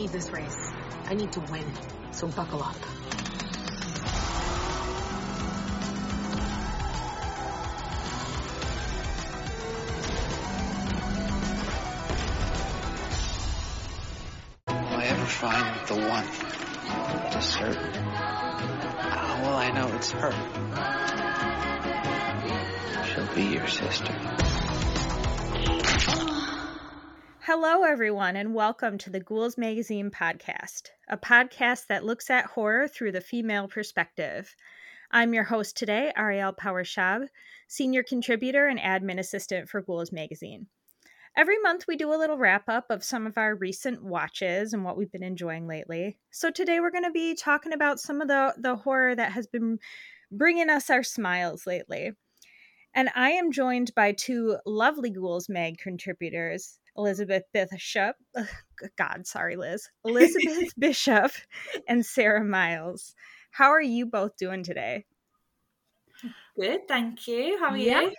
leave 0.00 0.12
this 0.12 0.32
race. 0.32 0.72
I 1.08 1.14
need 1.14 1.30
to 1.32 1.40
win, 1.52 1.70
so 2.10 2.26
buckle 2.28 2.62
up. 2.62 2.74
Will 14.68 14.96
I 14.96 15.04
ever 15.04 15.26
find 15.26 15.86
the 15.86 15.96
one? 16.08 16.24
To 17.32 17.42
certain. 17.42 17.92
How 17.92 19.42
will 19.42 19.56
I 19.56 19.70
know 19.70 19.94
it's 19.96 20.12
her? 20.12 20.32
She'll 23.04 23.34
be 23.34 23.52
your 23.52 23.68
sister. 23.68 24.14
Oh. 26.08 26.39
Hello, 27.52 27.82
everyone, 27.82 28.36
and 28.36 28.54
welcome 28.54 28.96
to 28.98 29.10
the 29.10 29.18
Ghouls 29.18 29.58
Magazine 29.58 30.08
podcast, 30.08 30.90
a 31.08 31.18
podcast 31.18 31.88
that 31.88 32.04
looks 32.04 32.30
at 32.30 32.46
horror 32.46 32.86
through 32.86 33.10
the 33.10 33.20
female 33.20 33.66
perspective. 33.66 34.54
I'm 35.10 35.34
your 35.34 35.42
host 35.42 35.76
today, 35.76 36.12
Ariel 36.16 36.52
Powers-Schaub, 36.52 37.26
senior 37.66 38.04
contributor 38.04 38.68
and 38.68 38.78
admin 38.78 39.18
assistant 39.18 39.68
for 39.68 39.82
Ghouls 39.82 40.12
Magazine. 40.12 40.68
Every 41.36 41.58
month, 41.58 41.86
we 41.88 41.96
do 41.96 42.14
a 42.14 42.20
little 42.20 42.38
wrap 42.38 42.68
up 42.68 42.86
of 42.88 43.02
some 43.02 43.26
of 43.26 43.36
our 43.36 43.56
recent 43.56 44.04
watches 44.04 44.72
and 44.72 44.84
what 44.84 44.96
we've 44.96 45.10
been 45.10 45.24
enjoying 45.24 45.66
lately. 45.66 46.20
So 46.30 46.52
today, 46.52 46.78
we're 46.78 46.92
going 46.92 47.02
to 47.02 47.10
be 47.10 47.34
talking 47.34 47.72
about 47.72 47.98
some 47.98 48.20
of 48.20 48.28
the 48.28 48.54
the 48.58 48.76
horror 48.76 49.16
that 49.16 49.32
has 49.32 49.48
been 49.48 49.80
bringing 50.30 50.70
us 50.70 50.88
our 50.88 51.02
smiles 51.02 51.66
lately. 51.66 52.12
And 52.92 53.08
I 53.14 53.30
am 53.30 53.52
joined 53.52 53.92
by 53.94 54.12
two 54.12 54.56
lovely 54.66 55.10
Ghouls 55.10 55.48
Mag 55.48 55.78
contributors, 55.78 56.79
Elizabeth 56.96 57.44
Bishop. 57.52 58.16
God, 58.96 59.26
sorry, 59.26 59.56
Liz. 59.56 59.88
Elizabeth 60.04 60.72
Bishop 60.78 61.32
and 61.88 62.04
Sarah 62.04 62.44
Miles. 62.44 63.14
How 63.50 63.70
are 63.70 63.80
you 63.82 64.06
both 64.06 64.36
doing 64.36 64.62
today? 64.62 65.04
Good, 66.58 66.86
thank 66.88 67.26
you. 67.26 67.58
How 67.58 67.68
are 67.70 67.76
Yeah. 67.76 68.00
you? 68.02 68.12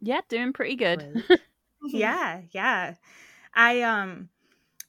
Yeah, 0.00 0.20
doing 0.28 0.52
pretty 0.52 0.76
good. 0.76 1.24
Yeah, 1.84 2.42
yeah. 2.52 2.94
I 3.54 3.82
um 3.82 4.28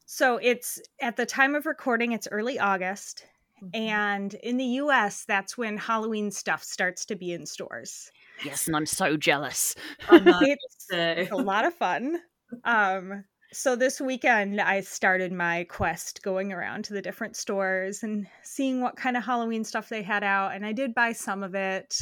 so 0.05 0.37
it's 0.37 0.79
at 1.01 1.15
the 1.17 1.25
time 1.25 1.55
of 1.55 1.65
recording 1.65 2.11
it's 2.11 2.27
early 2.31 2.59
August 2.59 3.25
and 3.73 4.31
in 4.35 4.57
the 4.57 4.65
US 4.81 5.25
that's 5.25 5.57
when 5.57 5.75
Halloween 5.77 6.29
stuff 6.29 6.63
starts 6.63 7.03
to 7.07 7.15
be 7.15 7.33
in 7.33 7.47
stores. 7.47 8.11
yes, 8.45 8.67
and 8.67 8.75
I'm 8.75 8.85
so 8.85 9.17
jealous. 9.17 9.73
I 10.07 10.19
know, 10.19 10.39
It's 10.41 11.31
a 11.31 11.35
lot 11.35 11.65
of 11.65 11.73
fun. 11.73 12.19
Um, 12.63 13.25
so 13.53 13.75
this 13.75 14.01
weekend, 14.01 14.59
I 14.59 14.81
started 14.81 15.31
my 15.31 15.65
quest 15.65 16.23
going 16.23 16.51
around 16.51 16.85
to 16.85 16.93
the 16.93 17.03
different 17.03 17.35
stores 17.35 18.01
and 18.01 18.25
seeing 18.41 18.81
what 18.81 18.95
kind 18.95 19.15
of 19.15 19.23
Halloween 19.23 19.63
stuff 19.63 19.89
they 19.89 20.01
had 20.01 20.23
out. 20.23 20.55
And 20.55 20.65
I 20.65 20.71
did 20.71 20.95
buy 20.95 21.11
some 21.11 21.43
of 21.43 21.53
it, 21.53 21.95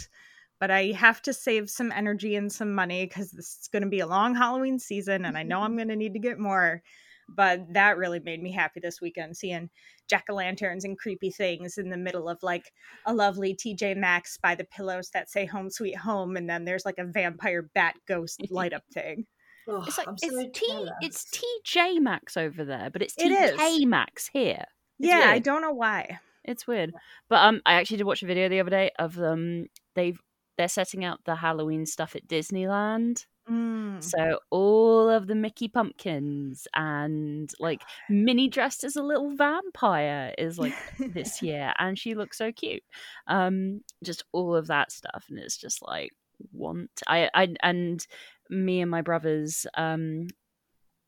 but 0.62 0.72
I 0.72 0.94
have 0.94 1.22
to 1.24 1.34
save 1.34 1.70
some 1.70 1.92
energy 1.92 2.36
and 2.36 2.50
some 2.50 2.74
money 2.74 3.06
because 3.06 3.32
this 3.32 3.58
is 3.62 3.68
going 3.68 3.84
to 3.84 3.90
be 3.90 4.00
a 4.00 4.08
long 4.08 4.34
Halloween 4.34 4.80
season, 4.80 5.26
and 5.26 5.38
I 5.38 5.44
know 5.44 5.60
I'm 5.60 5.76
going 5.76 5.90
to 5.90 5.96
need 5.96 6.14
to 6.14 6.20
get 6.20 6.40
more. 6.40 6.82
But 7.28 7.74
that 7.74 7.98
really 7.98 8.20
made 8.20 8.42
me 8.44 8.52
happy 8.52 8.80
this 8.80 9.02
weekend, 9.02 9.36
seeing 9.38 9.70
jack 10.10 10.26
o' 10.30 10.36
lanterns 10.36 10.84
and 10.86 10.98
creepy 10.98 11.32
things 11.32 11.78
in 11.78 11.90
the 11.90 11.98
middle 11.98 12.30
of 12.30 12.38
like 12.44 12.72
a 13.06 13.14
lovely 13.14 13.56
TJ 13.56 13.96
Maxx 13.98 14.38
by 14.38 14.56
the 14.56 14.66
pillows 14.66 15.10
that 15.12 15.30
say 15.30 15.46
"Home 15.46 15.70
Sweet 15.70 15.98
Home," 15.98 16.38
and 16.38 16.50
then 16.50 16.64
there's 16.66 16.86
like 16.86 16.98
a 16.98 17.06
vampire 17.06 17.70
bat 17.74 17.96
ghost 18.08 18.42
light 18.52 18.74
up 18.74 18.84
thing. 18.94 19.26
Oh, 19.72 19.84
It's 19.88 19.98
like 19.98 20.08
so 20.08 20.14
it's 20.40 20.60
T 20.60 20.68
jealous. 20.68 20.92
it's 21.02 21.26
TJ 21.66 22.00
Maxx 22.00 22.38
over 22.38 22.64
there, 22.66 22.90
but 22.92 23.02
it's 23.02 23.16
It. 23.18 23.56
TK 23.58 23.86
Maxx 23.86 24.28
here. 24.32 24.66
It's 25.00 25.08
yeah, 25.10 25.30
I 25.30 25.40
don't 25.40 25.62
know 25.62 25.72
why. 25.74 26.20
It's 26.44 26.66
weird. 26.68 26.94
But 27.30 27.40
um 27.46 27.62
I 27.66 27.74
actually 27.74 27.98
did 27.98 28.06
watch 28.08 28.24
a 28.24 28.28
video 28.28 28.50
the 28.50 28.60
other 28.60 28.70
day 28.70 28.92
of 29.00 29.16
them 29.16 29.68
they've 29.96 30.20
they're 30.58 30.68
setting 30.68 31.04
out 31.06 31.20
the 31.26 31.36
Halloween 31.36 31.86
stuff 31.86 32.16
at 32.16 32.28
Disneyland. 32.28 33.26
Mm. 33.50 34.04
So 34.04 34.40
all 34.52 35.10
of 35.10 35.26
the 35.28 35.34
Mickey 35.36 35.68
pumpkins 35.68 36.68
and 36.76 37.52
like 37.60 37.82
Minnie 38.10 38.48
dressed 38.48 38.84
as 38.84 38.96
a 38.96 39.02
little 39.04 39.36
vampire 39.36 40.34
is 40.38 40.60
like 40.60 40.76
this 41.00 41.42
year 41.42 41.74
and 41.80 41.98
she 41.98 42.14
looks 42.14 42.38
so 42.38 42.52
cute 42.52 42.84
um 43.28 43.82
just 44.04 44.24
all 44.32 44.56
of 44.56 44.68
that 44.68 44.92
stuff 44.92 45.26
and 45.30 45.40
it's 45.40 45.58
just 45.58 45.82
like 45.82 46.12
want 46.54 46.90
i 47.08 47.30
i 47.34 47.54
and 47.64 48.06
me 48.52 48.82
and 48.82 48.92
my 48.92 49.02
brothers 49.02 49.66
um 49.76 50.28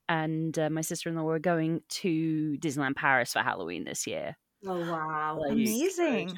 and 0.09 0.58
uh, 0.58 0.70
my 0.70 0.81
sister-in-law 0.81 1.24
were 1.24 1.40
going 1.40 1.81
to 1.90 2.58
disneyland 2.59 2.96
paris 2.96 3.34
for 3.34 3.40
halloween 3.40 3.84
this 3.84 4.08
year 4.08 4.36
Oh 4.66 4.80
wow, 4.80 5.40
Like- 5.42 5.52
Amazing. 5.52 6.30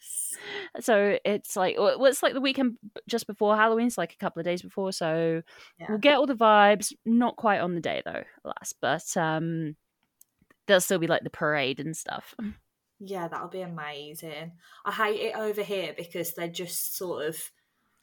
So 0.00 0.80
so 0.80 1.18
it's 1.22 1.54
like 1.54 1.76
well, 1.78 2.02
it's 2.06 2.22
like 2.22 2.32
the 2.32 2.40
weekend 2.40 2.78
just 3.06 3.26
before 3.26 3.56
halloween 3.56 3.86
it's 3.88 3.98
like 3.98 4.14
a 4.14 4.16
couple 4.16 4.40
of 4.40 4.46
days 4.46 4.62
before 4.62 4.90
so 4.92 5.42
Yeah. 5.78 5.86
we'll 5.90 5.98
get 5.98 6.16
all 6.16 6.26
the 6.26 6.34
vibes 6.34 6.94
not 7.04 7.36
quite 7.36 7.60
on 7.60 7.74
the 7.74 7.80
day 7.82 8.00
though 8.06 8.22
alas 8.44 8.72
but 8.80 9.14
um 9.18 9.76
there'll 10.66 10.80
still 10.80 10.98
be 10.98 11.06
like 11.08 11.24
the 11.24 11.30
parade 11.30 11.78
and 11.80 11.94
stuff 11.94 12.34
Yeah, 13.00 13.28
that'll 13.28 13.48
be 13.48 13.60
amazing. 13.60 14.52
I 14.84 14.90
hate 14.92 15.20
it 15.20 15.36
over 15.36 15.62
here 15.62 15.94
because 15.96 16.34
they're 16.34 16.48
just 16.48 16.96
sort 16.96 17.26
of. 17.26 17.38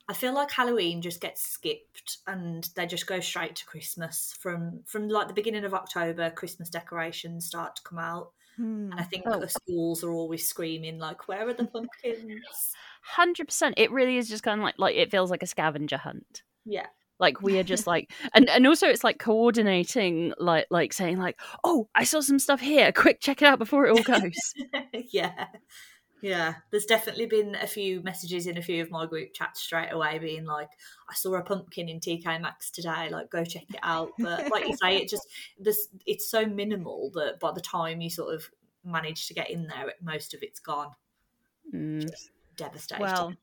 I 0.07 0.13
feel 0.13 0.33
like 0.33 0.51
Halloween 0.51 1.01
just 1.01 1.19
gets 1.19 1.41
skipped 1.45 2.17
and 2.27 2.69
they 2.75 2.85
just 2.85 3.07
go 3.07 3.19
straight 3.19 3.55
to 3.57 3.65
Christmas 3.65 4.35
from 4.39 4.81
from 4.85 5.09
like 5.09 5.27
the 5.27 5.33
beginning 5.33 5.65
of 5.65 5.73
October. 5.73 6.29
Christmas 6.29 6.69
decorations 6.69 7.45
start 7.47 7.75
to 7.77 7.81
come 7.83 7.97
out, 7.99 8.31
Hmm. 8.55 8.91
and 8.91 8.99
I 8.99 9.03
think 9.03 9.23
Oh. 9.27 9.39
the 9.39 9.49
schools 9.49 10.03
are 10.03 10.11
always 10.11 10.47
screaming 10.47 10.99
like, 10.99 11.27
"Where 11.27 11.47
are 11.49 11.53
the 11.53 11.65
pumpkins?" 11.73 12.73
Hundred 13.01 13.45
percent. 13.47 13.75
It 13.77 13.91
really 13.91 14.17
is 14.17 14.29
just 14.29 14.43
kind 14.43 14.59
of 14.59 14.63
like 14.63 14.75
like 14.77 14.95
it 14.95 15.11
feels 15.11 15.31
like 15.31 15.43
a 15.43 15.47
scavenger 15.47 15.97
hunt. 15.97 16.43
yeah, 16.65 16.87
Like 17.19 17.41
we 17.41 17.57
are 17.59 17.63
just 17.63 17.87
like, 17.93 18.11
and 18.33 18.47
and 18.49 18.65
also 18.67 18.87
it's 18.87 19.03
like 19.03 19.17
coordinating, 19.19 20.33
like 20.39 20.67
like 20.69 20.93
saying 20.93 21.17
like, 21.17 21.39
oh, 21.63 21.89
I 21.95 22.03
saw 22.03 22.19
some 22.21 22.39
stuff 22.39 22.61
here. 22.61 22.91
Quick, 22.91 23.21
check 23.21 23.41
it 23.41 23.45
out 23.45 23.59
before 23.59 23.85
it 23.87 23.91
all 23.91 24.03
goes. 24.03 24.53
yeah. 25.11 25.47
Yeah, 26.21 26.55
there's 26.71 26.85
definitely 26.85 27.27
been 27.27 27.55
a 27.55 27.67
few 27.67 28.01
messages 28.01 28.47
in 28.47 28.57
a 28.57 28.61
few 28.61 28.81
of 28.81 28.89
my 28.89 29.05
group 29.05 29.33
chats 29.33 29.61
straight 29.61 29.91
away 29.91 30.17
being 30.17 30.45
like, 30.45 30.69
I 31.09 31.13
saw 31.13 31.35
a 31.35 31.43
pumpkin 31.43 31.89
in 31.89 31.99
TK 31.99 32.41
Maxx 32.41 32.71
today, 32.71 33.09
like 33.11 33.29
go 33.29 33.43
check 33.43 33.65
it 33.69 33.79
out. 33.83 34.11
But 34.17 34.49
like 34.51 34.67
you 34.67 34.75
say, 34.75 34.97
it 34.97 35.09
just 35.09 35.27
this 35.59 35.87
it's 36.05 36.29
so 36.29 36.45
minimal 36.45 37.11
that 37.13 37.39
by 37.39 37.51
the 37.51 37.61
time 37.61 38.01
you 38.01 38.09
sort 38.09 38.33
of 38.33 38.49
manage 38.83 39.27
to 39.27 39.33
get 39.33 39.49
in 39.49 39.67
there, 39.67 39.93
most 40.01 40.33
of 40.33 40.41
it's 40.41 40.59
gone. 40.59 40.91
Mm. 41.73 42.09
Devastating. 42.55 43.03
Well, 43.03 43.33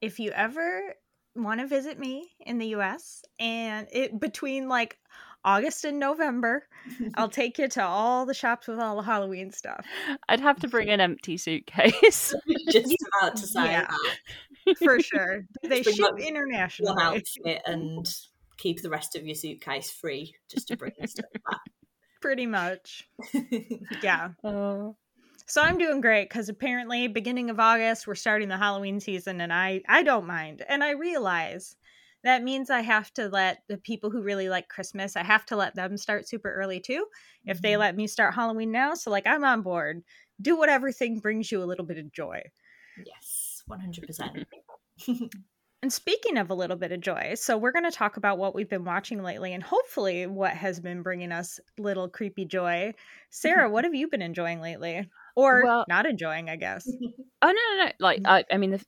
if 0.00 0.18
you 0.18 0.30
ever 0.32 0.94
want 1.34 1.60
to 1.60 1.66
visit 1.66 1.98
me 1.98 2.30
in 2.40 2.58
the 2.58 2.68
US 2.68 3.22
and 3.38 3.86
it 3.92 4.18
between 4.18 4.68
like 4.68 4.98
August 5.46 5.84
and 5.86 5.98
November, 5.98 6.66
I'll 7.14 7.28
take 7.30 7.56
you 7.58 7.68
to 7.68 7.82
all 7.84 8.26
the 8.26 8.34
shops 8.34 8.66
with 8.66 8.78
all 8.80 8.96
the 8.96 9.02
Halloween 9.02 9.50
stuff. 9.52 9.86
I'd 10.28 10.40
have 10.40 10.58
to 10.60 10.68
bring 10.68 10.90
an 10.90 11.00
empty 11.00 11.36
suitcase. 11.38 12.34
just 12.70 12.94
about 13.22 13.36
to 13.36 13.46
say 13.46 13.64
Yeah. 13.64 13.86
that. 14.66 14.76
For 14.78 15.00
sure. 15.00 15.44
They 15.62 15.80
Bring, 15.82 15.94
ship 15.94 16.02
like, 16.02 16.12
one 16.14 16.22
internationally. 16.22 16.96
outfit 17.00 17.62
and 17.66 18.06
keep 18.58 18.82
the 18.82 18.90
rest 18.90 19.14
of 19.16 19.24
your 19.24 19.36
suitcase 19.36 19.90
free 19.90 20.34
just 20.48 20.68
to 20.68 20.76
bring 20.76 20.92
the 20.98 21.06
stuff 21.06 21.26
Pretty 22.20 22.46
much. 22.46 23.08
Yeah. 24.02 24.30
Oh. 24.42 24.96
So 25.46 25.62
I'm 25.62 25.78
doing 25.78 26.00
great 26.00 26.28
because 26.28 26.48
apparently 26.48 27.06
beginning 27.06 27.50
of 27.50 27.60
August 27.60 28.08
we're 28.08 28.16
starting 28.16 28.48
the 28.48 28.56
Halloween 28.56 28.98
season 28.98 29.40
and 29.40 29.52
I 29.52 29.82
I 29.88 30.02
don't 30.02 30.26
mind 30.26 30.64
and 30.68 30.82
I 30.82 30.90
realize 30.92 31.76
that 32.26 32.42
means 32.44 32.68
I 32.70 32.80
have 32.82 33.12
to 33.14 33.28
let 33.28 33.62
the 33.68 33.78
people 33.78 34.10
who 34.10 34.22
really 34.22 34.48
like 34.48 34.68
Christmas 34.68 35.16
I 35.16 35.24
have 35.24 35.46
to 35.46 35.56
let 35.56 35.74
them 35.74 35.96
start 35.96 36.28
super 36.28 36.52
early 36.52 36.80
too 36.80 37.06
if 37.46 37.62
they 37.62 37.72
Mhm. 37.72 37.78
let 37.78 37.96
me 37.96 38.06
start 38.06 38.34
Halloween 38.34 38.70
now 38.72 38.94
so 38.94 39.10
like 39.10 39.26
I'm 39.26 39.44
on 39.44 39.62
board 39.62 40.02
do 40.40 40.56
whatever 40.56 40.92
thing 40.92 41.18
brings 41.20 41.50
you 41.50 41.62
a 41.62 41.64
little 41.70 41.84
bit 41.86 41.98
of 41.98 42.12
joy 42.12 42.42
yes, 43.04 43.62
one 43.66 43.80
hundred 43.80 44.06
percent. 44.06 44.46
and 45.82 45.92
speaking 45.92 46.38
of 46.38 46.50
a 46.50 46.54
little 46.54 46.76
bit 46.76 46.92
of 46.92 47.00
joy 47.00 47.34
so 47.34 47.56
we're 47.58 47.72
going 47.72 47.84
to 47.84 47.90
talk 47.90 48.16
about 48.16 48.38
what 48.38 48.54
we've 48.54 48.68
been 48.68 48.84
watching 48.84 49.22
lately 49.22 49.52
and 49.52 49.62
hopefully 49.62 50.26
what 50.26 50.52
has 50.52 50.80
been 50.80 51.02
bringing 51.02 51.32
us 51.32 51.60
little 51.78 52.08
creepy 52.08 52.44
joy 52.44 52.92
Sarah 53.30 53.68
what 53.70 53.84
have 53.84 53.94
you 53.94 54.08
been 54.08 54.22
enjoying 54.22 54.60
lately 54.60 55.08
or 55.36 55.62
Well- 55.64 55.84
not 55.88 56.06
enjoying 56.06 56.48
I 56.50 56.56
guess 56.56 56.86
Oh 57.42 57.48
no, 57.48 57.52
no, 57.52 57.84
no! 57.84 57.92
Like 58.00 58.22
I, 58.24 58.44
I 58.50 58.56
mean, 58.56 58.70
the 58.70 58.84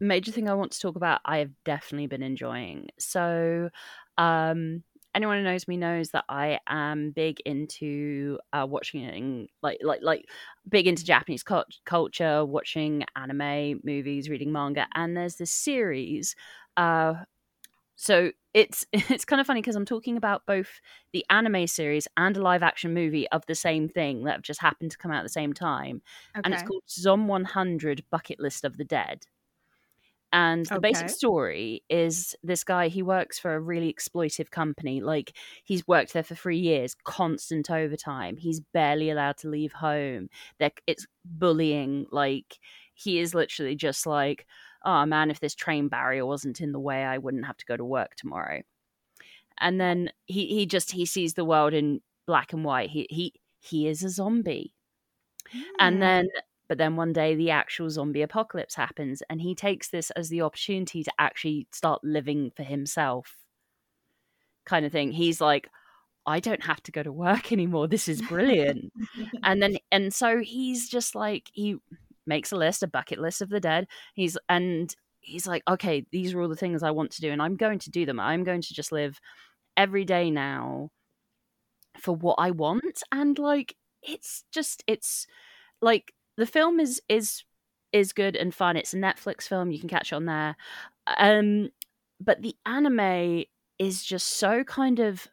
major 0.00 0.32
thing 0.32 0.48
I 0.48 0.54
want 0.54 0.72
to 0.72 0.80
talk 0.80 0.96
about, 0.96 1.20
I 1.24 1.38
have 1.38 1.50
definitely 1.64 2.06
been 2.06 2.22
enjoying. 2.22 2.88
So, 2.98 3.70
um, 4.18 4.82
anyone 5.14 5.38
who 5.38 5.44
knows 5.44 5.68
me 5.68 5.76
knows 5.76 6.10
that 6.10 6.24
I 6.28 6.58
am 6.66 7.10
big 7.12 7.40
into 7.46 8.38
uh, 8.52 8.66
watching 8.68 9.48
like 9.62 9.78
like 9.82 10.00
like 10.02 10.28
big 10.68 10.86
into 10.86 11.04
Japanese 11.04 11.42
cult- 11.42 11.78
culture, 11.84 12.44
watching 12.44 13.04
anime, 13.16 13.80
movies, 13.84 14.28
reading 14.28 14.52
manga, 14.52 14.86
and 14.94 15.16
there's 15.16 15.36
this 15.36 15.52
series 15.52 16.34
uh, 16.76 17.14
so 17.96 18.32
it's 18.52 18.86
it's 18.92 19.24
kind 19.24 19.40
of 19.40 19.46
funny 19.46 19.60
because 19.60 19.76
I'm 19.76 19.84
talking 19.84 20.16
about 20.16 20.46
both 20.46 20.80
the 21.12 21.24
anime 21.30 21.66
series 21.66 22.08
and 22.16 22.36
a 22.36 22.42
live 22.42 22.62
action 22.62 22.94
movie 22.94 23.28
of 23.30 23.44
the 23.46 23.54
same 23.54 23.88
thing 23.88 24.24
that 24.24 24.32
have 24.32 24.42
just 24.42 24.60
happened 24.60 24.90
to 24.92 24.98
come 24.98 25.10
out 25.10 25.18
at 25.18 25.22
the 25.24 25.28
same 25.28 25.52
time, 25.52 26.02
Okay. 26.36 26.44
and 26.44 26.52
it's 26.54 26.62
called 26.62 26.82
Zom 26.88 27.28
100 27.28 28.04
Bucket 28.10 28.40
List 28.40 28.64
of 28.64 28.76
the 28.76 28.84
Dead. 28.84 29.26
And 30.36 30.66
the 30.66 30.80
basic 30.80 31.10
story 31.10 31.84
is 31.88 32.34
this 32.42 32.64
guy, 32.64 32.88
he 32.88 33.02
works 33.02 33.38
for 33.38 33.54
a 33.54 33.60
really 33.60 33.94
exploitive 33.94 34.50
company. 34.50 35.00
Like, 35.00 35.32
he's 35.62 35.86
worked 35.86 36.12
there 36.12 36.24
for 36.24 36.34
three 36.34 36.58
years, 36.58 36.96
constant 37.04 37.70
overtime. 37.70 38.36
He's 38.36 38.58
barely 38.58 39.10
allowed 39.10 39.36
to 39.38 39.48
leave 39.48 39.72
home. 39.72 40.28
They're, 40.58 40.72
it's 40.88 41.06
bullying. 41.24 42.06
Like, 42.10 42.58
he 42.94 43.20
is 43.20 43.32
literally 43.32 43.76
just 43.76 44.06
like, 44.06 44.44
oh 44.84 45.06
man, 45.06 45.30
if 45.30 45.38
this 45.38 45.54
train 45.54 45.86
barrier 45.86 46.26
wasn't 46.26 46.60
in 46.60 46.72
the 46.72 46.80
way, 46.80 47.04
I 47.04 47.18
wouldn't 47.18 47.46
have 47.46 47.58
to 47.58 47.66
go 47.66 47.76
to 47.76 47.84
work 47.84 48.16
tomorrow. 48.16 48.62
And 49.60 49.80
then 49.80 50.10
he, 50.26 50.48
he 50.48 50.66
just, 50.66 50.90
he 50.90 51.06
sees 51.06 51.34
the 51.34 51.44
world 51.44 51.74
in 51.74 52.00
black 52.26 52.52
and 52.52 52.64
white. 52.64 52.90
He, 52.90 53.06
he, 53.08 53.34
he 53.60 53.86
is 53.86 54.02
a 54.02 54.10
zombie. 54.10 54.74
Hmm. 55.52 55.60
And 55.78 56.02
then, 56.02 56.28
but 56.68 56.78
then 56.78 56.96
one 56.96 57.12
day 57.12 57.34
the 57.34 57.50
actual 57.50 57.90
zombie 57.90 58.22
apocalypse 58.22 58.74
happens, 58.74 59.22
and 59.28 59.40
he 59.40 59.54
takes 59.54 59.90
this 59.90 60.10
as 60.12 60.28
the 60.28 60.42
opportunity 60.42 61.02
to 61.02 61.12
actually 61.18 61.66
start 61.72 62.02
living 62.02 62.50
for 62.56 62.62
himself, 62.62 63.36
kind 64.64 64.86
of 64.86 64.92
thing. 64.92 65.12
He's 65.12 65.40
like, 65.40 65.68
I 66.26 66.40
don't 66.40 66.64
have 66.64 66.82
to 66.84 66.92
go 66.92 67.02
to 67.02 67.12
work 67.12 67.52
anymore. 67.52 67.88
This 67.88 68.08
is 68.08 68.22
brilliant. 68.22 68.92
and 69.42 69.62
then, 69.62 69.76
and 69.92 70.12
so 70.12 70.40
he's 70.40 70.88
just 70.88 71.14
like, 71.14 71.50
he 71.52 71.76
makes 72.26 72.52
a 72.52 72.56
list, 72.56 72.82
a 72.82 72.86
bucket 72.86 73.18
list 73.18 73.42
of 73.42 73.50
the 73.50 73.60
dead. 73.60 73.86
He's, 74.14 74.38
and 74.48 74.94
he's 75.20 75.46
like, 75.46 75.62
okay, 75.68 76.06
these 76.12 76.32
are 76.32 76.40
all 76.40 76.48
the 76.48 76.56
things 76.56 76.82
I 76.82 76.92
want 76.92 77.10
to 77.12 77.20
do, 77.20 77.30
and 77.30 77.42
I'm 77.42 77.56
going 77.56 77.78
to 77.80 77.90
do 77.90 78.06
them. 78.06 78.18
I'm 78.18 78.44
going 78.44 78.62
to 78.62 78.74
just 78.74 78.92
live 78.92 79.20
every 79.76 80.04
day 80.04 80.30
now 80.30 80.90
for 81.98 82.14
what 82.14 82.36
I 82.38 82.52
want. 82.52 83.02
And 83.12 83.38
like, 83.38 83.76
it's 84.02 84.44
just, 84.50 84.82
it's 84.86 85.26
like, 85.82 86.12
the 86.36 86.46
film 86.46 86.80
is 86.80 87.00
is 87.08 87.44
is 87.92 88.12
good 88.12 88.36
and 88.36 88.54
fun. 88.54 88.76
It's 88.76 88.94
a 88.94 88.98
Netflix 88.98 89.42
film; 89.48 89.70
you 89.70 89.78
can 89.78 89.88
catch 89.88 90.12
it 90.12 90.16
on 90.16 90.26
there. 90.26 90.56
Um, 91.18 91.70
but 92.20 92.42
the 92.42 92.56
anime 92.66 93.44
is 93.78 94.04
just 94.04 94.28
so 94.28 94.64
kind 94.64 95.00
of 95.00 95.26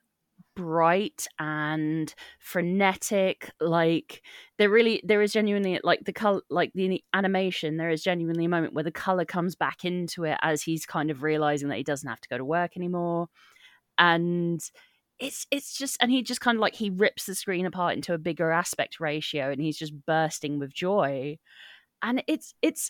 bright 0.55 1.27
and 1.39 2.13
frenetic. 2.39 3.51
Like 3.59 4.21
there 4.57 4.69
really, 4.69 5.01
there 5.03 5.21
is 5.21 5.33
genuinely 5.33 5.79
like 5.83 6.05
the 6.05 6.13
color, 6.13 6.41
like 6.49 6.71
the 6.73 7.03
animation. 7.13 7.77
There 7.77 7.89
is 7.89 8.03
genuinely 8.03 8.45
a 8.45 8.49
moment 8.49 8.73
where 8.73 8.83
the 8.83 8.91
color 8.91 9.25
comes 9.25 9.55
back 9.55 9.85
into 9.85 10.23
it 10.25 10.37
as 10.41 10.61
he's 10.61 10.85
kind 10.85 11.09
of 11.11 11.23
realizing 11.23 11.69
that 11.69 11.77
he 11.77 11.83
doesn't 11.83 12.09
have 12.09 12.21
to 12.21 12.29
go 12.29 12.37
to 12.37 12.45
work 12.45 12.75
anymore, 12.75 13.27
and 13.97 14.61
it's 15.21 15.45
it's 15.51 15.77
just 15.77 15.97
and 16.01 16.11
he 16.11 16.23
just 16.23 16.41
kind 16.41 16.57
of 16.57 16.61
like 16.61 16.75
he 16.75 16.89
rips 16.89 17.25
the 17.25 17.35
screen 17.35 17.67
apart 17.67 17.95
into 17.95 18.13
a 18.13 18.17
bigger 18.17 18.51
aspect 18.51 18.99
ratio 18.99 19.51
and 19.51 19.61
he's 19.61 19.77
just 19.77 19.93
bursting 20.05 20.57
with 20.59 20.73
joy. 20.73 21.37
And 22.01 22.23
it's 22.27 22.55
it's 22.63 22.89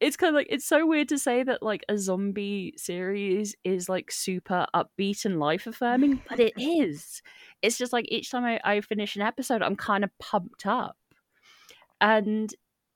it's 0.00 0.16
kind 0.16 0.30
of 0.30 0.34
like 0.34 0.48
it's 0.50 0.66
so 0.66 0.84
weird 0.86 1.08
to 1.10 1.18
say 1.18 1.44
that 1.44 1.62
like 1.62 1.84
a 1.88 1.96
zombie 1.96 2.74
series 2.76 3.54
is 3.64 3.88
like 3.88 4.10
super 4.10 4.66
upbeat 4.74 5.24
and 5.24 5.38
life 5.38 5.66
affirming 5.68 6.20
but 6.28 6.40
it 6.40 6.54
is. 6.56 7.22
It's 7.62 7.78
just 7.78 7.92
like 7.92 8.06
each 8.08 8.30
time 8.32 8.44
I, 8.44 8.60
I 8.64 8.80
finish 8.80 9.16
an 9.16 9.22
episode 9.22 9.62
i'm 9.62 9.76
kind 9.76 10.02
of 10.02 10.10
pumped 10.18 10.66
up. 10.66 10.96
And 12.00 12.52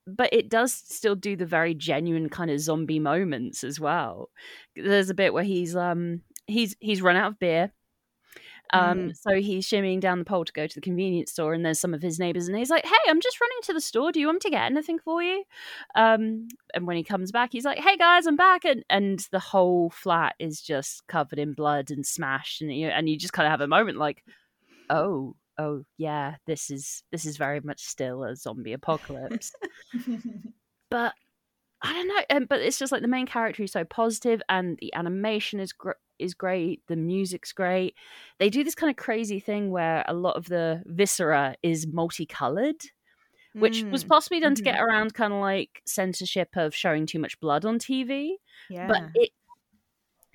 but 0.08 0.30
it 0.32 0.48
does 0.48 0.72
still 0.72 1.14
do 1.14 1.36
the 1.36 1.46
very 1.46 1.74
genuine 1.74 2.28
kind 2.28 2.50
of 2.50 2.58
zombie 2.58 2.98
moments 2.98 3.62
as 3.62 3.78
well. 3.78 4.30
There's 4.74 5.10
a 5.10 5.14
bit 5.14 5.32
where 5.32 5.44
he's 5.44 5.76
um 5.76 6.22
he's 6.48 6.74
he's 6.80 7.00
run 7.00 7.14
out 7.14 7.30
of 7.30 7.38
beer 7.38 7.72
um, 8.72 9.14
so 9.14 9.34
he's 9.34 9.66
shimmying 9.66 10.00
down 10.00 10.18
the 10.18 10.24
pole 10.24 10.44
to 10.44 10.52
go 10.52 10.66
to 10.66 10.74
the 10.74 10.80
convenience 10.80 11.32
store, 11.32 11.52
and 11.52 11.64
there's 11.64 11.80
some 11.80 11.92
of 11.92 12.02
his 12.02 12.18
neighbors, 12.18 12.48
and 12.48 12.56
he's 12.56 12.70
like, 12.70 12.84
"Hey, 12.84 12.96
I'm 13.08 13.20
just 13.20 13.40
running 13.40 13.58
to 13.64 13.72
the 13.74 13.80
store. 13.80 14.12
Do 14.12 14.20
you 14.20 14.26
want 14.26 14.36
me 14.36 14.40
to 14.40 14.50
get 14.50 14.64
anything 14.64 14.98
for 14.98 15.22
you?" 15.22 15.44
Um, 15.94 16.48
and 16.74 16.86
when 16.86 16.96
he 16.96 17.04
comes 17.04 17.32
back, 17.32 17.50
he's 17.52 17.64
like, 17.64 17.78
"Hey 17.78 17.96
guys, 17.96 18.26
I'm 18.26 18.36
back," 18.36 18.64
and 18.64 18.84
and 18.88 19.26
the 19.30 19.38
whole 19.38 19.90
flat 19.90 20.34
is 20.38 20.60
just 20.60 21.06
covered 21.06 21.38
in 21.38 21.52
blood 21.52 21.90
and 21.90 22.06
smashed, 22.06 22.62
and 22.62 22.74
you 22.74 22.88
and 22.88 23.08
you 23.08 23.18
just 23.18 23.32
kind 23.32 23.46
of 23.46 23.50
have 23.50 23.60
a 23.60 23.66
moment 23.66 23.98
like, 23.98 24.24
"Oh, 24.88 25.36
oh 25.58 25.84
yeah, 25.98 26.36
this 26.46 26.70
is 26.70 27.02
this 27.12 27.26
is 27.26 27.36
very 27.36 27.60
much 27.60 27.82
still 27.82 28.24
a 28.24 28.36
zombie 28.36 28.72
apocalypse." 28.72 29.52
but 30.90 31.14
I 31.82 31.92
don't 31.92 32.08
know, 32.08 32.36
um, 32.36 32.46
but 32.48 32.60
it's 32.60 32.78
just 32.78 32.92
like 32.92 33.02
the 33.02 33.08
main 33.08 33.26
character 33.26 33.62
is 33.64 33.72
so 33.72 33.84
positive, 33.84 34.40
and 34.48 34.78
the 34.80 34.94
animation 34.94 35.58
is 35.60 35.72
gr- 35.72 35.92
is 36.22 36.34
great. 36.34 36.82
The 36.88 36.96
music's 36.96 37.52
great. 37.52 37.94
They 38.38 38.50
do 38.50 38.64
this 38.64 38.74
kind 38.74 38.90
of 38.90 38.96
crazy 38.96 39.40
thing 39.40 39.70
where 39.70 40.04
a 40.08 40.14
lot 40.14 40.36
of 40.36 40.46
the 40.46 40.82
viscera 40.86 41.56
is 41.62 41.86
multicolored, 41.86 42.82
which 43.54 43.84
was 43.90 44.04
Mm, 44.04 44.08
possibly 44.08 44.40
done 44.40 44.54
to 44.54 44.62
get 44.62 44.76
mhm. 44.76 44.82
around 44.82 45.14
kind 45.14 45.32
of 45.32 45.40
like 45.40 45.82
censorship 45.86 46.56
of 46.56 46.74
showing 46.74 47.06
too 47.06 47.18
much 47.18 47.38
blood 47.40 47.64
on 47.64 47.78
TV, 47.78 48.32
yeah. 48.70 48.86
but 48.86 49.02
it 49.14 49.30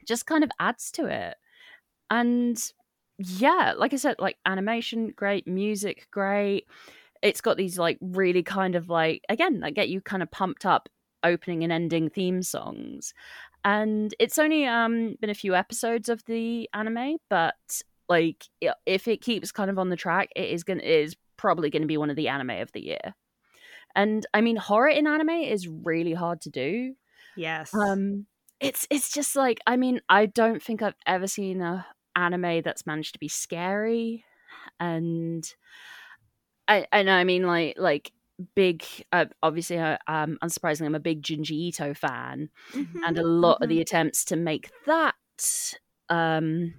just 0.06 0.26
kind 0.26 0.44
of 0.44 0.52
adds 0.60 0.92
to 0.92 1.06
it. 1.08 1.36
And 2.10 2.62
yeah, 3.18 3.74
like 3.78 3.94
I 3.94 3.98
said, 3.98 4.16
like 4.20 4.38
animation 4.46 5.10
great, 5.16 5.48
music 5.48 6.08
great. 6.12 6.66
It's 7.22 7.42
got 7.42 7.58
these 7.58 7.80
like 7.80 7.98
really 8.02 8.44
kind 8.44 8.76
of 8.76 8.90
like 8.90 9.24
again, 9.30 9.60
that 9.62 9.74
get 9.74 9.90
you 9.90 10.02
kind 10.02 10.24
of 10.24 10.32
pumped 10.32 10.66
up 10.66 10.90
opening 11.24 11.64
and 11.64 11.74
ending 11.74 12.10
theme 12.10 12.44
songs. 12.44 13.14
And 13.68 14.16
it's 14.18 14.40
only 14.40 14.66
um 14.66 15.16
been 15.20 15.30
a 15.30 15.34
few 15.36 15.54
episodes 15.54 16.08
of 16.08 16.24
the 16.24 16.70
anime, 16.74 17.18
but 17.30 17.82
like 18.08 18.46
if 18.86 19.10
it 19.10 19.20
keeps 19.22 19.52
kind 19.52 19.70
of 19.70 19.78
on 19.78 19.90
the 19.90 19.98
track, 19.98 20.30
it 20.38 20.50
is 20.52 20.64
gonna 20.64 20.84
it 20.84 21.02
is 21.02 21.18
probably 21.36 21.70
gonna 21.70 21.86
be 21.86 21.98
one 21.98 22.10
of 22.10 22.16
the 22.16 22.30
anime 22.30 22.62
of 22.62 22.72
the 22.72 22.80
year. 22.80 23.14
And 23.94 24.26
I 24.34 24.40
mean 24.40 24.56
horror 24.56 24.88
in 24.88 25.06
anime 25.06 25.32
is 25.32 25.68
really 25.68 26.14
hard 26.14 26.40
to 26.42 26.50
do. 26.50 26.94
yes. 27.36 27.74
Um, 27.74 28.26
it's 28.62 28.88
it's 28.90 29.12
just 29.12 29.36
like 29.36 29.60
I 29.68 29.76
mean 29.76 30.00
I 30.08 30.28
don't 30.28 30.64
think 30.64 30.82
I've 30.82 30.96
ever 31.06 31.28
seen 31.28 31.62
a 31.62 31.86
anime 32.16 32.62
that's 32.62 32.88
managed 32.88 33.16
to 33.16 33.20
be 33.20 33.28
scary, 33.28 34.24
and 34.80 35.46
I 36.70 36.88
and 36.94 37.10
I 37.10 37.26
mean 37.26 37.46
like 37.46 37.76
like 37.78 38.14
big. 38.56 38.84
Uh, 39.12 39.26
obviously, 39.44 39.78
uh, 39.78 39.98
um, 40.08 40.38
unsurprisingly, 40.44 40.86
I'm 40.86 40.96
a 40.96 41.00
big 41.00 41.24
Junji 41.24 41.52
Ito 41.52 41.94
fan, 41.94 42.50
and 42.74 43.18
a 43.18 43.24
lot 43.24 43.62
of 43.62 43.70
the 43.70 43.82
attempts 43.82 44.26
to 44.26 44.36
make 44.36 44.72
that 44.86 45.16
um 46.10 46.74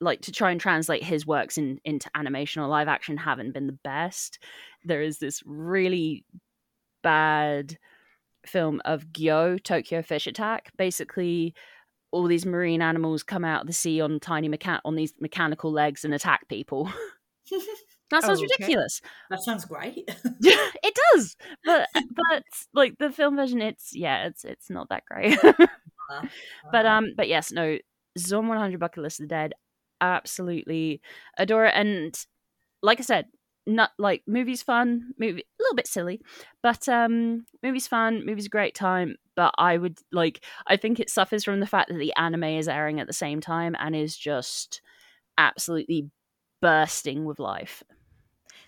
like 0.00 0.20
to 0.20 0.32
try 0.32 0.50
and 0.50 0.60
translate 0.60 1.02
his 1.02 1.26
works 1.26 1.56
in 1.56 1.80
into 1.84 2.10
animation 2.14 2.60
or 2.62 2.68
live 2.68 2.88
action 2.88 3.16
haven't 3.16 3.52
been 3.52 3.66
the 3.66 3.78
best. 3.84 4.38
There 4.84 5.00
is 5.00 5.18
this 5.18 5.42
really 5.46 6.24
bad 7.02 7.78
film 8.44 8.82
of 8.84 9.06
Gyo 9.12 9.62
Tokyo 9.62 10.02
Fish 10.02 10.26
Attack. 10.26 10.72
Basically, 10.76 11.54
all 12.10 12.26
these 12.26 12.44
marine 12.44 12.82
animals 12.82 13.22
come 13.22 13.44
out 13.44 13.62
of 13.62 13.66
the 13.66 13.72
sea 13.72 14.00
on 14.00 14.20
tiny 14.20 14.48
mechan- 14.48 14.80
on 14.84 14.96
these 14.96 15.14
mechanical 15.20 15.72
legs 15.72 16.04
and 16.04 16.12
attack 16.12 16.48
people. 16.48 16.90
that 18.12 18.22
sounds 18.22 18.40
Oh, 18.40 18.44
okay. 18.44 18.64
ridiculous. 18.64 19.00
that 19.30 19.42
sounds 19.42 19.64
great. 19.64 20.08
it 20.42 20.98
does, 21.12 21.36
but 21.64 21.88
but 22.14 22.42
like 22.72 22.98
the 22.98 23.10
film 23.10 23.36
version, 23.36 23.60
it's 23.60 23.94
yeah, 23.94 24.26
it's 24.26 24.44
it's 24.44 24.70
not 24.70 24.88
that 24.90 25.04
great. 25.04 25.38
but 26.72 26.86
um, 26.86 27.08
but 27.16 27.28
yes, 27.28 27.52
no, 27.52 27.78
Zom 28.18 28.48
One 28.48 28.58
Hundred 28.58 28.80
Bucket 28.80 29.02
List 29.02 29.20
of 29.20 29.24
the 29.28 29.34
Dead, 29.34 29.52
absolutely 30.00 31.00
adore 31.38 31.66
it. 31.66 31.74
And 31.74 32.18
like 32.82 33.00
I 33.00 33.02
said, 33.02 33.26
not 33.66 33.90
like 33.98 34.22
movies 34.26 34.62
fun, 34.62 35.12
movie 35.18 35.42
a 35.42 35.62
little 35.62 35.76
bit 35.76 35.86
silly, 35.86 36.20
but 36.62 36.88
um, 36.88 37.46
movies 37.62 37.86
fun, 37.86 38.26
movies 38.26 38.46
a 38.46 38.50
great 38.50 38.74
time. 38.74 39.16
But 39.36 39.54
I 39.56 39.78
would 39.78 39.98
like, 40.10 40.44
I 40.66 40.76
think 40.76 41.00
it 41.00 41.08
suffers 41.08 41.44
from 41.44 41.60
the 41.60 41.66
fact 41.66 41.88
that 41.88 41.98
the 41.98 42.14
anime 42.16 42.44
is 42.44 42.68
airing 42.68 43.00
at 43.00 43.06
the 43.06 43.12
same 43.12 43.40
time 43.40 43.74
and 43.78 43.94
is 43.96 44.16
just 44.16 44.82
absolutely 45.38 46.10
bursting 46.60 47.24
with 47.24 47.38
life. 47.38 47.82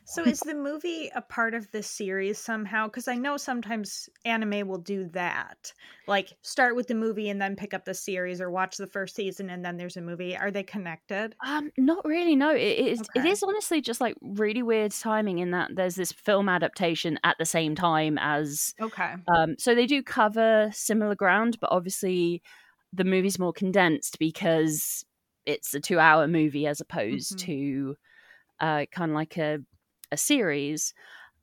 So 0.06 0.24
is 0.24 0.42
the 0.44 0.54
movie 0.54 1.08
a 1.14 1.20
part 1.22 1.52
of 1.54 1.70
the 1.70 1.82
series 1.82 2.38
somehow? 2.38 2.86
Because 2.86 3.08
I 3.08 3.16
know 3.16 3.36
sometimes 3.36 4.08
anime 4.24 4.66
will 4.68 4.78
do 4.78 5.08
that, 5.10 5.72
like 6.06 6.32
start 6.42 6.76
with 6.76 6.86
the 6.88 6.94
movie 6.94 7.28
and 7.28 7.40
then 7.40 7.56
pick 7.56 7.72
up 7.74 7.84
the 7.86 7.94
series, 7.94 8.40
or 8.40 8.50
watch 8.50 8.76
the 8.76 8.86
first 8.86 9.14
season 9.16 9.50
and 9.50 9.64
then 9.64 9.76
there's 9.78 9.96
a 9.96 10.02
movie. 10.02 10.36
Are 10.36 10.50
they 10.50 10.62
connected? 10.62 11.36
Um, 11.44 11.70
not 11.76 12.04
really. 12.04 12.36
No, 12.36 12.54
it 12.54 12.60
is. 12.78 13.10
It 13.14 13.24
Okay. 13.24 13.24
is 13.24 13.42
honestly 13.42 13.80
just 13.80 14.00
like 14.00 14.16
really 14.22 14.62
weird 14.62 14.92
timing 14.92 15.38
in 15.38 15.50
that 15.50 15.72
there's 15.74 15.96
this 15.96 16.12
film 16.12 16.48
adaptation 16.48 17.18
at 17.24 17.36
the 17.38 17.44
same 17.44 17.74
time 17.74 18.18
as 18.18 18.74
Okay. 18.80 19.16
Um, 19.28 19.56
so 19.58 19.74
they 19.74 19.86
do 19.86 20.02
cover 20.04 20.70
similar 20.74 21.16
ground, 21.16 21.58
but 21.60 21.72
obviously 21.72 22.42
the 22.92 23.04
movie's 23.04 23.38
more 23.40 23.52
condensed 23.54 24.18
because 24.20 25.04
it's 25.46 25.74
a 25.74 25.80
two-hour 25.80 26.28
movie 26.28 26.66
as 26.68 26.80
opposed 26.82 27.38
Mhm. 27.38 27.46
to 27.46 27.96
uh, 28.60 28.86
kind 28.92 29.12
of 29.12 29.16
like 29.16 29.36
a 29.38 29.60
a 30.14 30.16
series. 30.16 30.94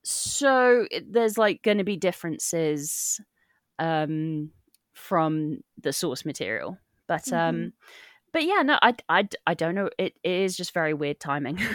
So 0.04 0.88
it- 0.90 1.14
there's 1.14 1.38
like 1.38 1.62
going 1.62 1.78
to 1.78 1.84
be 1.84 1.98
differences 1.98 3.22
um, 3.78 4.52
from 4.94 5.62
the 5.80 5.94
source 5.94 6.26
material, 6.26 6.78
But 7.08 7.32
um, 7.34 7.56
Mhm. 7.56 7.74
but 8.32 8.44
yeah, 8.46 8.62
no, 8.64 8.80
I, 8.82 8.96
I, 9.10 9.28
I 9.46 9.54
don't 9.54 9.76
know. 9.76 9.90
It, 9.98 10.18
it 10.24 10.32
is 10.32 10.56
just 10.56 10.74
very 10.74 10.94
weird 10.94 11.20
timing. 11.20 11.60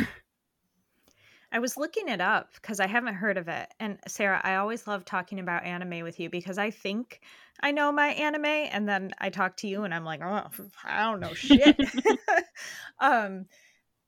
I 1.52 1.58
was 1.60 1.76
looking 1.76 2.08
it 2.08 2.20
up 2.20 2.54
because 2.54 2.80
I 2.80 2.86
haven't 2.86 3.14
heard 3.14 3.38
of 3.38 3.48
it. 3.48 3.68
And 3.78 3.98
Sarah, 4.08 4.40
I 4.42 4.56
always 4.56 4.86
love 4.86 5.04
talking 5.04 5.38
about 5.38 5.64
anime 5.64 6.02
with 6.02 6.18
you 6.18 6.28
because 6.28 6.58
I 6.58 6.70
think 6.70 7.20
I 7.60 7.70
know 7.70 7.92
my 7.92 8.08
anime, 8.08 8.44
and 8.44 8.88
then 8.88 9.12
I 9.18 9.30
talk 9.30 9.56
to 9.58 9.68
you, 9.68 9.84
and 9.84 9.94
I'm 9.94 10.04
like, 10.04 10.20
oh, 10.22 10.48
I 10.84 11.04
don't 11.04 11.20
know 11.20 11.32
shit. 11.34 11.76
um, 12.98 13.46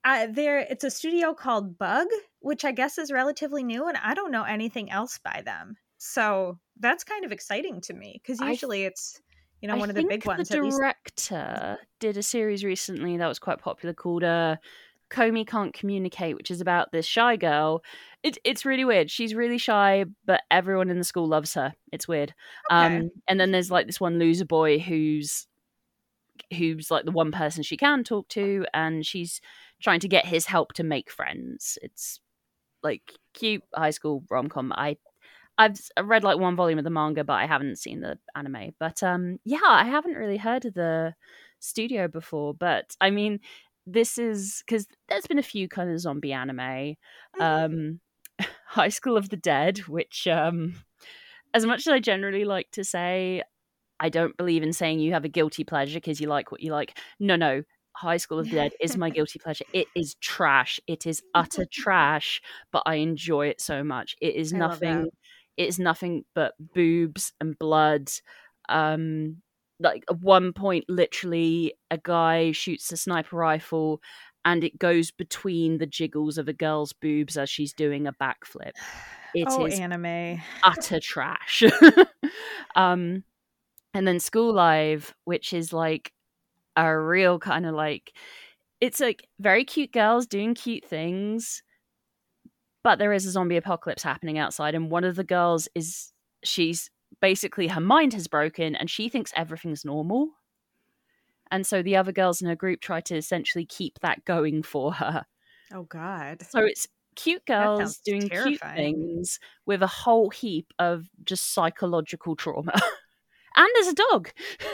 I, 0.09 0.25
there, 0.25 0.57
it's 0.59 0.83
a 0.83 0.89
studio 0.89 1.35
called 1.35 1.77
Bug, 1.77 2.07
which 2.39 2.65
I 2.65 2.71
guess 2.71 2.97
is 2.97 3.11
relatively 3.11 3.63
new, 3.63 3.87
and 3.87 3.97
I 4.03 4.15
don't 4.15 4.31
know 4.31 4.43
anything 4.43 4.89
else 4.91 5.19
by 5.23 5.43
them. 5.45 5.77
So 5.99 6.57
that's 6.79 7.03
kind 7.03 7.25
of 7.25 7.31
exciting 7.31 7.81
to 7.81 7.93
me 7.93 8.19
because 8.21 8.41
I- 8.41 8.49
usually 8.49 8.83
it's 8.85 9.21
you 9.61 9.67
know 9.67 9.75
I 9.75 9.77
one 9.77 9.89
of 9.89 9.95
the 9.95 10.05
big 10.05 10.25
ones. 10.25 10.49
The 10.49 10.57
at 10.57 10.63
least- 10.63 10.77
director 10.77 11.77
did 11.99 12.17
a 12.17 12.23
series 12.23 12.63
recently 12.63 13.17
that 13.17 13.27
was 13.27 13.37
quite 13.37 13.59
popular 13.59 13.93
called 13.93 14.23
uh, 14.23 14.55
Komi 15.11 15.45
Can't 15.45 15.73
Communicate, 15.73 16.35
which 16.35 16.49
is 16.49 16.59
about 16.59 16.91
this 16.91 17.05
shy 17.05 17.35
girl. 17.35 17.83
It, 18.23 18.37
it's 18.43 18.65
really 18.65 18.85
weird. 18.85 19.11
She's 19.11 19.35
really 19.35 19.59
shy, 19.59 20.05
but 20.25 20.41
everyone 20.49 20.89
in 20.89 20.97
the 20.97 21.03
school 21.03 21.27
loves 21.27 21.53
her. 21.53 21.73
It's 21.91 22.07
weird. 22.07 22.33
Okay. 22.71 22.97
Um, 22.97 23.11
and 23.27 23.39
then 23.39 23.51
there's 23.51 23.69
like 23.69 23.85
this 23.85 23.99
one 24.01 24.17
loser 24.17 24.45
boy 24.45 24.79
who's 24.79 25.45
who's 26.57 26.89
like 26.89 27.05
the 27.05 27.11
one 27.11 27.31
person 27.31 27.61
she 27.61 27.77
can 27.77 28.03
talk 28.03 28.27
to, 28.29 28.65
and 28.73 29.05
she's 29.05 29.39
trying 29.81 29.99
to 30.01 30.07
get 30.07 30.25
his 30.25 30.45
help 30.45 30.73
to 30.73 30.83
make 30.83 31.11
friends. 31.11 31.77
It's 31.81 32.19
like 32.83 33.13
cute 33.33 33.63
high 33.73 33.91
school 33.91 34.23
rom 34.29 34.49
com. 34.49 34.71
I 34.75 34.97
I've 35.57 35.77
read 36.01 36.23
like 36.23 36.39
one 36.39 36.55
volume 36.55 36.79
of 36.79 36.85
the 36.85 36.89
manga, 36.89 37.25
but 37.25 37.33
I 37.33 37.45
haven't 37.45 37.79
seen 37.79 37.99
the 37.99 38.17
anime. 38.33 38.73
But 38.79 39.03
um, 39.03 39.39
yeah, 39.43 39.59
I 39.67 39.83
haven't 39.83 40.13
really 40.13 40.37
heard 40.37 40.63
of 40.65 40.73
the 40.73 41.13
studio 41.59 42.07
before. 42.07 42.53
But 42.53 42.95
I 43.01 43.09
mean, 43.09 43.41
this 43.85 44.17
is 44.17 44.63
because 44.65 44.87
there's 45.09 45.27
been 45.27 45.37
a 45.37 45.43
few 45.43 45.67
kind 45.67 45.91
of 45.91 45.99
zombie 45.99 46.31
anime. 46.31 46.95
Um, 47.39 47.99
High 48.67 48.89
School 48.89 49.17
of 49.17 49.29
the 49.29 49.37
Dead, 49.37 49.79
which 49.79 50.27
um, 50.27 50.75
as 51.53 51.65
much 51.65 51.81
as 51.81 51.87
I 51.87 51.99
generally 51.99 52.45
like 52.45 52.71
to 52.71 52.85
say, 52.85 53.43
I 53.99 54.07
don't 54.07 54.37
believe 54.37 54.63
in 54.63 54.71
saying 54.71 54.99
you 54.99 55.11
have 55.11 55.25
a 55.25 55.29
guilty 55.29 55.65
pleasure 55.65 55.97
because 55.97 56.21
you 56.21 56.27
like 56.27 56.51
what 56.51 56.61
you 56.61 56.71
like. 56.71 56.97
No, 57.19 57.35
no. 57.35 57.63
High 57.93 58.17
School 58.17 58.39
of 58.39 58.49
the 58.49 58.55
Dead 58.55 58.73
is 58.79 58.97
my 58.97 59.09
guilty 59.09 59.39
pleasure. 59.39 59.65
It 59.73 59.87
is 59.95 60.15
trash. 60.15 60.79
It 60.87 61.05
is 61.05 61.21
utter 61.33 61.65
trash, 61.71 62.41
but 62.71 62.83
I 62.85 62.95
enjoy 62.95 63.47
it 63.47 63.61
so 63.61 63.83
much. 63.83 64.15
It 64.21 64.35
is 64.35 64.53
I 64.53 64.57
nothing. 64.57 65.09
It 65.57 65.67
is 65.67 65.79
nothing 65.79 66.23
but 66.33 66.53
boobs 66.73 67.33
and 67.41 67.57
blood. 67.59 68.09
Um, 68.69 69.37
like 69.79 70.03
at 70.09 70.19
one 70.19 70.53
point, 70.53 70.85
literally, 70.87 71.73
a 71.91 71.97
guy 71.97 72.51
shoots 72.51 72.91
a 72.91 72.97
sniper 72.97 73.35
rifle, 73.35 74.01
and 74.45 74.63
it 74.63 74.79
goes 74.79 75.11
between 75.11 75.77
the 75.77 75.85
jiggles 75.85 76.37
of 76.37 76.47
a 76.47 76.53
girl's 76.53 76.93
boobs 76.93 77.37
as 77.37 77.49
she's 77.49 77.73
doing 77.73 78.07
a 78.07 78.13
backflip. 78.13 78.71
It 79.35 79.47
is 79.47 79.55
oh, 79.57 79.67
anime. 79.67 80.41
utter 80.63 80.99
trash. 80.99 81.63
um, 82.75 83.23
and 83.93 84.07
then 84.07 84.19
School 84.19 84.53
Live, 84.53 85.13
which 85.25 85.53
is 85.53 85.73
like 85.73 86.13
a 86.75 86.97
real 86.97 87.39
kind 87.39 87.65
of 87.65 87.75
like 87.75 88.13
it's 88.81 88.99
like 88.99 89.27
very 89.39 89.65
cute 89.65 89.91
girls 89.91 90.25
doing 90.25 90.55
cute 90.55 90.85
things, 90.85 91.63
but 92.83 92.97
there 92.97 93.11
is 93.13 93.25
a 93.25 93.31
zombie 93.31 93.57
apocalypse 93.57 94.03
happening 94.03 94.37
outside, 94.37 94.75
and 94.75 94.89
one 94.89 95.03
of 95.03 95.15
the 95.15 95.23
girls 95.23 95.67
is 95.75 96.11
she's 96.43 96.89
basically 97.21 97.67
her 97.67 97.81
mind 97.81 98.13
has 98.13 98.27
broken 98.27 98.75
and 98.75 98.89
she 98.89 99.09
thinks 99.09 99.33
everything's 99.35 99.83
normal. 99.83 100.29
And 101.51 101.65
so 101.65 101.81
the 101.81 101.95
other 101.95 102.11
girls 102.11 102.41
in 102.41 102.47
her 102.47 102.55
group 102.55 102.79
try 102.79 103.01
to 103.01 103.15
essentially 103.15 103.65
keep 103.65 103.99
that 103.99 104.23
going 104.25 104.61
for 104.63 104.93
her. 104.93 105.25
Oh 105.73 105.83
God. 105.83 106.43
So 106.47 106.59
it's 106.59 106.87
cute 107.15 107.45
girls 107.45 107.97
doing 107.97 108.29
cute 108.29 108.61
things 108.61 109.39
with 109.65 109.81
a 109.81 109.87
whole 109.87 110.29
heap 110.29 110.71
of 110.77 111.09
just 111.25 111.53
psychological 111.53 112.35
trauma. 112.35 112.73
and 113.55 113.67
there's 113.75 113.87
a 113.87 113.95
dog. 114.11 114.29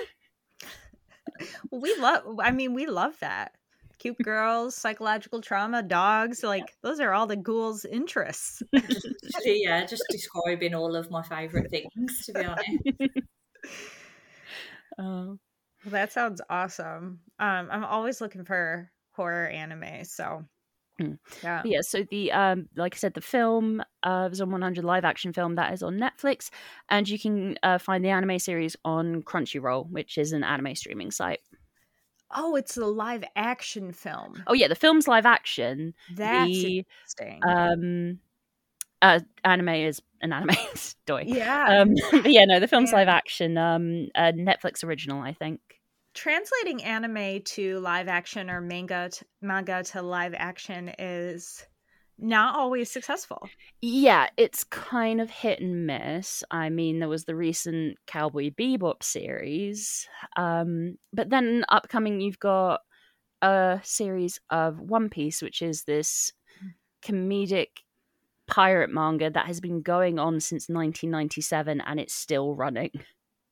Well, 1.69 1.81
we 1.81 1.95
love. 1.97 2.39
I 2.41 2.51
mean, 2.51 2.73
we 2.73 2.85
love 2.87 3.17
that. 3.19 3.53
Cute 3.97 4.17
girls, 4.21 4.75
psychological 4.75 5.41
trauma, 5.41 5.81
dogs. 5.81 6.43
Like 6.43 6.75
those 6.81 6.99
are 6.99 7.13
all 7.13 7.27
the 7.27 7.37
ghouls' 7.37 7.85
interests. 7.85 8.61
yeah, 9.45 9.85
just 9.85 10.03
describing 10.09 10.75
all 10.75 10.95
of 10.95 11.09
my 11.09 11.23
favourite 11.23 11.69
things, 11.69 12.25
to 12.25 12.33
be 12.33 12.45
honest. 12.45 12.69
Oh. 14.97 15.37
Well, 15.85 15.91
that 15.91 16.11
sounds 16.11 16.41
awesome. 16.49 17.19
Um, 17.37 17.67
I'm 17.69 17.83
always 17.83 18.19
looking 18.19 18.43
for 18.43 18.91
horror 19.11 19.45
anime. 19.45 20.03
So, 20.03 20.43
Mm. 21.01 21.17
yeah. 21.43 21.61
But 21.61 21.71
yeah, 21.71 21.81
so 21.81 22.03
the 22.09 22.31
um, 22.31 22.69
like 22.75 22.95
I 22.95 22.97
said, 22.97 23.13
the 23.13 23.21
film 23.21 23.83
uh, 24.03 24.29
Zom 24.33 24.51
100 24.51 24.83
live 24.85 25.03
action 25.05 25.33
film 25.33 25.55
that 25.55 25.73
is 25.73 25.83
on 25.83 25.97
Netflix, 25.99 26.49
and 26.89 27.07
you 27.09 27.19
can 27.19 27.57
uh, 27.63 27.77
find 27.77 28.03
the 28.03 28.09
anime 28.09 28.39
series 28.39 28.75
on 28.85 29.21
Crunchyroll, 29.23 29.89
which 29.91 30.17
is 30.17 30.31
an 30.31 30.43
anime 30.43 30.75
streaming 30.75 31.11
site. 31.11 31.41
Oh, 32.31 32.55
it's 32.55 32.75
a 32.77 32.85
live 32.85 33.23
action 33.35 33.91
film. 33.91 34.43
Oh 34.47 34.53
yeah, 34.53 34.67
the 34.67 34.75
film's 34.75 35.07
live 35.07 35.25
action. 35.25 35.93
That's 36.15 36.49
the 36.49 36.85
interesting. 37.17 37.41
um, 37.47 38.19
uh, 39.01 39.19
anime 39.43 39.69
is 39.69 40.01
an 40.21 40.33
anime 40.33 40.55
story. 40.75 41.25
yeah. 41.27 41.81
Um, 41.81 41.93
yeah, 42.25 42.45
no, 42.45 42.59
the 42.59 42.67
film's 42.67 42.91
Yeah. 42.91 42.97
live 42.99 43.07
action. 43.09 43.57
Um, 43.57 44.07
a 44.15 44.31
Netflix 44.33 44.83
original, 44.83 45.21
I 45.21 45.33
think. 45.33 45.59
Translating 46.15 46.81
anime 46.83 47.41
to 47.43 47.79
live 47.79 48.07
action 48.07 48.49
or 48.49 48.61
manga 48.61 49.09
t- 49.11 49.25
manga 49.41 49.83
to 49.83 50.01
live 50.01 50.33
action 50.35 50.91
is 50.97 51.65
not 52.17 52.55
always 52.55 52.89
successful. 52.89 53.49
Yeah, 53.81 54.27
it's 54.37 54.63
kind 54.63 55.19
of 55.19 55.29
hit 55.29 55.59
and 55.59 55.85
miss. 55.85 56.41
I 56.49 56.69
mean, 56.69 56.99
there 56.99 57.09
was 57.09 57.25
the 57.25 57.35
recent 57.35 57.97
Cowboy 58.07 58.51
Bebop 58.51 59.03
series, 59.03 60.07
um, 60.37 60.97
but 61.11 61.29
then 61.29 61.65
upcoming 61.67 62.21
you've 62.21 62.39
got 62.39 62.79
a 63.41 63.81
series 63.83 64.39
of 64.49 64.79
One 64.79 65.09
Piece, 65.09 65.41
which 65.41 65.61
is 65.61 65.83
this 65.83 66.31
comedic 67.03 67.67
pirate 68.47 68.89
manga 68.89 69.29
that 69.29 69.47
has 69.47 69.59
been 69.59 69.81
going 69.81 70.17
on 70.17 70.39
since 70.39 70.69
1997 70.69 71.81
and 71.81 71.99
it's 71.99 72.13
still 72.13 72.55
running. 72.55 72.91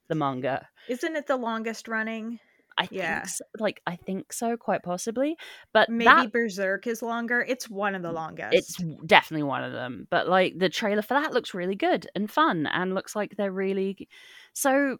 The 0.09 0.15
manga. 0.15 0.67
Isn't 0.89 1.15
it 1.15 1.27
the 1.27 1.37
longest 1.37 1.87
running? 1.87 2.39
I 2.77 2.87
Yeah. 2.89 3.19
think, 3.21 3.27
so, 3.27 3.43
like, 3.59 3.81
I 3.87 3.95
think 3.95 4.33
so, 4.33 4.57
quite 4.57 4.83
possibly. 4.83 5.37
But 5.73 5.89
Maybe 5.89 6.05
that 6.05 6.31
Berserk 6.31 6.87
is 6.87 7.01
longer. 7.01 7.41
It's 7.41 7.69
one 7.69 7.95
of 7.95 8.01
the 8.01 8.11
longest. 8.11 8.53
it's 8.53 8.77
definitely 9.05 9.43
one 9.43 9.63
of 9.63 9.71
them 9.71 10.07
but 10.11 10.27
like 10.27 10.57
the 10.59 10.69
trailer 10.69 11.01
for 11.01 11.13
that 11.15 11.33
looks 11.33 11.53
really 11.53 11.75
good 11.75 12.07
and 12.15 12.29
fun 12.29 12.67
and 12.67 12.93
looks 12.93 13.15
like 13.15 13.35
they're 13.35 13.51
really 13.51 14.07
so 14.53 14.97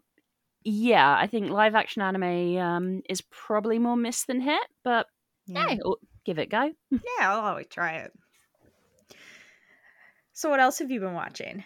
yeah 0.64 1.16
i 1.18 1.26
think 1.26 1.50
live 1.50 1.74
action 1.74 2.02
anime 2.02 2.56
um 2.58 3.02
is 3.08 3.20
probably 3.30 3.78
more 3.78 3.96
miss 3.96 4.24
than 4.24 4.40
hit 4.40 4.62
but 4.82 5.06
yeah. 5.46 5.66
hey 5.68 5.80
give 6.24 6.38
it 6.38 6.42
a 6.42 6.46
go 6.46 6.72
yeah, 6.90 7.00
I'll 7.20 7.40
always 7.40 7.66
try 7.68 7.96
it. 7.98 8.12
So, 10.32 10.50
what 10.50 10.60
else 10.60 10.78
have 10.80 10.90
you 10.90 11.00
been 11.00 11.14
watching? 11.14 11.64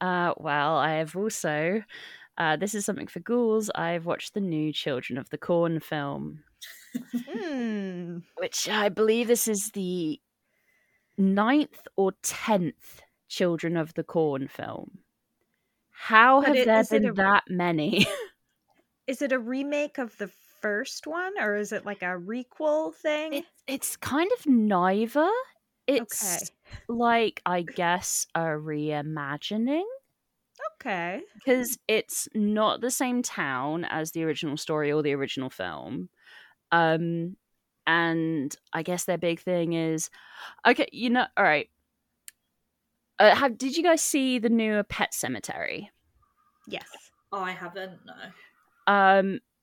uh 0.00 0.34
well 0.38 0.76
i 0.76 0.94
have 0.94 1.14
also 1.16 1.82
uh 2.38 2.56
this 2.56 2.74
is 2.74 2.84
something 2.84 3.06
for 3.06 3.20
ghouls 3.20 3.70
i've 3.74 4.06
watched 4.06 4.34
the 4.34 4.40
new 4.40 4.72
children 4.72 5.18
of 5.18 5.28
the 5.30 5.38
corn 5.38 5.80
film 5.80 6.42
Hmm. 7.28 8.18
which 8.38 8.68
i 8.68 8.88
believe 8.88 9.26
this 9.28 9.48
is 9.48 9.70
the 9.72 10.20
ninth 11.18 11.86
or 11.96 12.12
tenth 12.22 13.02
children 13.28 13.76
of 13.76 13.94
the 13.94 14.04
corn 14.04 14.48
film 14.48 14.98
how 15.90 16.40
But 16.40 16.48
have 16.48 16.56
it- 16.56 16.66
there 16.66 16.84
been 17.00 17.08
a- 17.10 17.14
that 17.14 17.44
many 17.48 18.06
Is 19.06 19.20
it 19.20 19.32
a 19.32 19.38
remake 19.38 19.98
of 19.98 20.16
the 20.16 20.28
first 20.62 21.06
one, 21.06 21.34
or 21.38 21.56
is 21.56 21.72
it 21.72 21.84
like 21.84 22.00
a 22.00 22.16
requel 22.18 22.94
thing? 22.94 23.34
It's 23.34 23.48
it's 23.66 23.96
kind 23.98 24.30
of 24.38 24.46
neither. 24.46 25.30
It's 25.86 26.24
Okay. 26.24 26.46
like 26.88 27.42
I 27.44 27.60
guess 27.60 28.26
a 28.34 28.40
reimagining 28.56 29.84
Okay. 30.80 31.20
because 31.34 31.78
it's 31.88 32.28
not 32.34 32.80
the 32.80 32.90
same 32.90 33.22
town 33.22 33.84
as 33.86 34.12
the 34.12 34.24
original 34.24 34.56
story 34.56 34.92
or 34.92 35.02
the 35.02 35.14
original 35.14 35.50
film. 35.50 36.08
Um 36.72 37.36
and 37.86 38.54
I 38.72 38.82
guess 38.82 39.04
their 39.04 39.18
big 39.18 39.40
thing 39.40 39.72
is 39.74 40.10
okay, 40.66 40.86
you 40.92 41.10
know, 41.10 41.26
all 41.36 41.44
right. 41.44 41.68
Uh, 43.18 43.34
have 43.34 43.56
did 43.58 43.76
you 43.76 43.82
guys 43.82 44.00
see 44.02 44.38
the 44.38 44.48
newer 44.48 44.82
Pet 44.82 45.12
Sematary? 45.12 45.88
Yes. 46.66 46.86
I 47.32 47.52
haven't, 47.52 47.98
no. 48.06 48.92
um 48.92 49.26
well, 49.26 49.38
i- 49.38 49.53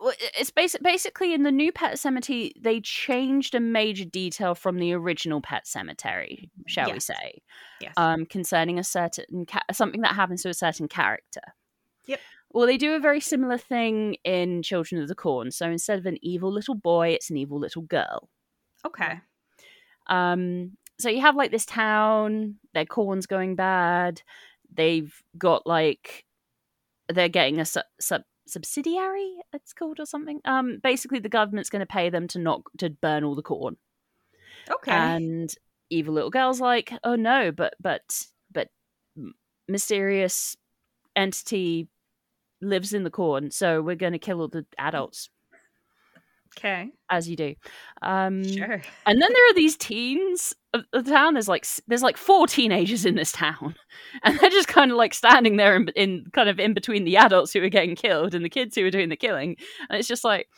it's 0.00 0.50
basic, 0.50 0.82
basically 0.82 1.34
in 1.34 1.42
the 1.42 1.50
new 1.52 1.72
pet 1.72 1.94
sematary 1.96 2.52
they 2.60 2.80
changed 2.80 3.54
a 3.54 3.60
major 3.60 4.04
detail 4.04 4.54
from 4.54 4.78
the 4.78 4.92
original 4.92 5.40
pet 5.40 5.64
sematary 5.64 6.48
shall 6.66 6.92
we 6.92 7.00
say 7.00 7.42
Yes. 7.80 7.94
um 7.96 8.24
concerning 8.26 8.78
a 8.78 8.84
certain 8.84 9.44
ca- 9.46 9.64
something 9.72 10.02
that 10.02 10.14
happens 10.14 10.42
to 10.42 10.48
a 10.48 10.54
certain 10.54 10.88
character 10.88 11.42
Yep. 12.06 12.20
Well, 12.50 12.66
they 12.66 12.78
do 12.78 12.94
a 12.94 13.00
very 13.00 13.20
similar 13.20 13.58
thing 13.58 14.16
in 14.24 14.62
Children 14.62 15.02
of 15.02 15.08
the 15.08 15.14
Corn. 15.14 15.50
So 15.50 15.68
instead 15.68 15.98
of 15.98 16.06
an 16.06 16.16
evil 16.22 16.50
little 16.50 16.74
boy, 16.74 17.08
it's 17.10 17.28
an 17.28 17.36
evil 17.36 17.58
little 17.58 17.82
girl. 17.82 18.30
Okay. 18.86 19.20
Um, 20.06 20.78
so 20.98 21.10
you 21.10 21.20
have 21.20 21.36
like 21.36 21.50
this 21.50 21.66
town, 21.66 22.54
their 22.72 22.86
corn's 22.86 23.26
going 23.26 23.56
bad. 23.56 24.22
They've 24.72 25.14
got 25.36 25.66
like 25.66 26.24
they're 27.10 27.28
getting 27.28 27.60
a 27.60 27.66
su- 27.66 27.80
sub- 28.00 28.22
subsidiary, 28.48 29.34
it's 29.52 29.72
called 29.72 30.00
or 30.00 30.06
something. 30.06 30.40
Um, 30.44 30.78
basically, 30.82 31.18
the 31.18 31.28
government's 31.28 31.70
going 31.70 31.80
to 31.80 31.86
pay 31.86 32.10
them 32.10 32.28
to 32.28 32.38
not 32.38 32.62
to 32.78 32.90
burn 32.90 33.24
all 33.24 33.34
the 33.34 33.42
corn. 33.42 33.76
Okay. 34.70 34.92
And 34.92 35.52
evil 35.90 36.14
little 36.14 36.30
girl's 36.30 36.60
like, 36.60 36.92
oh 37.04 37.16
no, 37.16 37.52
but 37.52 37.74
but 37.80 38.26
but 38.52 38.68
mysterious 39.68 40.56
entity 41.16 41.88
lives 42.60 42.92
in 42.92 43.04
the 43.04 43.10
corn, 43.10 43.50
so 43.50 43.80
we're 43.82 43.96
going 43.96 44.12
to 44.12 44.18
kill 44.18 44.40
all 44.40 44.48
the 44.48 44.66
adults 44.78 45.30
okay. 46.58 46.90
as 47.10 47.28
you 47.28 47.36
do. 47.36 47.54
Um, 48.02 48.44
Sure. 48.44 48.82
and 49.06 49.22
then 49.22 49.28
there 49.32 49.50
are 49.50 49.54
these 49.54 49.76
teens 49.76 50.54
the 50.92 51.02
town. 51.02 51.34
There's 51.34 51.48
like 51.48 51.66
there's 51.86 52.02
like 52.02 52.16
four 52.16 52.46
teenagers 52.46 53.04
in 53.04 53.14
this 53.14 53.32
town, 53.32 53.74
and 54.22 54.38
they're 54.38 54.50
just 54.50 54.68
kind 54.68 54.90
of 54.90 54.96
like 54.96 55.14
standing 55.14 55.56
there 55.56 55.76
in, 55.76 55.88
in 55.96 56.26
kind 56.32 56.48
of 56.48 56.58
in 56.58 56.74
between 56.74 57.04
the 57.04 57.16
adults 57.16 57.52
who 57.52 57.62
are 57.62 57.68
getting 57.68 57.96
killed 57.96 58.34
and 58.34 58.44
the 58.44 58.48
kids 58.50 58.74
who 58.74 58.84
are 58.84 58.90
doing 58.90 59.08
the 59.08 59.16
killing, 59.16 59.56
and 59.88 59.98
it's 59.98 60.08
just 60.08 60.24
like, 60.24 60.48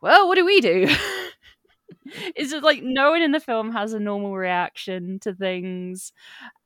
well, 0.00 0.28
what 0.28 0.36
do 0.36 0.44
we 0.44 0.60
do? 0.60 0.88
it's 2.36 2.50
just 2.50 2.64
like 2.64 2.82
no 2.82 3.10
one 3.10 3.22
in 3.22 3.32
the 3.32 3.40
film 3.40 3.72
has 3.72 3.92
a 3.92 4.00
normal 4.00 4.34
reaction 4.36 5.18
to 5.20 5.34
things, 5.34 6.12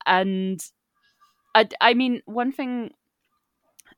and 0.07 0.65
I 1.55 1.69
I 1.81 1.95
mean 1.95 2.23
one 2.27 2.53
thing. 2.53 2.91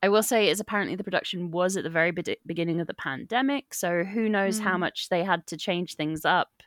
I 0.02 0.10
will 0.10 0.22
say 0.22 0.50
is 0.50 0.60
apparently 0.60 0.94
the 0.94 1.02
production 1.02 1.50
was 1.50 1.74
at 1.78 1.82
the 1.82 1.88
very 1.90 2.10
be- 2.10 2.36
beginning 2.44 2.80
of 2.82 2.86
the 2.86 2.92
pandemic, 2.94 3.72
so 3.72 4.04
who 4.04 4.28
knows 4.28 4.58
how 4.58 4.76
Mm. 4.76 4.80
much 4.80 5.08
they 5.08 5.24
had 5.24 5.46
to 5.46 5.56
change 5.56 5.94
things 5.94 6.26
up 6.26 6.62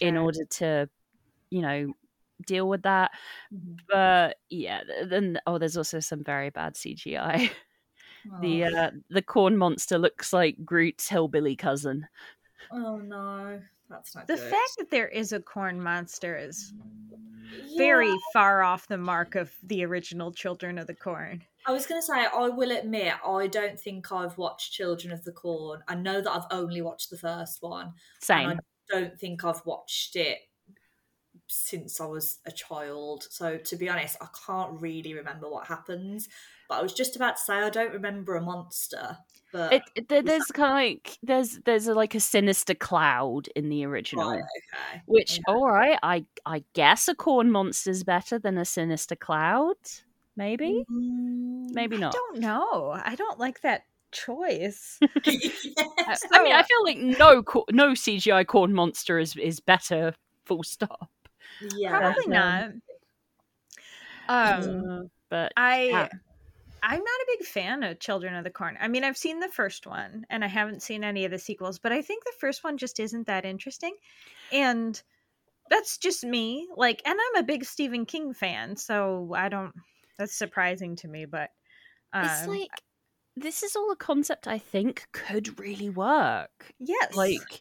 in 0.00 0.16
order 0.16 0.44
to, 0.50 0.88
you 1.50 1.62
know, 1.62 1.92
deal 2.46 2.68
with 2.68 2.82
that. 2.82 3.12
Mhm. 3.54 3.78
But 3.88 4.36
yeah, 4.50 4.82
then 5.04 5.38
oh, 5.46 5.58
there's 5.58 5.76
also 5.76 6.00
some 6.00 6.22
very 6.24 6.50
bad 6.50 6.74
CGI. 6.74 7.50
the 8.40 8.64
Oh. 8.64 8.76
uh, 8.76 8.90
the 9.08 9.22
corn 9.22 9.56
monster 9.56 9.98
looks 9.98 10.32
like 10.32 10.64
Groot's 10.64 11.08
hillbilly 11.08 11.56
cousin. 11.56 12.06
oh 12.72 12.96
no, 12.98 13.60
that's 13.88 14.14
not 14.14 14.26
The 14.26 14.34
good. 14.36 14.50
fact 14.50 14.76
that 14.78 14.90
there 14.90 15.08
is 15.08 15.32
a 15.32 15.40
corn 15.40 15.80
monster 15.80 16.36
is 16.36 16.72
very 17.76 18.12
far 18.32 18.62
off 18.62 18.88
the 18.88 18.98
mark 18.98 19.34
of 19.36 19.52
the 19.62 19.84
original 19.84 20.32
Children 20.32 20.78
of 20.78 20.86
the 20.88 20.94
Corn. 20.94 21.42
I 21.64 21.72
was 21.72 21.86
going 21.86 22.00
to 22.00 22.04
say, 22.06 22.26
I 22.26 22.48
will 22.48 22.70
admit, 22.72 23.14
I 23.24 23.46
don't 23.46 23.78
think 23.78 24.10
I've 24.12 24.36
watched 24.38 24.72
Children 24.72 25.12
of 25.12 25.22
the 25.24 25.32
Corn. 25.32 25.82
I 25.88 25.94
know 25.94 26.20
that 26.20 26.30
I've 26.30 26.46
only 26.50 26.82
watched 26.82 27.10
the 27.10 27.18
first 27.18 27.62
one. 27.62 27.92
Same. 28.20 28.58
Don't 28.90 29.18
think 29.18 29.44
I've 29.44 29.64
watched 29.64 30.16
it 30.16 30.38
since 31.48 32.00
I 32.00 32.06
was 32.06 32.38
a 32.46 32.52
child. 32.52 33.26
So 33.30 33.58
to 33.58 33.76
be 33.76 33.88
honest, 33.88 34.16
I 34.20 34.26
can't 34.46 34.80
really 34.80 35.14
remember 35.14 35.48
what 35.48 35.66
happens. 35.66 36.28
But 36.68 36.76
I 36.78 36.82
was 36.82 36.92
just 36.92 37.14
about 37.14 37.36
to 37.36 37.42
say 37.42 37.54
I 37.54 37.70
don't 37.70 37.92
remember 37.92 38.34
a 38.36 38.40
monster. 38.42 39.18
But 39.52 39.72
It, 39.72 39.82
it- 40.10 40.26
there's 40.26 40.46
kind 40.46 40.70
of 40.70 40.74
like 40.74 41.18
there's 41.22 41.60
there's 41.64 41.86
a, 41.86 41.94
like 41.94 42.14
a 42.14 42.20
sinister 42.20 42.74
cloud 42.74 43.48
in 43.54 43.68
the 43.68 43.84
original, 43.86 44.30
right, 44.30 44.38
okay. 44.40 45.02
which 45.06 45.38
Yeah. 45.38 45.54
all 45.54 45.68
right, 45.68 45.98
I 46.02 46.24
I 46.44 46.64
guess 46.74 47.06
a 47.08 47.14
corn 47.14 47.50
monster's 47.52 48.02
better 48.02 48.38
than 48.38 48.58
a 48.58 48.64
sinister 48.64 49.14
cloud, 49.16 49.76
maybe, 50.36 50.84
Mm, 50.90 51.70
maybe 51.72 51.96
not. 51.96 52.14
I 52.14 52.18
don't 52.18 52.38
know. 52.40 52.90
I 52.92 53.14
don't 53.14 53.38
like 53.38 53.60
that 53.62 53.84
choice. 54.10 54.98
I. 56.32 56.38
I 56.38 56.42
mean, 56.42 56.52
I 56.52 56.62
feel 56.62 56.84
like 56.84 56.98
no 56.98 57.42
no 57.70 57.92
CGI 57.92 58.46
corn 58.46 58.72
monster 58.72 59.18
is 59.18 59.36
is 59.36 59.60
better. 59.60 60.14
Full 60.44 60.62
stop. 60.62 61.10
yeah. 61.76 61.98
Probably 61.98 62.26
not. 62.26 62.70
Um, 64.28 65.10
but 65.28 65.52
I 65.56 65.84
yeah. 65.84 66.08
I'm 66.82 66.98
not 66.98 67.00
a 67.00 67.36
big 67.38 67.46
fan 67.46 67.82
of 67.82 67.98
Children 67.98 68.34
of 68.34 68.44
the 68.44 68.50
Corn. 68.50 68.76
I 68.80 68.86
mean, 68.88 69.02
I've 69.02 69.16
seen 69.16 69.40
the 69.40 69.48
first 69.48 69.86
one 69.86 70.24
and 70.30 70.44
I 70.44 70.48
haven't 70.48 70.82
seen 70.82 71.02
any 71.02 71.24
of 71.24 71.32
the 71.32 71.38
sequels, 71.38 71.78
but 71.78 71.90
I 71.90 72.02
think 72.02 72.24
the 72.24 72.34
first 72.38 72.62
one 72.62 72.78
just 72.78 73.00
isn't 73.00 73.26
that 73.26 73.44
interesting. 73.44 73.96
And 74.52 75.00
that's 75.68 75.98
just 75.98 76.22
me. 76.22 76.68
Like, 76.76 77.02
and 77.04 77.18
I'm 77.18 77.42
a 77.42 77.46
big 77.46 77.64
Stephen 77.64 78.06
King 78.06 78.32
fan, 78.34 78.76
so 78.76 79.32
I 79.34 79.48
don't 79.48 79.72
that's 80.18 80.36
surprising 80.36 80.96
to 80.96 81.08
me, 81.08 81.24
but 81.24 81.50
it's 82.14 82.42
um, 82.42 82.50
like 82.50 82.70
this 83.36 83.62
is 83.62 83.76
all 83.76 83.90
a 83.92 83.96
concept 83.96 84.48
I 84.48 84.58
think 84.58 85.06
could 85.12 85.58
really 85.60 85.90
work. 85.90 86.72
yes. 86.78 87.14
Like 87.14 87.60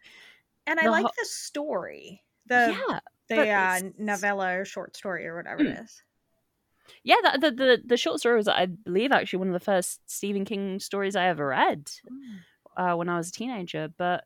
and 0.65 0.79
I 0.79 0.83
the 0.83 0.91
like 0.91 1.05
ho- 1.05 1.11
the 1.17 1.25
story. 1.25 2.23
The 2.47 2.77
yeah, 2.89 2.99
the 3.27 3.49
uh, 3.49 3.79
novella 3.97 4.59
or 4.59 4.65
short 4.65 4.95
story 4.95 5.25
or 5.27 5.35
whatever 5.35 5.63
it 5.63 5.79
is. 5.79 6.03
yeah. 7.03 7.15
That, 7.23 7.41
the 7.41 7.51
the 7.51 7.81
the 7.85 7.97
short 7.97 8.19
story 8.19 8.37
was, 8.37 8.47
I 8.47 8.67
believe, 8.67 9.11
actually 9.11 9.39
one 9.39 9.47
of 9.47 9.53
the 9.53 9.59
first 9.59 9.99
Stephen 10.05 10.45
King 10.45 10.79
stories 10.79 11.15
I 11.15 11.27
ever 11.27 11.47
read 11.47 11.89
uh, 12.77 12.93
when 12.93 13.09
I 13.09 13.17
was 13.17 13.29
a 13.29 13.33
teenager. 13.33 13.89
But 13.97 14.23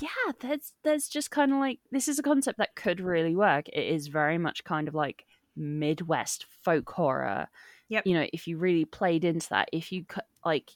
yeah, 0.00 0.08
there's 0.40 0.72
there's 0.82 1.08
just 1.08 1.30
kind 1.30 1.52
of 1.52 1.58
like 1.58 1.80
this 1.90 2.08
is 2.08 2.18
a 2.18 2.22
concept 2.22 2.58
that 2.58 2.74
could 2.74 3.00
really 3.00 3.36
work. 3.36 3.68
It 3.68 3.86
is 3.86 4.08
very 4.08 4.38
much 4.38 4.64
kind 4.64 4.88
of 4.88 4.94
like 4.94 5.26
Midwest 5.56 6.46
folk 6.62 6.90
horror. 6.90 7.48
Yep. 7.88 8.06
You 8.06 8.14
know, 8.14 8.26
if 8.32 8.46
you 8.46 8.56
really 8.58 8.84
played 8.84 9.24
into 9.24 9.48
that, 9.50 9.68
if 9.72 9.92
you 9.92 10.04
could 10.04 10.22
like, 10.44 10.70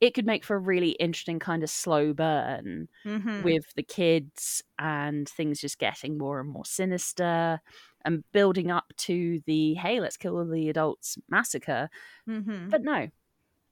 it 0.00 0.12
could 0.14 0.26
make 0.26 0.44
for 0.44 0.56
a 0.56 0.60
really 0.60 0.90
interesting 0.90 1.38
kind 1.38 1.62
of 1.62 1.70
slow 1.70 2.12
burn 2.12 2.88
Mm-hmm. 3.06 3.42
with 3.42 3.64
the 3.76 3.82
kids 3.82 4.62
and 4.78 5.28
things 5.28 5.60
just 5.60 5.78
getting 5.78 6.18
more 6.18 6.40
and 6.40 6.48
more 6.50 6.64
sinister 6.64 7.60
and 8.04 8.22
building 8.32 8.70
up 8.70 8.92
to 8.98 9.40
the 9.46 9.74
hey, 9.74 10.00
let's 10.00 10.16
kill 10.16 10.36
all 10.38 10.44
the 10.46 10.68
adults 10.68 11.16
massacre 11.28 11.88
mm-hmm. 12.28 12.68
but 12.68 12.82
no 12.82 13.08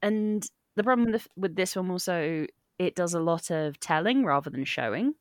and 0.03 0.49
the 0.77 0.83
problem 0.85 1.13
with, 1.13 1.29
with 1.37 1.57
this 1.57 1.77
one 1.77 1.91
also 1.91 2.47
it 2.79 2.95
does 2.95 3.15
a 3.15 3.21
lot 3.21 3.51
of 3.51 3.79
telling 3.81 4.25
rather 4.25 4.51
than 4.51 4.65
showing 4.65 5.15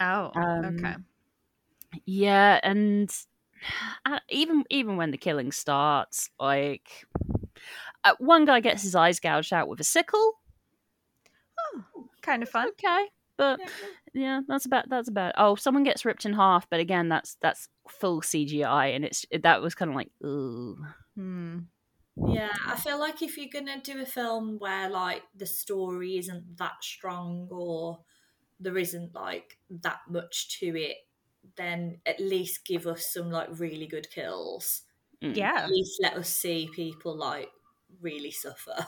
Oh, 0.00 0.30
um, 0.34 0.64
okay. 0.78 0.94
yeah 2.06 2.58
and 2.62 3.10
even 4.28 4.64
even 4.70 4.96
when 4.96 5.10
the 5.10 5.18
killing 5.18 5.52
starts 5.52 6.30
like 6.38 7.04
uh, 8.04 8.14
one 8.18 8.44
guy 8.44 8.60
gets 8.60 8.82
his 8.82 8.94
eyes 8.94 9.20
gouged 9.20 9.52
out 9.52 9.68
with 9.68 9.80
a 9.80 9.84
sickle 9.84 10.34
Oh, 11.74 12.08
Kind 12.22 12.42
of 12.42 12.48
fun. 12.48 12.68
okay 12.68 13.06
but 13.36 13.60
yeah 14.14 14.40
that's 14.46 14.66
about 14.66 14.88
that's 14.88 15.08
about 15.08 15.32
oh 15.38 15.54
someone 15.54 15.84
gets 15.84 16.04
ripped 16.04 16.26
in 16.26 16.34
half 16.34 16.68
but 16.68 16.80
again 16.80 17.08
that's 17.08 17.36
that's 17.40 17.68
full 17.88 18.20
cgi 18.20 18.94
and 18.94 19.04
it's 19.04 19.24
that 19.42 19.62
was 19.62 19.74
kind 19.74 19.90
of 19.90 19.94
like 19.96 20.10
ooh 20.24 20.76
Hmm. 21.16 21.58
Yeah, 22.26 22.50
I 22.66 22.76
feel 22.76 22.98
like 22.98 23.22
if 23.22 23.36
you're 23.38 23.48
gonna 23.52 23.80
do 23.80 24.00
a 24.02 24.06
film 24.06 24.58
where 24.58 24.88
like 24.90 25.22
the 25.34 25.46
story 25.46 26.18
isn't 26.18 26.58
that 26.58 26.82
strong 26.82 27.48
or 27.50 28.00
there 28.60 28.76
isn't 28.78 29.14
like 29.14 29.58
that 29.82 30.00
much 30.10 30.58
to 30.60 30.66
it, 30.78 30.96
then 31.56 31.98
at 32.06 32.20
least 32.20 32.64
give 32.64 32.86
us 32.86 33.12
some 33.12 33.30
like 33.30 33.48
really 33.58 33.86
good 33.86 34.08
kills. 34.10 34.82
Mm. 35.22 35.36
Yeah. 35.36 35.54
At 35.56 35.70
least 35.70 35.98
let 36.02 36.14
us 36.14 36.28
see 36.28 36.68
people 36.74 37.16
like 37.16 37.48
really 38.00 38.30
suffer. 38.30 38.86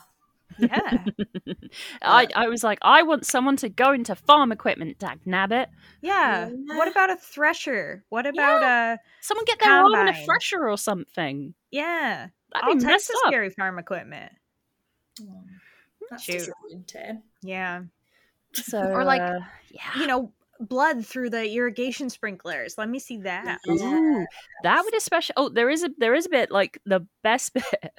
Yeah. 0.58 1.04
I, 2.02 2.28
I 2.36 2.48
was 2.48 2.62
like 2.62 2.78
i 2.82 3.02
want 3.02 3.26
someone 3.26 3.56
to 3.56 3.68
go 3.68 3.92
into 3.92 4.14
farm 4.14 4.52
equipment 4.52 4.98
dag 4.98 5.18
nabbit 5.26 5.66
Yeah. 6.00 6.48
What 6.48 6.86
about 6.86 7.10
a 7.10 7.16
thresher? 7.16 8.04
What 8.08 8.26
about 8.26 8.62
a 8.62 9.00
someone 9.20 9.46
get 9.46 9.58
their 9.58 9.72
arm 9.72 9.86
in 9.94 10.08
a 10.08 10.12
Combine. 10.12 10.24
thresher 10.26 10.68
or 10.68 10.76
something 10.78 11.54
yeah? 11.70 12.28
that'd 12.52 12.68
All 12.68 12.74
be 12.74 12.80
types 12.80 12.84
messed 12.84 13.10
of 13.10 13.16
up 13.16 13.32
scary 13.32 13.50
farm 13.50 13.78
equipment. 13.78 14.32
That's 16.10 16.22
Shoot. 16.22 16.38
disappointing. 16.38 17.22
Yeah. 17.42 17.82
so 18.52 18.78
Or, 18.78 19.04
like, 19.04 19.22
uh, 19.22 19.40
yeah 19.70 19.98
You 19.98 20.06
know, 20.06 20.32
blood 20.60 21.04
through 21.04 21.30
the 21.30 21.50
irrigation 21.52 22.10
sprinklers. 22.10 22.76
Let 22.78 22.88
me 22.88 22.98
see 22.98 23.18
that. 23.18 23.58
Ooh, 23.68 24.26
that 24.62 24.82
would 24.84 24.96
especially. 24.96 25.34
Oh, 25.36 25.48
there 25.48 25.70
is 25.70 25.84
a 25.84 25.90
there 25.98 26.14
is 26.14 26.26
a 26.26 26.30
bit 26.30 26.50
like 26.50 26.80
the 26.84 27.06
best 27.22 27.54
bit 27.54 27.92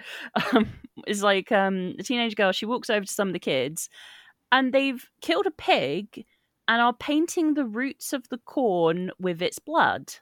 um, 0.53 0.67
is 1.07 1.23
like 1.23 1.51
um, 1.51 1.95
the 1.97 2.03
teenage 2.03 2.35
girl. 2.35 2.51
She 2.51 2.65
walks 2.65 2.89
over 2.89 3.05
to 3.05 3.11
some 3.11 3.27
of 3.27 3.33
the 3.33 3.39
kids, 3.39 3.89
and 4.51 4.73
they've 4.73 5.05
killed 5.21 5.47
a 5.47 5.51
pig 5.51 6.25
and 6.67 6.81
are 6.81 6.93
painting 6.93 7.53
the 7.53 7.65
roots 7.65 8.13
of 8.13 8.27
the 8.29 8.39
corn 8.39 9.11
with 9.19 9.41
its 9.41 9.59
blood. 9.59 10.13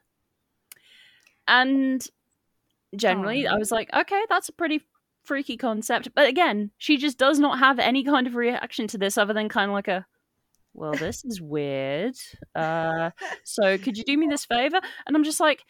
And 1.47 2.05
generally, 2.95 3.47
I 3.47 3.55
was 3.57 3.71
like, 3.71 3.89
okay, 3.93 4.23
that's 4.29 4.49
a 4.49 4.53
pretty 4.53 4.81
freaky 5.23 5.57
concept. 5.57 6.09
But 6.13 6.27
again, 6.27 6.71
she 6.77 6.97
just 6.97 7.17
does 7.17 7.39
not 7.39 7.59
have 7.59 7.79
any 7.79 8.03
kind 8.03 8.27
of 8.27 8.35
reaction 8.35 8.87
to 8.87 8.97
this 8.97 9.17
other 9.17 9.33
than 9.33 9.49
kind 9.49 9.69
of 9.69 9.73
like 9.73 9.87
a. 9.87 10.05
Well, 10.73 10.93
this 10.93 11.23
is 11.23 11.41
weird. 11.41 12.15
Uh, 12.55 13.11
so 13.43 13.77
could 13.77 13.97
you 13.97 14.03
do 14.03 14.17
me 14.17 14.27
this 14.27 14.45
favor? 14.45 14.79
And 15.05 15.15
I'm 15.15 15.23
just 15.23 15.39
like, 15.39 15.63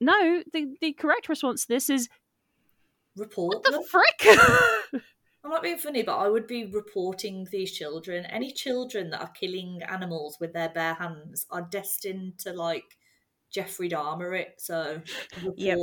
no, 0.00 0.42
the, 0.52 0.74
the 0.80 0.92
correct 0.92 1.28
response 1.28 1.62
to 1.66 1.72
this 1.74 1.88
is 1.90 2.08
Report 3.16 3.62
the 3.62 3.70
them. 3.70 3.82
frick. 3.84 4.38
I'm 5.42 5.50
not 5.50 5.62
being 5.62 5.78
funny, 5.78 6.02
but 6.02 6.18
I 6.18 6.28
would 6.28 6.46
be 6.46 6.66
reporting 6.66 7.46
these 7.50 7.72
children. 7.72 8.26
Any 8.26 8.50
children 8.52 9.10
that 9.10 9.20
are 9.20 9.30
killing 9.30 9.80
animals 9.88 10.36
with 10.40 10.52
their 10.52 10.68
bare 10.68 10.94
hands 10.94 11.46
are 11.50 11.62
destined 11.70 12.38
to 12.40 12.52
like 12.52 12.84
Jeffrey 13.50 13.88
Dahmer 13.88 14.38
it. 14.38 14.54
So 14.58 15.00
report 15.36 15.54
Yep. 15.56 15.78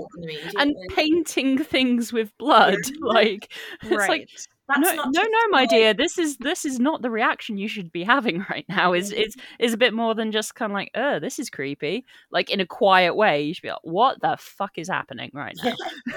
and 0.57 0.75
painting 0.89 1.57
things 1.57 2.13
with 2.13 2.37
blood. 2.37 2.75
Like 3.01 3.51
it's 3.81 3.91
right. 3.91 4.09
like 4.09 4.29
That's 4.67 4.79
no, 4.79 4.95
not 4.95 5.09
no, 5.13 5.21
no, 5.21 5.47
my 5.49 5.65
dear. 5.65 5.93
This 5.93 6.17
is 6.17 6.37
this 6.37 6.63
is 6.63 6.79
not 6.79 7.01
the 7.01 7.09
reaction 7.09 7.57
you 7.57 7.67
should 7.67 7.91
be 7.91 8.03
having 8.05 8.45
right 8.49 8.65
now. 8.69 8.93
Is 8.93 9.11
is 9.11 9.35
is 9.59 9.73
a 9.73 9.77
bit 9.77 9.93
more 9.93 10.15
than 10.15 10.31
just 10.31 10.55
kind 10.55 10.71
of 10.71 10.75
like, 10.75 10.91
oh, 10.95 11.19
this 11.19 11.37
is 11.39 11.49
creepy. 11.49 12.05
Like 12.31 12.49
in 12.49 12.59
a 12.59 12.65
quiet 12.65 13.15
way, 13.15 13.43
you 13.43 13.53
should 13.53 13.63
be 13.63 13.69
like, 13.69 13.79
what 13.83 14.21
the 14.21 14.37
fuck 14.39 14.77
is 14.77 14.87
happening 14.87 15.31
right 15.33 15.55
now? 15.63 15.73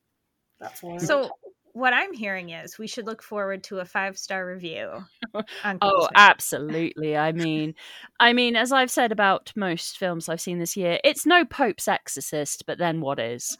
That's 0.60 0.82
why. 0.82 0.98
so 0.98 1.30
what 1.72 1.92
I'm 1.92 2.12
hearing 2.12 2.50
is 2.50 2.78
we 2.78 2.86
should 2.86 3.06
look 3.06 3.22
forward 3.22 3.64
to 3.64 3.78
a 3.78 3.84
five 3.84 4.18
star 4.18 4.46
review. 4.46 5.04
Oh, 5.80 6.08
absolutely. 6.16 7.16
I 7.16 7.30
mean, 7.32 7.76
I 8.18 8.32
mean, 8.32 8.56
as 8.56 8.72
I've 8.72 8.90
said 8.90 9.12
about 9.12 9.52
most 9.54 9.96
films 9.96 10.28
I've 10.28 10.40
seen 10.40 10.58
this 10.58 10.76
year, 10.76 10.98
it's 11.04 11.24
no 11.24 11.44
Pope's 11.44 11.86
Exorcist, 11.86 12.64
but 12.66 12.78
then 12.78 13.00
what 13.00 13.20
is? 13.20 13.56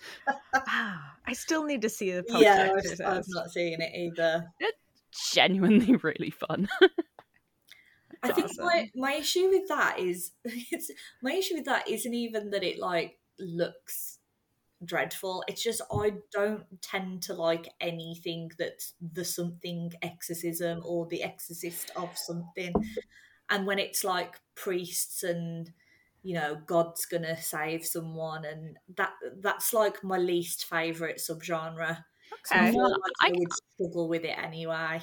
Ah, 0.52 1.14
I 1.26 1.32
still 1.32 1.64
need 1.64 1.82
to 1.82 1.88
see 1.88 2.10
the 2.10 2.24
Pope's 2.24 2.42
yeah, 2.42 2.70
I've, 2.72 2.78
Exorcist. 2.78 3.02
I've 3.02 3.24
not 3.28 3.52
seen 3.52 3.80
it 3.80 3.94
either. 3.94 4.48
Genuinely 5.32 5.94
really 5.96 6.30
fun. 6.30 6.68
I 6.82 6.88
That's 8.22 8.34
think 8.34 8.50
awesome. 8.50 8.64
my 8.66 8.90
my 8.96 9.12
issue 9.14 9.48
with 9.48 9.68
that 9.68 10.00
is 10.00 10.32
it's 10.44 10.90
my 11.22 11.34
issue 11.34 11.54
with 11.54 11.66
that 11.66 11.88
isn't 11.88 12.14
even 12.14 12.50
that 12.50 12.64
it 12.64 12.80
like 12.80 13.18
looks 13.38 14.18
dreadful. 14.84 15.44
It's 15.48 15.62
just 15.62 15.82
I 15.92 16.14
don't 16.32 16.64
tend 16.82 17.22
to 17.24 17.34
like 17.34 17.68
anything 17.80 18.50
that's 18.58 18.94
the 19.12 19.24
something 19.24 19.92
exorcism 20.02 20.82
or 20.84 21.06
the 21.06 21.22
exorcist 21.22 21.90
of 21.96 22.16
something. 22.16 22.72
And 23.50 23.66
when 23.66 23.78
it's 23.78 24.04
like 24.04 24.40
priests 24.54 25.22
and 25.22 25.70
you 26.22 26.34
know 26.34 26.58
God's 26.66 27.06
gonna 27.06 27.40
save 27.40 27.84
someone, 27.84 28.44
and 28.44 28.76
that 28.96 29.12
that's 29.40 29.72
like 29.72 30.04
my 30.04 30.18
least 30.18 30.66
favorite 30.66 31.18
subgenre. 31.18 32.04
Okay. 32.52 32.70
feel 32.70 32.82
No, 32.82 32.88
like 32.88 33.12
I 33.22 33.28
I 33.28 33.32
would 33.34 33.52
struggle 33.74 34.08
with 34.08 34.24
it 34.24 34.38
anyway. 34.38 35.00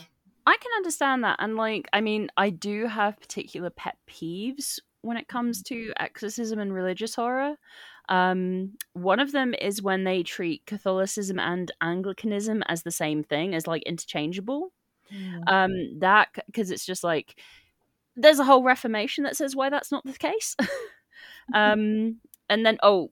I 0.48 0.56
can 0.56 0.72
understand 0.78 1.26
that. 1.26 1.36
And, 1.40 1.58
like, 1.58 1.90
I 1.92 2.00
mean, 2.00 2.30
I 2.38 2.52
do 2.52 2.88
have 2.88 3.20
particular 3.20 3.70
pet 3.70 3.98
peeves 4.10 4.80
when 5.02 5.18
it 5.18 5.28
comes 5.28 5.62
mm. 5.62 5.66
to 5.66 5.94
exorcism 6.00 6.60
and 6.60 6.74
religious 6.74 7.16
horror. 7.16 7.56
Um, 8.10 8.74
one 8.94 9.20
of 9.20 9.32
them 9.32 9.54
is 9.60 9.82
when 9.82 10.04
they 10.04 10.24
treat 10.24 10.66
Catholicism 10.66 11.40
and 11.40 11.72
Anglicanism 11.82 12.64
as 12.68 12.84
the 12.84 12.92
same 12.92 13.24
thing, 13.24 13.54
as 13.56 13.68
like 13.68 13.84
interchangeable. 13.84 14.72
um 15.48 15.72
that 16.00 16.28
because 16.48 16.70
it's 16.70 16.86
just 16.86 17.04
like 17.04 17.40
there's 18.18 18.40
a 18.40 18.44
whole 18.44 18.62
reformation 18.64 19.24
that 19.24 19.38
says 19.38 19.56
why 19.56 19.70
that's 19.70 19.92
not 19.92 20.06
the 20.06 20.14
case. 20.14 20.56
Um 21.54 22.18
and 22.50 22.66
then 22.66 22.78
oh 22.84 23.12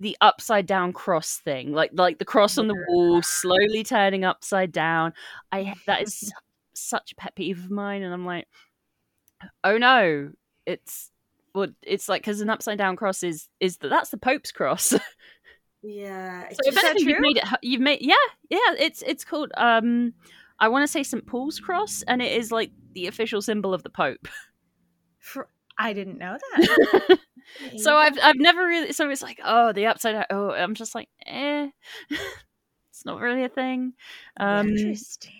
the 0.00 0.16
upside 0.20 0.66
down 0.66 0.92
cross 0.92 1.38
thing 1.38 1.72
like 1.72 1.90
like 1.94 2.18
the 2.18 2.24
cross 2.24 2.58
on 2.58 2.66
the 2.68 2.74
wall 2.88 3.22
slowly 3.22 3.84
turning 3.84 4.24
upside 4.24 4.72
down. 4.72 5.12
I 5.52 5.74
that 5.86 6.02
is 6.02 6.32
such 6.74 7.12
a 7.12 7.14
pet 7.16 7.34
peeve 7.34 7.58
of 7.58 7.70
mine 7.70 8.02
and 8.02 8.14
i'm 8.14 8.24
like 8.24 8.46
oh 9.64 9.78
no 9.78 10.30
it's 10.66 11.10
well 11.54 11.68
it's 11.82 12.08
like 12.08 12.22
because 12.22 12.40
an 12.40 12.50
upside 12.50 12.78
down 12.78 12.96
cross 12.96 13.22
is 13.22 13.48
is 13.60 13.78
that 13.78 13.88
that's 13.88 14.10
the 14.10 14.18
pope's 14.18 14.52
cross. 14.52 14.94
Yeah, 15.80 16.42
it's 16.50 16.58
if 16.64 16.76
anything, 16.84 17.08
you've 17.08 17.20
made 17.20 17.36
it 17.36 17.44
you've 17.62 17.80
made 17.80 18.00
yeah 18.02 18.14
yeah 18.50 18.74
it's 18.80 19.00
it's 19.06 19.24
called 19.24 19.52
um 19.56 20.12
i 20.58 20.66
want 20.66 20.82
to 20.82 20.88
say 20.88 21.04
st 21.04 21.24
paul's 21.24 21.60
cross 21.60 22.02
and 22.08 22.20
it 22.20 22.32
is 22.32 22.50
like 22.50 22.72
the 22.94 23.06
official 23.06 23.40
symbol 23.40 23.72
of 23.72 23.84
the 23.84 23.88
pope. 23.90 24.26
For- 25.20 25.48
I 25.78 25.92
didn't 25.92 26.18
know 26.18 26.36
that. 26.56 27.18
so 27.76 27.94
i've 27.94 28.18
i've 28.24 28.36
never 28.36 28.66
really 28.66 28.92
so 28.92 29.08
it's 29.08 29.22
like 29.22 29.38
oh 29.44 29.72
the 29.72 29.86
upside 29.86 30.14
down 30.14 30.24
oh 30.30 30.50
i'm 30.50 30.74
just 30.74 30.96
like 30.96 31.08
eh. 31.24 31.68
It's 32.90 33.04
not 33.06 33.20
really 33.20 33.44
a 33.44 33.48
thing. 33.48 33.92
Um 34.40 34.70
Interesting. 34.70 35.30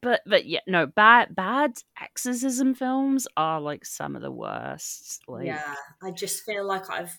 But 0.00 0.20
but 0.26 0.46
yeah 0.46 0.60
no 0.66 0.86
bad 0.86 1.34
bad 1.34 1.72
exorcism 2.00 2.74
films 2.74 3.26
are 3.36 3.60
like 3.60 3.84
some 3.84 4.16
of 4.16 4.22
the 4.22 4.30
worst 4.30 5.22
like 5.28 5.46
yeah, 5.46 5.74
I 6.02 6.10
just 6.10 6.44
feel 6.44 6.64
like 6.66 6.90
I've. 6.90 7.18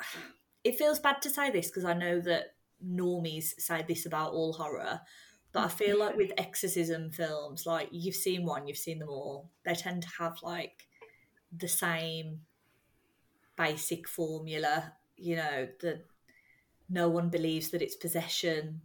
It 0.64 0.78
feels 0.78 0.98
bad 0.98 1.20
to 1.20 1.28
say 1.28 1.50
this 1.50 1.66
because 1.66 1.84
I 1.84 1.92
know 1.92 2.22
that 2.22 2.54
normies 2.82 3.52
say 3.58 3.84
this 3.86 4.06
about 4.06 4.32
all 4.32 4.54
horror, 4.54 5.02
but 5.52 5.62
I 5.62 5.68
feel 5.68 5.98
like 5.98 6.16
with 6.16 6.32
exorcism 6.38 7.10
films, 7.10 7.66
like 7.66 7.90
you've 7.92 8.14
seen 8.14 8.46
one, 8.46 8.66
you've 8.66 8.78
seen 8.78 8.98
them 8.98 9.10
all. 9.10 9.50
They 9.66 9.74
tend 9.74 10.04
to 10.04 10.08
have 10.18 10.38
like 10.42 10.86
the 11.54 11.68
same 11.68 12.40
basic 13.58 14.08
formula. 14.08 14.94
You 15.18 15.36
know, 15.36 15.68
the 15.80 16.00
no 16.88 17.10
one 17.10 17.28
believes 17.28 17.68
that 17.70 17.82
it's 17.82 17.96
possession. 17.96 18.80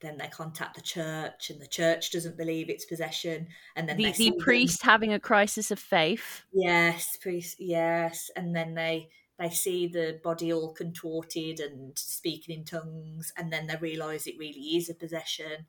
Then 0.00 0.16
they 0.18 0.28
contact 0.28 0.76
the 0.76 0.82
church, 0.82 1.50
and 1.50 1.60
the 1.60 1.66
church 1.66 2.12
doesn't 2.12 2.36
believe 2.36 2.70
it's 2.70 2.84
possession. 2.84 3.48
And 3.74 3.88
then 3.88 3.96
the, 3.96 4.12
the 4.12 4.30
them- 4.30 4.38
priest 4.38 4.82
having 4.82 5.12
a 5.12 5.20
crisis 5.20 5.70
of 5.70 5.78
faith 5.78 6.44
Yes, 6.52 7.16
priest. 7.16 7.56
Yes, 7.58 8.30
and 8.36 8.54
then 8.54 8.74
they 8.74 9.08
they 9.38 9.50
see 9.50 9.86
the 9.86 10.20
body 10.24 10.52
all 10.52 10.72
contorted 10.72 11.60
and 11.60 11.96
speaking 11.96 12.58
in 12.58 12.64
tongues, 12.64 13.32
and 13.36 13.52
then 13.52 13.66
they 13.66 13.76
realise 13.76 14.26
it 14.26 14.38
really 14.38 14.76
is 14.76 14.90
a 14.90 14.94
possession, 14.94 15.66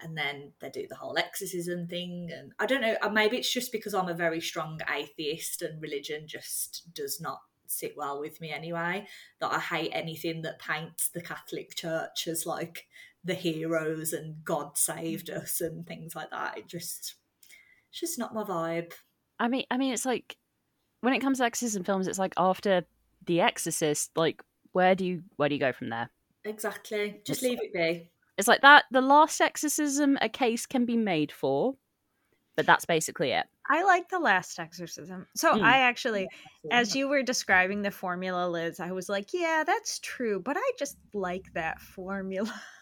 and 0.00 0.16
then 0.16 0.52
they 0.60 0.70
do 0.70 0.86
the 0.88 0.96
whole 0.96 1.18
exorcism 1.18 1.88
thing. 1.88 2.30
And 2.32 2.52
I 2.58 2.66
don't 2.66 2.80
know, 2.80 2.96
uh, 3.02 3.08
maybe 3.08 3.38
it's 3.38 3.52
just 3.52 3.72
because 3.72 3.94
I'm 3.94 4.08
a 4.08 4.14
very 4.14 4.40
strong 4.40 4.80
atheist 4.88 5.62
and 5.62 5.82
religion 5.82 6.26
just 6.26 6.94
does 6.94 7.20
not 7.20 7.40
sit 7.66 7.94
well 7.96 8.20
with 8.20 8.40
me 8.40 8.50
anyway. 8.52 9.06
That 9.40 9.52
I 9.52 9.58
hate 9.58 9.90
anything 9.92 10.42
that 10.42 10.60
paints 10.60 11.08
the 11.08 11.22
Catholic 11.22 11.74
Church 11.74 12.28
as 12.28 12.46
like 12.46 12.86
the 13.24 13.34
heroes 13.34 14.12
and 14.12 14.44
God 14.44 14.76
saved 14.78 15.30
us 15.30 15.60
and 15.60 15.86
things 15.86 16.14
like 16.16 16.30
that. 16.30 16.58
It 16.58 16.66
just 16.66 17.14
it's 17.90 18.00
just 18.00 18.18
not 18.18 18.34
my 18.34 18.42
vibe. 18.44 18.92
I 19.38 19.48
mean, 19.48 19.64
I 19.70 19.76
mean, 19.76 19.92
it's 19.92 20.06
like 20.06 20.36
when 21.00 21.14
it 21.14 21.20
comes 21.20 21.38
to 21.38 21.44
exorcism 21.44 21.84
films, 21.84 22.06
it's 22.08 22.18
like 22.18 22.34
after 22.36 22.84
The 23.26 23.40
Exorcist, 23.40 24.10
like 24.16 24.42
where 24.72 24.94
do 24.94 25.04
you 25.04 25.22
where 25.36 25.48
do 25.48 25.54
you 25.54 25.60
go 25.60 25.72
from 25.72 25.88
there? 25.90 26.10
Exactly. 26.44 27.20
Just 27.26 27.42
It's- 27.42 27.50
leave 27.50 27.58
it 27.62 27.72
be. 27.74 28.10
It's 28.38 28.48
like 28.48 28.62
that. 28.62 28.84
The 28.90 29.02
last 29.02 29.40
exorcism, 29.42 30.16
a 30.22 30.28
case 30.30 30.64
can 30.64 30.86
be 30.86 30.96
made 30.96 31.30
for, 31.30 31.76
but 32.56 32.64
that's 32.64 32.86
basically 32.86 33.32
it. 33.32 33.44
I 33.68 33.82
like 33.84 34.08
the 34.08 34.18
last 34.18 34.58
exorcism. 34.58 35.26
So 35.36 35.58
Hmm. 35.58 35.62
I 35.62 35.80
actually, 35.80 36.26
as 36.70 36.96
you 36.96 37.08
were 37.08 37.22
describing 37.22 37.82
the 37.82 37.90
formula, 37.90 38.48
Liz, 38.48 38.80
I 38.80 38.92
was 38.92 39.10
like, 39.10 39.34
yeah, 39.34 39.62
that's 39.66 39.98
true, 39.98 40.40
but 40.40 40.56
I 40.58 40.70
just 40.78 40.96
like 41.12 41.52
that 41.52 41.80
formula. 41.82 42.50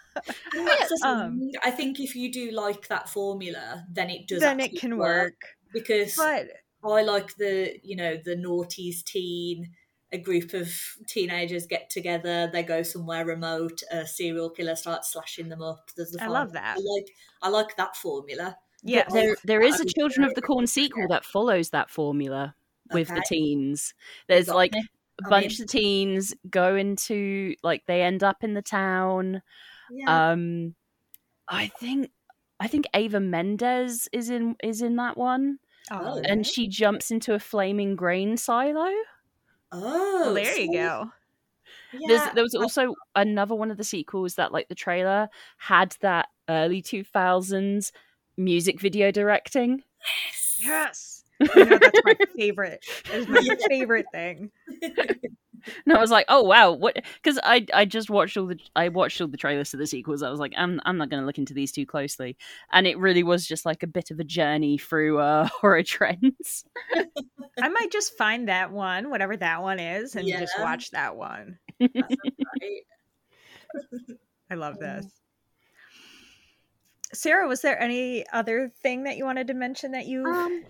Um. 1.04 1.50
I 1.64 1.70
think 1.70 2.00
if 2.00 2.14
you 2.14 2.32
do 2.32 2.50
like 2.50 2.88
that 2.88 3.08
formula, 3.08 3.84
then 3.90 4.10
it 4.10 4.26
does. 4.26 4.40
then 4.40 4.60
it 4.60 4.78
can 4.78 4.96
work. 4.96 5.36
because 5.72 6.16
But 6.16 6.48
I 6.84 7.02
like 7.02 7.36
the 7.36 7.78
you 7.82 7.96
know 7.96 8.16
the 8.16 8.36
naughties 8.36 9.04
teen. 9.04 9.70
A 10.10 10.16
group 10.16 10.54
of 10.54 10.72
teenagers 11.06 11.66
get 11.66 11.90
together. 11.90 12.48
They 12.50 12.62
go 12.62 12.82
somewhere 12.82 13.26
remote. 13.26 13.82
A 13.90 14.06
serial 14.06 14.48
killer 14.48 14.74
starts 14.74 15.12
slashing 15.12 15.50
them 15.50 15.60
up. 15.60 15.90
There's 15.96 16.12
the 16.12 16.24
I 16.24 16.28
love 16.28 16.52
that. 16.52 16.78
I 16.78 16.80
like 16.80 17.10
I 17.42 17.48
like 17.50 17.76
that 17.76 17.94
formula. 17.94 18.56
yeah, 18.82 19.04
But 19.06 19.14
There, 19.14 19.36
there 19.44 19.60
is 19.60 19.80
a 19.80 19.84
Children 19.84 20.26
of 20.26 20.34
the 20.34 20.40
Corn 20.40 20.66
sequel 20.66 21.06
that 21.08 21.26
follows 21.26 21.70
that 21.70 21.90
formula 21.90 22.54
with 22.90 23.08
the 23.08 23.22
teens. 23.28 23.92
There's 24.28 24.48
like 24.48 24.72
me. 24.72 24.88
a 25.24 25.28
bunch 25.28 25.60
of 25.60 25.68
teens 25.68 26.34
go 26.48 26.74
into 26.74 27.54
like 27.62 27.84
they 27.86 28.00
end 28.00 28.22
up 28.22 28.42
in 28.42 28.54
the 28.54 28.62
town. 28.62 29.42
Yeah. 29.90 30.30
Um, 30.32 30.74
I 31.48 31.68
think 31.68 32.10
I 32.60 32.66
think 32.68 32.86
Eva 32.94 33.20
Mendes 33.20 34.08
is 34.12 34.30
in 34.30 34.56
is 34.62 34.82
in 34.82 34.96
that 34.96 35.16
one, 35.16 35.58
Oh, 35.90 36.20
and 36.24 36.46
she 36.46 36.68
jumps 36.68 37.10
into 37.10 37.34
a 37.34 37.38
flaming 37.38 37.96
grain 37.96 38.36
silo. 38.36 38.90
oh, 39.72 40.22
well, 40.24 40.34
there 40.34 40.58
you 40.58 40.66
so- 40.66 40.72
go. 40.72 41.10
There's 41.92 42.20
Yeah, 42.20 42.32
there 42.34 42.42
was 42.44 42.54
I- 42.54 42.60
also 42.60 42.94
another 43.16 43.54
one 43.54 43.70
of 43.70 43.76
the 43.78 43.84
sequels 43.84 44.34
that 44.34 44.52
like 44.52 44.68
the 44.68 44.74
trailer 44.74 45.28
had 45.56 45.96
that 46.00 46.28
early 46.48 46.82
two 46.82 47.02
thousands 47.04 47.92
music 48.36 48.80
video 48.80 49.10
directing. 49.10 49.82
Yes. 50.62 51.24
You 51.40 51.46
know, 51.64 51.78
that's 51.78 52.00
my 52.04 52.14
favorite. 52.36 52.84
It's 53.12 53.28
my 53.28 53.56
favorite 53.68 54.06
thing. 54.12 54.50
And 55.84 55.96
I 55.96 56.00
was 56.00 56.10
like, 56.10 56.26
oh 56.28 56.42
wow, 56.42 56.72
what? 56.72 56.96
Because 57.22 57.38
I 57.42 57.66
I 57.72 57.84
just 57.84 58.10
watched 58.10 58.36
all 58.36 58.46
the 58.46 58.58
I 58.76 58.88
watched 58.88 59.20
all 59.20 59.28
the 59.28 59.36
trailers 59.36 59.70
to 59.70 59.76
the 59.76 59.86
sequels. 59.86 60.22
I 60.22 60.30
was 60.30 60.40
like, 60.40 60.52
I'm 60.56 60.80
I'm 60.84 60.98
not 60.98 61.10
going 61.10 61.20
to 61.20 61.26
look 61.26 61.38
into 61.38 61.54
these 61.54 61.72
too 61.72 61.86
closely, 61.86 62.36
and 62.72 62.86
it 62.86 62.98
really 62.98 63.22
was 63.22 63.46
just 63.46 63.64
like 63.66 63.82
a 63.82 63.86
bit 63.86 64.10
of 64.10 64.20
a 64.20 64.24
journey 64.24 64.78
through 64.78 65.18
uh, 65.18 65.48
horror 65.60 65.82
trends. 65.82 66.64
I 67.60 67.68
might 67.68 67.90
just 67.90 68.16
find 68.16 68.48
that 68.48 68.72
one, 68.72 69.10
whatever 69.10 69.36
that 69.36 69.62
one 69.62 69.80
is, 69.80 70.14
and 70.14 70.26
just 70.28 70.58
watch 70.58 70.90
that 70.90 71.16
one. 71.16 71.58
That 71.80 71.92
sounds 71.94 72.36
great. 72.58 72.82
I 74.50 74.54
love 74.54 74.78
this. 74.78 75.06
Sarah, 77.12 77.48
was 77.48 77.62
there 77.62 77.80
any 77.80 78.26
other 78.32 78.70
thing 78.82 79.04
that 79.04 79.16
you 79.16 79.24
wanted 79.24 79.46
to 79.46 79.54
mention 79.54 79.92
that 79.92 80.06
you? 80.06 80.24
Um, 80.26 80.64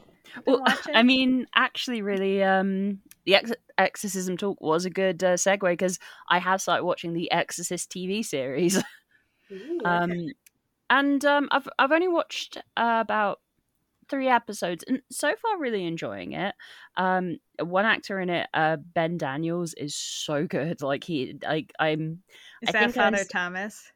well, 0.46 0.61
watching? 0.61 0.94
I 0.94 1.03
mean, 1.03 1.46
actually, 1.55 2.03
really, 2.03 2.42
um, 2.42 3.01
the 3.29 3.35
Ex- 3.35 3.53
Exorcism 3.77 4.38
talk 4.38 4.59
was 4.59 4.87
a 4.87 4.91
good 4.91 5.23
uh, 5.23 5.35
segue 5.35 5.61
because 5.71 5.99
I 6.31 6.38
have 6.38 6.62
started 6.62 6.85
watching 6.85 7.12
the 7.12 7.31
Exorcist 7.31 7.91
TV 7.91 8.25
series. 8.25 8.83
Ooh, 9.53 9.81
um, 9.85 10.11
okay. 10.11 10.33
and 10.88 11.25
um, 11.27 11.49
I've 11.51 11.69
I've 11.79 11.93
only 11.93 12.09
watched 12.09 12.57
uh, 12.79 12.99
about 13.03 13.41
three 14.09 14.29
episodes, 14.29 14.83
and 14.88 15.03
so 15.11 15.35
far 15.43 15.59
really 15.59 15.85
enjoying 15.85 16.33
it. 16.33 16.55
Um, 16.97 17.37
one 17.61 17.85
actor 17.85 18.19
in 18.19 18.31
it, 18.31 18.49
uh, 18.55 18.79
Ben 18.95 19.19
Daniels, 19.19 19.75
is 19.75 19.95
so 19.95 20.47
good. 20.47 20.81
Like 20.88 21.05
he, 21.05 21.38
like 21.43 21.71
I'm. 21.79 22.23
Is 22.62 22.71
I 22.71 22.73
that 22.73 22.95
Father 22.95 23.25
Thomas? 23.31 23.93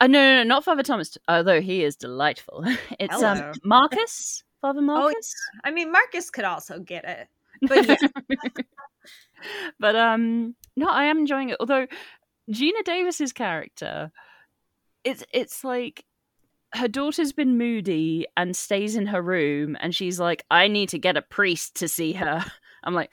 Uh, 0.00 0.08
no, 0.08 0.18
no, 0.18 0.36
no, 0.38 0.42
not 0.42 0.64
Father 0.64 0.82
Thomas, 0.82 1.16
although 1.28 1.60
he 1.60 1.84
is 1.84 1.94
delightful. 1.94 2.64
It's 2.98 3.22
um 3.22 3.52
Marcus, 3.62 4.42
Father 4.60 4.82
Marcus. 4.82 5.32
I 5.62 5.70
mean, 5.70 5.92
Marcus 5.92 6.28
could 6.28 6.44
also 6.44 6.80
get 6.80 7.04
it, 7.04 7.28
but 7.66 7.88
yeah, 7.88 7.96
but 9.80 9.96
um 9.96 10.54
no 10.76 10.88
i 10.88 11.04
am 11.04 11.18
enjoying 11.18 11.50
it. 11.50 11.56
Although 11.60 11.86
geena 12.50 12.84
davis's 12.84 13.32
character 13.32 14.10
it's 15.04 15.24
it's 15.32 15.64
like 15.64 16.04
her 16.74 16.88
daughter's 16.88 17.32
been 17.32 17.56
moody 17.56 18.26
and 18.36 18.56
stays 18.56 18.96
in 18.96 19.06
her 19.06 19.22
room 19.22 19.76
and 19.80 19.94
she's 19.94 20.18
like 20.18 20.44
i 20.50 20.66
need 20.66 20.88
to 20.88 20.98
get 20.98 21.16
a 21.16 21.22
priest 21.22 21.76
to 21.76 21.88
see 21.88 22.12
her. 22.12 22.44
I'm 22.84 22.94
like 22.94 23.10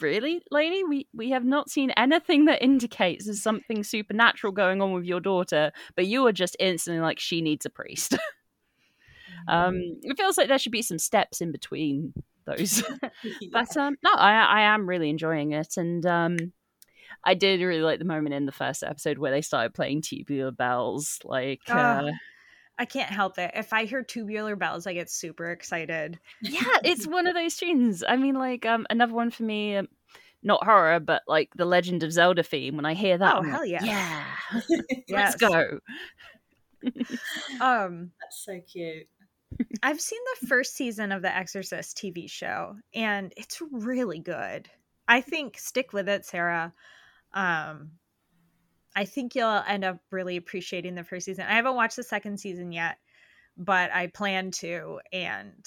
really 0.00 0.42
lady? 0.50 0.84
We 0.84 1.06
we 1.14 1.30
have 1.30 1.44
not 1.44 1.70
seen 1.70 1.90
anything 1.92 2.44
that 2.46 2.62
indicates 2.62 3.24
there's 3.24 3.42
something 3.42 3.82
supernatural 3.82 4.52
going 4.52 4.82
on 4.82 4.92
with 4.92 5.04
your 5.04 5.20
daughter 5.20 5.72
but 5.94 6.06
you 6.06 6.26
are 6.26 6.32
just 6.32 6.56
instantly 6.60 7.00
like 7.00 7.18
she 7.18 7.40
needs 7.40 7.66
a 7.66 7.70
priest. 7.70 8.16
Um 9.48 10.00
it 10.02 10.16
feels 10.16 10.36
like 10.36 10.48
there 10.48 10.58
should 10.58 10.72
be 10.72 10.82
some 10.82 10.98
steps 10.98 11.40
in 11.40 11.52
between 11.52 12.12
those 12.46 12.82
Yeah. 13.40 13.48
but 13.52 13.76
um 13.76 13.96
no 14.02 14.10
i 14.12 14.32
i 14.32 14.60
am 14.62 14.88
really 14.88 15.10
enjoying 15.10 15.52
it 15.52 15.76
and 15.76 16.04
um 16.06 16.36
i 17.24 17.34
did 17.34 17.60
really 17.60 17.82
like 17.82 17.98
the 17.98 18.04
moment 18.04 18.34
in 18.34 18.46
the 18.46 18.52
first 18.52 18.82
episode 18.82 19.18
where 19.18 19.30
they 19.32 19.42
started 19.42 19.74
playing 19.74 20.02
tubular 20.02 20.50
bells 20.50 21.18
like 21.24 21.60
uh. 21.68 22.10
I 22.78 22.84
can't 22.84 23.08
help 23.08 23.38
it. 23.38 23.52
If 23.54 23.72
I 23.72 23.86
hear 23.86 24.02
tubular 24.02 24.54
bells, 24.54 24.86
I 24.86 24.92
get 24.92 25.08
super 25.08 25.50
excited. 25.50 26.20
yeah 26.42 26.60
it's 26.84 27.06
one 27.06 27.26
of 27.26 27.32
those 27.34 27.56
tunes 27.56 28.04
i 28.06 28.16
mean 28.16 28.34
like 28.34 28.66
um 28.66 28.86
another 28.90 29.14
one 29.14 29.30
for 29.30 29.44
me 29.44 29.76
um, 29.76 29.88
not 30.42 30.62
horror 30.62 31.00
but 31.00 31.22
like 31.26 31.48
the 31.56 31.64
legend 31.64 32.02
of 32.02 32.12
zelda 32.12 32.42
theme 32.42 32.76
when 32.76 32.84
i 32.84 32.92
hear 32.92 33.16
that 33.16 33.34
Oh, 33.34 33.38
I'm 33.38 33.44
like, 33.44 33.52
hell 33.52 33.64
yeah. 33.64 33.82
yeah 33.82 34.24
let's 35.08 35.36
go 35.36 35.78
Um, 37.60 38.10
That's 38.20 38.44
so 38.44 38.60
cute. 38.60 39.08
I've 39.82 40.00
seen 40.00 40.20
the 40.40 40.46
first 40.46 40.74
season 40.74 41.12
of 41.12 41.22
the 41.22 41.34
Exorcist 41.34 41.96
TV 41.96 42.28
show, 42.28 42.76
and 42.94 43.32
it's 43.36 43.60
really 43.70 44.18
good. 44.18 44.68
I 45.08 45.20
think 45.20 45.58
stick 45.58 45.92
with 45.92 46.08
it, 46.08 46.24
Sarah. 46.24 46.72
Um, 47.32 47.92
I 48.94 49.04
think 49.04 49.34
you'll 49.34 49.62
end 49.66 49.84
up 49.84 49.98
really 50.10 50.36
appreciating 50.36 50.94
the 50.94 51.04
first 51.04 51.26
season. 51.26 51.46
I 51.46 51.54
haven't 51.54 51.76
watched 51.76 51.96
the 51.96 52.02
second 52.02 52.38
season 52.38 52.72
yet, 52.72 52.98
but 53.56 53.90
I 53.92 54.08
plan 54.08 54.50
to, 54.52 55.00
and 55.12 55.64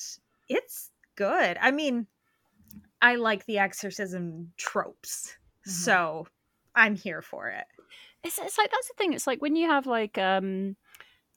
it's 0.48 0.92
good. 1.15 1.58
I 1.62 1.72
mean, 1.72 2.08
I 3.02 3.15
like 3.15 3.46
the 3.46 3.60
exorcism 3.60 4.52
tropes, 4.58 5.38
Mhm. 5.65 5.70
so 5.72 6.28
I'm 6.76 6.96
here 6.96 7.22
for 7.22 7.50
it. 7.50 7.65
it's, 8.24 8.38
it's 8.39 8.58
like 8.58 8.72
that's 8.72 8.88
the 8.89 8.94
thing 8.98 9.13
it's 9.13 9.26
like 9.28 9.42
when 9.42 9.56
you 9.56 9.68
have 9.70 9.88
like 9.88 10.18
um 10.18 10.76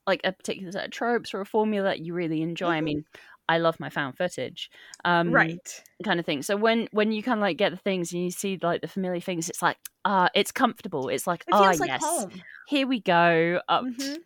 like 0.07 0.21
a 0.25 0.33
particular 0.33 0.73
set 0.73 0.85
of 0.87 0.91
tropes 0.91 1.33
or 1.35 1.41
a 1.41 1.47
formula 1.47 1.85
that 1.89 2.01
you 2.01 2.15
really 2.15 2.43
enjoy 2.43 2.71
i 2.71 2.81
Mhm. 2.81 2.83
mean 2.83 3.05
i 3.49 3.59
love 3.59 3.79
my 3.81 3.89
found 3.91 4.17
footage 4.17 4.71
um 5.05 5.33
right. 5.33 5.85
kind 6.05 6.19
of 6.19 6.27
thing 6.27 6.43
so 6.43 6.57
when 6.57 6.89
when 6.93 7.13
you 7.13 7.23
kind 7.23 7.39
of 7.39 7.43
like 7.43 7.57
get 7.57 7.71
the 7.71 7.77
things 7.77 8.13
and 8.13 8.23
you 8.25 8.31
see 8.31 8.59
like 8.63 8.81
the 8.81 8.89
familiar 8.89 9.21
things 9.21 9.49
it's 9.49 9.63
like 9.63 9.79
ah 10.05 10.29
it's 10.35 10.51
comfortable 10.51 11.09
it's 11.09 11.27
like 11.27 11.45
It 11.47 11.55
ah 11.55 11.73
like 11.79 11.79
yes 11.85 12.01
home. 12.01 12.45
here 12.65 12.87
we 12.89 13.01
go 13.01 13.61
up 13.69 13.85
Mhm. 13.85 14.23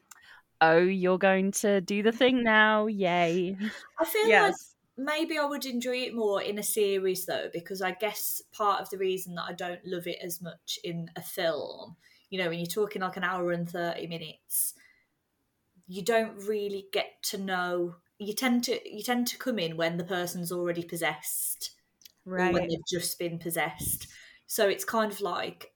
oh 0.60 0.78
you're 0.78 1.18
going 1.18 1.50
to 1.52 1.80
do 1.80 2.02
the 2.02 2.12
thing 2.12 2.42
now 2.42 2.86
yay 2.86 3.56
I 3.98 4.04
feel 4.04 4.30
like 4.32 4.54
maybe 4.96 5.38
I 5.38 5.44
would 5.44 5.64
enjoy 5.66 5.98
it 5.98 6.14
more 6.14 6.42
in 6.42 6.58
a 6.58 6.62
series 6.62 7.26
though, 7.26 7.50
because 7.52 7.82
I 7.82 7.92
guess 7.92 8.42
part 8.52 8.80
of 8.80 8.90
the 8.90 8.98
reason 8.98 9.34
that 9.34 9.44
I 9.48 9.52
don't 9.52 9.84
love 9.86 10.06
it 10.06 10.18
as 10.22 10.40
much 10.40 10.78
in 10.84 11.10
a 11.16 11.22
film, 11.22 11.96
you 12.30 12.38
know, 12.38 12.48
when 12.48 12.58
you're 12.58 12.66
talking 12.66 13.02
like 13.02 13.16
an 13.16 13.24
hour 13.24 13.52
and 13.52 13.68
30 13.68 14.06
minutes, 14.06 14.74
you 15.88 16.02
don't 16.02 16.36
really 16.46 16.86
get 16.92 17.22
to 17.22 17.38
know 17.38 17.96
you 18.18 18.32
tend 18.32 18.64
to 18.64 18.80
you 18.88 19.02
tend 19.02 19.26
to 19.28 19.38
come 19.38 19.58
in 19.58 19.76
when 19.76 19.96
the 19.96 20.04
person's 20.04 20.50
already 20.50 20.82
possessed 20.82 21.72
or 22.26 22.52
when 22.52 22.68
they've 22.68 22.86
just 22.90 23.18
been 23.18 23.38
possessed. 23.38 24.08
So 24.46 24.68
it's 24.68 24.84
kind 24.84 25.12
of 25.12 25.20
like 25.20 25.72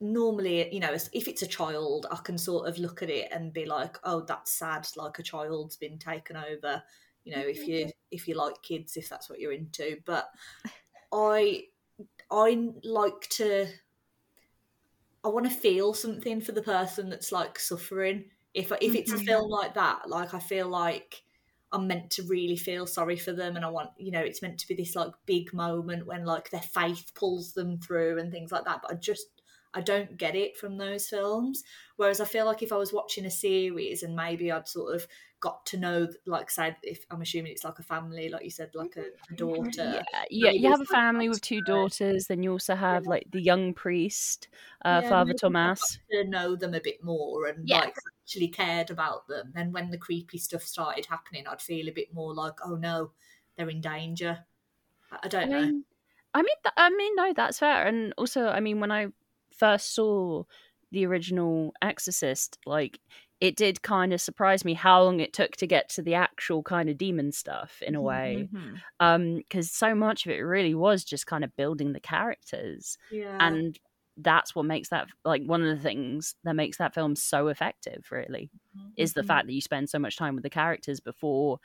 normally, 0.00 0.72
you 0.74 0.80
know, 0.80 0.92
if 0.92 1.28
it's 1.28 1.42
a 1.42 1.46
child, 1.46 2.06
I 2.10 2.16
can 2.16 2.36
sort 2.36 2.68
of 2.68 2.78
look 2.78 3.02
at 3.02 3.10
it 3.10 3.28
and 3.30 3.52
be 3.52 3.66
like, 3.66 3.98
"Oh, 4.04 4.22
that's 4.22 4.50
sad. 4.50 4.86
Like 4.96 5.18
a 5.18 5.22
child's 5.22 5.76
been 5.76 5.98
taken 5.98 6.36
over." 6.36 6.82
You 7.24 7.36
know, 7.36 7.42
if 7.42 7.66
you 7.68 7.86
mm-hmm. 7.86 7.90
if 8.10 8.26
you 8.26 8.34
like 8.34 8.62
kids, 8.62 8.96
if 8.96 9.08
that's 9.08 9.30
what 9.30 9.38
you're 9.38 9.52
into. 9.52 9.98
But 10.04 10.28
I 11.12 11.64
I 12.30 12.70
like 12.82 13.28
to. 13.30 13.66
I 15.24 15.28
want 15.28 15.46
to 15.46 15.56
feel 15.56 15.94
something 15.94 16.40
for 16.40 16.50
the 16.50 16.62
person 16.62 17.08
that's 17.08 17.30
like 17.30 17.58
suffering. 17.58 18.24
If 18.54 18.72
if 18.80 18.94
it's 18.94 19.12
a 19.14 19.16
Mhm. 19.16 19.32
film 19.32 19.50
like 19.50 19.74
that, 19.74 20.08
like 20.08 20.34
I 20.34 20.38
feel 20.40 20.68
like 20.68 21.24
I'm 21.72 21.86
meant 21.86 22.10
to 22.12 22.22
really 22.24 22.56
feel 22.56 22.86
sorry 22.86 23.16
for 23.16 23.32
them, 23.32 23.56
and 23.56 23.64
I 23.64 23.68
want 23.70 23.90
you 23.98 24.10
know 24.12 24.20
it's 24.20 24.42
meant 24.42 24.58
to 24.60 24.68
be 24.68 24.74
this 24.74 24.94
like 24.94 25.12
big 25.26 25.52
moment 25.54 26.06
when 26.06 26.24
like 26.24 26.50
their 26.50 26.60
faith 26.62 27.12
pulls 27.14 27.54
them 27.54 27.78
through 27.80 28.18
and 28.18 28.30
things 28.32 28.52
like 28.52 28.64
that. 28.64 28.80
But 28.82 28.92
I 28.92 28.94
just 28.96 29.26
I 29.74 29.80
don't 29.80 30.16
get 30.18 30.34
it 30.36 30.56
from 30.56 30.76
those 30.78 31.08
films. 31.08 31.62
Whereas 31.96 32.20
I 32.20 32.26
feel 32.26 32.44
like 32.46 32.62
if 32.62 32.72
I 32.72 32.76
was 32.76 32.92
watching 32.92 33.24
a 33.26 33.30
series 33.30 34.02
and 34.02 34.14
maybe 34.14 34.52
I'd 34.52 34.68
sort 34.68 34.94
of 34.94 35.06
got 35.40 35.64
to 35.66 35.78
know, 35.78 36.08
like 36.26 36.50
say, 36.50 36.76
if 36.82 37.06
I'm 37.10 37.22
assuming 37.22 37.52
it's 37.52 37.64
like 37.64 37.78
a 37.78 37.82
family, 37.82 38.28
like 38.28 38.44
you 38.44 38.50
said, 38.50 38.74
like 38.74 38.96
a, 38.96 39.06
a 39.30 39.34
daughter. 39.34 40.02
yeah, 40.30 40.30
yeah 40.30 40.50
you 40.50 40.68
have 40.70 40.80
a 40.80 40.84
family 40.86 41.28
with 41.28 41.40
two 41.40 41.60
daughters 41.62 42.26
then 42.26 42.42
you 42.42 42.52
also 42.52 42.74
have 42.74 43.06
like 43.06 43.26
the 43.30 43.40
young 43.40 43.74
priest 43.74 44.48
uh 44.84 45.00
Yeah, 45.00 45.02
father 45.02 45.34
maybe 45.44 45.68
I 45.80 45.86
thomas 45.88 45.98
to 46.10 46.24
know 46.24 46.56
them 46.56 46.74
a 46.74 46.80
bit 46.80 47.02
more 47.02 47.46
and 47.46 47.66
Yeah. 47.66 47.82
like 47.82 47.94
actually 48.24 48.48
cared 48.48 48.90
about 48.90 49.26
them. 49.26 49.52
Then 49.54 49.72
when 49.72 49.90
the 49.90 49.98
creepy 49.98 50.38
stuff 50.38 50.62
started 50.62 51.06
happening, 51.06 51.46
I'd 51.46 51.62
feel 51.62 51.88
a 51.88 51.92
bit 51.92 52.12
more 52.14 52.34
like, 52.34 52.54
oh 52.64 52.76
no, 52.76 53.12
they're 53.56 53.68
in 53.68 53.80
danger. 53.80 54.44
I, 55.22 55.28
don't 55.28 55.44
I 55.44 55.46
know. 55.46 55.82
I 56.34 56.38
mean, 56.42 56.56
th- 56.64 56.74
I 56.76 56.90
mean, 56.90 57.14
no, 57.16 57.32
that's 57.34 57.58
fair. 57.58 57.86
And 57.86 58.14
also, 58.16 58.46
I 58.46 58.60
mean, 58.60 58.80
when 58.80 58.90
I 58.90 59.08
first 59.56 59.94
saw 59.94 60.44
the 60.90 61.06
original 61.06 61.74
Exorcist, 61.82 62.58
like 62.64 63.00
it 63.40 63.56
did 63.56 63.82
kind 63.82 64.12
of 64.12 64.20
surprise 64.20 64.64
me 64.64 64.72
how 64.72 65.02
long 65.02 65.20
it 65.20 65.32
took 65.32 65.56
to 65.56 65.66
get 65.66 65.88
to 65.90 66.02
the 66.02 66.14
actual 66.14 66.62
kind 66.62 66.88
of 66.88 66.96
demon 66.96 67.32
stuff 67.32 67.82
in 67.82 67.94
a 67.94 68.00
way. 68.00 68.48
Mhm. 68.52 68.80
Um, 69.00 69.36
because 69.36 69.70
so 69.70 69.94
much 69.94 70.24
of 70.26 70.32
it 70.32 70.38
really 70.40 70.74
was 70.74 71.04
just 71.04 71.26
kind 71.26 71.44
of 71.44 71.54
building 71.56 71.92
the 71.92 72.00
characters, 72.00 72.96
Yeah. 73.10 73.36
and 73.40 73.78
that's 74.16 74.54
what 74.54 74.64
makes 74.66 74.90
that 74.90 75.08
like 75.24 75.42
one 75.44 75.62
of 75.62 75.76
the 75.76 75.82
things 75.82 76.34
that 76.44 76.54
makes 76.54 76.78
that 76.78 76.94
film 76.94 77.16
so 77.16 77.48
effective. 77.48 78.06
Really, 78.10 78.50
is 78.96 79.14
the 79.14 79.22
Mhm. 79.22 79.26
fact 79.26 79.46
that 79.46 79.54
you 79.54 79.60
spend 79.60 79.88
so 79.90 79.98
much 79.98 80.16
time 80.16 80.34
with 80.34 80.42
the 80.44 80.50
characters 80.50 81.00
before 81.00 81.58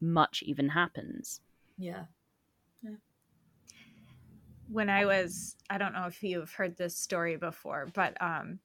much 0.00 0.42
even 0.44 0.68
happens. 0.68 1.40
yeah 1.76 2.04
yeah. 2.82 2.96
when 4.68 4.90
I 4.90 5.06
was, 5.06 5.56
I 5.70 5.78
don't 5.78 5.94
know 5.94 6.06
if 6.06 6.22
you've 6.22 6.52
heard 6.52 6.76
this 6.76 6.96
story 6.96 7.36
before, 7.36 7.88
but 7.94 8.20
um, 8.20 8.58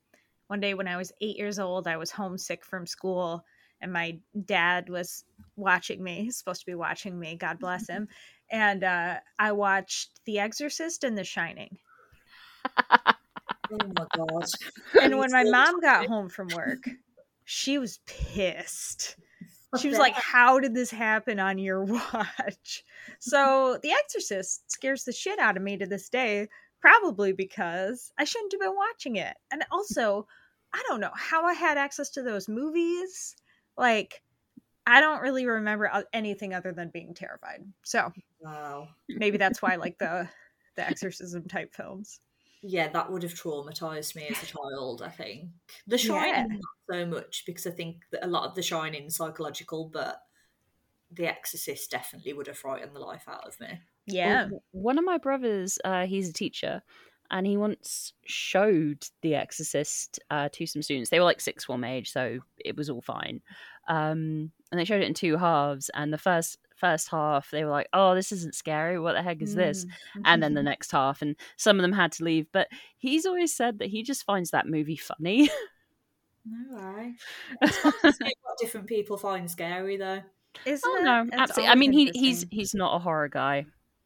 one 0.47 0.59
day 0.59 0.73
when 0.73 0.87
I 0.87 0.97
was 0.97 1.11
eight 1.21 1.37
years 1.37 1.59
old, 1.59 1.87
I 1.87 1.97
was 1.97 2.11
homesick 2.11 2.65
from 2.65 2.85
school, 2.85 3.45
and 3.81 3.91
my 3.93 4.17
dad 4.45 4.89
was 4.89 5.23
watching 5.55 6.03
me. 6.03 6.15
He's 6.23 6.37
supposed 6.37 6.61
to 6.61 6.65
be 6.65 6.75
watching 6.75 7.17
me. 7.19 7.35
God 7.35 7.59
bless 7.59 7.87
him. 7.89 8.07
And 8.51 8.83
uh, 8.83 9.19
I 9.39 9.51
watched 9.53 10.19
The 10.25 10.39
Exorcist 10.39 11.03
and 11.03 11.17
The 11.17 11.23
Shining. 11.23 11.77
Oh 12.79 13.77
my 13.97 14.05
god. 14.15 14.45
And 15.01 15.17
when 15.17 15.31
my 15.31 15.43
mom 15.43 15.79
got 15.79 16.07
home 16.07 16.29
from 16.29 16.49
work, 16.49 16.89
she 17.45 17.77
was 17.77 17.99
pissed. 18.05 19.17
She 19.79 19.89
was 19.89 19.97
like, 19.97 20.13
How 20.13 20.59
did 20.59 20.75
this 20.75 20.91
happen 20.91 21.39
on 21.39 21.57
your 21.57 21.83
watch? 22.13 22.83
So 23.17 23.79
The 23.81 23.89
Exorcist 23.89 24.69
scares 24.69 25.03
the 25.03 25.11
shit 25.11 25.39
out 25.39 25.57
of 25.57 25.63
me 25.63 25.77
to 25.77 25.87
this 25.87 26.09
day, 26.09 26.47
probably 26.79 27.33
because 27.33 28.11
I 28.19 28.23
shouldn't 28.23 28.51
have 28.51 28.61
been 28.61 28.75
watching 28.75 29.15
it. 29.15 29.35
And 29.51 29.65
also, 29.71 30.27
I 30.73 30.83
don't 30.87 30.99
know 30.99 31.09
how 31.15 31.45
I 31.45 31.53
had 31.53 31.79
access 31.79 32.11
to 32.11 32.21
those 32.21 32.47
movies. 32.47 33.35
Like, 33.75 34.21
I 34.85 35.01
don't 35.01 35.21
really 35.21 35.45
remember 35.45 36.05
anything 36.13 36.53
other 36.53 36.71
than 36.71 36.89
being 36.89 37.15
terrified. 37.15 37.63
So 37.83 38.11
wow. 38.41 38.89
maybe 39.09 39.37
that's 39.37 39.59
why 39.59 39.73
I 39.73 39.77
like 39.77 39.97
the 39.99 40.29
the 40.75 40.87
exorcism 40.87 41.47
type 41.47 41.73
films. 41.73 42.19
Yeah, 42.63 42.87
that 42.87 43.11
would 43.11 43.23
have 43.23 43.33
traumatized 43.33 44.15
me 44.15 44.27
as 44.27 44.41
a 44.41 44.45
child. 44.45 45.01
I 45.01 45.09
think 45.09 45.49
The 45.85 45.97
Shining 45.97 46.33
Yeah. 46.33 46.45
not 46.47 46.61
so 46.89 47.05
much 47.05 47.43
because 47.45 47.67
I 47.67 47.71
think 47.71 48.03
that 48.11 48.25
a 48.25 48.27
lot 48.27 48.45
of 48.45 48.55
The 48.55 48.63
Shining 48.63 49.09
psychological, 49.09 49.89
but 49.89 50.21
The 51.11 51.27
Exorcist 51.27 51.91
definitely 51.91 52.33
would 52.33 52.47
have 52.47 52.57
frightened 52.57 52.95
the 52.95 53.01
life 53.01 53.25
out 53.27 53.45
of 53.45 53.59
me. 53.59 53.81
Yeah. 54.05 54.47
Well, 54.49 54.63
one 54.71 54.97
of 54.97 55.05
my 55.05 55.17
brothers, 55.17 55.77
uh, 55.83 56.05
he's 56.05 56.29
a 56.29 56.33
teacher, 56.33 56.81
and 57.31 57.45
he 57.45 57.57
once 57.57 58.13
showed 58.25 59.05
The 59.21 59.35
Exorcist 59.35 60.19
uh, 60.29 60.49
to 60.53 60.65
some 60.65 60.81
students. 60.81 61.09
They 61.09 61.19
were 61.19 61.25
like 61.25 61.41
sixth 61.41 61.67
form 61.67 61.83
age, 61.83 62.11
so 62.11 62.39
it 62.57 62.77
was 62.77 62.89
all 62.89 63.01
fine. 63.01 63.41
Um, 63.89 64.51
and 64.71 64.79
they 64.79 64.85
showed 64.85 65.01
it 65.01 65.07
in 65.07 65.13
two 65.13 65.35
halves. 65.35 65.89
And 65.93 66.13
the 66.13 66.17
first 66.17 66.57
first 66.83 67.09
half, 67.09 67.49
they 67.51 67.63
were 67.63 67.71
like, 67.71 67.87
"Oh, 67.93 68.13
this 68.15 68.31
isn't 68.31 68.55
scary. 68.55 68.99
What 68.99 69.13
the 69.13 69.21
heck 69.21 69.41
is 69.41 69.55
this?" 69.55 69.85
Mm. 69.85 70.21
And 70.25 70.43
then 70.43 70.53
the 70.53 70.63
next 70.63 70.91
half, 70.91 71.21
and 71.21 71.35
some 71.57 71.77
of 71.77 71.81
them 71.81 71.93
had 71.93 72.11
to 72.13 72.23
leave. 72.23 72.47
But 72.51 72.67
he's 72.97 73.25
always 73.25 73.55
said 73.55 73.79
that 73.79 73.89
he 73.89 74.03
just 74.03 74.23
finds 74.25 74.51
that 74.51 74.67
movie 74.67 74.97
funny. 74.97 75.49
No 76.45 76.77
way. 76.77 77.13
It's 77.61 77.77
fun 77.77 77.93
to 78.01 78.11
see 78.11 78.33
what 78.41 78.57
different 78.59 78.87
people 78.87 79.17
find 79.17 79.49
scary, 79.49 79.95
though. 79.97 80.21
Isn't 80.65 80.83
oh 80.85 80.97
it? 80.97 81.03
no, 81.03 81.21
It's 81.23 81.33
absolutely. 81.35 81.71
I 81.71 81.75
mean, 81.75 81.93
he, 81.93 82.11
he's 82.13 82.45
he's 82.51 82.73
not 82.73 82.95
a 82.95 82.99
horror 82.99 83.29
guy. 83.29 83.65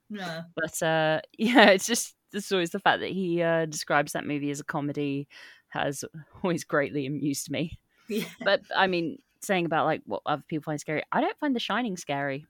No. 0.09 0.43
but 0.55 0.81
uh 0.81 1.19
yeah 1.37 1.71
it's 1.71 1.85
just 1.85 2.15
it's 2.31 2.49
always 2.53 2.69
the 2.69 2.79
fact 2.79 3.01
that 3.01 3.09
he 3.11 3.41
uh 3.41 3.65
describes 3.65 4.13
that 4.13 4.25
movie 4.25 4.49
as 4.51 4.61
a 4.61 4.63
comedy 4.63 5.27
has 5.67 6.05
always 6.41 6.63
greatly 6.63 7.05
amused 7.05 7.51
me 7.51 7.77
Yeah. 8.07 8.23
but 8.45 8.61
i 8.73 8.87
mean 8.87 9.17
saying 9.41 9.65
about 9.65 9.85
like 9.85 10.01
what 10.05 10.21
other 10.25 10.43
people 10.47 10.63
find 10.63 10.79
scary 10.79 11.03
i 11.11 11.19
don't 11.19 11.37
find 11.39 11.53
the 11.53 11.59
shining 11.59 11.97
scary 11.97 12.45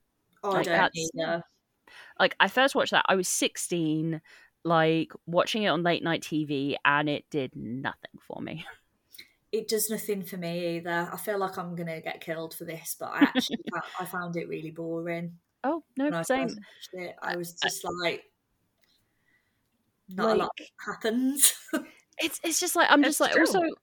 Oh, 0.47 0.51
I 0.51 0.57
Like, 0.57 0.65
don't 0.65 0.93
that's- 1.15 1.41
like 2.19 2.36
i 2.39 2.47
first 2.47 2.75
watched 2.75 2.91
that 2.91 3.05
i 3.07 3.15
was 3.15 3.27
16 3.29 4.21
like 4.63 5.12
watching 5.25 5.63
it 5.63 5.67
on 5.69 5.83
late 5.83 6.03
night 6.03 6.21
tv 6.21 6.75
and 6.83 7.07
it 7.07 7.25
did 7.29 7.55
nothing 7.55 8.19
for 8.21 8.41
me 8.41 8.65
It 9.53 9.69
does 9.69 9.89
nothing 9.89 10.23
for 10.23 10.36
me 10.36 10.75
either. 10.75 11.10
I 11.12 11.15
feel 11.15 11.38
like 11.39 11.57
I'm 11.57 11.73
gonna 11.73 12.01
get 12.01 12.19
killed 12.19 12.53
for 12.53 12.65
this, 12.65 12.97
but 12.99 13.12
I 13.13 13.19
actually 13.33 13.63
I 13.97 14.03
found 14.03 14.36
it 14.36 14.49
really 14.49 14.71
boring. 14.71 15.38
oh 15.63 15.83
no 15.95 16.10
I 16.12 16.21
same. 16.23 16.49
I 17.21 17.38
was 17.38 17.53
just 17.53 17.86
like, 18.03 18.23
not 20.10 20.36
a 20.36 20.39
lot 20.39 20.51
happens. 20.86 21.53
it's 22.19 22.41
it's 22.43 22.60
just 22.60 22.75
like 22.75 22.88
i'm 22.91 23.01
just 23.03 23.21
It's 23.21 23.31
like 23.31 23.39
also 23.39 23.62
true. 23.62 23.73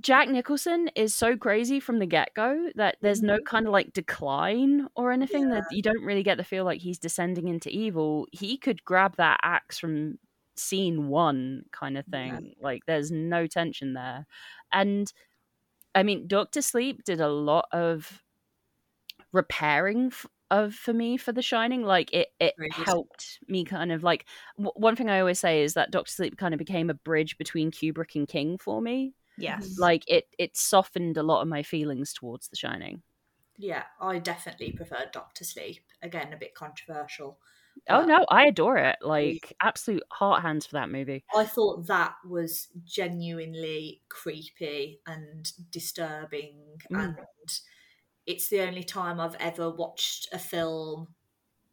Jack 0.00 0.28
Nicholson 0.28 0.88
is 0.94 1.14
so 1.14 1.36
crazy 1.36 1.80
from 1.80 1.98
the 1.98 2.06
get 2.06 2.34
go 2.34 2.70
that 2.76 2.96
there's 3.02 3.22
no 3.22 3.34
Mm-hmm. 3.34 3.44
kind 3.46 3.66
of 3.66 3.72
like 3.72 3.92
decline 3.92 4.86
or 4.96 5.12
anything 5.12 5.48
that 5.50 5.64
you 5.70 5.82
don't 5.82 6.02
really 6.04 6.22
get 6.22 6.36
the 6.38 6.44
feel 6.44 6.64
like 6.64 6.80
he's 6.80 6.98
descending 6.98 7.48
into 7.48 7.68
evil. 7.70 8.26
He 8.32 8.56
could 8.58 8.84
grab 8.84 9.16
that 9.16 9.40
axe 9.42 9.78
from 9.78 10.18
scene 10.56 11.08
one, 11.08 11.64
kind 11.72 11.98
of 11.98 12.04
Yeah. 12.12 12.38
thing. 12.38 12.54
Like 12.60 12.86
there's 12.86 13.10
no 13.10 13.46
tension 13.46 13.94
there. 13.94 14.26
And 14.72 15.12
I 15.94 16.02
mean, 16.02 16.26
Doctor 16.28 16.62
Sleep 16.62 17.04
did 17.04 17.20
a 17.20 17.28
lot 17.28 17.66
of 17.72 18.22
repairing 19.32 20.06
f- 20.06 20.26
of 20.50 20.74
for 20.74 20.92
me 20.92 21.16
for 21.16 21.32
The 21.32 21.42
Shining. 21.42 21.82
Like 21.82 22.12
it, 22.12 22.28
it 22.40 22.54
good. 22.58 22.72
helped 22.72 23.38
me 23.48 23.64
kind 23.64 23.92
of 23.92 24.02
like 24.02 24.26
w- 24.56 24.72
one 24.76 24.96
thing 24.96 25.10
I 25.10 25.20
always 25.20 25.40
say 25.40 25.62
is 25.62 25.74
that 25.74 25.90
Doctor 25.90 26.10
Sleep 26.12 26.36
kind 26.36 26.54
of 26.54 26.58
became 26.58 26.90
a 26.90 26.94
bridge 26.94 27.36
between 27.38 27.70
Kubrick 27.70 28.14
and 28.14 28.28
King 28.28 28.58
for 28.58 28.80
me 28.80 29.14
Yes. 29.38 29.78
like 29.78 30.02
it 30.06 30.24
it 30.38 30.56
softened 30.56 31.16
a 31.16 31.22
lot 31.22 31.42
of 31.42 31.48
my 31.48 31.62
feelings 31.62 32.12
towards 32.12 32.48
the 32.48 32.56
shining 32.56 33.02
yeah, 33.58 33.84
I 34.02 34.18
definitely 34.18 34.72
preferred 34.72 35.12
Doctor 35.12 35.42
Sleep. 35.42 35.82
Again, 36.02 36.34
a 36.34 36.36
bit 36.36 36.54
controversial. 36.54 37.38
oh 37.88 38.04
no 38.04 38.24
i 38.30 38.46
adore 38.46 38.76
it 38.76 38.96
like 39.02 39.54
absolute 39.62 40.02
heart 40.12 40.42
hands 40.42 40.66
for 40.66 40.72
that 40.74 40.90
movie 40.90 41.24
I 41.34 41.44
thought 41.44 41.86
that 41.86 42.14
was 42.28 42.68
genuinely 42.84 44.02
creepy 44.08 45.00
and 45.06 45.50
disturbing, 45.70 46.80
Mm. 46.90 47.04
and 47.04 47.16
it's 48.26 48.48
the 48.48 48.60
only 48.60 48.82
time 48.84 49.20
I've 49.20 49.36
ever 49.36 49.70
watched 49.70 50.28
a 50.32 50.38
film. 50.38 51.14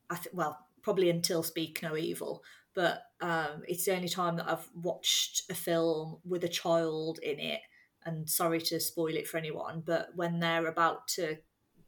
I 0.10 0.16
th- 0.16 0.34
well, 0.34 0.58
probably 0.82 1.10
until 1.10 1.42
Speak 1.44 1.82
No 1.82 1.96
Evil, 1.98 2.44
but 2.76 3.04
um, 3.22 3.64
it's 3.68 3.86
the 3.86 3.96
only 3.96 4.10
time 4.10 4.38
that 4.38 4.50
I've 4.50 4.68
watched 4.76 5.44
a 5.50 5.54
film 5.56 6.18
with 6.26 6.44
a 6.44 6.50
child 6.50 7.20
in 7.20 7.40
it. 7.40 7.60
And 8.06 8.30
sorry 8.30 8.60
to 8.62 8.80
spoil 8.82 9.16
it 9.16 9.28
for 9.28 9.38
anyone, 9.38 9.82
but 9.86 10.10
when 10.16 10.40
they're 10.40 10.68
about 10.68 11.08
to 11.16 11.38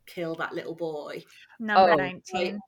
kill 0.05 0.35
that 0.35 0.53
little 0.55 0.75
boy, 0.75 1.23
Number 1.59 1.91
Oh, 1.91 1.95
19. 1.95 2.59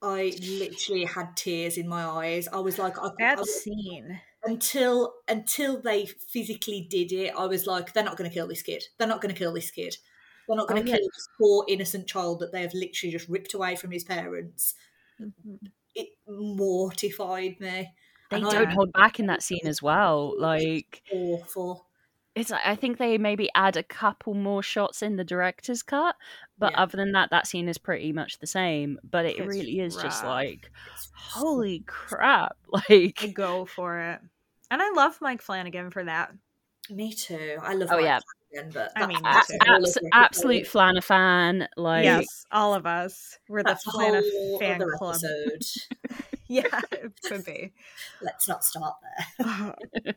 I 0.00 0.32
literally 0.40 1.04
had 1.04 1.36
tears 1.36 1.76
in 1.76 1.88
my 1.88 2.04
eyes. 2.04 2.48
I 2.48 2.60
was 2.60 2.78
like, 2.78 2.98
I, 2.98 3.06
I 3.08 3.10
That 3.18 3.38
was- 3.38 3.62
scene. 3.62 4.20
until 4.44 5.12
until 5.26 5.80
they 5.82 6.06
physically 6.06 6.86
did 6.88 7.12
it, 7.12 7.34
I 7.36 7.46
was 7.46 7.66
like, 7.66 7.92
they're 7.92 8.04
not 8.04 8.16
going 8.16 8.30
to 8.30 8.34
kill 8.34 8.46
this 8.48 8.62
kid. 8.62 8.84
They're 8.96 9.08
not 9.08 9.20
going 9.20 9.34
to 9.34 9.38
kill 9.38 9.52
this 9.52 9.70
kid. 9.70 9.96
They're 10.46 10.56
not 10.56 10.68
going 10.68 10.80
Oh, 10.80 10.84
to 10.84 10.88
yeah. 10.90 10.96
kill 10.96 11.08
this 11.14 11.28
poor 11.38 11.64
innocent 11.68 12.06
child 12.06 12.38
that 12.40 12.52
they 12.52 12.62
have 12.62 12.72
literally 12.72 13.12
just 13.12 13.28
ripped 13.28 13.52
away 13.54 13.76
from 13.76 13.90
his 13.90 14.04
parents. 14.04 14.74
Mhm. 15.20 15.58
It 15.98 16.08
mortified 16.26 17.60
me. 17.60 17.94
they 18.30 18.40
And 18.40 18.44
don't 18.44 18.70
hold 18.72 18.92
back 18.92 19.18
in 19.20 19.26
that 19.26 19.42
scene 19.42 19.66
as 19.66 19.82
well 19.82 20.34
like 20.38 21.02
Awful. 21.12 21.86
it's 22.34 22.50
i 22.50 22.76
think 22.76 22.98
they 22.98 23.18
maybe 23.18 23.48
add 23.54 23.76
a 23.76 23.82
couple 23.82 24.34
more 24.34 24.62
shots 24.62 25.02
in 25.02 25.16
the 25.16 25.24
director's 25.24 25.82
cut 25.82 26.16
but 26.58 26.72
Yeah. 26.72 26.78
other 26.78 26.96
than 26.96 27.12
that 27.12 27.30
that 27.30 27.46
scene 27.46 27.68
is 27.68 27.78
pretty 27.78 28.12
much 28.12 28.38
the 28.38 28.46
same 28.46 28.98
but 29.02 29.24
it 29.26 29.38
It's 29.38 29.44
really 29.44 29.80
is 29.80 29.96
just 29.96 30.22
like 30.22 30.70
It's 30.86 31.10
holy 31.14 31.80
crap 31.86 32.56
I 33.18 33.26
like 33.28 33.28
go 33.28 33.66
for 33.66 33.98
it. 33.98 34.20
And 34.70 34.82
I 34.82 34.90
love 34.90 35.20
Mike 35.20 35.42
Flanagan 35.42 35.90
for 35.90 36.04
that. 36.04 36.32
Me 36.90 37.12
too. 37.14 37.58
I 37.62 37.74
love. 37.74 37.90
Oh, 37.90 37.98
Mike 37.98 38.04
yeah. 38.04 38.20
Flanagan, 38.50 38.72
but 38.72 38.92
I 38.96 39.06
mean, 39.06 39.16
me 39.22 39.22
a 39.24 39.28
abs- 39.28 39.98
absolute 40.12 40.56
episode. 40.62 40.78
flana 40.78 41.02
fan 41.04 41.68
like 41.76 42.04
yes, 42.04 42.26
all 42.50 42.74
of 42.74 42.86
us. 42.86 43.38
We're 43.48 43.62
the 43.62 43.68
That's 43.70 43.86
a 43.86 43.90
Flana 43.90 44.58
fan 44.58 44.82
other 44.82 44.92
club. 44.98 45.16
episode. 45.16 45.62
Yeah, 46.50 46.80
it 46.92 47.12
could 47.26 47.44
be. 47.44 47.74
Let's 48.22 48.48
not 48.48 48.64
start 48.64 48.94
there. 49.38 50.14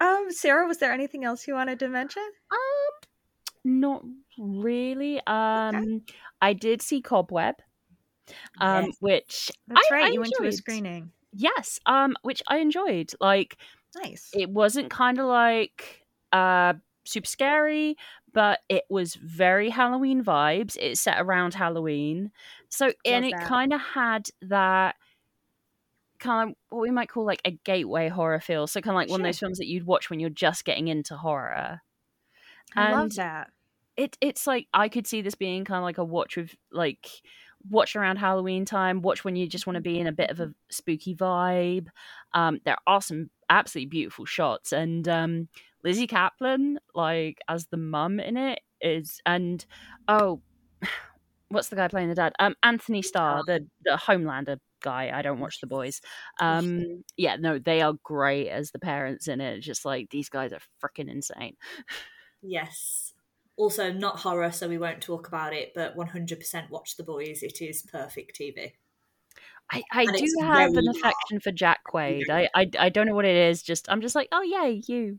um, 0.00 0.26
Sarah, 0.30 0.66
was 0.66 0.78
there 0.78 0.92
anything 0.92 1.24
else 1.26 1.46
you 1.46 1.52
wanted 1.52 1.78
to 1.80 1.88
mention? 1.88 2.22
Um, 2.50 2.58
not 3.64 4.04
really. 4.38 5.20
Um, 5.26 6.02
I 6.40 6.54
did 6.54 6.80
see 6.80 7.02
Cobweb, 7.02 7.56
um, 8.62 8.86
Yes. 8.86 8.96
which 9.00 9.50
That's 9.68 9.86
I- 9.90 9.94
right. 9.94 10.04
I 10.04 10.08
you 10.12 10.20
went 10.20 10.32
to 10.38 10.46
a 10.46 10.52
screening. 10.52 11.10
yes, 11.34 11.78
um, 11.84 12.14
which 12.22 12.42
I 12.48 12.58
enjoyed. 12.58 13.12
Like, 13.20 13.58
Nice. 13.94 14.30
it 14.34 14.48
wasn't 14.48 14.88
kind 14.90 15.18
of 15.18 15.26
like 15.26 16.00
uh 16.32 16.72
super 17.04 17.26
scary, 17.26 17.96
but 18.32 18.60
it 18.68 18.84
was 18.88 19.14
very 19.14 19.70
Halloween 19.70 20.24
vibes. 20.24 20.76
It 20.80 20.98
set 20.98 21.20
around 21.20 21.54
Halloween, 21.54 22.30
so 22.68 22.92
and 23.04 23.24
it 23.24 23.34
kind 23.40 23.72
of 23.72 23.80
had 23.80 24.28
that 24.42 24.96
kind 26.18 26.50
of 26.50 26.56
what 26.70 26.80
we 26.80 26.90
might 26.90 27.08
call 27.08 27.24
like 27.24 27.42
a 27.44 27.52
gateway 27.64 28.08
horror 28.08 28.40
feel. 28.40 28.66
So 28.66 28.80
kind 28.80 28.94
of 28.94 28.96
like 28.96 29.10
one 29.10 29.20
of 29.20 29.24
those 29.24 29.38
films 29.38 29.58
that 29.58 29.66
you'd 29.66 29.86
watch 29.86 30.10
when 30.10 30.20
you're 30.20 30.30
just 30.30 30.64
getting 30.64 30.88
into 30.88 31.16
horror. 31.16 31.82
I 32.74 32.92
love 32.92 33.02
and- 33.02 33.12
that. 33.12 33.50
it 33.96 34.16
it's 34.20 34.46
like 34.46 34.66
I 34.72 34.88
could 34.88 35.06
see 35.06 35.20
this 35.22 35.34
being 35.34 35.64
kind 35.64 35.78
of 35.78 35.84
like 35.84 35.98
a 35.98 36.04
watch 36.04 36.36
with 36.36 36.54
like 36.72 37.08
watch 37.70 37.96
around 37.96 38.16
Halloween 38.16 38.64
time, 38.64 39.02
watch 39.02 39.24
when 39.24 39.36
you 39.36 39.46
just 39.46 39.66
want 39.66 39.76
to 39.76 39.80
be 39.80 39.98
in 39.98 40.06
a 40.06 40.12
bit 40.12 40.30
of 40.30 40.40
a 40.40 40.52
spooky 40.70 41.14
vibe. 41.14 41.88
Um, 42.32 42.60
there 42.64 42.76
are 42.86 43.00
some 43.00 43.30
absolutely 43.48 43.88
beautiful 43.88 44.24
shots, 44.24 44.72
and 44.72 45.08
um, 45.08 45.48
Lizzy 45.84 46.06
Caplan, 46.06 46.76
like 46.94 47.38
as 47.48 47.66
the 47.66 47.76
mum 47.76 48.18
in 48.18 48.36
it, 48.36 48.60
is 48.80 49.20
and 49.26 49.64
oh, 50.08 50.40
what's 51.48 51.68
the 51.68 51.76
guy 51.76 51.88
playing 51.88 52.08
the 52.08 52.14
dad? 52.14 52.32
Um, 52.38 52.54
Antony 52.62 53.02
Starr, 53.02 53.42
the 53.46 53.66
the 53.84 53.92
Homelander 53.92 54.58
guy. 54.82 55.10
I 55.12 55.22
don't 55.22 55.40
watch 55.40 55.60
the 55.60 55.66
boys. 55.66 56.00
Um, 56.40 57.04
yeah, 57.16 57.36
no, 57.36 57.58
they 57.58 57.82
are 57.82 57.94
great 58.02 58.48
as 58.48 58.70
the 58.70 58.78
parents 58.78 59.28
in 59.28 59.40
it. 59.40 59.60
Just 59.60 59.84
like 59.84 60.08
these 60.10 60.28
guys 60.28 60.52
are 60.52 60.60
freaking 60.82 61.10
insane. 61.10 61.56
Yes. 62.42 63.12
Also, 63.56 63.92
not 63.92 64.18
horror, 64.18 64.50
so 64.50 64.68
we 64.68 64.78
won't 64.78 65.00
talk 65.00 65.28
about 65.28 65.54
it, 65.54 65.72
but 65.74 65.96
100% 65.96 66.70
watch 66.70 66.96
The 66.96 67.04
Boys. 67.04 67.42
It 67.42 67.62
is 67.62 67.82
perfect 67.82 68.38
TV. 68.38 68.72
I, 69.72 69.82
I 69.92 70.06
do 70.06 70.24
have 70.42 70.74
an 70.76 70.86
affection 70.88 71.40
for 71.40 71.50
Jack 71.50 71.80
Quaid. 71.92 72.30
I, 72.30 72.48
I 72.54 72.70
I 72.78 72.88
don't 72.90 73.06
know 73.06 73.14
what 73.14 73.24
it 73.24 73.34
is. 73.36 73.62
Just 73.62 73.88
I'm 73.90 74.00
just 74.00 74.14
like, 74.14 74.28
oh 74.30 74.42
yay, 74.42 74.82
you. 74.86 75.18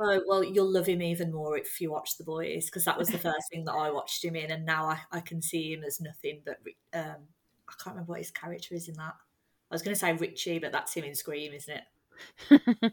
oh, 0.00 0.20
well, 0.26 0.42
you'll 0.42 0.72
love 0.72 0.86
him 0.86 1.02
even 1.02 1.30
more 1.32 1.56
if 1.56 1.80
you 1.80 1.92
watch 1.92 2.16
The 2.16 2.24
Boys, 2.24 2.66
because 2.66 2.84
that 2.86 2.98
was 2.98 3.10
the 3.10 3.18
first 3.18 3.48
thing 3.52 3.64
that 3.66 3.72
I 3.74 3.90
watched 3.90 4.24
him 4.24 4.34
in, 4.34 4.50
and 4.50 4.64
now 4.66 4.86
I, 4.86 5.00
I 5.12 5.20
can 5.20 5.42
see 5.42 5.72
him 5.72 5.84
as 5.84 6.00
nothing 6.00 6.42
but. 6.44 6.58
um, 6.92 7.28
I 7.68 7.72
can't 7.82 7.94
remember 7.94 8.10
what 8.12 8.18
his 8.18 8.32
character 8.32 8.74
is 8.74 8.88
in 8.88 8.94
that. 8.96 9.14
I 9.70 9.74
was 9.74 9.82
going 9.82 9.94
to 9.94 10.00
say 10.00 10.12
Richie, 10.12 10.58
but 10.58 10.72
that's 10.72 10.92
him 10.94 11.04
in 11.04 11.14
Scream, 11.14 11.52
isn't 11.52 11.80
it? 12.50 12.92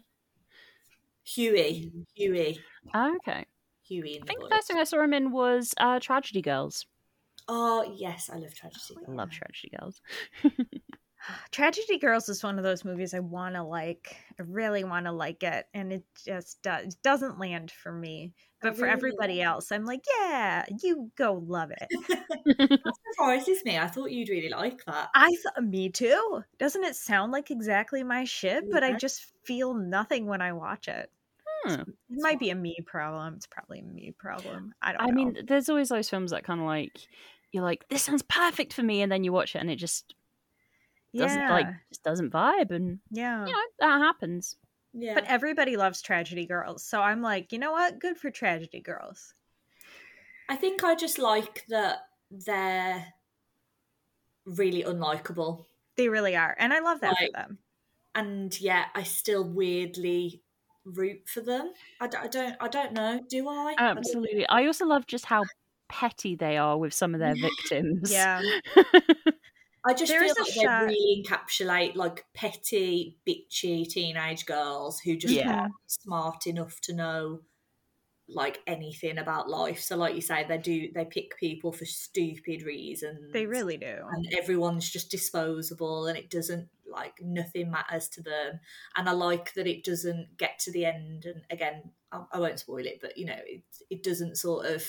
Hughie. 1.24 1.92
Hughie. 2.16 2.60
Ah, 2.94 3.12
okay. 3.18 3.46
Hughie 3.82 4.18
in 4.18 4.22
I 4.22 4.26
The 4.26 4.28
think 4.28 4.40
the 4.42 4.48
Boys. 4.50 4.50
first 4.50 4.68
thing 4.68 4.78
I 4.78 4.84
saw 4.84 5.02
him 5.02 5.14
in 5.14 5.32
was 5.32 5.74
uh, 5.78 6.00
Tragedy 6.00 6.42
Girls. 6.42 6.86
Oh, 7.48 7.94
yes, 7.96 8.30
I 8.32 8.38
love 8.38 8.54
Tragedy. 8.54 8.96
Girls. 8.96 9.06
I 9.08 9.12
love 9.12 9.32
Tragedy 9.32 9.72
Girls. 9.80 10.02
Tragedy 11.52 11.98
Girls 11.98 12.30
is 12.30 12.44
one 12.44 12.58
of 12.58 12.64
those 12.64 12.86
movies 12.86 13.14
I 13.14 13.20
want 13.20 13.56
to 13.56 13.64
like. 13.64 14.16
I 14.40 14.44
really 14.44 14.84
want 14.84 15.06
to 15.08 15.12
like 15.12 15.44
it, 15.44 15.66
and 15.74 15.92
it 15.92 16.04
just 16.26 16.62
does, 16.62 16.86
it 16.88 16.96
doesn't 17.04 17.40
land 17.40 17.72
for 17.72 17.92
me. 17.92 18.34
But 18.62 18.76
for 18.76 18.84
really 18.84 18.94
everybody 18.94 19.42
else, 19.42 19.72
I'm 19.72 19.86
like, 19.86 20.04
yeah, 20.20 20.66
you 20.82 21.12
go 21.18 21.44
love 21.46 21.72
it. 21.72 21.88
That 22.58 22.94
surprises 23.12 23.64
me. 23.66 23.78
I 23.78 23.88
thought 23.88 24.12
you'd 24.12 24.30
really 24.30 24.50
like 24.50 24.84
that. 24.86 25.10
I 25.14 25.32
thought, 25.44 25.64
me 25.64 25.90
too. 25.90 26.44
Doesn't 26.58 26.84
it 26.84 26.96
sound 26.96 27.32
like 27.32 27.52
exactly 27.52 28.04
my 28.04 28.24
shit? 28.24 28.64
But 28.72 28.84
I 28.84 28.94
just 28.94 29.26
feel 29.44 29.74
nothing 29.74 30.26
when 30.28 30.42
I 30.42 30.54
watch 30.54 30.88
it. 30.88 31.12
Hmm. 31.64 31.82
It 31.82 31.88
might 32.10 32.40
be 32.40 32.50
a 32.52 32.56
me 32.56 32.78
problem. 32.86 33.36
It's 33.36 33.48
probably 33.48 33.80
a 33.80 33.84
me 33.84 34.14
problem. 34.18 34.74
I 34.82 34.94
don't 34.94 35.02
I 35.02 35.08
know. 35.08 35.14
mean, 35.14 35.38
there's 35.46 35.70
always 35.70 35.90
those 35.90 36.10
films 36.10 36.32
that 36.32 36.44
kind 36.44 36.60
of 36.60 36.66
like 36.66 36.98
you're 37.58 37.66
like, 37.66 37.88
this 37.90 38.04
sounds 38.04 38.22
perfect 38.22 38.72
for 38.74 38.84
me, 38.84 39.02
and 39.02 39.12
then 39.12 39.24
you 39.24 39.34
watch 39.34 39.56
it 39.56 39.60
and 39.60 39.70
it 39.70 39.78
just 39.78 40.14
doesn't 41.16 41.42
yeah, 41.42 41.52
like 41.52 41.68
just 41.90 42.04
doesn't 42.04 42.32
vibe, 42.32 42.72
and 42.72 43.00
yeah. 43.12 43.46
you 43.46 43.52
know 43.52 43.60
that 43.80 44.00
happens. 44.00 44.56
Yeah. 44.94 45.16
But 45.16 45.26
everybody 45.26 45.78
loves 45.78 46.02
Tragedy 46.02 46.46
Girls, 46.46 46.84
so 46.84 47.02
I'm 47.02 47.22
like, 47.22 47.52
you 47.52 47.60
know 47.60 47.72
what? 47.72 48.00
Good 48.00 48.18
for 48.18 48.32
Tragedy 48.32 48.82
Girls. 48.82 49.34
I 50.50 50.56
think 50.56 50.84
I 50.84 50.96
just 50.96 51.20
like 51.20 51.66
that 51.70 52.00
they're 52.32 53.06
really 54.46 54.84
unlikable. 54.84 55.66
They 55.96 56.10
really 56.10 56.36
are, 56.36 56.56
and 56.60 56.72
I 56.72 56.80
love 56.80 57.02
that 57.02 57.16
Like, 57.20 57.32
for 57.32 57.38
them. 57.38 57.58
And 58.16 58.60
yet 58.62 58.88
I 58.96 59.04
still 59.04 59.44
weirdly 59.44 60.42
root 60.86 61.28
for 61.28 61.42
them. 61.42 61.74
I, 62.00 62.08
d- 62.08 62.18
I 62.18 62.28
don't 62.28 62.56
I 62.60 62.68
don't 62.68 62.94
know. 62.94 63.22
Do 63.30 63.48
I? 63.50 63.76
Oh, 63.80 63.86
I 63.86 63.92
Absolutely. 63.92 64.48
I 64.48 64.66
also 64.66 64.86
love 64.86 65.06
just 65.08 65.26
how 65.26 65.44
petty 65.90 66.36
they 66.36 66.58
are 66.58 66.78
with 66.78 66.94
some 66.94 67.14
of 67.14 67.20
their 67.20 67.36
victims. 67.36 68.12
Yeah, 68.12 68.42
I 69.86 69.94
just 69.94 70.12
There 70.12 70.20
feel 70.20 70.34
like 70.40 70.54
they 70.54 70.68
really 70.68 71.24
encapsulate 71.24 71.96
like 71.96 72.26
petty, 72.34 73.18
bitchy 73.28 73.88
teenage 73.88 74.46
girls 74.46 75.00
who 75.00 75.16
just 75.16 75.34
Yeah. 75.34 75.62
aren't 75.62 75.74
smart 75.88 76.48
enough 76.48 76.82
to 76.82 76.94
know 76.94 77.42
like 78.30 78.60
anything 78.68 79.18
about 79.18 79.50
life. 79.50 79.80
So, 79.82 79.96
like 79.96 80.14
you 80.16 80.20
say, 80.22 80.44
they 80.46 80.58
do 80.58 80.92
they 80.94 81.06
pick 81.06 81.38
people 81.38 81.72
for 81.72 81.86
stupid 81.86 82.64
reasons. 82.64 83.32
they 83.32 83.46
really 83.46 83.78
do. 83.78 84.00
and 84.12 84.28
everyone's 84.38 84.90
just 84.90 85.10
disposable, 85.10 86.08
and 86.08 86.18
it 86.18 86.30
doesn't 86.30 86.68
like 86.86 87.14
nothing 87.22 87.72
matters 87.72 88.10
to 88.10 88.22
them. 88.22 88.60
And 88.98 89.08
I 89.08 89.14
like 89.14 89.54
that 89.54 89.68
it 89.68 89.84
doesn't 89.86 90.38
get 90.38 90.60
to 90.60 90.72
the 90.72 90.86
end. 90.86 91.26
And 91.26 91.44
again, 91.50 91.92
I, 92.12 92.24
I 92.34 92.40
won't 92.40 92.60
spoil 92.60 92.86
it, 92.86 93.00
but 93.02 93.18
you 93.18 93.26
know, 93.28 93.40
it 93.46 93.64
it 93.90 94.04
doesn't 94.04 94.36
sort 94.38 94.66
of 94.66 94.84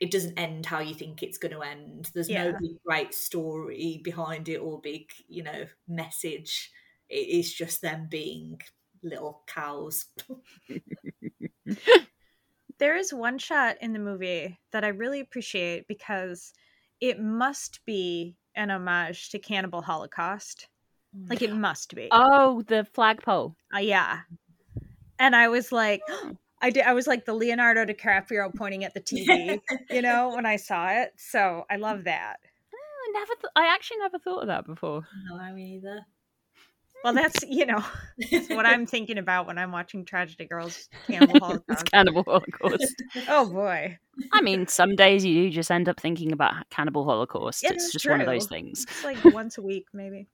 it 0.00 0.10
doesn't 0.10 0.38
end 0.38 0.64
how 0.66 0.80
you 0.80 0.94
think 0.94 1.22
it's 1.22 1.38
going 1.38 1.52
to 1.52 1.62
end. 1.62 2.10
There's 2.14 2.28
Yeah. 2.28 2.52
no 2.52 2.58
big 2.60 2.82
great 2.84 3.14
story 3.14 4.00
behind 4.04 4.48
it 4.48 4.58
or 4.58 4.80
big, 4.80 5.10
you 5.28 5.42
know, 5.42 5.66
message. 5.88 6.70
It 7.08 7.28
is 7.28 7.52
just 7.52 7.82
them 7.82 8.06
being 8.08 8.60
little 9.02 9.42
cows. 9.46 10.06
There 12.78 12.96
is 12.96 13.12
one 13.12 13.38
shot 13.38 13.76
in 13.80 13.92
the 13.92 13.98
movie 13.98 14.56
that 14.70 14.84
I 14.84 14.88
really 14.88 15.18
appreciate 15.18 15.88
because 15.88 16.52
it 17.00 17.18
must 17.18 17.84
be 17.84 18.36
an 18.54 18.70
homage 18.70 19.30
to 19.30 19.40
Cannibal 19.40 19.82
Holocaust. 19.82 20.68
Like 21.28 21.42
it 21.42 21.52
must 21.52 21.94
be. 21.96 22.08
Oh, 22.12 22.62
the 22.62 22.86
flagpole. 22.94 23.56
Uh, 23.74 23.78
yeah. 23.78 24.20
And 25.18 25.34
I 25.34 25.48
was 25.48 25.72
like, 25.72 26.02
I 26.60 26.70
did. 26.70 26.84
I 26.84 26.92
was 26.92 27.06
like 27.06 27.24
the 27.24 27.34
Leonardo 27.34 27.84
DiCaprio 27.84 28.54
pointing 28.54 28.84
at 28.84 28.94
the 28.94 29.00
TV, 29.00 29.60
you 29.90 30.02
know, 30.02 30.30
when 30.34 30.46
I 30.46 30.56
saw 30.56 30.88
it. 30.88 31.12
So 31.16 31.64
I 31.70 31.76
love 31.76 32.04
that. 32.04 32.36
Oh, 32.74 32.76
I 33.08 33.12
never. 33.18 33.32
Th- 33.40 33.52
I 33.56 33.72
actually 33.74 33.98
never 33.98 34.18
thought 34.18 34.42
of 34.42 34.48
that 34.48 34.66
before. 34.66 35.02
no, 35.30 35.36
I 35.38 35.52
me 35.52 35.76
either. 35.76 36.00
Well, 37.04 37.14
that's 37.14 37.44
you 37.48 37.64
know, 37.64 37.84
that's 38.32 38.48
what 38.48 38.66
I'm 38.66 38.84
thinking 38.84 39.18
about 39.18 39.46
when 39.46 39.56
I'm 39.56 39.70
watching 39.70 40.04
Tragedy 40.04 40.46
Girls, 40.46 40.88
Cannibal 41.06 41.36
it's 41.36 41.44
Holocaust. 41.44 41.90
Cannibal 41.92 42.24
Holocaust. 42.24 43.02
Oh 43.28 43.48
boy, 43.48 43.96
I 44.32 44.40
mean, 44.40 44.66
some 44.66 44.96
days 44.96 45.24
you 45.24 45.44
do 45.44 45.50
just 45.50 45.70
end 45.70 45.88
up 45.88 46.00
thinking 46.00 46.32
about 46.32 46.68
Cannibal 46.70 47.04
Holocaust. 47.04 47.62
It 47.62 47.72
it's 47.72 47.84
is 47.84 47.92
just 47.92 48.08
one 48.08 48.20
of 48.20 48.26
those 48.26 48.46
things. 48.46 48.82
it's 48.82 49.04
like 49.04 49.22
once 49.26 49.58
a 49.58 49.62
week 49.62 49.86
maybe. 49.92 50.26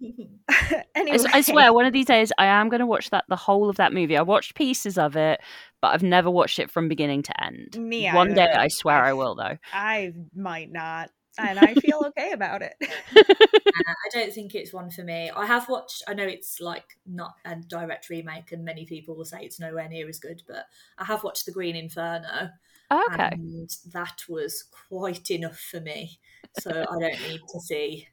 anyway, 0.94 1.12
I, 1.12 1.14
s- 1.14 1.26
I 1.32 1.40
swear, 1.42 1.72
one 1.72 1.86
of 1.86 1.92
these 1.92 2.06
days 2.06 2.32
I 2.38 2.46
am 2.46 2.68
going 2.68 2.80
to 2.80 2.86
watch 2.86 3.10
that 3.10 3.24
the 3.28 3.36
whole 3.36 3.68
of 3.68 3.76
that 3.76 3.92
movie. 3.92 4.16
I 4.16 4.22
watched 4.22 4.54
pieces 4.54 4.98
of 4.98 5.16
it, 5.16 5.40
but 5.80 5.88
I've 5.94 6.02
never 6.02 6.30
watched 6.30 6.58
it 6.58 6.70
from 6.70 6.88
beginning 6.88 7.22
to 7.24 7.44
end. 7.44 7.76
Me 7.78 8.10
One 8.10 8.34
day. 8.34 8.50
I 8.52 8.68
swear 8.68 9.04
I 9.04 9.12
will, 9.12 9.34
though. 9.34 9.56
I 9.72 10.12
might 10.34 10.70
not, 10.72 11.10
and 11.38 11.58
I 11.58 11.74
feel 11.74 12.02
okay 12.08 12.32
about 12.32 12.62
it. 12.62 12.74
Uh, 12.80 13.92
I 13.92 14.08
don't 14.18 14.32
think 14.32 14.54
it's 14.54 14.72
one 14.72 14.90
for 14.90 15.02
me. 15.02 15.30
I 15.34 15.46
have 15.46 15.68
watched. 15.68 16.02
I 16.08 16.14
know 16.14 16.24
it's 16.24 16.60
like 16.60 16.98
not 17.06 17.34
a 17.44 17.56
direct 17.56 18.08
remake, 18.10 18.52
and 18.52 18.64
many 18.64 18.84
people 18.84 19.16
will 19.16 19.24
say 19.24 19.40
it's 19.42 19.60
nowhere 19.60 19.88
near 19.88 20.08
as 20.08 20.18
good. 20.18 20.42
But 20.46 20.66
I 20.98 21.04
have 21.04 21.22
watched 21.24 21.46
The 21.46 21.52
Green 21.52 21.76
Inferno, 21.76 22.50
oh, 22.90 23.08
Okay. 23.12 23.28
and 23.32 23.70
that 23.92 24.22
was 24.28 24.64
quite 24.88 25.30
enough 25.30 25.58
for 25.58 25.80
me. 25.80 26.18
So 26.58 26.70
I 26.70 26.98
don't 26.98 27.28
need 27.28 27.40
to 27.52 27.60
see 27.60 27.76
the 27.78 27.90
original. 27.90 28.09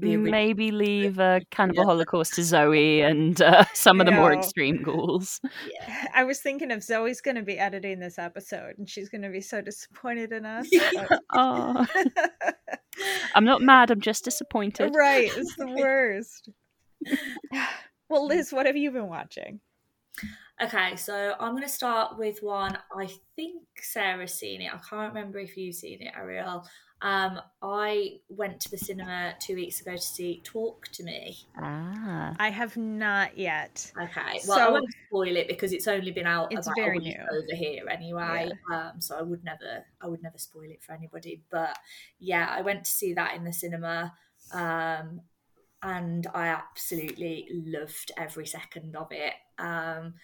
Maybe 0.00 0.70
leave 0.70 1.18
uh, 1.18 1.40
Cannibal 1.50 1.82
Yeah. 1.82 1.86
Holocaust 1.86 2.34
to 2.34 2.44
Zoe 2.44 3.00
and 3.02 3.40
uh, 3.42 3.64
some 3.74 4.00
of 4.00 4.06
the 4.06 4.12
more 4.12 4.32
No. 4.32 4.38
extreme 4.38 4.82
ghouls. 4.82 5.40
Yeah. 5.70 6.06
I 6.14 6.24
was 6.24 6.40
thinking 6.40 6.70
of 6.70 6.82
Zoe's 6.82 7.20
going 7.20 7.36
to 7.36 7.42
be 7.42 7.58
editing 7.58 7.98
this 8.00 8.18
episode, 8.18 8.74
and 8.78 8.88
she's 8.88 9.08
going 9.08 9.22
to 9.22 9.30
be 9.30 9.40
so 9.40 9.60
disappointed 9.60 10.32
in 10.32 10.44
us. 10.46 10.68
Oh, 11.32 11.86
I'm 13.34 13.44
not 13.44 13.60
mad. 13.62 13.90
I'm 13.90 14.00
just 14.00 14.24
disappointed. 14.24 14.92
right, 14.94 15.30
it's 15.36 15.54
the 15.56 15.68
worst. 15.68 16.48
well, 18.08 18.26
Liz, 18.26 18.52
what 18.52 18.66
have 18.66 18.76
you 18.76 18.90
been 18.90 19.08
watching? 19.08 19.60
Okay, 20.60 20.96
so 20.96 21.34
I'm 21.38 21.52
going 21.52 21.62
to 21.62 21.68
start 21.68 22.18
with 22.18 22.38
one. 22.42 22.76
I 22.96 23.08
think 23.36 23.62
Sarah's 23.80 24.34
seen 24.34 24.62
it. 24.62 24.72
I 24.74 24.78
can't 24.78 25.14
remember 25.14 25.38
if 25.38 25.56
you've 25.56 25.76
seen 25.76 26.02
it, 26.02 26.12
Ariel. 26.16 26.66
Um, 27.00 27.40
I 27.62 28.18
went 28.28 28.60
to 28.62 28.70
the 28.70 28.78
cinema 28.78 29.34
two 29.38 29.54
weeks 29.54 29.80
ago 29.80 29.92
to 29.92 30.02
see 30.02 30.40
Talk 30.44 30.88
to 30.88 31.04
Me. 31.04 31.36
Ah. 31.56 32.34
I 32.38 32.50
have 32.50 32.76
not 32.76 33.38
yet. 33.38 33.92
Okay, 33.96 34.40
well, 34.48 34.58
I 34.58 34.64
So- 34.66 34.72
won't 34.72 34.94
spoil 35.06 35.36
it 35.36 35.46
because 35.46 35.72
it's 35.72 35.86
only 35.86 36.10
been 36.10 36.26
out 36.26 36.52
It's 36.52 36.66
about 36.66 36.76
very 36.76 36.96
a 36.96 37.00
week 37.00 37.16
new. 37.16 37.38
over 37.38 37.54
here 37.54 37.88
anyway. 37.88 38.50
Um, 38.72 39.00
so 39.00 39.16
I 39.16 39.22
would 39.22 39.44
never, 39.44 39.84
I 40.00 40.06
would 40.08 40.22
never 40.22 40.38
spoil 40.38 40.70
it 40.70 40.82
for 40.82 40.92
anybody. 40.92 41.42
But 41.50 41.78
yeah, 42.18 42.48
I 42.50 42.62
went 42.62 42.84
to 42.84 42.90
see 42.90 43.14
that 43.14 43.34
in 43.36 43.44
the 43.44 43.52
cinema, 43.52 44.12
um, 44.52 45.20
and 45.82 46.26
I 46.34 46.48
absolutely 46.48 47.46
loved 47.52 48.10
every 48.16 48.46
second 48.46 48.96
of 48.96 49.12
it. 49.12 49.34
Um, 49.58 50.14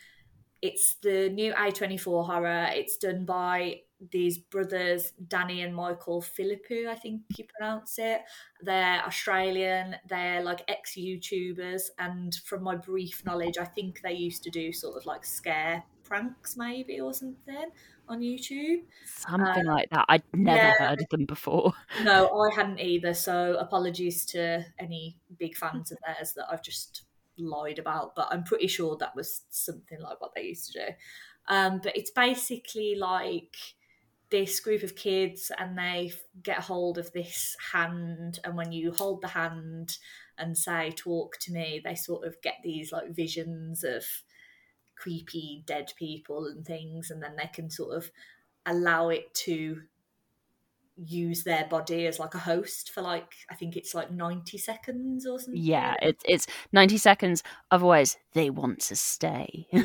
it's 0.64 0.94
the 1.02 1.28
new 1.28 1.52
A24 1.52 2.24
horror. 2.24 2.70
It's 2.72 2.96
done 2.96 3.26
by 3.26 3.80
these 4.10 4.38
brothers, 4.38 5.12
Danny 5.28 5.60
and 5.60 5.76
Michael 5.76 6.22
Philippou, 6.22 6.88
I 6.88 6.94
think 6.94 7.20
you 7.36 7.44
pronounce 7.58 7.98
it. 7.98 8.22
They're 8.62 9.02
Australian, 9.04 9.96
they're 10.08 10.42
like 10.42 10.64
ex 10.66 10.94
YouTubers, 10.96 11.82
and 11.98 12.34
from 12.46 12.62
my 12.62 12.76
brief 12.76 13.22
knowledge, 13.26 13.58
I 13.58 13.66
think 13.66 14.00
they 14.00 14.14
used 14.14 14.42
to 14.44 14.50
do 14.50 14.72
sort 14.72 14.96
of 14.96 15.04
like 15.04 15.26
scare 15.26 15.84
pranks, 16.02 16.56
maybe, 16.56 16.98
or 16.98 17.12
something 17.12 17.66
on 18.08 18.20
YouTube. 18.20 18.84
Something 19.04 19.68
um, 19.68 19.74
like 19.74 19.90
that. 19.90 20.06
I'd 20.08 20.22
never 20.32 20.56
yeah. 20.56 20.88
heard 20.88 21.02
of 21.02 21.08
them 21.10 21.26
before. 21.26 21.74
No, 22.02 22.40
I 22.40 22.54
hadn't 22.54 22.80
either, 22.80 23.12
so 23.12 23.58
apologies 23.60 24.24
to 24.26 24.64
any 24.78 25.18
big 25.38 25.58
fans 25.58 25.92
of 25.92 25.98
theirs 26.06 26.32
that 26.36 26.46
I've 26.50 26.62
just 26.62 27.04
lied 27.38 27.78
about, 27.78 28.14
but 28.14 28.28
I'm 28.30 28.44
pretty 28.44 28.66
sure 28.66 28.96
that 28.96 29.16
was 29.16 29.42
something 29.50 30.00
like 30.00 30.20
what 30.20 30.34
they 30.34 30.42
used 30.42 30.72
to 30.72 30.86
do. 30.86 30.92
Um, 31.48 31.80
but 31.82 31.96
it's 31.96 32.10
basically 32.10 32.94
like 32.94 33.56
this 34.30 34.58
group 34.60 34.82
of 34.82 34.96
kids 34.96 35.52
and 35.58 35.76
they 35.76 36.12
get 36.42 36.60
hold 36.60 36.98
of 36.98 37.12
this 37.12 37.56
hand, 37.72 38.40
and 38.44 38.56
when 38.56 38.72
you 38.72 38.92
hold 38.92 39.22
the 39.22 39.28
hand 39.28 39.98
and 40.38 40.56
say, 40.56 40.90
Talk 40.90 41.38
to 41.42 41.52
me, 41.52 41.80
they 41.84 41.94
sort 41.94 42.26
of 42.26 42.40
get 42.42 42.56
these 42.62 42.92
like 42.92 43.14
visions 43.14 43.84
of 43.84 44.04
creepy 44.96 45.62
dead 45.66 45.92
people 45.96 46.46
and 46.46 46.64
things, 46.64 47.10
and 47.10 47.22
then 47.22 47.36
they 47.36 47.50
can 47.52 47.70
sort 47.70 47.96
of 47.96 48.10
allow 48.66 49.10
it 49.10 49.32
to 49.34 49.82
use 50.96 51.44
their 51.44 51.66
body 51.66 52.06
as 52.06 52.18
like 52.18 52.34
a 52.34 52.38
host 52.38 52.90
for 52.90 53.02
like 53.02 53.34
I 53.50 53.54
think 53.54 53.76
it's 53.76 53.94
like 53.94 54.10
90 54.10 54.58
seconds 54.58 55.26
or 55.26 55.38
something. 55.38 55.62
Yeah, 55.62 55.94
it's 56.02 56.24
it's 56.26 56.46
90 56.72 56.96
seconds. 56.98 57.42
Otherwise, 57.70 58.16
they 58.32 58.50
want 58.50 58.80
to 58.82 58.96
stay. 58.96 59.68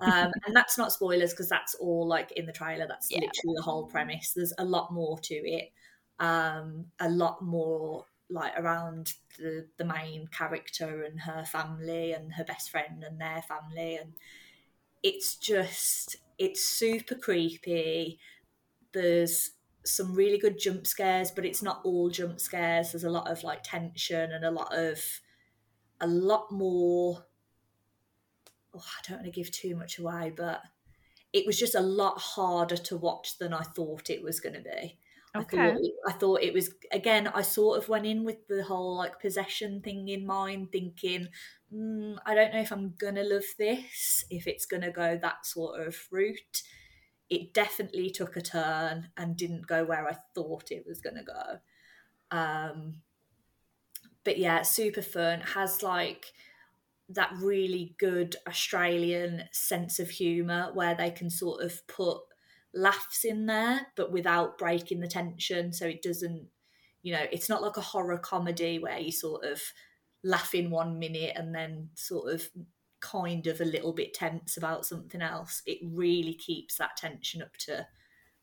um, 0.00 0.32
and 0.46 0.54
that's 0.54 0.76
not 0.78 0.92
spoilers 0.92 1.30
because 1.32 1.48
that's 1.48 1.74
all 1.76 2.06
like 2.06 2.32
in 2.32 2.46
the 2.46 2.52
trailer. 2.52 2.86
That's 2.86 3.10
Yeah. 3.10 3.20
literally 3.20 3.54
the 3.56 3.62
whole 3.62 3.86
premise. 3.86 4.32
There's 4.32 4.52
a 4.58 4.64
lot 4.64 4.92
more 4.92 5.18
to 5.20 5.34
it. 5.34 5.72
Um, 6.18 6.86
a 7.00 7.08
lot 7.08 7.42
more 7.42 8.06
like 8.30 8.52
around 8.58 9.14
the 9.38 9.68
the 9.76 9.84
main 9.84 10.26
character 10.28 11.04
and 11.04 11.20
her 11.20 11.44
family 11.44 12.12
and 12.12 12.32
her 12.34 12.44
best 12.44 12.70
friend 12.70 13.04
and 13.04 13.20
their 13.20 13.42
family 13.42 13.96
and 13.96 14.14
it's 15.02 15.36
just 15.36 16.16
it's 16.38 16.62
super 16.62 17.14
creepy. 17.14 18.18
There's 18.92 19.52
some 19.84 20.14
really 20.14 20.38
good 20.38 20.58
jump 20.58 20.86
scares, 20.86 21.30
but 21.30 21.44
it's 21.44 21.62
not 21.62 21.80
all 21.84 22.10
jump 22.10 22.40
scares. 22.40 22.92
There's 22.92 23.04
a 23.04 23.10
lot 23.10 23.30
of 23.30 23.42
like 23.44 23.62
tension 23.62 24.32
and 24.32 24.44
a 24.44 24.50
lot 24.50 24.74
of 24.74 25.20
a 26.00 26.06
lot 26.06 26.52
more. 26.52 27.26
Oh, 28.72 28.78
I 28.98 29.02
don't 29.06 29.18
want 29.18 29.26
to 29.26 29.30
give 29.30 29.50
too 29.50 29.76
much 29.76 29.98
away, 29.98 30.30
but 30.36 30.62
it 31.32 31.46
was 31.46 31.58
just 31.58 31.74
a 31.74 31.80
lot 31.80 32.18
harder 32.18 32.76
to 32.76 32.96
watch 32.96 33.38
than 33.38 33.54
I 33.54 33.62
thought 33.62 34.10
it 34.10 34.22
was 34.22 34.40
going 34.40 34.54
to 34.54 34.62
be. 34.62 34.98
I 35.38 35.44
Okay. 35.44 35.44
thought 35.44 35.80
I 36.08 36.12
thought 36.12 36.42
it 36.42 36.54
was 36.54 36.74
again. 36.92 37.28
I 37.28 37.42
sort 37.42 37.78
of 37.78 37.88
went 37.88 38.06
in 38.06 38.24
with 38.24 38.48
the 38.48 38.64
whole 38.64 38.96
like 38.96 39.20
possession 39.20 39.82
thing 39.82 40.08
in 40.08 40.26
mind, 40.26 40.72
thinking, 40.72 41.28
mm, 41.72 42.18
I 42.26 42.34
don't 42.34 42.52
know 42.54 42.60
if 42.60 42.72
I'm 42.72 42.94
gonna 42.96 43.24
love 43.24 43.44
this, 43.58 44.24
if 44.30 44.46
it's 44.46 44.66
gonna 44.66 44.92
go 44.92 45.18
that 45.18 45.46
sort 45.46 45.80
of 45.86 45.96
route. 46.10 46.62
It 47.34 47.52
definitely 47.52 48.10
took 48.10 48.36
a 48.36 48.40
turn 48.40 49.08
and 49.16 49.36
didn't 49.36 49.66
go 49.66 49.84
where 49.84 50.08
I 50.08 50.16
thought 50.34 50.70
it 50.70 50.84
was 50.86 51.00
gonna 51.00 51.24
go. 51.24 51.58
Um, 52.30 53.02
but 54.24 54.38
yeah, 54.38 54.62
super 54.62 55.02
fun. 55.02 55.40
Has 55.40 55.82
like 55.82 56.32
that 57.08 57.32
really 57.36 57.94
good 57.98 58.36
Australian 58.48 59.44
sense 59.52 59.98
of 59.98 60.08
humour 60.10 60.70
where 60.72 60.94
they 60.94 61.10
can 61.10 61.28
sort 61.28 61.62
of 61.62 61.86
put 61.86 62.18
laughs 62.72 63.24
in 63.24 63.46
there, 63.46 63.88
but 63.96 64.10
without 64.10 64.58
breaking 64.58 65.00
the 65.00 65.06
tension. 65.06 65.72
So 65.72 65.86
it 65.86 66.02
doesn't, 66.02 66.48
you 67.02 67.12
know, 67.12 67.24
it's 67.30 67.48
not 67.48 67.62
like 67.62 67.76
a 67.76 67.82
horror 67.82 68.18
comedy 68.18 68.78
where 68.78 68.98
you 68.98 69.12
sort 69.12 69.44
of 69.44 69.60
laugh 70.22 70.54
in 70.54 70.70
one 70.70 70.98
minute 70.98 71.32
and 71.36 71.54
then 71.54 71.90
sort 71.94 72.32
of 72.32 72.48
kind 73.04 73.46
of 73.46 73.60
a 73.60 73.64
little 73.64 73.92
bit 73.92 74.14
tense 74.14 74.56
about 74.56 74.86
something 74.86 75.20
else. 75.20 75.62
It 75.66 75.78
really 75.84 76.34
keeps 76.34 76.78
that 76.78 76.96
tension 76.96 77.42
up 77.42 77.56
to 77.60 77.86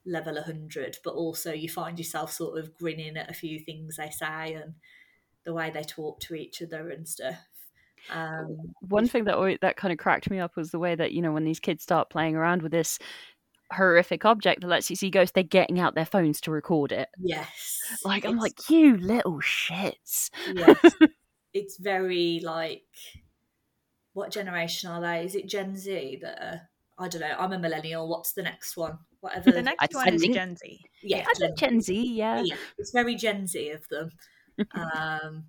level 0.05 0.35
100, 0.35 0.97
but 1.03 1.13
also 1.13 1.51
you 1.51 1.67
find 1.67 1.97
yourself 1.97 2.31
sort 2.31 2.59
of 2.59 2.75
grinning 2.77 3.17
at 3.17 3.29
a 3.29 3.33
few 3.33 3.59
things 3.59 3.97
they 3.97 4.09
say 4.09 4.53
and 4.53 4.75
the 5.45 5.53
way 5.53 5.71
they 5.71 5.83
talk 5.83 6.19
to 6.21 6.35
each 6.35 6.61
other 6.61 6.89
and 6.89 7.07
stuff. 7.07 7.39
Um, 8.11 8.73
One 8.81 9.07
thing 9.07 9.25
that 9.25 9.35
always, 9.35 9.57
that 9.61 9.77
kind 9.77 9.91
of 9.91 9.97
cracked 9.97 10.29
me 10.29 10.39
up 10.39 10.55
was 10.55 10.71
the 10.71 10.79
way 10.79 10.95
that 10.95 11.11
you 11.11 11.21
know 11.21 11.31
when 11.31 11.45
these 11.45 11.59
kids 11.59 11.83
start 11.83 12.09
playing 12.09 12.35
around 12.35 12.61
with 12.61 12.71
this 12.71 12.99
horrific 13.71 14.25
object 14.25 14.61
that 14.61 14.67
lets 14.67 14.89
you 14.89 14.95
see 14.95 15.09
ghosts, 15.09 15.33
they're 15.33 15.43
getting 15.43 15.79
out 15.79 15.95
their 15.95 16.05
phones 16.05 16.41
to 16.41 16.51
record 16.51 16.91
it. 16.91 17.09
yes. 17.19 17.79
Like 18.05 18.25
I'm 18.25 18.37
like, 18.37 18.69
you 18.69 18.97
little 18.97 19.39
shits. 19.39 20.29
yes. 20.53 20.77
it's 21.53 21.77
very 21.77 22.41
like 22.43 22.83
what 24.13 24.31
generation 24.31 24.89
are 24.89 25.01
they? 25.01 25.25
Is 25.25 25.35
it 25.35 25.47
Gen 25.47 25.75
Z 25.77 26.19
that 26.21 26.41
are, 26.41 26.61
I 26.99 27.07
don't 27.07 27.21
know. 27.21 27.35
I'm 27.39 27.53
a 27.53 27.59
millennial. 27.59 28.07
What's 28.09 28.33
the 28.33 28.43
next 28.43 28.75
one? 28.77 28.99
Whatever. 29.21 29.51
The 29.51 29.61
next 29.61 29.93
I- 29.93 29.97
one 29.97 30.09
I 30.09 30.11
is 30.13 30.21
think- 30.21 30.33
Gen 30.35 30.55
Z. 30.55 30.81
yeah, 31.03 31.25
I 31.27 31.33
think 31.37 31.57
Gen 31.57 31.81
Z, 31.81 32.13
yeah. 32.13 32.41
yeah, 32.43 32.55
it's 32.77 32.91
very 32.91 33.15
Gen 33.15 33.47
Z 33.47 33.69
of 33.69 33.87
them. 33.89 34.09
um, 34.73 35.45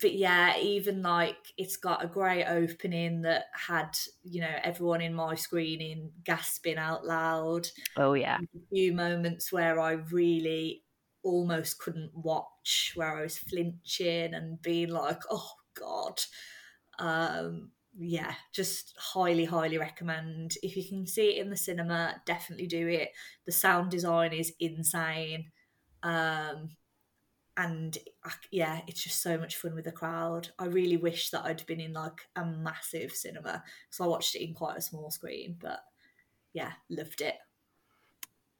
but 0.00 0.14
yeah, 0.14 0.56
even 0.58 1.02
like 1.02 1.36
it's 1.58 1.76
got 1.76 2.04
a 2.04 2.08
great 2.08 2.44
opening 2.46 3.22
that 3.22 3.46
had 3.52 3.90
you 4.22 4.40
know 4.40 4.54
everyone 4.62 5.00
in 5.00 5.12
my 5.14 5.34
screening 5.34 6.12
gasping 6.24 6.78
out 6.78 7.04
loud. 7.04 7.66
Oh 7.96 8.14
yeah. 8.14 8.38
A 8.38 8.60
few 8.72 8.92
moments 8.92 9.52
where 9.52 9.80
I 9.80 9.92
really 9.92 10.84
almost 11.22 11.78
couldn't 11.80 12.12
watch, 12.14 12.92
where 12.94 13.18
I 13.18 13.22
was 13.22 13.36
flinching 13.38 14.32
and 14.32 14.62
being 14.62 14.90
like, 14.90 15.22
"Oh 15.30 15.50
God." 15.74 16.20
Um, 17.00 17.72
yeah, 17.98 18.36
just 18.52 18.96
highly, 18.98 19.46
highly 19.46 19.78
recommend. 19.78 20.54
If 20.62 20.76
you 20.76 20.88
can 20.88 21.06
see 21.06 21.30
it 21.36 21.42
in 21.42 21.50
the 21.50 21.56
cinema, 21.56 22.22
definitely 22.26 22.68
do 22.68 22.88
it. 22.88 23.12
The 23.46 23.52
sound 23.52 23.90
design 23.90 24.32
is 24.32 24.54
insane. 24.60 25.52
Um, 26.02 26.76
and 27.56 27.98
I- 28.24 28.34
yeah, 28.50 28.82
it's 28.88 29.02
just 29.04 29.22
so 29.22 29.38
much 29.38 29.56
fun 29.56 29.74
with 29.74 29.84
the 29.84 29.92
crowd. 29.92 30.50
I 30.58 30.66
really 30.66 30.96
wish 30.96 31.30
that 31.30 31.44
I'd 31.44 31.66
been 31.66 31.80
in 31.80 31.92
like 31.92 32.28
a 32.36 32.44
massive 32.46 33.12
cinema 33.12 33.64
because 33.88 34.00
I 34.00 34.06
watched 34.08 34.34
it 34.36 34.42
in 34.44 34.54
quite 34.54 34.78
a 34.78 34.82
small 34.82 35.10
screen, 35.10 35.56
but 35.60 35.80
yeah, 36.52 36.74
loved 36.90 37.20
it. 37.22 37.36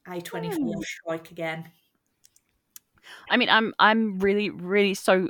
A24 0.07 0.74
Hmm. 0.74 0.82
strike 0.82 1.32
again. 1.32 1.72
I 3.28 3.36
mean, 3.36 3.49
I'm 3.49 3.74
I'm 3.78 4.18
really 4.18 4.51
really 4.51 4.95
so 4.95 5.28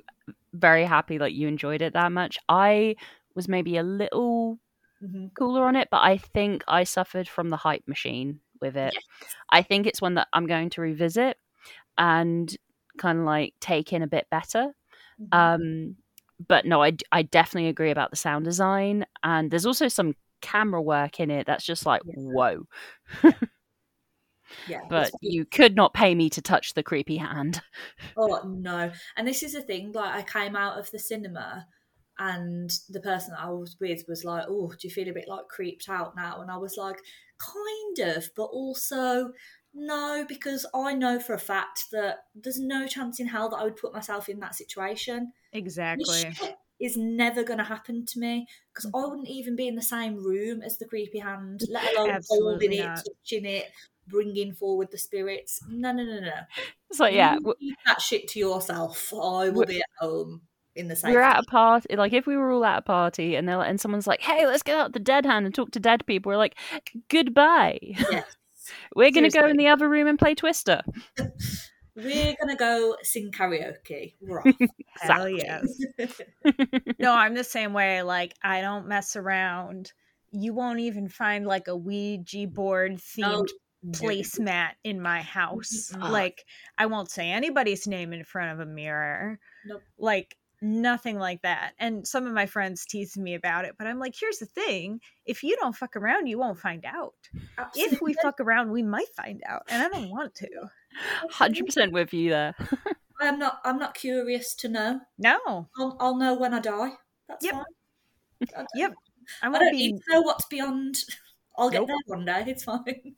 very 0.52 0.84
happy 0.84 1.18
that 1.18 1.32
you 1.32 1.48
enjoyed 1.48 1.82
it 1.82 1.92
that 1.94 2.12
much. 2.12 2.38
I 2.48 2.96
was 3.34 3.48
maybe 3.48 3.76
a 3.76 3.82
little 3.82 4.58
hmm 5.00 5.26
cooler 5.34 5.64
on 5.64 5.76
it, 5.76 5.88
but 5.90 6.02
I 6.02 6.18
think 6.18 6.64
I 6.68 6.84
suffered 6.84 7.28
from 7.28 7.50
the 7.50 7.56
hype 7.56 7.86
machine 7.86 8.40
with 8.60 8.76
it. 8.76 8.94
Yes. 8.94 9.36
I 9.50 9.62
think 9.62 9.86
it's 9.86 10.02
one 10.02 10.14
that 10.14 10.28
I'm 10.32 10.46
going 10.46 10.70
to 10.70 10.80
revisit 10.80 11.36
and 11.98 12.54
kind 12.98 13.20
of 13.20 13.24
like 13.24 13.54
take 13.60 13.92
in 13.92 14.02
a 14.02 14.06
bit 14.08 14.26
better. 14.30 14.72
Mm-hmm. 15.20 15.38
Um, 15.38 15.96
but 16.48 16.66
no, 16.66 16.82
I, 16.82 16.96
I 17.12 17.22
definitely 17.22 17.68
agree 17.68 17.90
about 17.90 18.10
the 18.10 18.16
sound 18.16 18.44
design, 18.44 19.06
and 19.22 19.50
there's 19.50 19.66
also 19.66 19.88
some 19.88 20.14
camera 20.42 20.80
work 20.82 21.20
in 21.20 21.30
it 21.30 21.46
that's 21.46 21.64
just 21.64 21.86
like 21.86 22.02
Yeah. 22.04 22.14
whoa. 22.16 22.66
yeah, 24.66 24.80
But 24.88 25.10
you 25.20 25.44
could 25.44 25.76
not 25.76 25.94
pay 25.94 26.14
me 26.14 26.30
to 26.30 26.42
touch 26.42 26.74
the 26.74 26.82
creepy 26.82 27.16
hand. 27.16 27.60
Oh 28.16 28.40
no! 28.44 28.90
And 29.16 29.26
this 29.26 29.42
is 29.42 29.52
the 29.52 29.62
thing. 29.62 29.92
Like, 29.92 30.14
I 30.14 30.22
came 30.22 30.56
out 30.56 30.78
of 30.78 30.90
the 30.90 30.98
cinema, 30.98 31.66
and 32.18 32.70
the 32.88 33.00
person 33.00 33.32
that 33.32 33.44
I 33.44 33.50
was 33.50 33.76
with 33.80 34.04
was 34.08 34.24
like, 34.24 34.44
"Oh, 34.48 34.68
do 34.68 34.88
you 34.88 34.90
feel 34.90 35.08
a 35.08 35.12
bit 35.12 35.28
like 35.28 35.48
creeped 35.48 35.88
out 35.88 36.16
now?" 36.16 36.40
And 36.40 36.50
I 36.50 36.56
was 36.56 36.76
like, 36.76 36.96
"Kind 37.38 38.16
of, 38.16 38.28
but 38.36 38.44
also 38.44 39.32
no, 39.72 40.24
because 40.28 40.66
I 40.74 40.94
know 40.94 41.20
for 41.20 41.34
a 41.34 41.38
fact 41.38 41.86
that 41.92 42.18
there's 42.34 42.58
no 42.58 42.86
chance 42.86 43.20
in 43.20 43.26
hell 43.26 43.48
that 43.50 43.56
I 43.56 43.64
would 43.64 43.76
put 43.76 43.92
myself 43.92 44.28
in 44.28 44.40
that 44.40 44.54
situation. 44.54 45.32
Exactly. 45.52 46.32
is 46.80 46.96
never 46.96 47.44
going 47.44 47.58
to 47.58 47.64
happen 47.64 48.06
to 48.06 48.18
me 48.18 48.46
because 48.72 48.90
mm. 48.90 48.98
I 48.98 49.06
wouldn't 49.06 49.28
even 49.28 49.54
be 49.54 49.68
in 49.68 49.74
the 49.74 49.82
same 49.82 50.16
room 50.16 50.62
as 50.62 50.78
the 50.78 50.86
creepy 50.86 51.18
hand, 51.18 51.60
let 51.68 51.94
alone 51.94 52.20
holding 52.28 52.72
it, 52.72 52.86
touching 52.86 53.44
it, 53.44 53.66
bringing 54.06 54.52
forward 54.52 54.90
the 54.90 54.98
spirits. 54.98 55.60
No, 55.68 55.92
no, 55.92 56.02
no, 56.04 56.20
no. 56.20 56.32
It's 56.88 57.00
like 57.00 57.14
yeah, 57.14 57.36
You 57.36 57.54
keep 57.58 57.76
that 57.86 58.00
shit 58.00 58.28
to 58.28 58.38
yourself. 58.38 59.12
I 59.12 59.50
will 59.50 59.66
be 59.66 59.78
at 59.78 59.86
home 59.98 60.42
in 60.74 60.88
the 60.88 60.96
same. 60.96 61.12
we're 61.12 61.20
at 61.20 61.40
a 61.40 61.50
party. 61.50 61.96
Like 61.96 62.12
if 62.12 62.26
we 62.26 62.36
were 62.36 62.50
all 62.52 62.64
at 62.64 62.78
a 62.78 62.82
party 62.82 63.36
and 63.36 63.48
they're 63.48 63.56
like, 63.56 63.70
and 63.70 63.80
someone's 63.80 64.06
like, 64.06 64.20
"Hey, 64.20 64.46
let's 64.46 64.62
get 64.62 64.76
out 64.76 64.92
the 64.92 64.98
dead 64.98 65.26
hand 65.26 65.46
and 65.46 65.54
talk 65.54 65.70
to 65.72 65.80
dead 65.80 66.06
people," 66.06 66.30
we're 66.30 66.36
like, 66.36 66.56
"Goodbye." 67.08 67.78
Yes. 67.82 68.24
We're 68.94 69.10
gonna 69.10 69.30
go 69.30 69.46
in 69.46 69.56
the 69.56 69.68
other 69.68 69.88
room 69.88 70.06
and 70.06 70.18
play 70.18 70.34
Twister. 70.34 70.82
We're 71.96 72.36
gonna 72.40 72.56
go 72.56 72.96
sing 73.02 73.30
karaoke. 73.32 74.14
We're 74.20 74.40
off. 74.40 74.54
Hell 75.00 75.28
yes. 75.28 75.66
No, 76.98 77.12
I'm 77.12 77.34
the 77.34 77.44
same 77.44 77.72
way. 77.72 78.02
Like, 78.02 78.34
I 78.42 78.60
don't 78.60 78.86
mess 78.86 79.16
around. 79.16 79.92
You 80.30 80.54
won't 80.54 80.78
even 80.78 81.08
find 81.08 81.46
like 81.46 81.66
a 81.66 81.76
Ouija 81.76 82.46
board 82.46 82.92
oh, 82.92 82.96
themed 82.96 83.18
No, 83.18 83.46
placemat 83.86 84.72
in 84.84 85.00
my 85.00 85.22
house. 85.22 85.92
Mm-mm. 85.94 86.10
Like, 86.10 86.44
I 86.78 86.86
won't 86.86 87.10
say 87.10 87.30
anybody's 87.30 87.86
name 87.86 88.12
in 88.12 88.24
front 88.24 88.52
of 88.52 88.60
a 88.60 88.70
mirror. 88.70 89.38
Nope. 89.66 89.82
Like, 89.98 90.36
nothing 90.62 91.18
like 91.18 91.40
that. 91.42 91.72
And 91.78 92.06
some 92.06 92.26
of 92.26 92.34
my 92.34 92.44
friends 92.46 92.84
tease 92.84 93.16
me 93.16 93.34
about 93.34 93.64
it, 93.64 93.76
but 93.78 93.86
I'm 93.86 93.98
like, 93.98 94.14
here's 94.18 94.38
the 94.38 94.46
thing 94.46 95.00
if 95.24 95.42
you 95.42 95.56
don't 95.56 95.74
fuck 95.74 95.96
around, 95.96 96.26
you 96.26 96.38
won't 96.38 96.58
find 96.58 96.84
out. 96.84 97.14
Absolutely. 97.56 97.94
If 97.96 98.02
we 98.02 98.14
fuck 98.22 98.40
around, 98.40 98.70
we 98.70 98.82
might 98.82 99.08
find 99.16 99.42
out. 99.46 99.62
And 99.70 99.82
I 99.82 99.88
don't 99.88 100.10
want 100.10 100.34
to. 100.36 100.48
Hundred 101.30 101.66
percent 101.66 101.92
with 101.92 102.12
you 102.12 102.30
there. 102.30 102.54
I'm 103.20 103.38
not. 103.38 103.60
I'm 103.64 103.78
not 103.78 103.94
curious 103.94 104.54
to 104.56 104.68
know. 104.68 105.00
No. 105.18 105.68
I'll, 105.78 105.96
I'll 106.00 106.16
know 106.16 106.34
when 106.34 106.52
I 106.54 106.60
die. 106.60 106.92
That's 107.28 107.44
Yep. 107.44 107.54
fine. 107.54 107.64
I 108.56 108.66
Yep. 108.74 108.94
I 109.42 109.46
I 109.46 109.48
won't 109.50 109.60
don't 109.60 109.70
be. 109.72 109.76
need 109.92 109.98
to 109.98 110.12
know 110.12 110.20
what's 110.22 110.46
beyond. 110.46 110.96
I'll 111.56 111.70
get 111.70 111.80
Nope. 111.80 111.88
there 111.88 112.16
one 112.16 112.24
day. 112.24 112.44
It's 112.48 112.64
fine. 112.64 113.14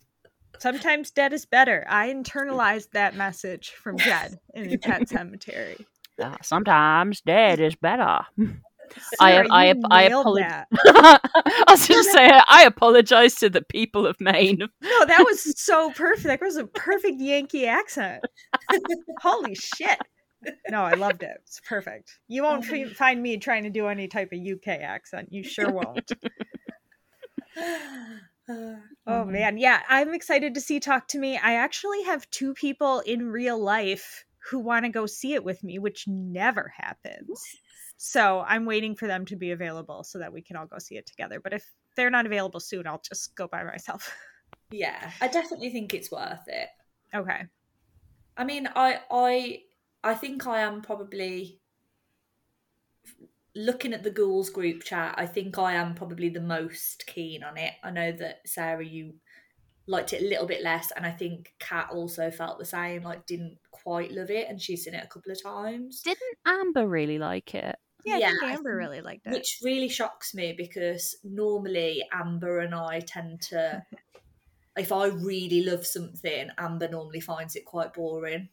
Sometimes 0.59 1.11
dead 1.11 1.33
is 1.33 1.45
better. 1.47 1.85
I 1.89 2.09
internalized 2.13 2.91
that 2.93 3.17
message 3.17 3.71
from 3.71 3.99
Jed 3.99 4.39
in 4.55 4.69
the 4.69 4.77
pet 4.77 5.03
sematary. 5.09 5.85
Ah, 6.21 6.37
sometimes 6.43 7.21
dead 7.23 7.59
is 7.61 7.75
better. 7.75 8.03
I- 9.21 9.33
Sarah, 9.33 9.47
I- 9.51 9.75
I 9.91 10.09
nailed 10.09 10.27
apolo- 10.27 10.39
that. 10.41 10.69
I 10.85 11.65
was 11.71 11.89
just 11.89 12.11
saying, 12.13 12.31
I 12.49 12.65
apologize 12.65 13.37
to 13.37 13.49
the 13.49 13.63
people 13.63 14.07
of 14.07 14.21
Maine. 14.21 14.59
No, 14.83 15.05
that 15.07 15.25
was 15.25 15.59
so 15.59 15.91
perfect. 15.93 16.25
That 16.25 16.41
was 16.43 16.57
a 16.57 16.67
perfect 16.67 17.19
Yankee 17.19 17.67
accent. 17.67 18.23
Holy 19.23 19.55
shit. 19.55 19.99
No, 20.69 20.83
I 20.83 20.93
loved 20.95 21.23
it. 21.23 21.39
It's 21.47 21.61
perfect. 21.67 22.19
You 22.29 22.43
won't 22.43 22.65
fi- 22.67 22.85
find 22.85 23.23
me 23.23 23.39
trying 23.39 23.63
to 23.63 23.71
do 23.71 23.87
any 23.87 24.09
type 24.09 24.33
of 24.33 24.39
UK 24.41 24.69
accent. 24.81 25.29
You 25.33 25.43
sure 25.43 25.71
won't. 25.73 26.13
Uh, 28.49 28.77
Oh 29.07 29.25
man, 29.25 29.59
yeah, 29.59 29.83
I'm 29.89 30.15
excited 30.15 30.55
to 30.55 30.61
see 30.61 30.79
Talk 30.79 31.09
to 31.09 31.19
Me. 31.19 31.37
I 31.37 31.55
actually 31.55 32.05
have 32.05 32.31
two 32.31 32.55
people 32.55 33.01
in 33.01 33.31
real 33.31 33.59
life 33.59 34.25
who 34.51 34.61
want 34.61 34.85
to 34.85 34.91
go 34.91 35.07
see 35.07 35.35
it 35.35 35.43
with 35.43 35.63
me, 35.65 35.79
which 35.79 36.05
never 36.07 36.73
happens. 36.77 37.43
So 37.97 38.45
I'm 38.47 38.65
waiting 38.65 38.95
for 38.95 39.09
them 39.09 39.25
to 39.27 39.37
be 39.37 39.51
available 39.51 40.05
so 40.05 40.19
that 40.19 40.33
we 40.33 40.43
can 40.43 40.57
all 40.57 40.67
go 40.67 40.79
see 40.79 40.97
it 40.97 41.07
together. 41.07 41.41
But 41.41 41.53
if 41.53 41.65
they're 41.97 42.11
not 42.11 42.27
available 42.27 42.61
soon, 42.61 42.87
I'll 42.87 43.03
just 43.07 43.35
go 43.35 43.49
by 43.49 43.65
myself. 43.65 44.15
yeah, 44.71 45.11
I 45.21 45.29
definitely 45.29 45.71
think 45.71 45.95
it's 45.95 46.11
worth 46.11 46.47
it. 46.47 46.69
okay. 47.15 47.47
I 48.37 48.45
mean, 48.45 48.69
I 48.75 49.01
I 49.11 49.61
I 50.05 50.15
think 50.15 50.47
I 50.47 50.61
am 50.61 50.81
probably 50.83 51.61
looking 53.55 53.93
at 53.93 54.03
the 54.03 54.11
ghouls 54.11 54.51
group 54.51 54.83
chat. 54.83 55.15
I 55.19 55.27
think 55.27 55.59
I 55.59 55.75
am 55.75 55.95
probably 55.95 56.29
the 56.29 56.41
most 56.41 57.07
keen 57.07 57.43
on 57.43 57.57
it. 57.57 57.73
I 57.83 57.91
know 57.91 58.13
that 58.13 58.41
Sarah, 58.47 58.85
you 58.85 59.15
liked 59.87 60.13
it 60.13 60.23
a 60.23 60.29
little 60.29 60.47
bit 60.47 60.63
less, 60.63 60.91
and 60.93 61.05
I 61.05 61.11
think 61.11 61.55
Kat 61.59 61.89
also 61.93 62.31
felt 62.31 62.59
the 62.59 62.65
same. 62.65 63.03
Like, 63.03 63.27
didn't 63.27 63.59
quite 63.71 64.13
love 64.13 64.31
it, 64.31 64.49
and 64.49 64.61
she's 64.61 64.85
seen 64.85 64.95
it 64.95 65.05
a 65.05 65.09
couple 65.09 65.33
of 65.33 65.43
times. 65.43 66.03
Didn't 66.03 66.39
Amber 66.47 66.87
really 66.89 67.19
like 67.19 67.55
it? 67.55 67.77
Yeah, 68.05 68.15
I 68.15 68.19
Yeah, 68.19 68.31
think 68.41 68.43
Amber 68.43 68.77
really 68.77 69.01
liked 69.01 69.27
it. 69.27 69.33
which 69.33 69.59
really 69.63 69.89
shocks 69.89 70.35
me 70.35 70.53
because 70.57 71.17
normally 71.23 72.05
Amber 72.13 72.61
and 72.61 72.75
I 72.75 73.01
tend 73.01 73.43
to, 73.43 73.85
if 74.77 74.93
I 74.93 75.07
really 75.07 75.65
love 75.65 75.87
something, 75.87 76.49
Amber 76.59 76.89
normally 76.89 77.21
finds 77.21 77.57
it 77.57 77.65
quite 77.65 77.93
boring. 77.95 78.49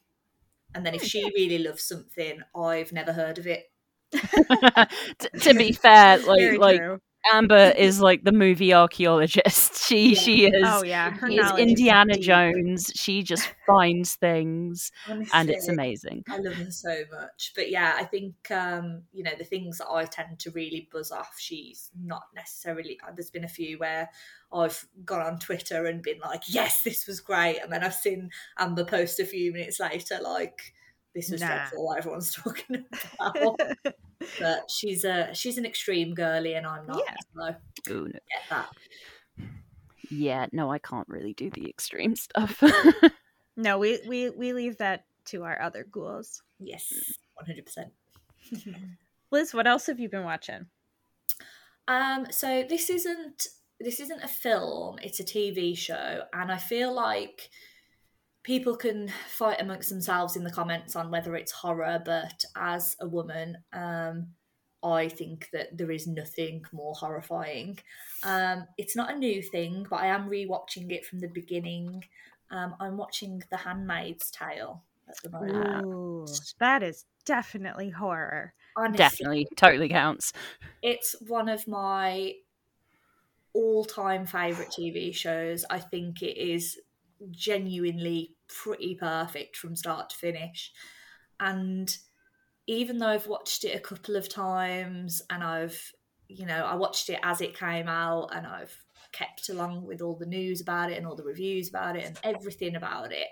And 0.75 0.85
then 0.85 0.93
if 0.93 1.01
hmm. 1.01 1.07
she 1.07 1.31
really 1.35 1.59
loves 1.59 1.83
something, 1.83 2.41
I've 2.55 2.93
never 2.93 3.11
heard 3.13 3.39
of 3.39 3.47
it. 3.47 3.71
T- 5.19 5.29
to 5.41 5.53
be 5.53 5.71
fair, 5.71 6.17
Very 6.35 6.57
like 6.57 6.57
like 6.57 6.77
true. 6.77 6.99
Amber 7.33 7.73
is 7.77 7.99
like 8.01 8.23
the 8.23 8.31
movie 8.31 8.73
archaeologist. 8.73 9.75
She 9.89 10.13
Yeah. 10.13 10.15
she 10.15 10.45
is. 10.45 10.63
Oh 10.65 10.83
yeah, 10.83 11.11
her 11.11 11.27
is 11.27 11.35
knowledge 11.35 11.71
is 11.73 11.79
Indiana. 11.79 12.17
Jones. 12.17 12.91
She 12.95 13.23
just 13.23 13.53
finds 13.67 14.15
things, 14.15 14.91
and 15.33 15.49
it's 15.49 15.67
amazing. 15.67 16.23
I 16.29 16.37
love 16.37 16.53
her 16.55 16.71
so 16.71 17.03
much. 17.11 17.51
But 17.55 17.69
yeah, 17.69 17.95
I 17.97 18.03
think 18.03 18.49
um, 18.51 19.03
you 19.11 19.23
know 19.23 19.31
the 19.37 19.43
things 19.43 19.79
that 19.79 19.89
I 19.89 20.05
tend 20.05 20.39
to 20.39 20.51
really 20.51 20.89
buzz 20.91 21.11
off. 21.11 21.35
She's 21.39 21.91
not 21.99 22.23
necessarily. 22.35 22.99
uh, 23.05 23.11
There's 23.15 23.31
been 23.31 23.43
a 23.43 23.47
few 23.49 23.77
where 23.79 24.09
I've 24.53 24.85
gone 25.05 25.21
on 25.21 25.39
Twitter 25.39 25.85
and 25.85 26.01
been 26.01 26.19
like, 26.19 26.43
"Yes, 26.47 26.83
this 26.83 27.07
was 27.07 27.19
great," 27.19 27.59
and 27.59 27.71
then 27.71 27.83
I've 27.83 27.93
seen 27.95 28.29
Amber 28.57 28.85
post 28.85 29.19
a 29.19 29.25
few 29.25 29.51
minutes 29.51 29.79
later 29.79 30.19
like, 30.21 30.73
"This 31.19 31.31
was 31.31 31.41
Nah. 31.41 31.47
dreadful." 31.47 31.85
What 31.85 31.97
everyone's 31.99 32.33
talking 32.35 32.85
about. 33.19 33.59
but 34.39 34.69
she's 34.71 35.03
a 35.05 35.33
she's 35.33 35.57
an 35.57 35.65
extreme 35.65 36.13
girly, 36.13 36.53
and 36.55 36.65
I'm 36.65 36.85
not. 36.87 37.01
Yeah. 37.05 37.15
So 37.85 37.93
Ooh, 37.93 38.03
no. 38.05 38.11
get 38.11 38.21
that. 38.49 38.69
Yeah, 40.09 40.47
no, 40.51 40.71
I 40.71 40.79
can't 40.79 41.07
really 41.07 41.33
do 41.33 41.49
the 41.51 41.69
extreme 41.69 42.15
stuff. 42.15 42.63
no, 43.55 43.77
we, 43.77 43.99
we 44.07 44.29
we 44.31 44.53
leave 44.53 44.77
that 44.77 45.05
to 45.25 45.43
our 45.43 45.61
other 45.61 45.85
ghouls. 45.91 46.41
Yes, 46.59 46.91
one 47.35 47.45
hundred 47.45 47.65
percent. 47.65 47.89
Liz, 49.31 49.53
what 49.53 49.67
else 49.67 49.85
have 49.85 49.99
you 49.99 50.09
been 50.09 50.23
watching? 50.23 50.65
Um, 51.87 52.27
so 52.31 52.63
this 52.67 52.89
isn't 52.89 53.47
this 53.79 53.99
isn't 53.99 54.23
a 54.23 54.27
film; 54.27 54.97
it's 55.03 55.19
a 55.19 55.23
TV 55.23 55.77
show, 55.77 56.23
and 56.33 56.51
I 56.51 56.57
feel 56.57 56.91
like 56.93 57.49
people 58.43 58.75
can 58.75 59.11
fight 59.27 59.61
amongst 59.61 59.89
themselves 59.89 60.35
in 60.35 60.43
the 60.43 60.51
comments 60.51 60.95
on 60.95 61.11
whether 61.11 61.35
it's 61.35 61.51
horror. 61.51 62.01
But 62.03 62.43
as 62.55 62.95
a 62.99 63.07
woman, 63.07 63.57
um, 63.73 64.27
I 64.81 65.09
think 65.09 65.49
that 65.51 65.77
there 65.77 65.91
is 65.91 66.07
nothing 66.07 66.63
more 66.71 66.93
horrifying. 66.93 67.79
Um, 68.23 68.65
it's 68.77 68.95
not 68.95 69.13
a 69.13 69.17
new 69.17 69.41
thing, 69.41 69.85
but 69.89 69.97
I 69.97 70.07
am 70.07 70.29
rewatching 70.29 70.91
it 70.91 71.05
from 71.05 71.19
the 71.19 71.27
beginning. 71.27 72.03
Um, 72.51 72.75
I'm 72.79 72.97
watching 72.97 73.43
The 73.51 73.57
Handmaid's 73.57 74.31
Tale 74.31 74.81
at 75.07 75.15
the 75.21 75.29
moment. 75.29 75.85
Ooh, 75.85 76.25
that 76.59 76.81
is 76.81 77.05
definitely 77.25 77.89
horror. 77.89 78.53
Honestly, 78.77 78.97
Definitely, 78.97 79.47
totally 79.57 79.89
counts. 79.89 80.31
it's 80.81 81.15
one 81.27 81.49
of 81.49 81.67
my 81.67 82.33
all-time 83.53 84.25
favorite 84.25 84.69
TV 84.69 85.13
shows. 85.13 85.65
I 85.69 85.79
think 85.79 86.21
it 86.21 86.37
is 86.37 86.79
genuinely 87.31 88.35
pretty 88.47 88.95
perfect 88.95 89.57
from 89.57 89.75
start 89.75 90.09
to 90.11 90.15
finish. 90.15 90.71
And 91.39 91.95
even 92.67 92.97
though 92.97 93.07
I've 93.07 93.27
watched 93.27 93.63
it 93.63 93.75
a 93.75 93.79
couple 93.79 94.15
of 94.15 94.29
times 94.29 95.21
and 95.29 95.43
I've 95.43 95.91
you 96.29 96.45
know, 96.45 96.63
I 96.63 96.75
watched 96.75 97.09
it 97.09 97.19
as 97.23 97.41
it 97.41 97.57
came 97.57 97.87
out 97.87 98.29
and 98.33 98.45
I've 98.45 98.75
kept 99.11 99.49
along 99.49 99.85
with 99.85 100.01
all 100.01 100.15
the 100.15 100.27
news 100.27 100.61
about 100.61 100.91
it 100.91 100.97
and 100.97 101.07
all 101.07 101.15
the 101.15 101.23
reviews 101.23 101.67
about 101.69 101.95
it 101.95 102.05
and 102.05 102.19
everything 102.23 102.75
about 102.75 103.11
it. 103.11 103.27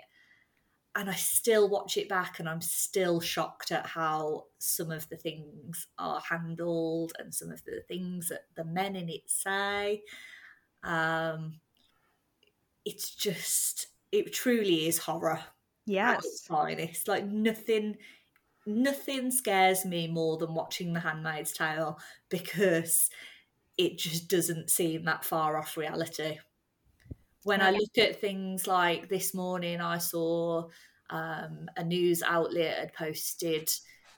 And 0.96 1.08
I 1.08 1.14
still 1.14 1.68
watch 1.68 1.96
it 1.96 2.08
back 2.08 2.40
and 2.40 2.48
I'm 2.48 2.60
still 2.60 3.20
shocked 3.20 3.70
at 3.70 3.86
how 3.86 4.46
some 4.58 4.90
of 4.90 5.08
the 5.08 5.16
things 5.16 5.86
are 5.96 6.20
handled 6.28 7.12
and 7.20 7.32
some 7.32 7.52
of 7.52 7.62
the 7.64 7.82
things 7.86 8.30
that 8.30 8.46
the 8.56 8.64
men 8.64 8.96
in 8.96 9.08
it 9.08 9.22
say. 9.30 10.02
Um, 10.82 11.60
it's 12.88 13.14
just, 13.14 13.88
it 14.12 14.32
truly 14.32 14.88
is 14.88 14.98
horror 14.98 15.38
at 15.38 15.44
Yes. 15.86 16.24
its 16.24 16.46
finest. 16.46 17.06
Like 17.06 17.26
nothing, 17.26 17.96
nothing 18.66 19.30
scares 19.30 19.84
me 19.84 20.08
more 20.08 20.38
than 20.38 20.54
watching 20.54 20.92
The 20.92 21.00
Handmaid's 21.00 21.52
Tale 21.52 21.98
because 22.30 23.10
it 23.76 23.98
just 23.98 24.28
doesn't 24.28 24.70
seem 24.70 25.04
that 25.04 25.24
far 25.24 25.56
off 25.58 25.76
reality. 25.76 26.38
When 27.44 27.60
I 27.60 27.70
look 27.70 27.96
at 27.98 28.20
things 28.20 28.66
like 28.66 29.08
this 29.08 29.34
morning, 29.34 29.80
I 29.80 29.98
saw 29.98 30.68
um, 31.10 31.68
a 31.76 31.84
news 31.84 32.22
outlet 32.22 32.78
had 32.78 32.94
posted 32.94 33.70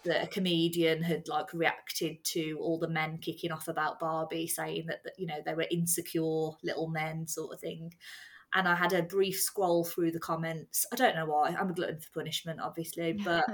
that 0.05 0.25
a 0.25 0.27
comedian 0.29 1.03
had 1.03 1.29
like 1.29 1.53
reacted 1.53 2.25
to 2.25 2.57
all 2.61 2.79
the 2.79 2.89
men 2.89 3.19
kicking 3.19 3.53
off 3.53 3.69
about 3.69 4.01
Barbie, 4.01 4.47
saying 4.47 4.87
that 4.87 5.05
that, 5.05 5.19
you 5.19 5.27
know 5.27 5.43
they 5.45 5.55
were 5.55 5.67
insecure 5.71 6.53
little 6.63 6.89
men, 6.89 7.27
sort 7.27 7.53
of 7.53 7.61
thing. 7.61 7.93
And 8.53 8.67
I 8.67 8.75
had 8.75 8.93
a 8.93 9.03
brief 9.03 9.41
scroll 9.41 9.85
through 9.85 10.11
the 10.11 10.19
comments. 10.19 10.87
I 10.93 10.97
don't 10.97 11.15
know 11.15 11.27
why. 11.27 11.55
I'm 11.59 11.71
a 11.71 11.75
glutton 11.75 12.01
for 12.01 12.11
punishment, 12.11 12.61
obviously, 12.61 13.13
but 13.25 13.45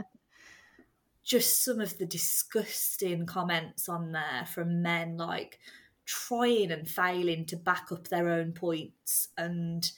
just 1.26 1.64
some 1.64 1.80
of 1.80 1.99
the 1.99 2.07
disgusting 2.07 3.26
comments 3.26 3.88
on 3.88 4.12
there 4.12 4.47
from 4.47 4.80
men 4.80 5.16
like 5.16 5.59
trying 6.05 6.70
and 6.70 6.88
failing 6.88 7.44
to 7.44 7.57
back 7.57 7.88
up 7.90 8.07
their 8.07 8.28
own 8.28 8.53
points 8.53 9.28
and 9.36 9.90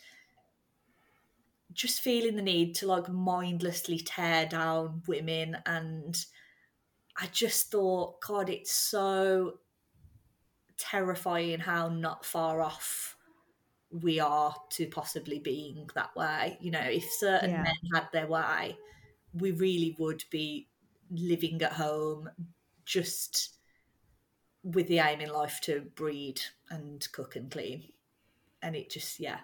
just 1.75 2.01
feeling 2.01 2.35
the 2.35 2.43
need 2.43 2.75
to 2.75 2.87
like 2.87 3.11
mindlessly 3.11 3.99
tear 3.99 4.47
down 4.47 5.03
women 5.07 5.59
and 5.67 6.25
I 7.21 7.27
just 7.27 7.71
thought 7.71 8.23
god 8.23 8.49
it's 8.49 8.73
so 8.73 9.59
terrifying 10.79 11.61
how 11.61 11.89
not 11.89 12.25
far 12.25 12.63
off 12.63 13.18
we 13.91 14.21
are 14.21 14.55
to 14.71 14.87
possibly 14.89 15.39
being 15.39 15.89
that 15.95 16.15
way. 16.17 16.59
You 16.61 16.71
know 16.73 16.81
if 16.81 17.05
certain 17.13 17.51
Yeah. 17.51 17.63
men 17.63 17.75
had 17.95 18.09
their 18.13 18.27
way 18.27 18.79
we 19.35 19.53
really 19.53 19.97
would 19.99 20.25
be 20.31 20.69
living 21.11 21.63
at 21.63 21.73
home 21.75 22.31
just 22.85 23.59
with 24.63 24.89
the 24.89 24.99
aim 24.99 25.21
in 25.21 25.31
life 25.31 25.61
to 25.63 25.81
breed 25.95 26.41
and 26.71 27.07
cook 27.13 27.37
and 27.37 27.51
clean. 27.51 27.93
And 28.63 28.77
it 28.77 28.91
just 28.91 29.21
yeah 29.21 29.41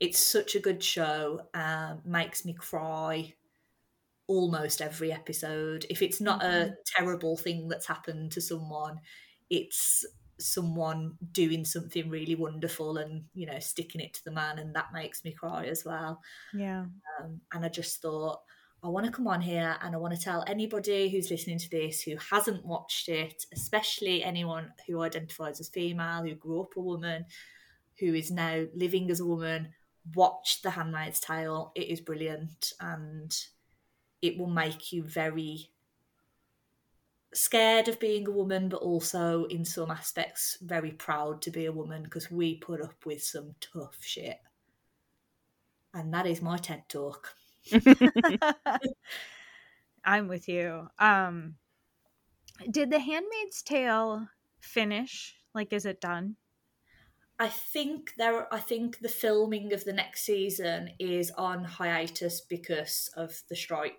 it's 0.00 0.18
such 0.20 0.54
a 0.56 0.60
good 0.60 0.82
show 0.82 1.48
um, 1.54 2.02
makes 2.04 2.44
me 2.44 2.54
cry 2.54 3.34
almost 4.28 4.82
every 4.82 5.12
episode. 5.12 5.86
If 5.90 6.02
it's 6.02 6.20
not 6.20 6.42
a 6.44 6.76
terrible 6.86 7.36
thing 7.36 7.68
that's 7.68 7.86
happened 7.86 8.32
to 8.32 8.40
someone 8.42 9.00
it's 9.50 10.06
someone 10.38 11.16
doing 11.32 11.64
something 11.64 12.08
really 12.08 12.34
wonderful 12.34 12.96
and 12.98 13.24
you 13.34 13.46
know 13.46 13.58
sticking 13.58 14.00
it 14.00 14.14
to 14.14 14.24
the 14.24 14.30
man 14.30 14.58
and 14.58 14.74
that 14.74 14.92
makes 14.92 15.24
me 15.24 15.32
cry 15.32 15.66
as 15.66 15.84
well 15.84 16.20
Yeah. 16.54 16.86
um, 17.20 17.40
and 17.52 17.64
I 17.64 17.68
just 17.68 18.02
thought, 18.02 18.40
I 18.82 18.88
want 18.88 19.06
to 19.06 19.12
come 19.12 19.28
on 19.28 19.40
here 19.40 19.76
and 19.80 19.94
I 19.94 19.98
want 19.98 20.14
to 20.14 20.20
tell 20.20 20.42
anybody 20.48 21.08
who's 21.08 21.30
listening 21.30 21.58
to 21.58 21.70
this 21.70 22.02
who 22.02 22.16
hasn't 22.16 22.64
watched 22.66 23.08
it, 23.08 23.44
especially 23.52 24.24
anyone 24.24 24.72
who 24.88 25.02
identifies 25.02 25.60
as 25.60 25.68
female, 25.68 26.22
who 26.24 26.34
grew 26.34 26.62
up 26.62 26.76
a 26.76 26.80
woman, 26.80 27.26
who 28.00 28.12
is 28.14 28.30
now 28.32 28.64
living 28.74 29.08
as 29.10 29.20
a 29.20 29.26
woman, 29.26 29.68
watch 30.16 30.62
The 30.62 30.70
Handmaid's 30.70 31.20
Tale. 31.20 31.70
It 31.76 31.88
is 31.88 32.00
brilliant 32.00 32.72
and 32.80 33.32
it 34.20 34.36
will 34.38 34.50
make 34.50 34.92
you 34.92 35.04
very 35.04 35.70
scared 37.34 37.88
of 37.88 37.98
being 38.00 38.26
a 38.26 38.30
woman, 38.30 38.68
but 38.68 38.82
also 38.82 39.44
in 39.44 39.64
some 39.64 39.90
aspects 39.90 40.58
very 40.60 40.92
proud 40.92 41.42
to 41.42 41.50
be 41.50 41.66
a 41.66 41.72
woman 41.72 42.02
because 42.02 42.30
we 42.30 42.56
put 42.56 42.80
up 42.80 43.06
with 43.06 43.22
some 43.22 43.54
tough 43.60 43.98
shit. 44.00 44.38
And 45.94 46.12
that 46.14 46.26
is 46.26 46.42
my 46.42 46.56
TED 46.56 46.88
talk. 46.88 47.34
I'm 50.04 50.28
with 50.28 50.48
you. 50.48 50.88
Um 50.98 51.56
did 52.70 52.90
the 52.90 52.98
handmaid's 52.98 53.62
tale 53.62 54.28
finish? 54.60 55.36
Like 55.54 55.72
is 55.72 55.86
it 55.86 56.00
done? 56.00 56.36
I 57.38 57.48
think 57.48 58.14
there. 58.16 58.52
I 58.54 58.60
think 58.60 59.00
the 59.00 59.08
filming 59.08 59.72
of 59.72 59.84
the 59.84 59.92
next 59.92 60.22
season 60.22 60.90
is 60.98 61.32
on 61.32 61.64
hiatus 61.64 62.40
because 62.40 63.10
of 63.16 63.42
the 63.48 63.56
strikes. 63.56 63.96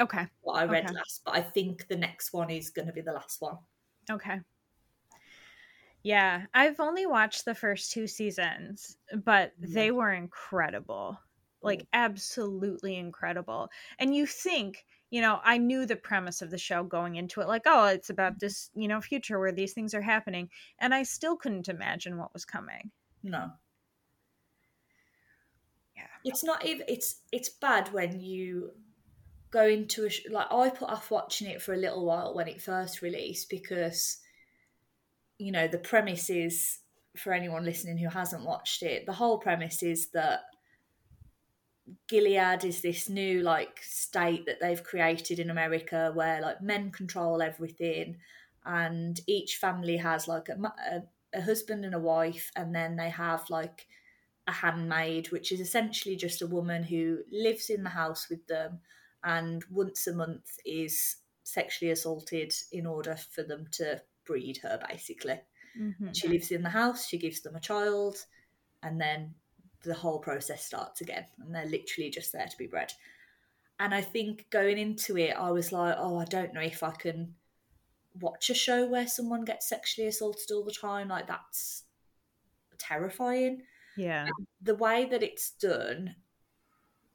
Okay. 0.00 0.26
What 0.42 0.56
I 0.56 0.64
read 0.64 0.84
Okay. 0.86 0.94
last, 0.94 1.22
but 1.24 1.34
I 1.36 1.42
think 1.42 1.88
the 1.88 1.96
next 1.96 2.32
one 2.32 2.50
is 2.50 2.70
going 2.70 2.86
to 2.86 2.92
be 2.92 3.00
the 3.00 3.12
last 3.12 3.40
one. 3.40 3.58
Okay. 4.10 4.40
Yeah, 6.02 6.46
I've 6.52 6.80
only 6.80 7.06
watched 7.06 7.44
the 7.46 7.54
first 7.54 7.92
two 7.92 8.06
seasons, 8.06 8.98
but 9.24 9.52
they 9.58 9.90
were 9.90 10.12
incredible. 10.12 11.18
like 11.62 11.80
mm. 11.82 11.86
absolutely 11.94 12.96
incredible 12.96 13.70
and 13.98 14.14
you 14.14 14.26
think 14.26 14.84
you 15.10 15.20
know 15.22 15.40
i 15.44 15.56
knew 15.56 15.86
the 15.86 15.96
premise 15.96 16.42
of 16.42 16.50
the 16.50 16.58
show 16.58 16.82
going 16.84 17.16
into 17.16 17.40
it 17.40 17.48
like 17.48 17.62
oh 17.66 17.86
it's 17.86 18.10
about 18.10 18.38
this 18.38 18.70
you 18.74 18.86
know 18.86 19.00
future 19.00 19.38
where 19.40 19.52
these 19.52 19.72
things 19.72 19.94
are 19.94 20.02
happening 20.02 20.48
and 20.80 20.94
i 20.94 21.02
still 21.02 21.36
couldn't 21.36 21.68
imagine 21.68 22.18
what 22.18 22.32
was 22.34 22.44
coming 22.44 22.90
No. 23.22 23.50
Yeah. 25.96 26.02
It's 26.24 26.44
not 26.44 26.64
even. 26.66 26.86
It's 26.88 27.20
it's 27.32 27.48
bad 27.48 27.92
when 27.92 28.20
you 28.20 28.72
go 29.54 29.68
into 29.68 30.04
a 30.04 30.10
sh- 30.10 30.26
like 30.30 30.50
I 30.50 30.68
put 30.68 30.90
off 30.90 31.12
watching 31.12 31.48
it 31.48 31.62
for 31.62 31.72
a 31.72 31.78
little 31.78 32.04
while 32.04 32.34
when 32.34 32.48
it 32.48 32.60
first 32.60 33.02
released 33.02 33.48
because 33.48 34.18
you 35.38 35.52
know 35.52 35.68
the 35.68 35.78
premise 35.78 36.28
is 36.28 36.80
for 37.16 37.32
anyone 37.32 37.64
listening 37.64 37.96
who 37.96 38.08
hasn't 38.08 38.44
watched 38.44 38.82
it 38.82 39.06
the 39.06 39.12
whole 39.12 39.38
premise 39.38 39.84
is 39.84 40.08
that 40.08 40.40
Gilead 42.08 42.64
is 42.64 42.80
this 42.80 43.08
new 43.08 43.42
like 43.42 43.78
state 43.80 44.44
that 44.46 44.58
they've 44.60 44.82
created 44.82 45.38
in 45.38 45.50
America 45.50 46.10
where 46.14 46.40
like 46.40 46.60
men 46.60 46.90
control 46.90 47.40
everything 47.40 48.16
and 48.66 49.20
each 49.28 49.58
family 49.58 49.98
has 49.98 50.26
like 50.26 50.48
a, 50.48 50.58
a, 50.90 51.02
a 51.32 51.42
husband 51.42 51.84
and 51.84 51.94
a 51.94 52.00
wife 52.00 52.50
and 52.56 52.74
then 52.74 52.96
they 52.96 53.10
have 53.10 53.48
like 53.50 53.86
a 54.48 54.52
handmaid 54.52 55.30
which 55.30 55.52
is 55.52 55.60
essentially 55.60 56.16
just 56.16 56.42
a 56.42 56.46
woman 56.48 56.82
who 56.82 57.18
lives 57.30 57.70
in 57.70 57.84
the 57.84 57.90
house 57.90 58.28
with 58.28 58.44
them 58.48 58.80
and 59.24 59.64
once 59.70 60.06
a 60.06 60.12
month 60.12 60.58
is 60.64 61.16
sexually 61.42 61.90
assaulted 61.90 62.52
in 62.72 62.86
order 62.86 63.16
for 63.16 63.42
them 63.42 63.66
to 63.72 64.00
breed 64.24 64.58
her 64.58 64.80
basically. 64.88 65.40
Mhm. 65.78 66.14
she 66.16 66.28
lives 66.28 66.52
in 66.52 66.62
the 66.62 66.70
house 66.70 67.04
she 67.08 67.18
gives 67.18 67.40
them 67.40 67.56
a 67.56 67.60
child 67.60 68.26
and 68.84 69.00
then 69.00 69.34
the 69.82 69.94
whole 69.94 70.20
process 70.20 70.64
starts 70.64 71.00
again 71.00 71.26
and 71.40 71.52
they're 71.52 71.66
literally 71.66 72.10
just 72.10 72.30
there 72.32 72.46
to 72.46 72.56
be 72.56 72.68
bred. 72.68 72.92
And 73.80 73.92
i 73.92 74.00
think 74.00 74.48
going 74.50 74.78
into 74.78 75.18
it 75.18 75.32
i 75.36 75.50
was 75.50 75.72
like 75.72 75.96
oh 75.98 76.18
i 76.18 76.24
don't 76.26 76.54
know 76.54 76.60
if 76.60 76.82
i 76.84 76.92
can 76.92 77.34
watch 78.20 78.50
a 78.50 78.54
show 78.54 78.86
where 78.86 79.08
someone 79.08 79.44
gets 79.44 79.68
sexually 79.68 80.06
assaulted 80.06 80.52
all 80.52 80.62
the 80.64 80.70
time 80.70 81.08
like 81.08 81.26
that's 81.26 81.82
terrifying. 82.78 83.62
Yeah. 83.96 84.28
The 84.62 84.74
way 84.74 85.06
that 85.06 85.22
it's 85.22 85.52
done 85.52 86.16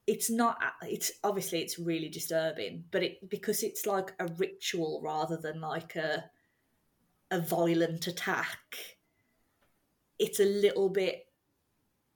it's 0.06 0.30
not 0.30 0.58
it's 0.82 1.12
obviously 1.22 1.60
it's 1.60 1.78
really 1.78 2.08
disturbing 2.08 2.84
but 2.90 3.02
it 3.02 3.28
because 3.28 3.62
it's 3.62 3.86
like 3.86 4.12
a 4.18 4.26
ritual 4.38 5.00
rather 5.04 5.36
than 5.36 5.60
like 5.60 5.94
a 5.96 6.24
a 7.30 7.40
violent 7.40 8.06
attack 8.06 8.76
it's 10.18 10.40
a 10.40 10.44
little 10.44 10.88
bit 10.88 11.26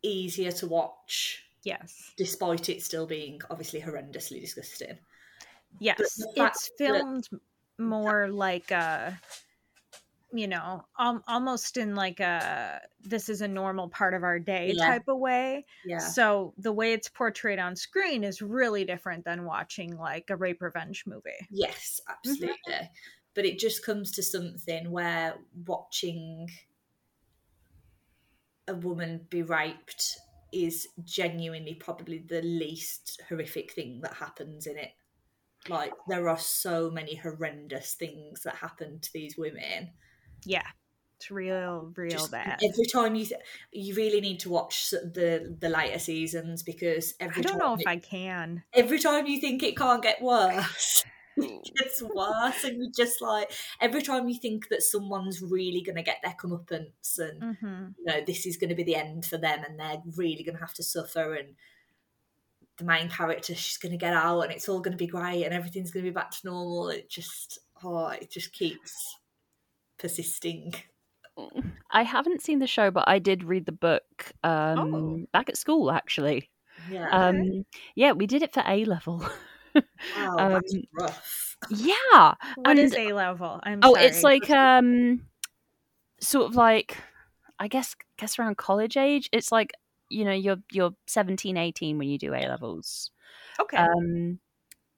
easier 0.03 0.53
to 0.53 0.67
watch 0.67 1.45
yes. 1.65 2.13
despite 2.17 2.69
it 2.69 2.83
still 2.83 3.07
being 3.07 3.41
obviously 3.51 3.81
horrendously 3.81 4.41
disgusting. 4.41 4.99
Yes. 5.81 5.99
it's 5.99 6.35
that- 6.37 6.57
filmed 6.79 7.29
more 7.79 8.29
like 8.29 8.71
a 8.71 9.19
you 10.37 10.49
know 10.49 10.85
um, 10.99 11.23
almost 11.29 11.77
in 11.77 11.95
like 11.95 12.21
a 12.21 12.81
this 13.01 13.29
is 13.29 13.41
a 13.41 13.49
normal 13.49 13.89
part 13.89 14.15
of 14.15 14.23
our 14.25 14.39
day 14.39 14.75
Yeah. 14.75 14.85
type 14.85 15.05
of 15.09 15.19
way 15.19 15.65
yeah 15.85 16.15
so 16.15 16.55
the 16.59 16.73
way 16.73 16.93
it's 16.93 17.09
portrayed 17.09 17.59
on 17.59 17.77
screen 17.77 18.25
is 18.25 18.43
really 18.43 18.85
different 18.85 19.25
than 19.25 19.45
watching 19.45 19.97
like 19.97 20.31
a 20.31 20.37
rape 20.37 20.61
revenge 20.63 21.05
movie 21.07 21.51
Yes, 21.51 22.01
Mm-hmm. 22.27 22.53
absolutely. 22.69 22.91
But 23.35 23.45
it 23.47 23.59
just 23.59 23.85
comes 23.85 24.11
to 24.13 24.23
something 24.23 24.91
where 24.91 25.39
watching 25.67 26.49
a 28.67 28.75
woman 28.75 29.27
be 29.29 29.43
raped 29.43 30.19
is 30.53 30.89
genuinely 31.03 31.75
probably 31.75 32.19
the 32.19 32.43
least 32.43 33.21
horrific 33.29 33.73
thing 33.73 34.01
that 34.03 34.15
happens 34.15 34.67
in 34.67 34.79
it. 34.79 34.93
Like 35.69 35.95
there 36.09 36.29
are 36.29 36.39
so 36.39 36.91
many 36.91 37.17
horrendous 37.17 37.95
things 37.95 38.43
that 38.45 38.57
happen 38.57 39.01
to 39.01 39.13
these 39.13 39.37
women. 39.39 39.95
Yeah 40.47 40.67
it's 41.17 41.31
real 41.31 41.93
real 41.97 42.11
Just 42.11 42.31
bad. 42.33 42.59
Every 42.63 42.87
time 42.87 43.15
you, 43.15 43.25
th- 43.25 43.41
you 43.73 43.95
really 43.95 44.21
need 44.21 44.41
to 44.41 44.51
watch 44.51 44.91
the 44.91 45.57
the 45.59 45.69
later 45.69 45.99
seasons 45.99 46.63
because 46.63 47.15
every 47.21 47.39
i 47.39 47.43
don't 47.43 47.53
time 47.53 47.59
know 47.61 47.75
if 47.75 47.81
it- 47.81 47.89
i 47.89 47.97
can. 47.97 48.63
every 48.75 48.99
time 48.99 49.27
you 49.27 49.41
think 49.41 49.63
it 49.63 49.77
can't 49.77 50.03
get 50.03 50.21
worse, 50.21 51.05
it 51.37 51.71
gets 51.79 52.03
worse, 52.03 52.65
and 52.65 52.77
you 52.83 52.91
just 52.95 53.23
like 53.23 53.51
every 53.81 54.03
time 54.03 54.29
you 54.29 54.39
think 54.39 54.69
that 54.69 54.83
someone's 54.83 55.41
really 55.41 55.83
going 55.83 55.97
to 55.97 56.03
get 56.03 56.19
their 56.23 56.35
comeuppance, 56.39 57.19
and 57.19 57.57
hmm 57.61 57.87
you 57.97 58.05
know 58.05 58.21
this 58.27 58.45
is 58.45 58.57
going 58.57 58.71
to 58.71 58.75
be 58.77 58.85
the 58.85 58.97
end 58.97 59.25
for 59.25 59.39
them, 59.39 59.61
and 59.67 59.79
they're 59.79 60.03
really 60.17 60.43
going 60.43 60.57
to 60.57 60.61
have 60.61 60.75
to 60.75 60.83
suffer, 60.83 61.35
and 61.35 61.55
the 62.77 62.85
main 62.85 63.09
character 63.09 63.55
she's 63.55 63.77
going 63.79 63.93
to 63.93 63.99
get 63.99 64.13
out, 64.15 64.41
and 64.41 64.53
it's 64.53 64.69
all 64.69 64.81
going 64.81 64.93
to 64.93 64.99
be 64.99 65.07
great, 65.07 65.45
and 65.45 65.55
everything's 65.55 65.91
going 65.93 66.05
to 66.05 66.11
be 66.11 66.15
back 66.15 66.33
to 66.33 66.47
normal. 66.47 66.89
It 66.89 67.09
just 67.09 67.61
oh, 67.83 68.09
it 68.09 68.31
just 68.31 68.53
keeps 68.53 69.17
persisting. 70.05 70.75
I 71.91 72.03
haven't 72.03 72.43
seen 72.43 72.59
the 72.59 72.67
show, 72.67 72.91
but 72.91 73.05
I 73.09 73.19
did 73.19 73.43
read 73.43 73.65
the 73.65 73.73
book 73.73 74.33
um, 74.45 74.95
Oh. 74.95 75.27
back 75.33 75.49
at 75.49 75.57
school. 75.57 75.91
Actually, 75.91 76.51
Yeah, 76.91 77.09
um, 77.11 77.65
yeah, 77.97 78.13
we 78.13 78.27
did 78.27 78.43
it 78.43 78.53
for 78.53 78.63
A 78.67 78.85
level. 78.85 79.25
wow, 79.75 79.83
um, 80.39 80.53
that's 80.53 80.75
rough. 81.01 81.57
yeah. 81.71 82.35
What 82.57 82.79
is 82.79 82.93
And- 82.93 83.11
a 83.11 83.15
level 83.15 83.61
i'm 83.65 83.81
Oh, 83.83 83.95
sorry. 83.95 84.07
it's 84.07 84.23
like 84.23 84.51
um, 84.51 85.25
sort 86.21 86.47
of 86.51 86.55
like, 86.55 86.99
I 87.59 87.69
guess, 87.69 87.97
guess 88.19 88.39
around 88.39 88.57
college 88.59 88.97
age. 88.99 89.29
It's 89.33 89.51
like 89.51 89.73
you 90.11 90.25
know, 90.27 90.33
you're 90.33 90.59
you're 90.71 90.95
17, 91.07 91.57
18 91.57 91.97
when 91.99 92.09
you 92.09 92.19
do 92.19 92.35
A 92.35 92.47
levels. 92.47 93.11
okay 93.59 93.79
Um, 93.79 94.39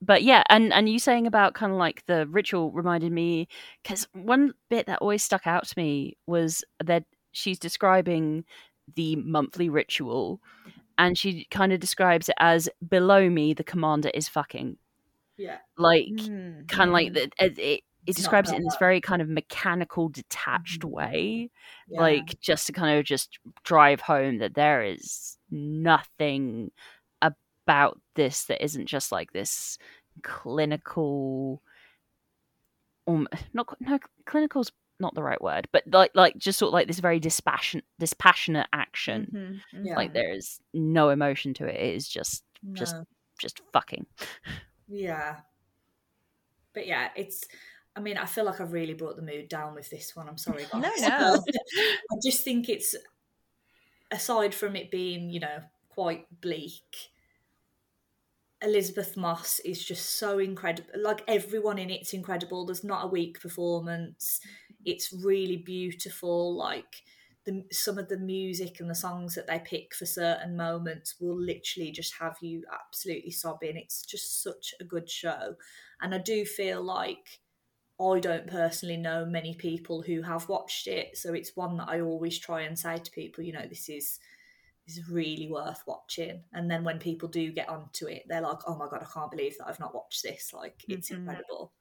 but 0.03 0.22
yeah, 0.22 0.42
and 0.51 0.72
and 0.72 0.88
you 0.88 0.99
saying 0.99 1.26
about 1.26 1.55
kind 1.55 1.72
of 1.72 1.78
like 1.78 2.05
the 2.07 2.26
ritual 2.28 2.70
reminded 2.72 3.12
me 3.12 3.49
because 3.82 4.07
one 4.12 4.53
bit 4.70 4.86
that 4.86 5.01
always 5.01 5.22
stuck 5.22 5.47
out 5.47 5.66
to 5.68 5.74
me 5.78 6.16
was 6.26 6.64
that 6.84 7.05
she's 7.32 7.59
describing 7.59 8.44
the 8.94 9.16
monthly 9.16 9.68
ritual, 9.68 10.40
and 10.99 11.18
she 11.18 11.47
kind 11.51 11.72
of 11.72 11.80
describes 11.80 12.28
it 12.28 12.36
as 12.38 12.68
below 12.88 13.30
me 13.30 13.55
the 13.55 13.64
commander 13.64 14.11
is 14.14 14.28
fucking 14.28 14.76
Yeah, 15.36 15.59
like 15.78 16.09
Mm, 16.11 16.68
kind 16.68 16.88
of 16.90 16.92
like 16.92 17.12
mhm. 17.12 17.14
that 17.14 17.32
it, 17.40 17.59
it, 17.59 17.80
it 18.07 18.16
describes 18.16 18.51
it 18.53 18.57
in 18.57 18.64
this 18.64 18.76
very 18.76 19.01
kind 19.01 19.20
of 19.22 19.28
mechanical 19.28 20.09
detached 20.09 20.84
Mm-hmm. 20.84 20.90
way 20.94 21.51
yeah. 21.86 22.01
like 22.01 22.36
just 22.40 22.66
to 22.66 22.72
kind 22.72 22.99
of 22.99 23.05
just 23.05 23.38
drive 23.64 24.01
home 24.01 24.38
that 24.38 24.55
there 24.55 24.82
is 24.82 25.38
nothing 25.51 26.70
about 27.67 28.01
this 28.14 28.45
that 28.45 28.62
isn't 28.64 28.87
just 28.87 29.11
like 29.11 29.33
this 29.33 29.77
clinical 30.23 31.61
um 33.09 33.27
not 33.53 33.67
no 33.81 33.99
clinical's 34.25 34.71
not 35.01 35.14
the 35.17 35.23
right 35.23 35.43
word 35.43 35.69
but 35.73 35.83
like 35.93 36.11
like 36.14 36.39
just 36.39 36.59
sort 36.59 36.69
of 36.69 36.73
like 36.75 36.87
this 36.87 37.01
very 37.01 37.19
dispassionate 37.19 37.85
dispassionate 37.99 38.67
action 38.73 39.61
Mhm, 39.75 39.81
mhm. 39.81 39.87
Yeah. 39.87 39.97
like 39.97 40.12
there 40.12 40.33
is 40.33 40.61
no 40.73 41.11
emotion 41.11 41.55
to 41.55 41.67
it 41.67 41.75
it 41.75 41.95
is 41.97 42.09
just 42.09 42.45
just 42.73 42.95
No. 42.95 43.05
just 43.41 43.61
fucking 43.73 44.07
Yeah. 44.89 45.41
But 46.73 46.87
yeah, 46.87 47.09
it's 47.17 47.43
I 47.97 48.01
mean, 48.01 48.19
I 48.19 48.27
feel 48.27 48.45
like 48.45 48.61
I've 48.61 48.73
really 48.75 48.93
brought 48.95 49.17
the 49.17 49.23
mood 49.23 49.49
down 49.49 49.75
with 49.75 49.89
this 49.89 50.14
one. 50.14 50.29
I'm 50.29 50.37
sorry, 50.37 50.64
guys. 50.71 50.83
No, 51.01 51.09
no. 51.09 51.43
I 52.12 52.17
just 52.23 52.45
think 52.45 52.69
it's 52.69 52.95
aside 54.11 54.55
from 54.55 54.77
it 54.77 54.91
being, 54.91 55.31
you 55.31 55.41
know, 55.41 55.59
quite 55.89 56.27
bleak, 56.43 56.85
Elisabeth 58.63 59.17
Moss 59.17 59.59
is 59.61 59.85
just 59.85 60.19
so 60.19 60.39
incredible. 60.39 60.91
Like 60.97 61.23
everyone 61.29 61.79
in 61.79 61.91
it's 61.91 62.15
incredible. 62.15 62.65
There's 62.65 62.85
not 62.85 63.05
a 63.05 63.09
weak 63.09 63.41
performance. 63.41 64.41
Mm-hmm. 64.43 64.83
It's 64.87 65.13
really 65.13 65.59
beautiful. 65.59 66.57
Like 66.57 67.03
the 67.45 67.65
some 67.71 67.99
of 67.99 68.09
the 68.09 68.19
music 68.19 68.81
and 68.81 68.89
the 68.89 68.95
songs 68.95 69.35
that 69.35 69.47
they 69.47 69.59
pick 69.59 69.95
for 69.95 70.07
certain 70.07 70.57
moments 70.57 71.17
will 71.21 71.39
literally 71.39 71.93
just 71.93 72.15
have 72.19 72.37
you 72.41 72.65
absolutely 72.73 73.31
sobbing. 73.31 73.77
It's 73.77 74.05
just 74.05 74.43
such 74.43 74.75
a 74.81 74.85
good 74.85 75.09
show. 75.11 75.55
And 76.01 76.15
I 76.15 76.19
do 76.19 76.45
feel 76.45 76.83
like 76.83 77.41
I 78.01 78.21
don't 78.21 78.47
personally 78.47 78.97
know 78.97 79.25
many 79.25 79.55
people 79.55 80.03
who 80.03 80.23
have 80.23 80.49
watched 80.49 80.87
it, 80.87 81.17
so 81.17 81.33
it's 81.33 81.57
one 81.57 81.79
that 81.79 81.89
I 81.89 82.01
always 82.01 82.39
try 82.39 82.63
and 82.63 82.79
say 82.79 82.99
to 82.99 83.11
people, 83.11 83.43
you 83.43 83.53
know, 83.53 83.67
this 83.67 83.89
is 83.89 84.19
is 84.87 85.09
really 85.11 85.49
worth 85.51 85.84
watching. 85.87 86.45
And 86.53 86.70
then 86.70 86.84
when 86.84 86.99
people 86.99 87.28
do 87.28 87.53
get 87.53 87.68
onto 87.68 88.07
it, 88.09 88.24
they're 88.28 88.41
like, 88.43 88.61
"Oh 88.66 88.76
my 88.76 88.89
god, 88.89 89.03
I 89.03 89.07
can't 89.12 89.30
believe 89.30 89.59
that 89.59 89.68
I've 89.68 89.80
not 89.80 89.95
watched 89.95 90.22
this! 90.22 90.53
Like, 90.53 90.84
it's 90.91 91.11
Mhm. 91.11 91.11
incredible." 91.11 91.74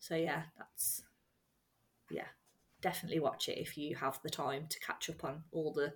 So 0.00 0.16
yeah, 0.16 0.46
that's 0.58 1.04
yeah, 2.10 2.28
definitely 2.80 3.20
watch 3.20 3.48
it 3.48 3.58
if 3.58 3.76
you 3.78 3.96
have 3.96 4.20
the 4.22 4.30
time 4.30 4.66
to 4.68 4.80
catch 4.80 5.08
up 5.10 5.24
on 5.24 5.44
all 5.52 5.72
the 5.72 5.94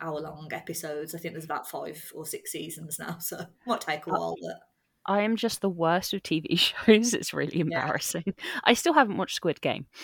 hour 0.00 0.20
long 0.20 0.52
episodes. 0.52 1.14
I 1.14 1.18
think 1.18 1.34
there's 1.34 1.44
about 1.44 1.68
five 1.70 2.12
or 2.14 2.26
six 2.26 2.52
seasons 2.52 2.98
now, 2.98 3.18
so 3.20 3.40
it 3.40 3.48
might 3.66 3.80
take 3.82 4.06
a 4.06 4.10
while, 4.10 4.36
but 4.40 4.60
I 5.06 5.22
am 5.22 5.36
just 5.36 5.60
the 5.62 5.70
worst 5.70 6.12
with 6.12 6.22
TV 6.22 6.58
shows. 6.86 7.14
It's 7.14 7.32
really 7.32 7.60
embarrassing. 7.60 8.34
I 8.64 8.74
still 8.74 8.92
haven't 8.92 9.16
watched 9.16 9.36
Squid 9.36 9.60
Game. 9.60 9.86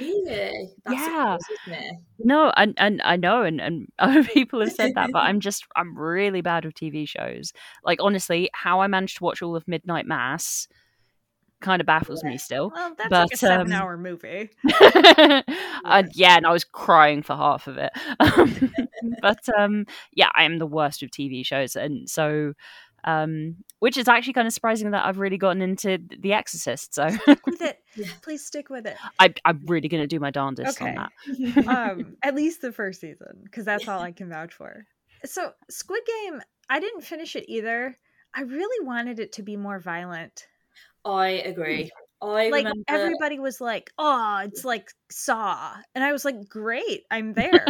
Really? 0.00 0.70
That's 0.84 1.44
Yeah. 1.66 1.90
no, 2.18 2.52
and 2.56 2.74
and 2.78 3.00
I 3.04 3.16
know, 3.16 3.42
and 3.42 3.60
and 3.60 3.86
other 3.98 4.24
people 4.24 4.60
have 4.60 4.72
said 4.72 4.92
that, 4.94 5.10
but 5.12 5.20
I'm 5.20 5.40
just 5.40 5.64
I'm 5.76 5.96
really 5.98 6.40
bad 6.40 6.64
with 6.64 6.74
TV 6.74 7.06
shows. 7.08 7.52
Like 7.84 7.98
honestly, 8.02 8.50
how 8.54 8.80
I 8.80 8.86
managed 8.86 9.18
to 9.18 9.24
watch 9.24 9.42
all 9.42 9.54
of 9.56 9.68
Midnight 9.68 10.06
Mass 10.06 10.66
kind 11.60 11.80
of 11.80 11.86
baffles 11.86 12.22
me 12.24 12.36
still. 12.36 12.70
Well, 12.74 12.94
that's 12.96 13.08
But, 13.08 13.20
like 13.22 13.32
a 13.34 13.36
seven 13.36 13.72
um, 13.72 13.80
hour 13.80 13.96
movie. 13.96 14.50
and 15.84 16.10
yeah, 16.14 16.36
and 16.36 16.46
I 16.46 16.52
was 16.52 16.64
crying 16.64 17.22
for 17.22 17.36
half 17.36 17.66
of 17.68 17.78
it. 17.78 17.92
But 19.22 19.48
um, 19.56 19.86
yeah, 20.12 20.28
I 20.34 20.44
am 20.44 20.58
the 20.58 20.66
worst 20.66 21.02
with 21.02 21.10
TV 21.10 21.44
shows, 21.46 21.76
and 21.76 22.08
so 22.10 22.54
um, 23.04 23.56
which 23.78 23.96
is 23.96 24.08
actually 24.08 24.32
kind 24.32 24.46
of 24.46 24.52
surprising 24.52 24.90
that 24.92 25.04
I've 25.04 25.18
really 25.18 25.38
gotten 25.38 25.62
into 25.62 25.98
The 26.18 26.32
Exorcist. 26.32 26.94
So 26.94 27.08
Stick 27.08 27.46
with 27.46 27.62
it. 27.62 27.80
Yeah. 27.96 28.08
Please 28.22 28.44
stick 28.44 28.70
with 28.70 28.86
it. 28.86 28.96
I, 29.20 29.32
I'm 29.44 29.60
really 29.66 29.86
going 29.86 30.02
to 30.02 30.08
do 30.08 30.18
my 30.18 30.32
darndest 30.32 30.82
Okay. 30.82 30.96
on 30.96 31.10
that. 31.36 31.66
um, 31.68 32.16
at 32.24 32.34
least 32.34 32.60
the 32.60 32.72
first 32.72 33.00
season, 33.00 33.38
because 33.44 33.64
that's 33.64 33.86
all 33.86 34.00
I 34.00 34.10
can 34.10 34.28
vouch 34.28 34.52
for. 34.52 34.84
So, 35.24 35.52
Squid 35.70 36.02
Game, 36.04 36.42
I 36.68 36.80
didn't 36.80 37.02
finish 37.02 37.36
it 37.36 37.44
either. 37.46 37.96
I 38.34 38.40
really 38.42 38.84
wanted 38.84 39.20
it 39.20 39.30
to 39.34 39.42
be 39.44 39.56
more 39.56 39.78
violent. 39.78 40.48
I 41.04 41.28
agree. 41.28 41.92
I 42.32 42.48
Like 42.48 42.64
remember 42.64 42.82
everybody 42.88 43.38
was 43.38 43.60
like, 43.60 43.90
"Oh, 43.98 44.40
it's 44.44 44.64
like 44.64 44.90
Saw," 45.10 45.74
and 45.94 46.02
I 46.04 46.12
was 46.12 46.24
like, 46.24 46.48
"Great, 46.48 47.02
I'm 47.10 47.34
there." 47.34 47.66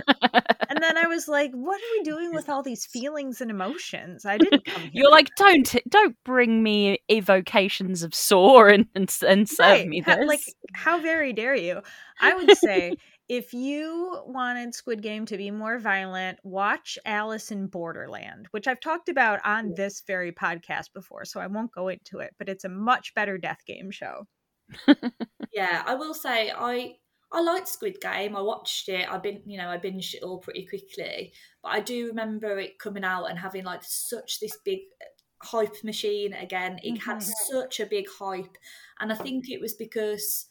and 0.69 0.83
then 0.83 0.97
I 0.97 1.07
was 1.07 1.29
like, 1.29 1.53
"What 1.53 1.81
are 1.81 1.99
we 1.99 2.03
doing 2.05 2.35
with 2.35 2.49
all 2.49 2.63
these 2.63 2.87
feelings 2.87 3.41
and 3.41 3.51
emotions?" 3.51 4.25
I 4.25 4.39
didn't 4.39 4.65
come 4.65 4.83
here. 4.83 4.91
You're 4.93 5.11
like, 5.11 5.31
don't 5.37 5.75
don't 5.89 6.17
bring 6.25 6.63
me 6.63 6.99
evocations 7.11 8.03
of 8.03 8.15
Saw 8.15 8.67
and 8.67 8.87
and, 8.95 9.15
and 9.27 9.49
serve 9.49 9.59
Right. 9.67 9.89
me 9.89 10.01
How- 10.01 10.17
this. 10.17 10.27
like, 10.29 10.41
how 10.75 11.01
very 11.01 11.33
dare 11.33 11.55
you? 11.57 11.81
I 12.21 12.35
would 12.35 12.57
say 12.59 12.97
if 13.29 13.53
you 13.55 14.21
wanted 14.27 14.75
Squid 14.75 15.03
Game 15.03 15.25
to 15.27 15.37
be 15.39 15.51
more 15.51 15.79
violent, 15.79 16.39
watch 16.45 16.99
Alice 17.07 17.51
in 17.51 17.67
Borderland, 17.69 18.47
which 18.51 18.69
I've 18.69 18.81
talked 18.81 19.09
about 19.09 19.41
on 19.45 19.73
this 19.75 20.03
very 20.07 20.31
podcast 20.31 20.93
before, 20.93 21.25
so 21.25 21.41
I 21.41 21.47
won't 21.47 21.73
go 21.73 21.89
into 21.89 22.19
it, 22.19 22.35
but 22.39 22.49
it's 22.49 22.65
a 22.65 22.69
much 22.69 23.15
better 23.15 23.39
death 23.39 23.63
game 23.67 23.91
show. 23.91 24.27
yeah, 25.53 25.83
I 25.87 25.95
will 25.95 26.15
say 26.15 26.51
I 26.51 26.97
I 27.33 27.41
liked 27.41 27.69
Squid 27.69 28.01
Game. 28.01 28.37
I 28.37 28.41
watched 28.41 28.89
it. 28.89 29.11
I've 29.11 29.23
been 29.23 29.43
you 29.47 29.59
know 29.59 29.69
I 29.71 29.79
binged 29.79 30.15
it 30.15 30.23
all 30.23 30.39
pretty 30.39 30.67
quickly, 30.67 31.33
but 31.63 31.71
I 31.71 31.81
do 31.81 32.09
remember 32.09 32.59
it 32.59 32.79
coming 32.79 33.05
out 33.05 33.27
and 33.27 33.39
having 33.39 33.65
like 33.65 33.83
such 33.85 34.41
this 34.41 34.57
big 34.65 34.81
uh, 35.01 35.07
hype 35.47 35.83
machine 35.85 36.33
again. 36.35 36.79
It 36.83 36.99
had 37.03 37.19
Mhm. 37.19 37.33
such 37.49 37.81
a 37.81 37.87
big 37.87 38.07
hype, 38.19 38.57
and 39.01 39.13
I 39.13 39.17
think 39.17 39.49
it 39.49 39.61
was 39.61 39.75
because 39.75 40.49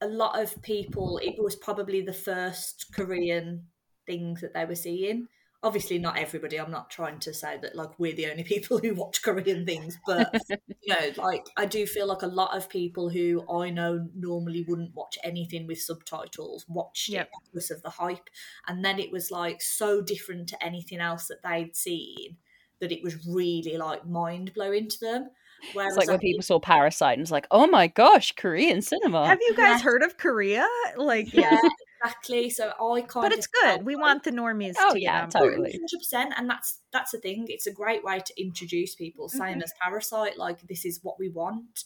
a 0.00 0.08
lot 0.08 0.40
of 0.40 0.62
people. 0.62 1.18
It 1.18 1.42
was 1.42 1.56
probably 1.56 2.02
the 2.02 2.12
first 2.12 2.92
Korean 2.94 3.68
thing 4.06 4.34
that 4.42 4.54
they 4.54 4.64
were 4.64 4.74
seeing. 4.76 5.28
Obviously, 5.64 5.98
not 5.98 6.18
everybody. 6.18 6.58
I'm 6.58 6.70
not 6.72 6.90
trying 6.90 7.20
to 7.20 7.32
say 7.32 7.56
that 7.62 7.76
like 7.76 7.90
we're 7.98 8.14
the 8.16 8.26
only 8.30 8.42
people 8.54 8.78
who 8.78 8.94
watch 8.94 9.22
Korean 9.22 9.64
things, 9.64 9.96
but 10.06 10.34
you 10.82 10.92
know, 10.94 11.10
like 11.22 11.46
I 11.56 11.66
do 11.66 11.86
feel 11.86 12.06
like 12.06 12.22
a 12.22 12.26
lot 12.26 12.56
of 12.56 12.68
people 12.68 13.08
who 13.08 13.44
I 13.48 13.70
know 13.70 14.08
normally 14.16 14.64
wouldn't 14.66 14.94
watch 14.94 15.18
anything 15.22 15.66
with 15.66 15.78
subtitles 15.80 16.66
watched 16.68 17.08
Yep. 17.10 17.26
it 17.26 17.50
because 17.52 17.70
of 17.70 17.82
the 17.82 17.90
hype, 17.90 18.28
and 18.66 18.84
then 18.84 18.98
it 18.98 19.12
was 19.12 19.30
like 19.30 19.62
so 19.62 20.02
different 20.02 20.48
to 20.48 20.64
anything 20.64 20.98
else 20.98 21.28
that 21.28 21.42
they'd 21.44 21.76
seen 21.76 22.36
that 22.80 22.90
it 22.90 23.02
was 23.04 23.24
really 23.26 23.76
like 23.78 24.04
mind 24.06 24.52
blowing 24.54 24.88
to 24.88 24.98
them. 25.00 25.30
Whereas 25.74 25.92
it's 25.92 25.98
like 25.98 26.08
I 26.08 26.12
when 26.14 26.18
think- 26.18 26.30
people 26.32 26.42
saw 26.42 26.58
Parasite 26.58 27.12
and 27.18 27.22
it's 27.22 27.30
like, 27.30 27.46
oh 27.52 27.68
my 27.68 27.86
gosh, 27.86 28.32
Korean 28.32 28.82
cinema. 28.82 29.28
Have 29.28 29.38
you 29.40 29.54
guys 29.54 29.78
Yeah. 29.78 29.84
heard 29.84 30.02
of 30.02 30.16
Korea? 30.18 30.66
Like, 30.96 31.32
yeah, 31.32 31.56
exactly. 32.02 32.50
So 32.50 32.70
I 32.70 33.02
kind 33.02 33.26
but 33.26 33.32
it's 33.32 33.46
good. 33.46 33.84
We 33.84 33.96
want 33.96 34.24
the 34.24 34.30
normies 34.30 34.74
Oh, 34.78 34.88
to 34.90 35.00
get 35.00 35.00
yeah, 35.02 35.26
totally. 35.26 35.72
Hundred 35.80 35.98
percent, 35.98 36.34
and 36.36 36.48
that's 36.50 36.80
that's 36.92 37.12
the 37.12 37.18
thing. 37.18 37.46
It's 37.48 37.66
a 37.66 37.72
great 37.72 38.04
way 38.04 38.20
to 38.20 38.40
introduce 38.40 38.94
people, 38.94 39.28
same 39.28 39.58
Mhm. 39.58 39.62
as 39.62 39.72
Parasite. 39.80 40.36
Like 40.38 40.62
this 40.62 40.84
is 40.84 41.02
what 41.02 41.18
we 41.18 41.28
want. 41.28 41.84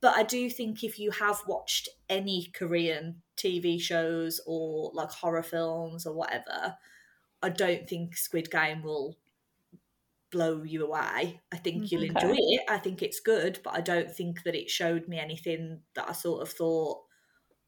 But 0.00 0.16
I 0.16 0.22
do 0.24 0.50
think 0.50 0.84
if 0.84 0.98
you 0.98 1.10
have 1.12 1.42
watched 1.46 1.88
any 2.08 2.46
Korean 2.54 3.22
TV 3.36 3.78
shows 3.78 4.40
or 4.46 4.92
like 4.94 5.10
horror 5.10 5.42
films 5.42 6.06
or 6.06 6.14
whatever, 6.14 6.78
I 7.42 7.50
don't 7.50 7.88
think 7.88 8.16
Squid 8.16 8.50
Game 8.50 8.82
will 8.82 9.18
blow 10.30 10.62
you 10.62 10.84
away. 10.84 11.40
I 11.52 11.56
think 11.56 11.90
you'll 11.90 12.02
Okay. 12.02 12.04
enjoy 12.04 12.34
it. 12.36 12.62
I 12.68 12.78
think 12.78 13.02
it's 13.02 13.20
good, 13.20 13.60
but 13.64 13.74
I 13.74 13.80
don't 13.80 14.10
think 14.14 14.42
that 14.42 14.54
it 14.54 14.70
showed 14.70 15.08
me 15.08 15.18
anything 15.18 15.82
that 15.94 16.08
I 16.08 16.12
sort 16.12 16.42
of 16.42 16.50
thought, 16.50 17.04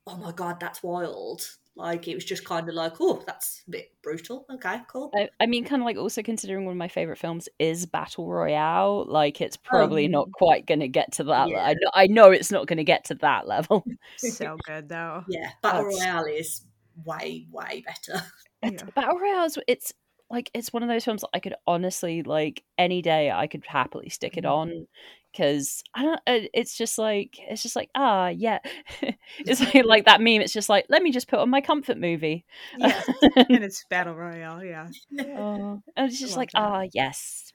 oh 0.07 0.17
my 0.19 0.33
god, 0.33 0.61
that's 0.61 0.83
wild. 0.83 1.59
Like 1.77 2.09
it 2.09 2.15
was 2.15 2.25
just 2.25 2.45
kind 2.45 2.69
of 2.69 2.75
like, 2.75 2.95
oh, 3.01 3.23
that's 3.27 3.63
a 3.67 3.71
bit 3.71 3.93
brutal. 4.03 4.45
Okay, 4.55 4.81
cool. 4.89 5.11
I, 5.17 5.29
I 5.39 5.47
mean, 5.47 5.65
kind 5.65 5.81
of 5.81 5.87
like 5.87 5.97
also 5.97 6.23
considering 6.23 6.65
one 6.67 6.73
of 6.73 6.79
my 6.79 6.89
favorite 6.89 7.19
films 7.19 7.49
is 7.59 7.87
Battle 7.87 8.29
Royale. 8.29 9.07
Like, 9.09 9.41
it's 9.41 9.57
probably 9.57 10.07
Um, 10.07 10.11
not 10.13 10.33
quite 10.33 10.67
going 10.67 10.81
to 10.81 10.89
get 10.89 11.13
to 11.13 11.25
that. 11.25 11.49
yeah. 11.49 11.65
I, 11.65 11.73
know, 11.75 11.91
I 11.95 12.07
know 12.09 12.31
it's 12.33 12.51
not 12.51 12.67
going 12.67 12.79
to 12.79 12.85
get 12.85 13.05
to 13.07 13.15
that 13.17 13.47
level. 13.49 13.85
So 14.19 14.57
good 14.67 14.89
though. 14.89 15.25
Yeah, 15.29 15.51
Battle 15.63 15.85
That's- 15.85 16.01
Royale 16.07 16.25
is 16.27 16.63
way, 17.05 17.47
way 17.51 17.83
better. 17.87 18.23
Yeah. 18.63 18.83
Battle 18.95 19.19
Royale 19.19 19.45
is 19.45 19.59
it's 19.67 19.93
like 20.29 20.51
it's 20.53 20.73
one 20.73 20.83
of 20.83 20.89
those 20.89 21.05
films 21.05 21.23
that 21.23 21.31
I 21.33 21.39
could 21.41 21.55
honestly 21.67 22.23
like 22.23 22.63
any 22.77 23.01
day 23.01 23.31
I 23.31 23.47
could 23.47 23.65
happily 23.67 24.11
stick 24.11 24.37
it 24.37 24.45
Mhm. 24.45 24.51
on 24.53 24.87
because 25.33 25.83
I 25.95 26.03
don't. 26.03 26.21
uh, 26.27 26.49
It's 26.55 26.77
just 26.77 26.99
like 26.99 27.39
it's 27.39 27.63
just 27.63 27.77
like 27.77 27.91
ah 27.95 28.29
yeah, 28.29 28.59
it's 29.39 29.61
like, 29.75 29.85
like 29.85 30.05
that 30.07 30.21
meme. 30.21 30.41
It's 30.43 30.53
just 30.53 30.69
like 30.69 30.87
let 30.89 31.03
me 31.03 31.13
just 31.13 31.29
put 31.29 31.39
on 31.41 31.51
my 31.51 31.61
comfort 31.61 31.99
movie. 31.99 32.45
Yes. 32.77 33.07
and 33.37 33.65
it's 33.65 33.85
battle 33.91 34.15
royale. 34.15 34.63
Yeah. 34.65 34.89
Oh, 35.37 35.83
and 35.97 36.09
it's 36.11 36.19
just 36.21 36.37
like 36.37 36.51
that. 36.53 36.61
ah 36.61 36.83
yes. 36.93 37.53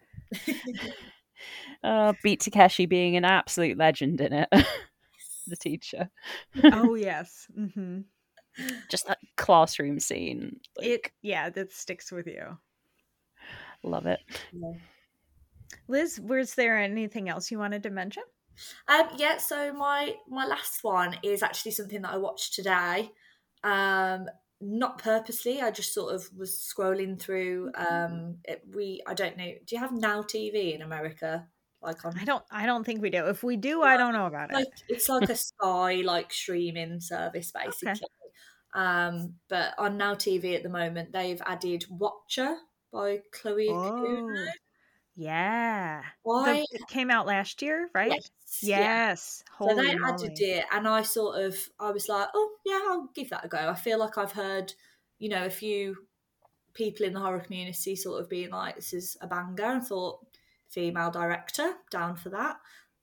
Uh, 1.83 2.13
Beat 2.23 2.39
Takeshi 2.41 2.85
being 2.85 3.15
an 3.15 3.25
absolute 3.25 3.77
legend 3.77 4.21
in 4.21 4.33
it. 4.33 4.49
the 5.47 5.55
teacher, 5.55 6.09
Oh 6.71 6.95
yes. 6.95 7.47
hmm 7.55 8.01
just 8.89 9.07
that 9.07 9.19
classroom 9.37 9.99
scene. 9.99 10.59
Like, 10.77 10.87
It 10.87 11.11
yeah, 11.21 11.49
that 11.49 11.73
sticks 11.73 12.11
with 12.11 12.27
you. 12.27 12.57
love 13.83 14.05
it. 14.05 14.19
Liz, 15.87 16.19
was 16.19 16.55
there 16.55 16.77
anything 16.77 17.29
else 17.29 17.51
you 17.51 17.59
wanted 17.59 17.83
to 17.83 17.89
mention? 17.89 18.23
Um, 18.87 19.07
yeah, 19.17 19.37
so 19.37 19.73
my 19.73 20.15
my 20.29 20.45
last 20.45 20.83
one 20.83 21.17
is 21.23 21.43
actually 21.43 21.71
something 21.71 22.01
that 22.01 22.13
I 22.13 22.17
watched 22.17 22.53
today. 22.53 23.11
Um, 23.63 24.27
not 24.61 24.99
purposely, 24.99 25.61
I 25.61 25.71
just 25.71 25.93
sort 25.93 26.15
of 26.15 26.27
was 26.35 26.51
scrolling 26.51 27.19
through. 27.19 27.71
Um, 27.75 28.37
it, 28.45 28.61
we 28.73 29.01
I 29.05 29.13
don't 29.13 29.37
know. 29.37 29.51
Do 29.65 29.75
you 29.75 29.79
have 29.79 29.91
Now 29.91 30.21
TV 30.21 30.73
in 30.73 30.81
America? 30.81 31.47
Like 31.81 32.03
on 32.03 32.17
I 32.17 32.25
don't 32.25 32.43
I 32.49 32.65
don't 32.65 32.83
think 32.83 33.01
we 33.01 33.09
do. 33.09 33.25
If 33.27 33.43
we 33.43 33.57
do, 33.57 33.83
I 33.83 33.97
don't 33.97 34.13
know 34.13 34.25
about 34.25 34.51
like 34.51 34.65
it. 34.65 34.83
it's 34.89 35.09
like 35.09 35.29
a 35.29 35.35
Sky 35.35 36.01
like 36.03 36.31
streaming 36.31 36.99
service 36.99 37.51
basically. 37.51 38.07
Um, 38.73 39.35
but 39.49 39.73
on 39.77 39.97
Now 39.97 40.15
TV 40.15 40.55
at 40.55 40.63
the 40.63 40.69
moment, 40.69 41.13
they've 41.13 41.41
added 41.45 41.85
Watcher 41.89 42.55
by 42.91 43.19
Chloe. 43.31 43.69
Oh. 43.69 44.03
Kuhn. 44.03 44.47
Yeah. 45.15 46.01
The- 46.25 46.67
it 46.71 46.87
came 46.87 47.09
out 47.09 47.25
last 47.25 47.61
year, 47.61 47.89
right? 47.93 48.11
Yes. 48.11 48.29
yeah. 48.61 48.79
Yes. 48.79 49.43
So 49.57 49.65
Holy 49.67 49.75
they 49.75 49.95
moly. 49.95 50.13
added 50.13 50.39
it, 50.39 50.65
and 50.71 50.87
I 50.87 51.01
sort 51.03 51.41
of, 51.41 51.57
I 51.79 51.91
was 51.91 52.09
like, 52.09 52.27
oh 52.33 52.51
yeah, 52.65 52.81
I'll 52.89 53.09
give 53.13 53.29
that 53.29 53.45
a 53.45 53.47
go. 53.47 53.57
I 53.57 53.75
feel 53.75 53.99
like 53.99 54.17
I've 54.17 54.33
heard, 54.33 54.73
you 55.19 55.29
know, 55.29 55.45
a 55.45 55.49
few 55.49 55.95
people 56.73 57.05
in 57.05 57.13
the 57.13 57.19
horror 57.19 57.39
community 57.39 57.95
sort 57.95 58.21
of 58.21 58.29
being 58.29 58.49
like, 58.49 58.75
this 58.75 58.93
is 58.93 59.17
a 59.21 59.27
banger, 59.27 59.63
and 59.63 59.85
thought, 59.85 60.19
female 60.67 61.11
director, 61.11 61.73
down 61.89 62.15
for 62.17 62.29
that. 62.29 62.57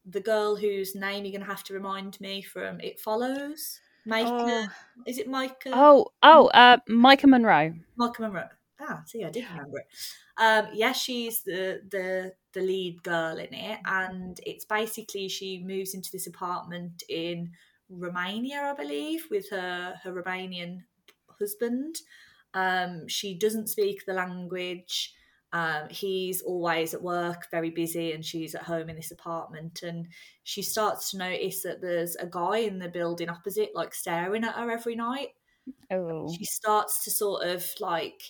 The 0.05 0.21
girl 0.21 0.57
whose 0.57 0.95
name 0.95 1.25
you're 1.25 1.33
gonna 1.33 1.51
have 1.51 1.65
to 1.65 1.75
remind 1.75 2.21
me 2.21 2.43
from 2.43 2.81
It 2.81 3.01
Follows, 3.01 3.81
Maika. 4.07 4.67
Oh, 4.67 4.69
Is 5.07 5.19
it 5.19 5.29
Maika? 5.29 5.71
Oh 5.73 6.09
oh, 6.23 6.49
uh, 6.49 6.79
Maika 6.89 7.25
Monroe. 7.25 7.73
Maika 7.99 8.21
Monroe. 8.21 8.49
Ah, 8.83 9.03
see, 9.07 9.23
I 9.25 9.31
did 9.31 9.47
remember 9.49 9.79
it. 9.79 9.87
Um, 10.37 10.69
yeah, 10.73 10.93
she's 10.93 11.43
the 11.43 11.83
the 11.89 12.33
the 12.53 12.61
lead 12.61 13.03
girl 13.03 13.39
in 13.39 13.55
it, 13.55 13.81
and 13.85 14.41
it's 14.45 14.65
basically 14.65 15.29
she 15.29 15.63
moves 15.65 15.95
into 15.95 16.11
this 16.11 16.27
apartment 16.27 17.03
in 17.09 17.53
Romania, 17.89 18.63
I 18.63 18.75
believe, 18.75 19.27
with 19.31 19.49
her 19.51 19.95
her 20.03 20.13
Romanian 20.13 20.85
husband. 21.39 21.97
Um, 22.55 23.07
she 23.09 23.39
doesn't 23.39 23.69
speak 23.69 24.05
the 24.07 24.15
language. 24.15 25.15
Um, 25.55 25.89
he's 25.91 26.41
always 26.41 26.95
at 26.95 27.03
work, 27.03 27.51
very 27.51 27.71
busy, 27.71 28.13
and 28.13 28.25
she's 28.25 28.55
at 28.55 28.63
home 28.63 28.89
in 28.89 28.97
this 28.97 29.11
apartment. 29.11 29.83
And 29.83 30.09
she 30.45 30.63
starts 30.63 31.11
to 31.11 31.19
notice 31.19 31.63
that 31.63 31.83
there's 31.83 32.17
a 32.17 32.27
guy 32.27 32.59
in 32.59 32.79
the 32.79 32.89
building 32.89 33.29
opposite, 33.29 33.71
like 33.75 33.95
staring 33.95 34.45
at 34.45 34.55
her 34.55 34.71
every 34.71 34.97
night 34.97 35.29
Oh, 35.91 36.39
she 36.39 36.45
starts 36.45 37.05
to 37.05 37.11
sort 37.11 37.45
of 37.47 37.69
like 37.81 38.23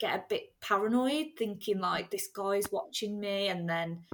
get 0.00 0.14
a 0.14 0.24
bit 0.28 0.54
paranoid, 0.60 1.26
thinking 1.36 1.78
like 1.78 2.10
this 2.10 2.28
guy's 2.28 2.72
watching 2.72 3.20
me, 3.20 3.48
and 3.48 3.68
then 3.68 4.04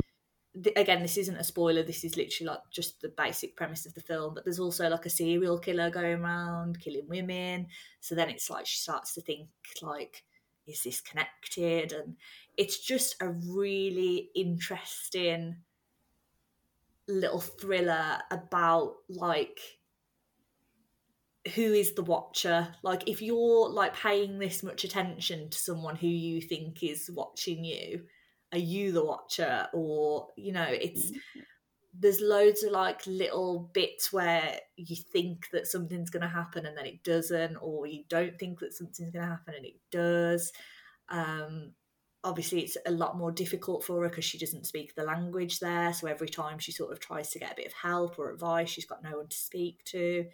th- 0.63 0.77
again, 0.77 1.03
this 1.03 1.17
isn't 1.17 1.37
a 1.37 1.45
spoiler. 1.45 1.83
This 1.83 2.05
is 2.05 2.17
literally 2.17 2.49
like 2.51 2.61
just 2.71 3.01
the 3.01 3.09
basic 3.17 3.57
premise 3.57 3.87
of 3.87 3.95
the 3.95 4.01
film. 4.01 4.35
But 4.35 4.45
there's 4.45 4.59
also 4.59 4.89
like 4.89 5.07
a 5.07 5.11
serial 5.11 5.59
killer 5.59 5.91
going 5.91 6.21
around 6.21 6.81
killing 6.81 7.09
women. 7.09 7.69
So 8.01 8.15
then 8.15 8.29
it's 8.29 8.51
like 8.51 8.67
she 8.67 8.79
starts 8.79 9.15
to 9.15 9.21
think 9.21 9.49
like, 9.83 10.25
is 10.67 10.83
this 10.83 11.01
connected? 11.01 11.93
And 11.93 12.17
it's 12.57 12.79
just 12.79 13.17
a 13.21 13.29
really 13.29 14.31
interesting 14.35 15.57
little 17.09 17.41
thriller 17.41 18.19
about 18.31 18.97
like 19.09 19.61
who 21.55 21.73
is 21.73 21.95
the 21.95 22.03
watcher? 22.03 22.69
Like 22.83 23.09
if 23.09 23.23
you're 23.23 23.69
like 23.71 23.95
paying 23.95 24.39
this 24.39 24.63
much 24.63 24.85
attention 24.85 25.51
to 25.51 25.59
someone 25.59 25.97
who 25.97 26.07
you 26.09 26.41
think 26.41 26.83
is 26.83 27.11
watching 27.13 27.65
you 27.65 28.05
are 28.53 28.59
you 28.59 28.93
the 28.93 29.05
watcher? 29.05 29.69
Or 29.73 30.29
you 30.37 30.53
know 30.53 30.67
it's 30.69 31.11
Mm-hmm. 31.11 31.41
there's 31.99 32.21
loads 32.21 32.63
of 32.63 32.73
like 32.73 33.07
little 33.07 33.71
bits 33.73 34.13
where 34.13 34.59
you 34.77 34.97
think 34.97 35.49
that 35.53 35.67
something's 35.67 36.11
going 36.11 36.23
to 36.23 36.29
happen 36.29 36.67
and 36.67 36.77
then 36.77 36.87
it 36.87 37.03
doesn't 37.03 37.57
or 37.57 37.87
you 37.87 38.05
don't 38.09 38.39
think 38.39 38.61
that 38.61 38.75
something's 38.75 39.11
going 39.11 39.25
to 39.25 39.31
happen 39.31 39.55
and 39.55 39.67
it 39.67 39.77
does. 39.91 40.53
Um 41.09 41.73
obviously 42.25 42.61
it's 42.61 42.77
a 42.87 42.91
lot 42.91 43.17
more 43.17 43.31
difficult 43.31 43.85
for 43.85 44.03
her 44.03 44.09
because 44.09 44.25
she 44.25 44.37
doesn't 44.37 44.67
speak 44.67 44.95
the 44.95 45.05
language 45.05 45.61
there 45.61 45.93
so 45.93 46.09
every 46.09 46.29
time 46.29 46.59
she 46.59 46.73
sort 46.73 46.91
of 46.91 46.99
tries 46.99 47.31
to 47.31 47.39
get 47.39 47.53
a 47.53 47.57
bit 47.57 47.67
of 47.67 47.73
help 47.73 48.19
or 48.19 48.33
advice 48.33 48.69
she's 48.69 48.85
got 48.85 49.03
no 49.03 49.19
one 49.19 49.29
to 49.29 49.37
speak 49.37 49.85
to 49.85 50.25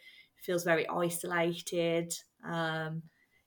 feels 0.43 0.65
very 0.65 0.89
isolated. 0.89 2.13
Um 2.45 3.03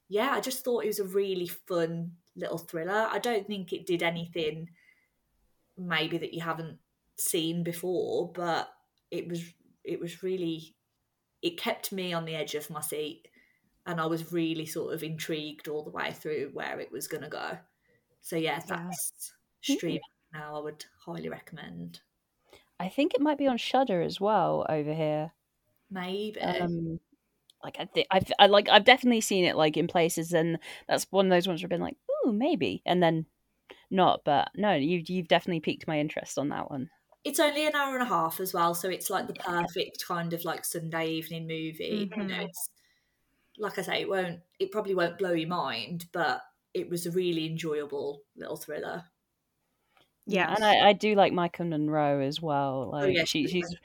yeah 0.07 0.31
i 0.31 0.39
just 0.39 0.63
thought 0.63 0.83
it 0.83 0.87
was 0.87 0.99
a 0.99 1.03
really 1.03 1.47
fun 1.47 2.11
little 2.35 2.57
thriller. 2.57 3.07
I 3.11 3.19
don't 3.19 3.47
think 3.47 3.73
it 3.73 3.85
did 3.85 4.03
anything 4.03 4.69
maybe 5.77 6.17
that 6.17 6.33
you 6.33 6.41
haven't 6.41 6.77
seen 7.17 7.63
before 7.63 8.31
but 8.33 8.69
it 9.11 9.27
was 9.27 9.41
it 9.83 9.99
was 9.99 10.21
really 10.21 10.75
it 11.41 11.57
kept 11.57 11.91
me 11.91 12.13
on 12.13 12.25
the 12.25 12.35
edge 12.35 12.55
of 12.55 12.69
my 12.69 12.81
seat 12.81 13.27
and 13.85 13.99
i 13.99 14.05
was 14.05 14.31
really 14.31 14.65
sort 14.65 14.93
of 14.93 15.03
intrigued 15.03 15.67
all 15.67 15.83
the 15.83 15.89
way 15.89 16.11
through 16.11 16.49
where 16.53 16.79
it 16.79 16.91
was 16.91 17.07
going 17.07 17.23
to 17.23 17.29
go. 17.29 17.57
So 18.21 18.35
yeah 18.35 18.59
that's 18.67 19.33
streaming 19.61 20.01
now 20.33 20.57
i 20.57 20.59
would 20.59 20.85
highly 21.05 21.29
recommend. 21.29 22.01
I 22.79 22.89
think 22.89 23.13
it 23.13 23.21
might 23.21 23.37
be 23.37 23.47
on 23.47 23.57
Shudder 23.57 24.01
as 24.01 24.19
well 24.19 24.65
over 24.67 24.93
here. 24.93 25.31
Maybe 25.89 26.41
Um, 26.41 26.99
like 27.63 27.77
I 27.79 27.86
think 27.86 28.07
I've 28.11 28.31
I 28.39 28.47
like 28.47 28.69
I've 28.69 28.86
definitely 28.86 29.21
seen 29.21 29.45
it 29.45 29.55
like 29.57 29.77
in 29.77 29.88
places, 29.88 30.33
and 30.33 30.59
that's 30.88 31.07
one 31.11 31.27
of 31.27 31.31
those 31.31 31.47
ones 31.47 31.61
where 31.61 31.67
I've 31.67 31.71
been 31.71 31.81
like, 31.81 31.97
ooh, 32.27 32.33
maybe, 32.33 32.83
and 32.86 33.03
then 33.03 33.27
not. 33.91 34.23
But 34.25 34.51
no, 34.55 34.73
you 34.75 35.03
you've 35.07 35.29
definitely 35.29 35.61
piqued 35.61 35.88
my 35.88 35.99
interest 35.99 36.39
on 36.39 36.49
that 36.49 36.71
one. 36.71 36.91
it's 37.23 37.39
only 37.39 37.65
an 37.65 37.75
hour 37.75 37.93
and 37.95 38.03
a 38.03 38.05
half 38.05 38.39
as 38.39 38.53
well 38.53 38.73
so 38.75 38.89
it's 38.89 39.09
like 39.09 39.27
the 39.27 39.33
perfect 39.33 40.03
kind 40.07 40.33
of 40.33 40.43
like 40.45 40.63
sunday 40.65 41.07
evening 41.09 41.47
movie 41.47 42.11
you 42.15 42.25
know 42.27 42.36
Mhm. 42.36 42.45
it's 42.45 42.69
like 43.57 43.79
i 43.79 43.83
say 43.83 44.01
it 44.01 44.09
won't 44.09 44.41
it 44.59 44.71
probably 44.71 44.95
won't 44.95 45.17
blow 45.19 45.33
your 45.33 45.49
mind 45.49 46.07
but 46.13 46.41
it 46.73 46.89
was 46.89 47.05
a 47.05 47.11
really 47.11 47.47
enjoyable 47.47 48.23
little 48.38 48.57
thriller 48.57 49.05
Yeah. 50.25 50.53
and 50.55 50.63
I, 50.63 50.89
I 50.89 50.93
do 50.93 51.15
like 51.15 51.33
Maika 51.33 51.67
Monroe 51.67 52.21
as 52.21 52.41
well. 52.41 52.89
Like 52.91 53.03
Oh, 53.03 53.07
yeah, 53.09 53.23
she, 53.25 53.47
she's 53.47 53.75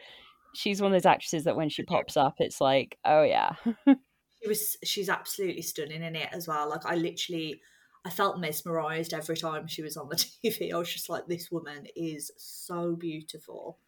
she's 0.55 0.61
she's 0.61 0.83
one 0.83 0.93
of 0.93 0.97
those 0.97 1.07
actresses 1.07 1.45
that 1.45 1.57
when 1.57 1.69
she 1.69 1.83
pops 1.83 2.17
up, 2.17 2.37
it's 2.39 2.61
like, 2.61 2.99
oh 3.05 3.23
yeah, 3.23 3.55
she 4.43 4.49
was 4.49 4.77
she's 4.85 5.09
absolutely 5.09 5.63
stunning 5.63 6.03
in 6.03 6.17
it 6.17 6.29
as 6.33 6.49
well 6.49 6.69
like 6.69 6.85
i 6.87 6.95
literally 6.95 7.61
i 8.05 8.11
felt 8.11 8.41
mesmerized 8.41 9.13
every 9.13 9.37
time 9.37 9.67
she 9.67 9.83
was 9.83 9.97
on 9.97 10.09
the 10.09 10.17
tv 10.45 10.73
i 10.73 10.77
was 10.77 10.93
just 10.93 11.09
like 11.09 11.27
this 11.27 11.51
woman 11.51 11.87
is 11.97 12.31
so 12.37 12.95
beautiful. 12.97 13.79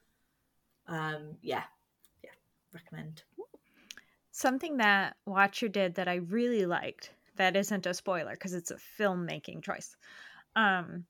Um 0.89 1.37
yeah 1.43 1.63
yeah 2.25 2.31
recommend. 2.75 3.23
Something 4.33 4.79
that 4.79 5.17
Watcher 5.27 5.69
did 5.69 5.95
that 5.95 6.09
I 6.09 6.17
really 6.17 6.67
liked 6.67 7.13
that 7.37 7.55
isn't 7.55 7.87
a 7.87 7.95
spoiler 7.95 8.33
because 8.33 8.53
it's 8.53 8.71
a 8.71 8.79
filmmaking 8.99 9.63
choice. 9.63 9.97
Um 10.57 11.05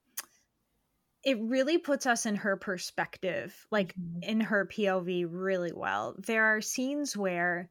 it 1.25 1.39
really 1.41 1.79
puts 1.79 2.07
us 2.07 2.27
in 2.27 2.35
her 2.37 2.57
perspective, 2.57 3.67
like 3.71 3.95
mm-hmm. 3.95 4.23
in 4.23 4.41
her 4.41 4.67
POV 4.67 5.27
really 5.31 5.73
well. 5.73 6.17
There 6.19 6.45
are 6.45 6.61
scenes 6.61 7.17
where 7.17 7.71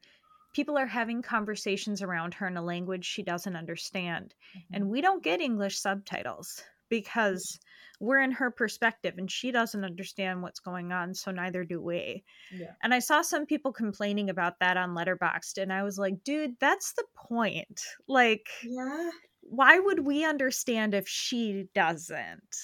people 0.54 0.78
are 0.78 0.88
having 0.88 1.22
conversations 1.22 2.02
around 2.02 2.34
her 2.36 2.48
in 2.48 2.58
a 2.58 2.64
language 2.64 3.06
she 3.06 3.24
doesn't 3.24 3.56
understand 3.56 4.34
mm-hmm. 4.56 4.76
and 4.76 4.90
we 4.90 5.02
don't 5.02 5.24
get 5.24 5.42
English 5.42 5.80
subtitles 5.80 6.62
because 6.90 7.58
we're 8.02 8.20
in 8.20 8.32
her 8.32 8.52
perspective 8.52 9.14
and 9.18 9.32
she 9.32 9.52
doesn't 9.52 9.86
understand 9.86 10.42
what's 10.42 10.60
going 10.60 10.92
on 10.92 11.14
so 11.14 11.32
neither 11.32 11.64
do 11.64 11.82
we. 11.82 12.24
Yeah. 12.54 12.72
And 12.84 12.94
I 12.94 13.00
saw 13.00 13.22
some 13.22 13.46
people 13.46 13.72
complaining 13.72 14.30
about 14.30 14.60
that 14.60 14.76
on 14.76 14.96
Letterboxd 14.96 15.58
and 15.62 15.72
I 15.72 15.84
was 15.84 15.98
like, 15.98 16.22
dude, 16.24 16.56
that's 16.60 16.94
the 16.94 17.06
point. 17.16 17.82
Like 18.08 18.48
yeah 18.64 19.10
why 19.42 19.80
would 19.80 20.06
we 20.06 20.24
understand 20.24 20.94
if 20.94 21.08
she 21.08 21.68
doesn't? 21.74 22.56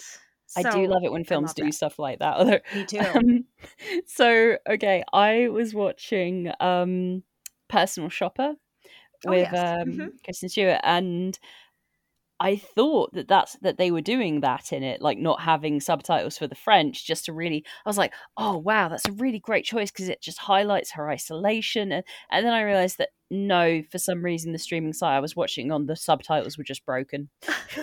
I 0.55 0.63
do 0.63 0.87
love 0.87 1.03
it 1.03 1.11
when 1.11 1.23
films 1.23 1.53
do 1.53 1.65
that. 1.65 1.73
stuff 1.73 1.99
like 1.99 2.19
that. 2.19 2.37
Although, 2.37 2.59
Me 2.73 2.85
too. 2.85 2.99
um, 2.99 3.45
so 4.05 4.57
okay, 4.69 5.03
I 5.13 5.47
was 5.49 5.73
watching 5.73 6.51
um, 6.59 7.23
Personal 7.69 8.09
Shopper 8.09 8.53
Oh, 9.25 9.31
with 9.31 9.49
yes. 9.51 9.81
um, 9.81 9.87
Mhm. 9.89 10.09
Kristen 10.23 10.47
Stewart, 10.49 10.79
and 10.83 11.37
I 12.39 12.55
thought 12.55 13.13
that 13.13 13.27
that's 13.27 13.53
that 13.61 13.79
they 13.79 13.89
were 13.89 13.99
doing 14.01 14.41
that 14.41 14.71
in 14.71 14.83
it, 14.83 15.01
like 15.01 15.17
not 15.17 15.41
having 15.41 15.79
subtitles 15.81 16.37
for 16.37 16.45
the 16.45 16.53
French, 16.53 17.05
just 17.07 17.25
to 17.25 17.33
really. 17.33 17.65
I 17.83 17.89
was 17.89 17.97
like, 17.97 18.13
oh 18.37 18.57
wow, 18.57 18.89
that's 18.89 19.07
a 19.07 19.11
really 19.13 19.39
great 19.39 19.65
choice 19.65 19.89
because 19.91 20.07
it 20.07 20.21
just 20.21 20.37
highlights 20.37 20.91
her 20.91 21.09
isolation, 21.09 21.91
and 21.91 22.03
and 22.31 22.45
then 22.45 22.53
I 22.53 22.61
realized 22.61 22.99
that 22.99 23.09
no, 23.31 23.81
for 23.91 23.97
some 23.97 24.23
reason 24.23 24.51
the 24.53 24.59
streaming 24.59 24.93
site 24.93 25.15
I 25.15 25.19
was 25.19 25.35
watching 25.35 25.71
on 25.71 25.87
the 25.87 25.95
subtitles 25.95 26.57
were 26.59 26.63
just 26.63 26.85
broken. 26.85 27.29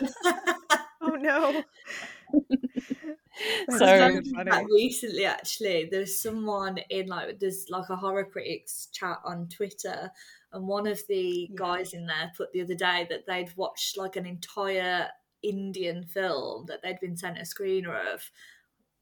oh 1.03 1.17
no. 1.19 1.65
That's 3.67 3.79
So- 3.79 3.87
very 3.87 4.15
That 4.21 4.47
funny. 4.47 4.67
recently 4.73 5.25
actually 5.25 5.89
there's 5.91 6.21
someone 6.21 6.79
in 6.91 7.07
like 7.09 7.39
there's 7.41 7.67
like 7.69 7.89
a 7.91 7.97
horror 7.97 8.25
critics 8.25 8.89
chat 8.93 9.19
on 9.25 9.49
twitter 9.49 10.11
and 10.53 10.67
one 10.69 10.87
of 10.87 11.01
the 11.09 11.49
Yeah. 11.51 11.57
guys 11.57 11.95
in 11.95 12.07
there 12.07 12.31
put 12.37 12.53
the 12.53 12.63
other 12.63 12.75
day 12.75 13.07
that 13.11 13.27
they'd 13.27 13.55
watched 13.57 13.97
like 13.97 14.17
an 14.17 14.27
entire 14.27 15.09
indian 15.43 16.05
film 16.07 16.65
that 16.67 16.81
they'd 16.83 17.01
been 17.01 17.17
sent 17.17 17.39
a 17.39 17.43
screener 17.43 18.15
of 18.15 18.31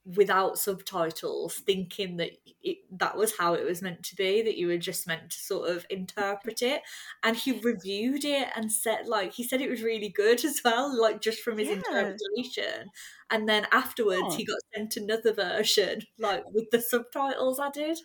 without 0.04 0.58
subtitles 0.58 1.56
thinking 1.58 2.16
that 2.16 2.32
it, 2.64 2.78
that 2.90 3.16
was 3.16 3.36
how 3.38 3.54
it 3.54 3.64
was 3.64 3.80
meant 3.82 4.02
to 4.02 4.16
be 4.16 4.42
that 4.42 4.56
you 4.56 4.66
were 4.66 4.76
just 4.76 5.06
meant 5.06 5.30
to 5.30 5.38
sort 5.38 5.70
of 5.70 5.86
interpret 5.90 6.60
it 6.60 6.82
and 7.22 7.36
he 7.36 7.52
reviewed 7.60 8.24
it 8.24 8.48
and 8.56 8.72
said 8.72 9.06
like 9.06 9.32
he 9.34 9.44
said 9.44 9.60
it 9.60 9.70
was 9.70 9.82
really 9.82 10.08
good 10.08 10.44
as 10.44 10.60
well 10.64 10.92
like 11.00 11.20
just 11.20 11.40
from 11.40 11.56
his 11.58 11.68
Yeah. 11.68 11.76
interpretation 11.76 12.90
and 13.30 13.48
then 13.48 13.66
afterwards 13.70 14.20
Oh. 14.24 14.36
he 14.36 14.44
got 14.44 14.58
sent 14.74 14.96
another 14.96 15.32
version 15.32 16.02
like 16.18 16.42
with 16.52 16.70
the 16.70 16.80
subtitles 16.80 17.60
added 17.60 17.98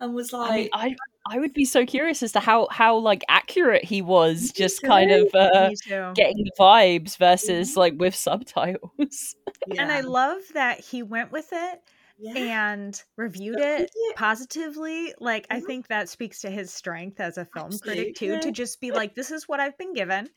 and 0.00 0.14
was 0.14 0.32
like 0.32 0.50
I 0.50 0.56
mean, 0.56 0.68
I 0.72 0.96
I 1.26 1.38
would 1.38 1.54
be 1.54 1.64
so 1.64 1.86
curious 1.86 2.22
as 2.22 2.32
to 2.32 2.40
how 2.40 2.68
how 2.70 2.96
like 2.98 3.22
accurate 3.28 3.84
he 3.84 4.02
was, 4.02 4.50
just 4.52 4.80
too. 4.80 4.86
kind 4.88 5.10
of 5.10 5.34
uh, 5.34 5.70
getting 6.14 6.44
the 6.44 6.50
vibes 6.58 7.16
versus 7.16 7.76
like 7.76 7.94
with 7.96 8.14
subtitles. 8.14 9.34
And 9.78 9.90
I 9.90 10.00
love 10.00 10.40
that 10.52 10.80
he 10.80 11.02
went 11.02 11.32
with 11.32 11.48
it 11.52 11.80
yeah. 12.18 12.34
and 12.66 13.02
reviewed 13.16 13.58
it 13.58 13.90
it. 13.94 14.16
positively. 14.16 15.14
Like, 15.18 15.46
I 15.48 15.60
Mhm. 15.60 15.66
think 15.66 15.88
that 15.88 16.10
speaks 16.10 16.42
to 16.42 16.50
his 16.50 16.70
strength 16.70 17.18
as 17.20 17.38
a 17.38 17.46
film 17.46 17.70
critic, 17.78 18.14
too, 18.16 18.38
to 18.40 18.50
just 18.52 18.78
be 18.80 18.90
like, 18.90 19.14
this 19.14 19.30
is 19.30 19.48
what 19.48 19.60
I've 19.60 19.78
been 19.78 19.94
given. 19.94 20.28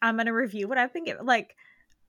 I'm 0.00 0.14
going 0.16 0.26
to 0.26 0.32
review 0.32 0.68
what 0.68 0.78
I've 0.78 0.92
been 0.92 1.04
given. 1.04 1.26
Like, 1.26 1.56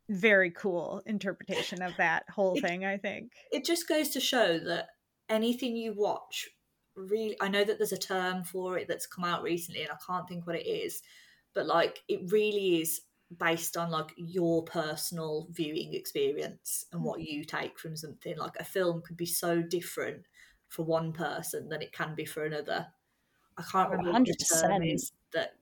very 0.09 0.51
cool 0.51 1.01
interpretation 1.07 1.81
of 1.81 1.95
that 1.97 2.25
whole 2.29 2.55
It- 2.57 2.61
thing, 2.61 2.85
I 2.85 2.97
think. 2.97 3.31
it 3.51 3.65
just 3.65 3.87
goes 3.87 4.09
to 4.09 4.19
show 4.19 4.59
that 4.59 4.89
anything 5.29 5.75
you 5.75 5.93
watch 5.95 6.47
really 6.95 7.35
i 7.41 7.47
know 7.47 7.63
that 7.63 7.77
there's 7.77 7.91
a 7.91 7.97
term 7.97 8.43
for 8.43 8.77
it 8.77 8.87
that's 8.87 9.07
come 9.07 9.25
out 9.25 9.41
recently 9.43 9.81
and 9.81 9.91
i 9.91 9.97
can't 10.05 10.27
think 10.27 10.45
what 10.45 10.55
it 10.55 10.67
is 10.67 11.01
but 11.53 11.65
like 11.65 12.03
it 12.07 12.31
really 12.31 12.81
is 12.81 13.01
based 13.37 13.77
on 13.77 13.89
like 13.89 14.13
your 14.15 14.63
personal 14.63 15.47
viewing 15.51 15.93
experience 15.93 16.85
and 16.91 17.03
what 17.03 17.21
you 17.21 17.43
take 17.43 17.79
from 17.79 17.95
something. 17.95 18.37
Like 18.37 18.55
a 18.59 18.63
film 18.63 19.01
could 19.01 19.17
be 19.17 19.25
so 19.25 19.61
different 19.61 20.25
for 20.67 20.83
one 20.85 21.13
person 21.13 21.69
than 21.69 21.81
it 21.81 21.91
can 21.91 22.15
be 22.15 22.25
for 22.25 22.45
another. 22.45 22.87
I 23.57 23.63
can't 23.63 23.91
Oh, 23.91 23.93
remember 23.93 24.21
what 24.25 24.37
the 24.39 24.45
term 24.45 24.81
100%. 24.81 24.83
is 24.83 25.11
that 25.33 25.57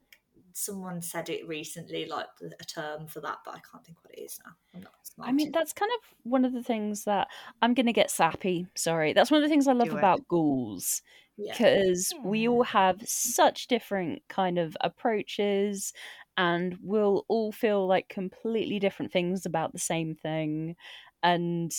someone 0.53 1.01
said 1.01 1.29
it 1.29 1.47
recently 1.47 2.05
like 2.05 2.27
a 2.59 2.65
term 2.65 3.07
for 3.07 3.21
that 3.21 3.37
but 3.45 3.55
i 3.55 3.59
can't 3.71 3.85
think 3.85 3.97
what 4.03 4.13
it 4.13 4.21
is 4.21 4.39
now 4.45 4.51
i'm 4.73 4.81
not 4.81 4.93
smart 5.03 5.29
I 5.29 5.33
mean, 5.33 5.51
that's 5.51 5.73
kind 5.73 5.91
of 5.99 6.15
one 6.23 6.45
of 6.45 6.53
the 6.53 6.63
things 6.63 7.03
that 7.03 7.27
I'm 7.61 7.73
going 7.73 7.85
to 7.85 7.93
get 7.93 8.09
sappy. 8.09 8.65
Sorry. 8.75 9.13
That's 9.13 9.29
one 9.29 9.43
of 9.43 9.47
the 9.47 9.53
things 9.53 9.67
I 9.67 9.73
love 9.73 9.93
about 9.93 10.27
ghouls 10.27 11.01
yeah 11.37 11.51
because 11.51 12.13
we 12.23 12.47
all 12.47 12.63
have 12.63 13.01
such 13.05 13.67
different 13.67 14.21
kind 14.27 14.59
of 14.59 14.75
approaches 14.81 15.93
and 16.37 16.77
we'll 16.81 17.25
all 17.27 17.51
feel 17.51 17.87
like 17.87 18.09
completely 18.09 18.79
different 18.79 19.11
things 19.11 19.45
about 19.45 19.73
the 19.73 19.79
same 19.79 20.15
thing. 20.15 20.75
And 21.23 21.71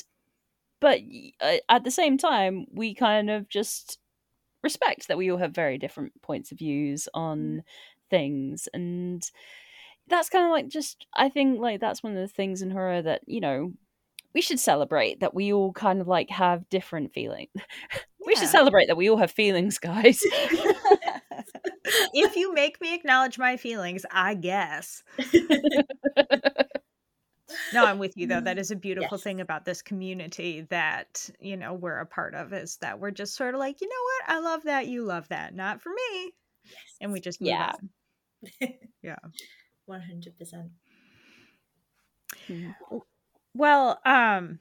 but 0.81 1.01
uh, 1.41 1.57
at 1.69 1.85
the 1.85 1.91
same 1.91 2.19
time, 2.19 2.67
we 2.73 2.95
kind 2.95 3.31
of 3.31 3.49
just 3.49 3.99
respect 4.63 5.09
that 5.09 5.19
we 5.19 5.31
all 5.31 5.39
have 5.39 5.55
very 5.55 5.79
different 5.79 6.13
points 6.23 6.53
of 6.53 6.59
views 6.59 7.09
on 7.15 7.63
things 8.13 8.69
and 8.75 9.31
that's 10.09 10.29
kind 10.29 10.45
of 10.45 10.51
like 10.51 10.69
just 10.69 11.07
i 11.15 11.29
think 11.29 11.59
like 11.61 11.81
that's 11.81 12.03
one 12.03 12.13
of 12.15 12.19
the 12.21 12.29
things 12.29 12.61
in 12.63 12.71
horror 12.71 13.01
that 13.03 13.23
you 13.27 13.41
know 13.41 13.73
we 14.35 14.41
should 14.43 14.61
celebrate 14.61 15.21
that 15.21 15.35
we 15.35 15.53
all 15.53 15.73
kind 15.73 16.01
of 16.01 16.07
like 16.09 16.31
have 16.31 16.69
different 16.69 17.13
feelings 17.15 17.49
we 18.27 18.37
should 18.37 18.49
celebrate 18.49 18.87
that 18.87 18.97
we 18.97 19.09
all 19.11 19.17
have 19.17 19.31
feelings 19.33 19.79
guys 19.79 20.23
if 22.15 22.37
you 22.37 22.53
make 22.55 22.81
me 22.81 22.95
acknowledge 22.95 23.39
my 23.39 23.57
feelings, 23.57 24.05
I 24.11 24.35
guess. 24.35 25.03
No, 27.73 27.85
I'm 27.85 27.99
with 27.99 28.17
you 28.17 28.27
though. 28.27 28.41
That 28.41 28.59
is 28.59 28.71
a 28.71 28.77
beautiful 28.77 29.17
Yes. 29.17 29.25
thing 29.25 29.41
about 29.41 29.65
this 29.65 29.83
community 29.83 30.63
that, 30.71 31.29
you 31.41 31.57
know, 31.57 31.75
we're 31.75 31.99
a 31.99 32.07
part 32.07 32.35
of 32.35 32.53
is 32.53 32.77
that 32.79 33.01
we're 33.01 33.11
just 33.11 33.35
sort 33.35 33.55
of 33.55 33.59
like, 33.61 33.81
you 33.81 33.89
know 33.89 33.95
what? 34.05 34.37
I 34.37 34.41
love 34.41 34.63
that. 34.65 34.87
You 34.89 35.05
love 35.05 35.29
that. 35.29 35.55
Not 35.55 35.81
for 35.81 35.91
me. 35.91 36.33
And 37.01 37.13
we 37.13 37.21
just 37.21 37.41
move 37.41 37.51
Yeah. 37.51 37.73
on. 37.73 37.91
Yeah. 39.03 39.17
One 39.87 40.01
hundred 40.01 40.39
percent. 40.39 40.71
Well, 43.55 43.99
um, 44.05 44.61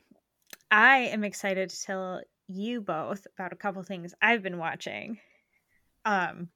I 0.72 1.10
am 1.12 1.24
excited 1.24 1.70
to 1.70 1.82
tell 1.82 2.22
you 2.48 2.82
both 2.82 3.28
about 3.36 3.54
a 3.54 3.58
couple 3.58 3.84
things 3.84 4.16
I've 4.22 4.42
been 4.42 4.58
watching. 4.58 5.20
Um, 6.06 6.50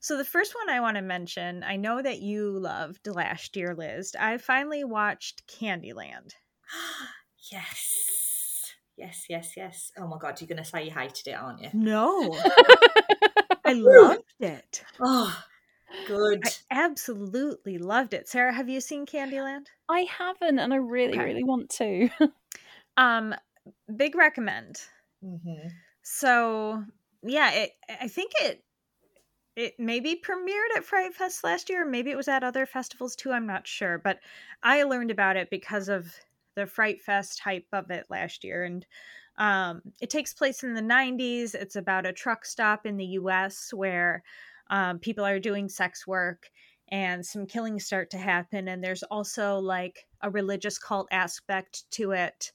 so 0.00 0.16
the 0.16 0.24
first 0.24 0.54
one 0.54 0.74
I 0.74 0.80
want 0.80 0.96
to 0.96 1.02
mention, 1.02 1.62
I 1.62 1.76
know 1.76 2.00
that 2.02 2.20
you 2.20 2.58
loved 2.58 3.06
last 3.06 3.56
year, 3.56 3.74
Liz. 3.74 4.16
I 4.18 4.38
finally 4.38 4.84
watched 4.84 5.46
Candy 5.46 5.92
Land. 5.92 6.34
Yes. 7.50 8.72
Yes, 8.96 9.24
yes, 9.28 9.54
yes. 9.56 9.90
Oh 9.98 10.06
my 10.06 10.16
god, 10.16 10.40
you're 10.40 10.46
gonna 10.46 10.64
say 10.64 10.84
you 10.84 10.92
hated 10.92 11.26
it, 11.26 11.32
aren't 11.32 11.60
you? 11.60 11.70
No, 11.72 12.32
I 13.64 13.72
loved 13.72 14.22
it. 14.38 14.84
Oh, 15.00 15.36
good. 16.04 16.44
I 16.44 16.52
absolutely 16.70 17.78
loved 17.78 18.14
it. 18.14 18.28
Sarah, 18.28 18.52
have 18.52 18.68
you 18.68 18.80
seen 18.80 19.06
Candy 19.06 19.40
Land? 19.40 19.72
i 19.88 20.00
haven't 20.02 20.58
and 20.58 20.72
i 20.72 20.76
really 20.76 21.18
Okay. 21.18 21.20
really 21.20 21.44
want 21.44 21.70
to 21.70 22.08
Um, 22.96 23.34
big 23.96 24.14
recommend. 24.14 24.82
hmm 25.22 25.82
So 26.02 26.84
yeah, 27.22 27.50
it, 27.52 27.72
I 27.88 28.08
think 28.08 28.32
it 28.40 28.64
it 29.56 29.74
maybe 29.78 30.16
premiered 30.16 30.76
at 30.76 30.84
Fright 30.84 31.14
Fest 31.14 31.44
last 31.44 31.70
year, 31.70 31.84
maybe 31.84 32.10
it 32.10 32.16
was 32.16 32.28
at 32.28 32.44
other 32.44 32.66
festivals 32.66 33.16
too. 33.16 33.32
I'm 33.32 33.46
not 33.46 33.66
sure, 33.66 33.98
but 33.98 34.20
I 34.62 34.84
learned 34.84 35.10
about 35.10 35.36
it 35.36 35.50
because 35.50 35.88
of 35.88 36.16
the 36.56 36.66
Fright 36.66 37.02
Fest 37.02 37.40
hype 37.40 37.68
of 37.72 37.90
it 37.90 38.06
last 38.10 38.44
year, 38.44 38.64
and 38.64 38.86
um, 39.38 39.82
it 40.00 40.10
takes 40.10 40.34
place 40.34 40.64
in 40.64 40.74
the 40.74 40.82
90s. 40.82 41.54
It's 41.54 41.76
about 41.76 42.06
a 42.06 42.12
truck 42.12 42.44
stop 42.46 42.86
in 42.86 42.96
the 42.98 43.06
U.S. 43.06 43.72
where 43.74 44.24
um, 44.72 44.98
people 44.98 45.24
are 45.24 45.38
doing 45.38 45.68
sex 45.68 46.06
work. 46.08 46.50
And 46.88 47.24
some 47.24 47.46
killings 47.46 47.86
start 47.86 48.10
to 48.10 48.18
happen, 48.18 48.68
and 48.68 48.84
there's 48.84 49.02
also 49.04 49.58
like 49.58 50.06
a 50.20 50.30
religious 50.30 50.78
cult 50.78 51.08
aspect 51.10 51.90
to 51.92 52.10
it. 52.10 52.52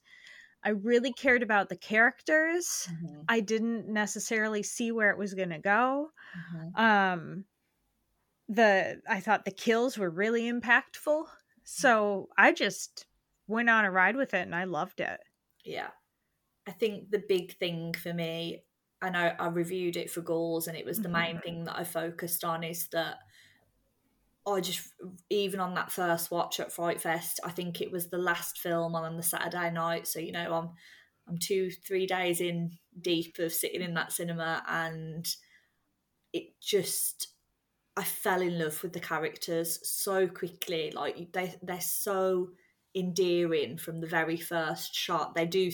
I 0.64 0.70
really 0.70 1.14
cared 1.14 1.44
about 1.44 1.70
the 1.70 1.78
characters. 1.78 2.88
hmm 2.88 3.22
I 3.30 3.40
didn't 3.40 3.88
necessarily 3.88 4.64
see 4.64 4.92
where 4.92 5.12
it 5.12 5.18
was 5.18 5.34
going 5.34 5.50
to 5.50 5.60
go. 5.60 6.12
hmm 6.34 6.70
Um 6.76 7.46
the 8.50 9.02
I 9.08 9.20
thought 9.20 9.46
the 9.46 9.52
kills 9.52 9.98
were 9.98 10.10
really 10.10 10.44
impactful. 10.44 11.26
So 11.64 12.30
I 12.38 12.54
just 12.54 13.06
went 13.48 13.70
on 13.70 13.86
a 13.86 13.92
ride 13.92 14.16
with 14.16 14.34
it 14.34 14.42
and 14.42 14.56
I 14.56 14.66
loved 14.66 15.00
it. 15.00 15.20
Yeah. 15.64 15.92
I 16.68 16.72
think 16.72 17.12
the 17.12 17.24
big 17.28 17.58
thing 17.58 17.94
for 17.94 18.14
me, 18.14 18.64
I 19.02 19.30
I 19.40 19.48
reviewed 19.48 19.98
it 19.98 20.10
for 20.10 20.22
Ghouls, 20.22 20.68
and 20.68 20.78
it 20.78 20.86
was 20.86 21.00
the 21.00 21.10
main 21.10 21.36
mm-hmm. 21.36 21.40
thing 21.40 21.64
that 21.66 21.78
I 21.78 21.84
focused 21.84 22.44
on 22.44 22.64
is 22.64 22.88
that 22.90 23.18
I 24.48 24.62
just, 24.62 24.94
even 25.30 25.60
on 25.60 25.74
that 25.76 25.92
first 25.92 26.32
watch 26.32 26.60
at 26.60 26.72
Fright 26.72 27.02
Fest, 27.02 27.40
I 27.44 27.52
think 27.52 27.82
it 27.82 27.92
was 27.92 28.10
the 28.10 28.18
last 28.18 28.60
film 28.60 28.96
on 28.96 29.18
the 29.18 29.24
Saturday 29.24 29.70
night. 29.72 30.08
So, 30.08 30.20
you 30.20 30.32
know, 30.32 30.54
I'm 30.54 30.70
I'm 31.28 31.38
two, 31.38 31.70
three 31.70 32.08
days 32.08 32.40
in 32.40 32.72
deep 33.02 33.38
of 33.40 33.52
sitting 33.52 33.82
in 33.82 33.94
that 33.96 34.14
cinema, 34.14 34.64
and 34.68 35.28
it 36.32 36.60
just 36.62 37.28
I 37.98 38.04
fell 38.04 38.42
in 38.42 38.58
love 38.60 38.82
with 38.84 38.94
the 38.94 39.00
characters 39.00 39.80
so 39.84 40.28
quickly. 40.28 40.92
Like 40.92 41.34
they 41.34 41.56
they're 41.62 41.82
so 41.82 42.50
endearing 42.98 43.78
from 43.78 44.00
the 44.00 44.08
very 44.08 44.38
first 44.38 44.94
shot. 44.96 45.36
They 45.36 45.46
do 45.46 45.72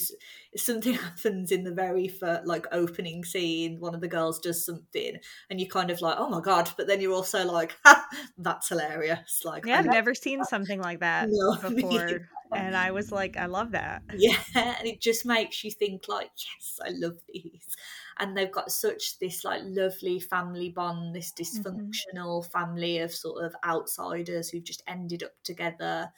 something 0.56 0.94
happens 0.94 1.52
in 1.52 1.64
the 1.64 1.74
very 1.74 2.08
first 2.08 2.46
like 2.46 2.66
opening 2.72 3.24
scene. 3.24 3.80
One 3.80 3.96
of 3.96 4.02
the 4.02 4.08
girls 4.08 4.40
does 4.40 4.66
something, 4.66 5.18
and 5.50 5.60
you're 5.60 5.70
kind 5.70 5.90
of 5.90 6.02
like, 6.02 6.18
oh 6.18 6.30
my 6.30 6.42
god! 6.42 6.70
But 6.78 6.88
then 6.88 7.02
you're 7.02 7.14
also 7.14 7.46
like, 7.46 7.76
ha, 7.86 8.06
that's 8.38 8.70
hilarious. 8.70 9.42
Like, 9.46 9.66
Yeah, 9.66 9.80
I've 9.80 9.86
never 9.86 10.14
seen 10.14 10.44
something 10.44 10.82
like 10.82 11.00
that 11.00 11.30
No, 11.32 11.58
before. 11.70 12.30
And 12.56 12.76
I 12.76 12.92
was 12.92 13.12
like, 13.12 13.36
I 13.36 13.48
love 13.48 13.72
that. 13.72 14.04
yeah, 14.16 14.38
and 14.56 14.88
it 14.88 15.02
just 15.02 15.26
makes 15.26 15.64
you 15.64 15.72
think 15.72 16.08
like, 16.08 16.30
yes, 16.36 16.80
I 16.86 16.92
love 16.92 17.18
these. 17.32 17.76
And 18.20 18.38
they've 18.38 18.52
got 18.52 18.72
such 18.72 19.18
this 19.18 19.44
like 19.44 19.62
lovely 19.64 20.20
family 20.20 20.70
bond, 20.70 21.16
this 21.16 21.32
mm-hmm. 21.32 21.62
dysfunctional 21.62 22.46
family 22.52 23.00
of 23.00 23.12
sort 23.12 23.44
of 23.44 23.56
outsiders 23.66 24.50
who've 24.50 24.64
just 24.64 24.84
ended 24.88 25.24
up 25.24 25.32
together. 25.44 26.12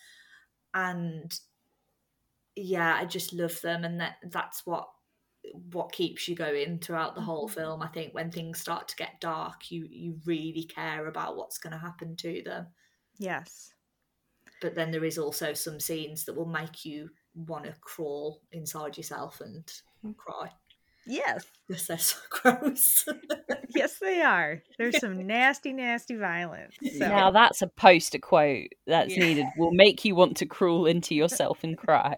And 0.76 1.34
yeah, 2.56 2.96
I 3.00 3.06
just 3.06 3.34
love 3.34 3.60
them 3.62 3.84
and 3.84 4.00
that 4.00 4.18
that's 4.30 4.66
what 4.66 4.88
what 5.72 5.92
keeps 5.92 6.28
you 6.28 6.36
going 6.36 6.80
throughout 6.80 7.16
the 7.16 7.22
whole 7.22 7.48
mm-hmm. 7.48 7.60
film. 7.60 7.82
I 7.82 7.88
think 7.88 8.14
when 8.14 8.32
things 8.32 8.60
start 8.60 8.88
to 8.90 8.96
get 8.96 9.22
dark, 9.22 9.72
you 9.72 9.88
you 9.90 10.20
really 10.26 10.64
care 10.64 11.08
about 11.08 11.38
what's 11.38 11.58
going 11.58 11.74
to 11.74 11.80
happen 11.80 12.16
to 12.18 12.42
them. 12.44 12.68
Yes. 13.18 13.74
But 14.62 14.76
then 14.76 14.92
there 14.92 15.06
is 15.06 15.18
also 15.18 15.54
some 15.54 15.80
scenes 15.80 16.26
that 16.26 16.36
will 16.36 16.46
make 16.46 16.86
you 16.86 17.10
want 17.36 17.66
to 17.66 17.74
crawl 17.82 18.42
inside 18.52 18.98
yourself 18.98 19.42
and 19.42 19.72
hmm. 20.02 20.12
cry. 20.14 20.50
Yes. 21.08 21.46
Because 21.68 21.88
they're 21.88 21.98
so 21.98 22.18
gross. 22.30 23.06
Yes, 23.76 23.98
they 24.00 24.22
are. 24.22 24.62
There's 24.78 25.00
some 25.00 25.26
nasty, 25.28 25.74
nasty 25.74 26.16
violence. 26.16 26.76
So 26.82 27.08
now 27.08 27.32
that's 27.32 27.62
a 27.62 27.68
poster 27.68 28.20
quote 28.20 28.70
that's 28.88 29.16
Yeah. 29.16 29.24
needed 29.26 29.46
will 29.58 29.72
make 29.72 30.04
you 30.06 30.16
want 30.16 30.38
to 30.38 30.46
crawl 30.46 30.86
into 30.86 31.14
yourself 31.16 31.64
and 31.64 31.78
cry 31.78 32.18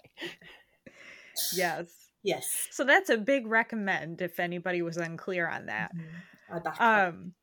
yes. 1.55 1.85
yes. 2.23 2.67
So 2.71 2.83
that's 2.83 3.09
a 3.09 3.17
big 3.17 3.47
recommend 3.47 4.21
if 4.21 4.39
anybody 4.39 4.81
was 4.81 4.97
unclear 4.97 5.47
on 5.47 5.67
that. 5.67 5.91
I 6.51 6.59
back 6.59 6.77
that. 6.77 7.07
Um, 7.09 7.33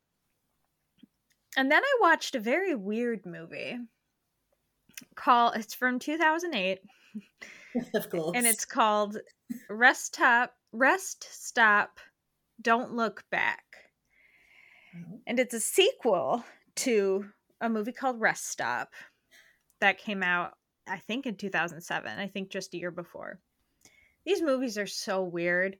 and 1.57 1.71
then 1.71 1.81
I 1.83 1.97
watched 2.01 2.35
a 2.35 2.39
very 2.39 2.75
weird 2.75 3.25
movie 3.25 3.77
called. 5.15 5.55
It's 5.55 5.73
from 5.73 5.99
2008, 5.99 6.79
of 7.95 8.09
course. 8.09 8.31
and 8.35 8.45
it's 8.45 8.65
called 8.65 9.17
Rest 9.69 10.15
Stop. 10.15 10.55
Rest 10.71 11.27
Stop. 11.29 11.99
Don't 12.61 12.93
Look 12.93 13.23
Back, 13.29 13.91
Mhm. 14.95 15.21
and 15.27 15.39
it's 15.39 15.53
a 15.53 15.59
sequel 15.59 16.45
to 16.75 17.31
a 17.61 17.69
movie 17.69 17.91
called 17.91 18.19
Rest 18.21 18.47
Stop 18.47 18.93
that 19.79 19.97
came 19.97 20.23
out, 20.23 20.57
I 20.87 20.99
think, 20.99 21.25
in 21.25 21.35
2007. 21.35 22.17
I 22.17 22.27
think 22.27 22.49
just 22.49 22.73
a 22.73 22.77
year 22.77 22.91
before. 22.91 23.41
These 24.25 24.41
movies 24.41 24.77
are 24.77 24.87
so 24.87 25.23
weird. 25.23 25.79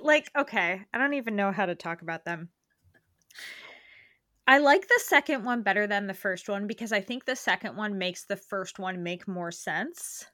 Like, 0.00 0.30
okay, 0.36 0.84
I 0.92 0.98
don't 0.98 1.14
even 1.14 1.36
know 1.36 1.52
how 1.52 1.66
to 1.66 1.74
talk 1.74 2.02
about 2.02 2.24
them. 2.24 2.50
I 4.46 4.58
like 4.58 4.86
the 4.88 5.00
second 5.04 5.44
one 5.44 5.62
better 5.62 5.86
than 5.86 6.06
the 6.06 6.14
first 6.14 6.48
one 6.48 6.66
because 6.66 6.92
I 6.92 7.00
think 7.00 7.24
the 7.24 7.36
second 7.36 7.76
one 7.76 7.96
makes 7.98 8.24
the 8.24 8.36
first 8.36 8.78
one 8.78 9.02
make 9.02 9.28
more 9.28 9.52
sense. 9.52 10.26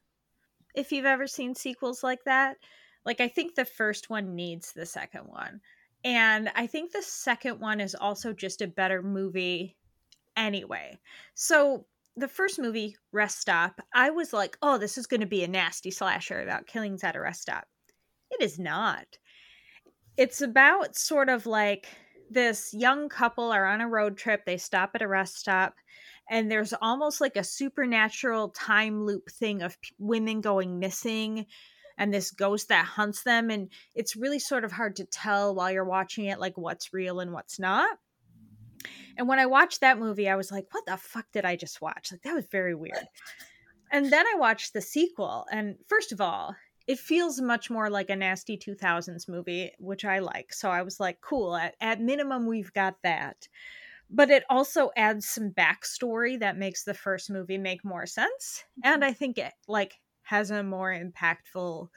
If 0.75 0.93
you've 0.93 1.05
ever 1.05 1.27
seen 1.27 1.55
sequels 1.55 2.03
like 2.03 2.25
that, 2.25 2.57
like 3.05 3.21
I 3.21 3.29
think 3.29 3.55
the 3.55 3.65
first 3.65 4.11
one 4.11 4.35
needs 4.35 4.73
the 4.73 4.87
second 4.87 5.23
one. 5.23 5.61
And 6.05 6.51
I 6.55 6.67
think 6.67 6.93
the 6.93 7.03
second 7.03 7.61
one 7.61 7.81
is 7.81 7.95
also 7.95 8.33
just 8.33 8.61
a 8.61 8.67
better 8.67 9.03
movie 9.03 9.77
anyway. 10.37 10.99
So 11.35 11.87
the 12.17 12.29
first 12.29 12.59
movie, 12.59 12.97
Rest 13.13 13.41
Stop, 13.41 13.81
I 13.95 14.11
was 14.11 14.33
like, 14.33 14.57
oh, 14.63 14.79
this 14.79 14.99
is 14.99 15.07
going 15.07 15.21
to 15.21 15.27
be 15.27 15.45
a 15.45 15.49
nasty 15.49 15.91
slasher 15.91 16.41
about 16.41 16.67
killings 16.67 17.03
at 17.03 17.17
a 17.17 17.21
rest 17.21 17.43
stop. 17.43 17.67
It 18.31 18.43
is 18.43 18.59
not. 18.59 19.07
It's 20.17 20.41
about 20.41 20.97
sort 20.97 21.29
of 21.29 21.47
like 21.47 21.89
this 22.31 22.73
young 22.73 23.09
couple 23.09 23.51
are 23.51 23.67
on 23.67 23.81
a 23.81 23.89
road 23.89 24.17
trip. 24.17 24.45
They 24.45 24.57
stop 24.57 24.91
at 24.95 25.03
a 25.03 25.09
rest 25.09 25.39
stop, 25.39 25.75
and 26.29 26.51
there's 26.51 26.73
almost 26.81 27.21
like 27.21 27.37
a 27.37 27.45
supernatural 27.45 28.51
time 28.51 29.05
loop 29.05 29.31
thing 29.31 29.63
of 29.63 29.81
p- 29.81 29.95
women 29.99 30.41
going 30.41 30.79
missing 30.79 31.47
and 31.99 32.13
this 32.13 32.31
ghost 32.31 32.69
that 32.69 32.85
hunts 32.85 33.23
them. 33.23 33.51
And 33.51 33.69
it's 33.95 34.17
really 34.17 34.39
sort 34.39 34.65
of 34.65 34.73
hard 34.73 34.97
to 34.97 35.05
tell 35.05 35.55
while 35.55 35.71
you're 35.71 35.85
watching 35.85 36.25
it, 36.25 36.41
like 36.41 36.57
what's 36.57 36.93
real 36.93 37.21
and 37.21 37.33
what's 37.33 37.59
not. 37.59 37.99
And 39.17 39.29
when 39.29 39.39
I 39.39 39.47
watched 39.47 39.81
that 39.81 39.99
movie, 39.99 40.29
I 40.29 40.37
was 40.37 40.51
like, 40.51 40.67
what 40.73 40.87
the 40.87 40.97
fuck 40.97 41.27
did 41.33 41.45
I 41.45 41.57
just 41.57 41.81
watch? 41.81 42.11
Like, 42.11 42.23
that 42.23 42.35
was 42.35 42.47
very 42.51 42.75
weird. 42.75 43.07
and 43.93 44.13
then 44.13 44.27
I 44.27 44.39
watched 44.39 44.73
the 44.73 44.81
sequel, 44.81 45.47
and 45.53 45.77
first 45.87 46.11
of 46.11 46.21
all, 46.21 46.57
it 46.87 46.99
feels 46.99 47.41
much 47.41 47.71
more 47.71 47.89
like 47.89 48.11
a 48.11 48.17
nasty 48.17 48.59
2000s 48.59 49.29
movie, 49.29 49.73
which 49.79 50.05
I 50.05 50.19
like. 50.19 50.53
So 50.53 50.69
I 50.69 50.83
was 50.83 51.01
like, 51.01 51.21
cool. 51.21 51.57
At, 51.57 51.77
at 51.81 52.01
minimum, 52.01 52.47
we've 52.47 52.73
got 52.73 52.97
that. 53.03 53.49
But 54.11 54.31
it 54.31 54.45
also 54.49 54.91
adds 54.97 55.27
some 55.27 55.51
backstory 55.51 56.39
that 56.39 56.57
makes 56.57 56.85
the 56.85 56.95
first 56.95 57.31
movie 57.31 57.59
make 57.59 57.85
more 57.85 58.07
sense. 58.07 58.65
And 58.83 59.03
mm-hmm. 59.03 59.11
I 59.11 59.13
think 59.13 59.39
it 59.39 59.53
like 59.67 59.95
has 60.23 60.51
a 60.51 60.63
more 60.63 60.91
impactful 60.91 61.89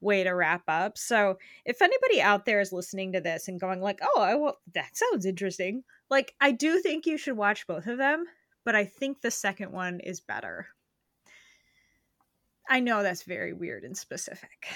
way 0.00 0.22
to 0.22 0.30
wrap 0.30 0.62
up. 0.68 0.98
So 0.98 1.38
if 1.64 1.82
anybody 1.82 2.20
out 2.20 2.44
there 2.44 2.60
is 2.60 2.72
listening 2.72 3.12
to 3.12 3.20
this 3.20 3.48
and 3.48 3.60
going 3.60 3.80
like, 3.80 4.00
"Oh, 4.02 4.20
I 4.20 4.34
will, 4.34 4.58
that 4.74 4.96
sounds 4.96 5.26
interesting," 5.26 5.82
like 6.10 6.34
I 6.40 6.52
do 6.52 6.80
think 6.80 7.06
you 7.06 7.16
should 7.16 7.36
watch 7.36 7.66
both 7.66 7.86
of 7.86 7.98
them, 7.98 8.24
but 8.64 8.76
I 8.76 8.84
think 8.84 9.20
the 9.20 9.30
second 9.30 9.72
one 9.72 10.00
is 10.00 10.20
better. 10.20 10.68
I 12.68 12.80
know 12.80 13.02
that's 13.02 13.22
very 13.24 13.52
weird 13.52 13.84
and 13.84 13.96
specific. 13.96 14.66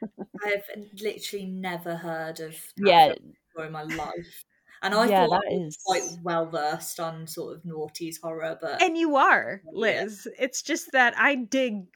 I've 0.44 0.64
literally 1.00 1.46
never 1.46 1.96
heard 1.96 2.40
of 2.40 2.56
Yeah. 2.76 3.14
before 3.14 3.66
in 3.66 3.72
my 3.72 3.82
life. 3.82 4.44
And 4.84 4.94
I 4.94 5.08
Yeah, 5.08 5.26
thought 5.26 5.40
that 5.40 5.50
I 5.50 5.54
was 5.56 5.74
is- 5.74 5.78
quite 5.84 6.02
well 6.22 6.46
versed 6.46 7.00
on 7.00 7.26
sort 7.26 7.56
of 7.56 7.62
naughties 7.64 8.20
horror, 8.22 8.56
but 8.60 8.80
And 8.82 8.96
you 8.96 9.16
are, 9.16 9.62
Yeah. 9.64 9.70
Liz. 9.72 10.28
It's 10.38 10.62
just 10.62 10.92
that 10.92 11.14
I 11.18 11.34
dig 11.34 11.86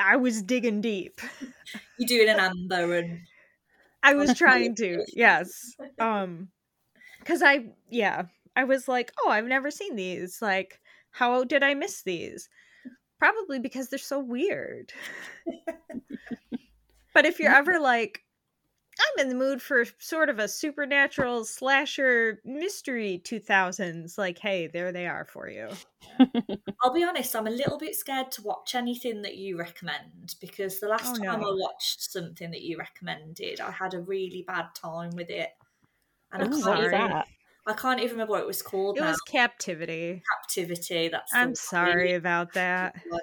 I 0.00 0.16
was 0.16 0.42
digging 0.42 0.80
deep. 0.80 1.20
you're 1.98 2.08
doing 2.08 2.28
an 2.28 2.40
amber 2.40 2.94
and 2.96 3.20
I 4.02 4.14
was 4.14 4.32
trying 4.38 4.74
to, 4.76 5.04
yes. 5.12 5.74
Um 5.98 6.48
cuz 7.24 7.42
I 7.42 7.66
yeah, 7.90 8.26
I 8.54 8.64
was 8.64 8.88
like, 8.88 9.12
"Oh, 9.20 9.30
I've 9.30 9.46
never 9.46 9.70
seen 9.70 9.96
these. 9.96 10.40
Like, 10.40 10.80
how 11.10 11.44
did 11.44 11.62
I 11.62 11.74
miss 11.74 12.02
these?" 12.02 12.48
Probably 13.18 13.58
because 13.58 13.88
they're 13.88 13.98
so 13.98 14.20
weird. 14.20 14.92
but 17.14 17.24
if 17.24 17.40
you're 17.40 17.54
ever 17.54 17.78
like 17.80 18.22
I'm 18.98 19.24
in 19.24 19.28
the 19.28 19.34
mood 19.34 19.60
for 19.60 19.84
sort 19.98 20.28
of 20.30 20.38
a 20.38 20.48
supernatural 20.48 21.44
slasher 21.44 22.40
mystery 22.44 23.20
2000s, 23.24 24.16
like, 24.16 24.38
hey, 24.38 24.66
there 24.68 24.90
they 24.92 25.06
are 25.06 25.24
for 25.24 25.48
you. 25.48 25.68
I'll 26.82 26.92
be 26.92 27.04
honest, 27.04 27.34
I'm 27.36 27.46
a 27.46 27.50
little 27.50 27.78
bit 27.78 27.94
scared 27.94 28.30
to 28.32 28.42
watch 28.42 28.74
anything 28.74 29.22
that 29.22 29.36
you 29.36 29.58
recommend 29.58 30.34
because 30.40 30.80
the 30.80 30.86
oh, 30.86 30.90
last 30.90 31.20
Oh, 31.20 31.24
time 31.24 31.40
no. 31.40 31.48
I 31.48 31.52
watched 31.54 32.10
something 32.10 32.50
that 32.50 32.62
you 32.62 32.78
recommended, 32.78 33.60
I 33.60 33.70
had 33.70 33.94
a 33.94 34.00
really 34.00 34.44
bad 34.46 34.66
time 34.74 35.10
with 35.10 35.30
it. 35.30 35.50
And 36.32 36.42
I 36.42 36.46
I'm 36.46 36.52
can't, 36.52 36.62
sorry. 36.64 36.86
even. 36.86 37.22
I 37.68 37.72
can't 37.74 38.00
even 38.00 38.12
remember 38.12 38.32
what 38.32 38.42
it 38.42 38.46
was 38.46 38.62
called 38.62 38.98
It 38.98 39.00
now. 39.00 39.08
was 39.08 39.20
captivity. 39.20 40.22
Captivity. 40.40 41.08
That's 41.08 41.32
I'm 41.34 41.54
sorry 41.54 42.14
about 42.14 42.52
that. 42.54 42.96
one. 43.08 43.20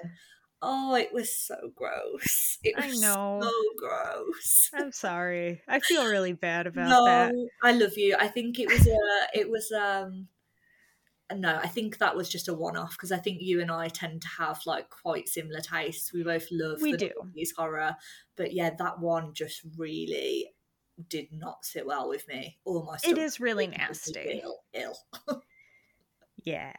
Oh, 0.66 0.94
it 0.94 1.12
was 1.12 1.36
so 1.36 1.56
gross. 1.74 2.58
It 2.62 2.74
I 2.78 2.86
was 2.86 3.00
know. 3.00 3.40
so 3.42 3.52
gross. 3.78 4.70
I'm 4.72 4.92
sorry. 5.06 5.60
I 5.68 5.80
feel 5.80 6.06
really 6.06 6.32
bad 6.32 6.66
about 6.66 6.88
no, 6.88 7.04
that. 7.04 7.34
I 7.62 7.72
love 7.72 7.98
you. 7.98 8.16
I 8.18 8.28
think 8.28 8.58
it 8.58 8.68
was 8.68 8.86
a, 8.86 9.38
it 9.38 9.50
was 9.50 9.70
um 9.70 10.28
no, 11.34 11.58
I 11.62 11.68
think 11.68 11.98
that 11.98 12.16
was 12.16 12.28
just 12.28 12.48
a 12.48 12.54
one-off 12.54 12.92
because 12.92 13.12
I 13.12 13.18
think 13.18 13.38
you 13.40 13.60
and 13.60 13.70
I 13.70 13.88
tend 13.88 14.22
to 14.22 14.28
have 14.38 14.60
like 14.66 14.88
quite 14.90 15.28
similar 15.28 15.60
tastes. 15.60 16.12
We 16.12 16.22
both 16.22 16.46
love 16.50 16.80
We 16.80 16.92
the 16.92 16.98
do. 16.98 17.10
90s 17.36 17.48
horror, 17.56 17.96
but 18.36 18.52
yeah, 18.52 18.70
that 18.78 19.00
one 19.00 19.34
just 19.34 19.62
really 19.76 20.50
did 21.08 21.28
not 21.32 21.64
sit 21.64 21.86
well 21.86 22.08
with 22.08 22.26
me. 22.28 22.58
Almost 22.64 23.06
It 23.06 23.18
is 23.18 23.40
really 23.40 23.66
nasty. 23.66 24.40
Ill, 24.42 24.58
ill. 24.72 24.96
Yeah. 26.44 26.74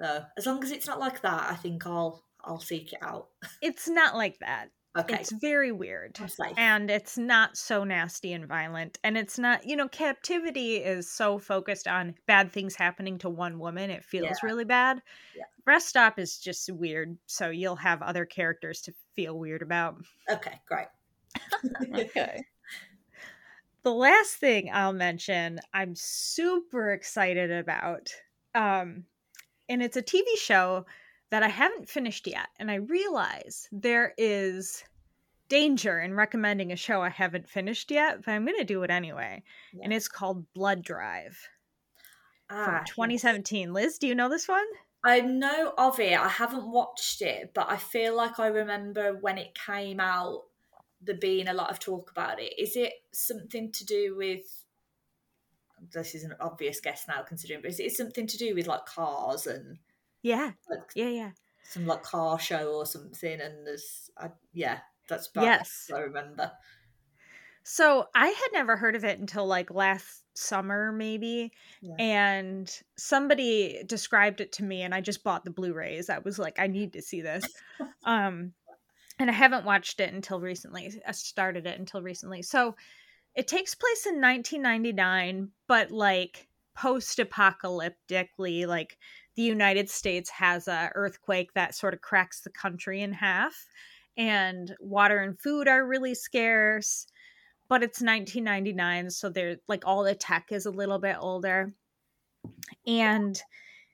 So 0.00 0.24
as 0.36 0.46
long 0.46 0.64
as 0.64 0.70
it's 0.70 0.86
not 0.86 0.98
like 0.98 1.20
that, 1.22 1.50
I 1.50 1.54
think 1.56 1.86
I'll 1.86 2.23
I'll 2.44 2.60
seek 2.60 2.92
it 2.92 2.98
out. 3.02 3.28
It's 3.62 3.88
not 3.88 4.14
like 4.16 4.38
that. 4.40 4.70
Okay, 4.96 5.16
It's 5.16 5.32
very 5.32 5.72
weird. 5.72 6.16
And 6.56 6.88
it's 6.88 7.18
not 7.18 7.56
so 7.56 7.82
nasty 7.82 8.32
and 8.32 8.46
violent. 8.46 8.96
And 9.02 9.18
it's 9.18 9.40
not, 9.40 9.66
you 9.66 9.74
know, 9.74 9.88
captivity 9.88 10.76
is 10.76 11.10
so 11.10 11.36
focused 11.40 11.88
on 11.88 12.14
bad 12.26 12.52
things 12.52 12.76
happening 12.76 13.18
to 13.18 13.28
one 13.28 13.58
woman. 13.58 13.90
It 13.90 14.04
feels 14.04 14.28
Yeah. 14.28 14.34
really 14.46 14.64
bad. 14.64 15.02
Yeah. 15.34 15.44
Rest 15.66 15.88
Stop 15.88 16.20
is 16.20 16.38
just 16.38 16.70
weird. 16.70 17.18
So 17.26 17.50
you'll 17.50 17.74
have 17.74 18.02
other 18.02 18.24
characters 18.24 18.82
to 18.82 18.92
feel 19.16 19.36
weird 19.36 19.62
about. 19.62 19.96
okay, 20.30 20.60
great. 20.66 20.86
Okay. 21.94 22.44
The 23.82 23.92
last 23.92 24.36
thing 24.36 24.70
I'll 24.72 24.92
mention, 24.94 25.58
I'm 25.74 25.94
super 25.94 26.92
excited 26.92 27.50
about. 27.50 28.10
Um, 28.54 29.04
and 29.68 29.82
it's 29.82 29.96
a 29.96 30.02
TV 30.02 30.24
show 30.38 30.86
that 31.30 31.42
I 31.42 31.48
haven't 31.48 31.88
finished 31.88 32.26
yet. 32.26 32.48
And 32.58 32.70
I 32.70 32.76
realize 32.76 33.68
there 33.72 34.14
is 34.18 34.84
danger 35.48 36.00
in 36.00 36.14
recommending 36.14 36.72
a 36.72 36.76
show 36.76 37.02
I 37.02 37.10
haven't 37.10 37.48
finished 37.48 37.90
yet, 37.90 38.24
but 38.24 38.32
I'm 38.32 38.44
going 38.44 38.58
to 38.58 38.64
do 38.64 38.82
it 38.82 38.90
anyway. 38.90 39.42
And 39.82 39.92
it's 39.92 40.08
called 40.08 40.52
Blood 40.54 40.82
Drive 40.82 41.48
Ah, 42.50 42.64
from 42.64 42.74
yes. 42.74 42.90
2017. 42.90 43.72
Liz, 43.72 43.98
do 43.98 44.06
you 44.06 44.14
know 44.14 44.28
this 44.28 44.48
one? 44.48 44.64
I 45.04 45.20
know 45.20 45.74
of 45.76 46.00
it. 46.00 46.18
I 46.18 46.28
haven't 46.28 46.70
watched 46.70 47.20
it, 47.20 47.52
but 47.54 47.70
I 47.70 47.76
feel 47.76 48.16
like 48.16 48.38
I 48.38 48.46
remember 48.46 49.18
when 49.20 49.38
it 49.38 49.54
came 49.54 50.00
out, 50.00 50.44
there 51.02 51.14
being 51.14 51.48
a 51.48 51.52
lot 51.52 51.70
of 51.70 51.78
talk 51.78 52.10
about 52.10 52.40
it. 52.40 52.58
Is 52.58 52.76
it 52.76 52.92
something 53.12 53.70
to 53.72 53.84
do 53.84 54.16
with? 54.16 54.64
This 55.92 56.14
is 56.14 56.24
an 56.24 56.34
obvious 56.40 56.80
guess 56.80 57.04
now, 57.06 57.22
considering, 57.22 57.60
but 57.60 57.70
is 57.70 57.80
it 57.80 57.92
something 57.92 58.26
to 58.26 58.38
do 58.38 58.54
with 58.54 58.66
like 58.66 58.86
cars 58.86 59.46
and 59.46 59.78
Yeah. 60.24 60.52
like 60.68 60.90
Yeah, 60.96 61.10
yeah. 61.10 61.30
some 61.62 61.86
like 61.86 62.02
car 62.02 62.40
show 62.40 62.72
or 62.72 62.86
something? 62.86 63.40
And 63.40 63.66
there's, 63.66 64.10
I, 64.18 64.30
yeah, 64.52 64.78
that's 65.08 65.28
about 65.28 65.44
Yes. 65.44 65.90
I 65.94 66.00
remember. 66.00 66.50
So 67.62 68.06
I 68.14 68.28
had 68.28 68.48
never 68.52 68.76
heard 68.76 68.96
of 68.96 69.04
it 69.04 69.18
until 69.18 69.46
like 69.46 69.70
last 69.70 70.22
summer, 70.34 70.92
maybe. 70.92 71.52
Yeah. 71.80 71.94
And 71.98 72.82
somebody 72.96 73.82
described 73.86 74.40
it 74.40 74.52
to 74.52 74.64
me, 74.64 74.82
and 74.82 74.94
I 74.94 75.00
just 75.00 75.24
bought 75.24 75.44
the 75.44 75.50
Blu-rays. 75.50 76.10
I 76.10 76.18
was 76.18 76.38
like, 76.38 76.58
I 76.58 76.66
need 76.66 76.92
to 76.94 77.02
see 77.02 77.20
this. 77.22 77.44
um, 78.04 78.52
and 79.18 79.30
I 79.30 79.32
haven't 79.32 79.64
watched 79.64 80.00
it 80.00 80.12
until 80.12 80.40
recently. 80.40 81.00
I 81.06 81.12
started 81.12 81.66
it 81.66 81.78
until 81.78 82.02
recently. 82.02 82.42
So 82.42 82.76
it 83.34 83.48
takes 83.48 83.74
place 83.74 84.06
in 84.06 84.20
1999, 84.20 85.50
but 85.68 85.90
like 85.90 86.48
post-apocalyptically, 86.74 88.66
like 88.66 88.98
the 89.36 89.42
United 89.42 89.88
States 89.90 90.30
has 90.30 90.68
a 90.68 90.90
earthquake 90.94 91.52
that 91.54 91.74
sort 91.74 91.94
of 91.94 92.00
cracks 92.00 92.40
the 92.40 92.50
country 92.50 93.00
in 93.02 93.12
half, 93.12 93.66
and 94.16 94.74
water 94.80 95.18
and 95.18 95.38
food 95.38 95.68
are 95.68 95.86
really 95.86 96.14
scarce 96.14 97.06
but 97.68 97.82
it's 97.82 98.00
1999 98.00 99.10
so 99.10 99.28
they're 99.28 99.56
like 99.68 99.86
all 99.86 100.04
the 100.04 100.14
tech 100.14 100.48
is 100.50 100.66
a 100.66 100.70
little 100.70 100.98
bit 100.98 101.16
older. 101.18 101.72
And 102.86 103.40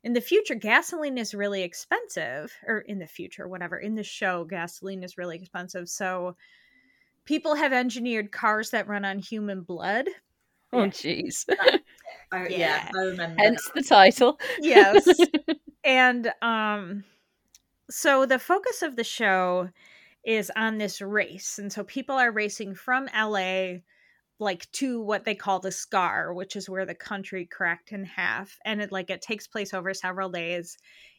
in 0.03 0.13
the 0.13 0.21
future 0.21 0.55
gasoline 0.55 1.19
is 1.19 1.35
really 1.35 1.63
expensive 1.63 2.53
or 2.67 2.81
in 2.81 2.99
the 2.99 3.07
future 3.07 3.47
whatever 3.47 3.79
in 3.79 3.95
the 3.95 4.03
show 4.03 4.45
gasoline 4.45 5.03
is 5.03 5.19
really 5.19 5.37
expensive. 5.37 5.89
So 5.89 6.37
people 7.25 7.55
have 7.55 7.73
engineered 7.73 8.33
cars 8.33 8.71
that 8.71 8.89
run 8.89 9.05
on 9.05 9.19
human 9.19 9.63
blood. 9.63 10.09
Oh, 10.73 10.87
jeez. 10.87 11.47
I, 12.33 12.49
yeah. 12.49 12.57
Yeah. 12.59 12.91
I 12.95 13.03
remember. 13.05 13.43
Hence 13.43 13.71
the 13.75 13.83
title. 13.83 14.39
yes 14.61 15.07
and 15.85 16.33
um 16.43 17.05
so 17.91 18.27
the 18.27 18.39
focus 18.39 18.83
of 18.83 18.97
the 18.97 19.05
show 19.05 19.69
is 20.25 20.51
on 20.55 20.79
this 20.79 21.01
race 21.01 21.59
and 21.59 21.73
so 21.73 21.83
people 21.85 22.17
are 22.17 22.31
racing 22.31 22.75
from 22.75 23.09
LA 23.17 23.79
like 24.39 24.71
to 24.73 25.01
what 25.01 25.25
they 25.25 25.35
call 25.35 25.61
the 25.61 25.73
scar 25.73 26.33
which 26.33 26.57
is 26.57 26.69
where 26.69 26.87
the 26.87 26.95
country 26.95 27.47
cracked 27.47 27.93
in 27.93 28.05
half 28.05 28.59
and 28.65 28.81
it 28.81 28.93
like 28.93 29.11
it 29.11 29.23
takes 29.23 29.47
place 29.47 29.75
over 29.75 29.93
several 29.95 30.31
days 30.31 30.77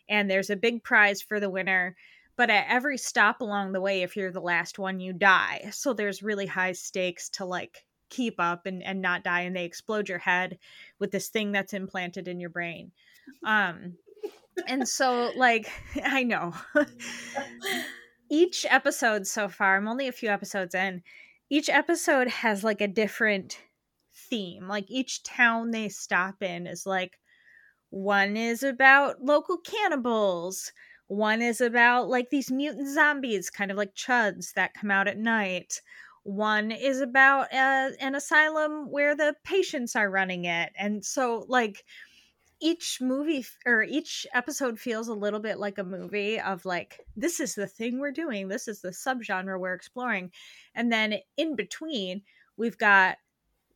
and 0.09 0.29
there's 0.29 0.49
a 0.49 0.55
big 0.55 0.83
prize 0.83 1.21
for 1.21 1.39
the 1.39 1.49
winner 1.49 1.95
but 2.37 2.49
at 2.49 2.65
every 2.69 2.97
stop 2.97 3.41
along 3.41 3.71
the 3.71 3.81
way 3.81 4.01
if 4.01 4.15
you're 4.15 4.31
the 4.31 4.39
last 4.39 4.79
one 4.79 4.99
you 4.99 5.13
die 5.13 5.69
so 5.71 5.93
there's 5.93 6.23
really 6.23 6.47
high 6.47 6.71
stakes 6.71 7.29
to 7.29 7.45
like 7.45 7.83
keep 8.11 8.35
up 8.39 8.67
and, 8.67 8.83
and 8.83 9.01
not 9.01 9.23
die 9.23 9.41
and 9.41 9.55
they 9.55 9.65
explode 9.65 10.07
your 10.07 10.19
head 10.19 10.59
with 10.99 11.09
this 11.09 11.29
thing 11.29 11.51
that's 11.51 11.73
implanted 11.73 12.27
in 12.27 12.39
your 12.39 12.51
brain. 12.51 12.91
Um 13.43 13.93
and 14.67 14.87
so 14.87 15.31
like 15.35 15.71
i 16.03 16.21
know. 16.23 16.53
Each 18.29 18.65
episode 18.69 19.25
so 19.25 19.49
far 19.49 19.75
i'm 19.77 19.87
only 19.87 20.07
a 20.07 20.13
few 20.13 20.29
episodes 20.29 20.75
in 20.75 21.01
each 21.49 21.69
episode 21.69 22.29
has 22.29 22.63
like 22.63 22.79
a 22.79 22.87
different 22.87 23.57
theme. 24.13 24.69
Like 24.69 24.85
each 24.89 25.21
town 25.23 25.71
they 25.71 25.89
stop 25.89 26.41
in 26.41 26.65
is 26.65 26.85
like 26.85 27.19
one 27.89 28.37
is 28.37 28.63
about 28.63 29.21
local 29.21 29.57
cannibals 29.57 30.71
one 31.11 31.41
is 31.41 31.59
about 31.59 32.07
like 32.07 32.29
these 32.29 32.49
mutant 32.49 32.87
zombies 32.87 33.49
kind 33.49 33.69
of 33.69 33.75
like 33.75 33.93
chuds 33.93 34.53
that 34.53 34.73
come 34.73 34.89
out 34.89 35.09
at 35.09 35.17
night 35.17 35.81
one 36.23 36.71
is 36.71 37.01
about 37.01 37.51
uh, 37.53 37.89
an 37.99 38.15
asylum 38.15 38.89
where 38.91 39.15
the 39.15 39.35
patients 39.43 39.95
are 39.95 40.09
running 40.09 40.45
it 40.45 40.71
and 40.77 41.03
so 41.03 41.45
like 41.47 41.83
each 42.61 42.99
movie 43.01 43.43
or 43.65 43.81
each 43.81 44.27
episode 44.33 44.79
feels 44.79 45.07
a 45.07 45.13
little 45.13 45.39
bit 45.39 45.57
like 45.57 45.79
a 45.79 45.83
movie 45.83 46.39
of 46.39 46.63
like 46.63 46.99
this 47.15 47.39
is 47.39 47.55
the 47.55 47.65
thing 47.65 47.99
we're 47.99 48.11
doing, 48.11 48.47
this 48.47 48.67
is 48.67 48.81
the 48.81 48.89
subgenre 48.89 49.59
we're 49.59 49.73
exploring. 49.73 50.31
And 50.75 50.91
then 50.91 51.15
in 51.37 51.55
between, 51.55 52.21
we've 52.57 52.77
got 52.77 53.17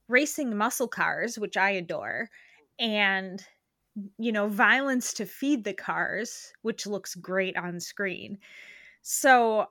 racing 0.08 0.56
muscle 0.56 0.88
cars, 0.88 1.40
which 1.40 1.58
I 1.58 1.72
adore, 1.72 2.30
and 2.78 3.44
you 4.20 4.32
know, 4.32 4.48
violence 4.48 5.14
to 5.16 5.26
feed 5.26 5.64
the 5.64 5.74
cars, 5.74 6.54
which 6.62 6.86
looks 6.86 7.16
great 7.16 7.58
on 7.58 7.80
screen. 7.80 8.38
So 9.02 9.68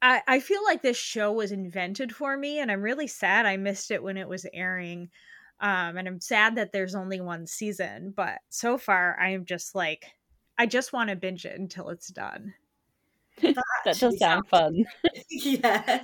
I, 0.00 0.22
I 0.26 0.40
feel 0.40 0.62
like 0.64 0.82
this 0.82 0.96
show 0.96 1.32
was 1.32 1.52
invented 1.52 2.14
for 2.14 2.36
me, 2.36 2.60
and 2.60 2.70
I'm 2.70 2.82
really 2.82 3.08
sad 3.08 3.46
I 3.46 3.56
missed 3.56 3.90
it 3.90 4.02
when 4.02 4.16
it 4.16 4.28
was 4.28 4.46
airing. 4.52 5.10
Um, 5.60 5.96
and 5.96 6.06
I'm 6.06 6.20
sad 6.20 6.54
that 6.56 6.72
there's 6.72 6.94
only 6.94 7.20
one 7.20 7.46
season, 7.46 8.14
but 8.16 8.38
so 8.48 8.78
far 8.78 9.18
I 9.20 9.30
am 9.30 9.44
just 9.44 9.74
like, 9.74 10.06
I 10.56 10.66
just 10.66 10.92
want 10.92 11.10
to 11.10 11.16
binge 11.16 11.44
it 11.44 11.58
until 11.58 11.88
it's 11.88 12.08
done. 12.08 12.54
that 13.42 13.56
actually 13.86 14.10
does 14.10 14.18
sound 14.18 14.48
fun. 14.48 14.84
yeah, 15.30 16.02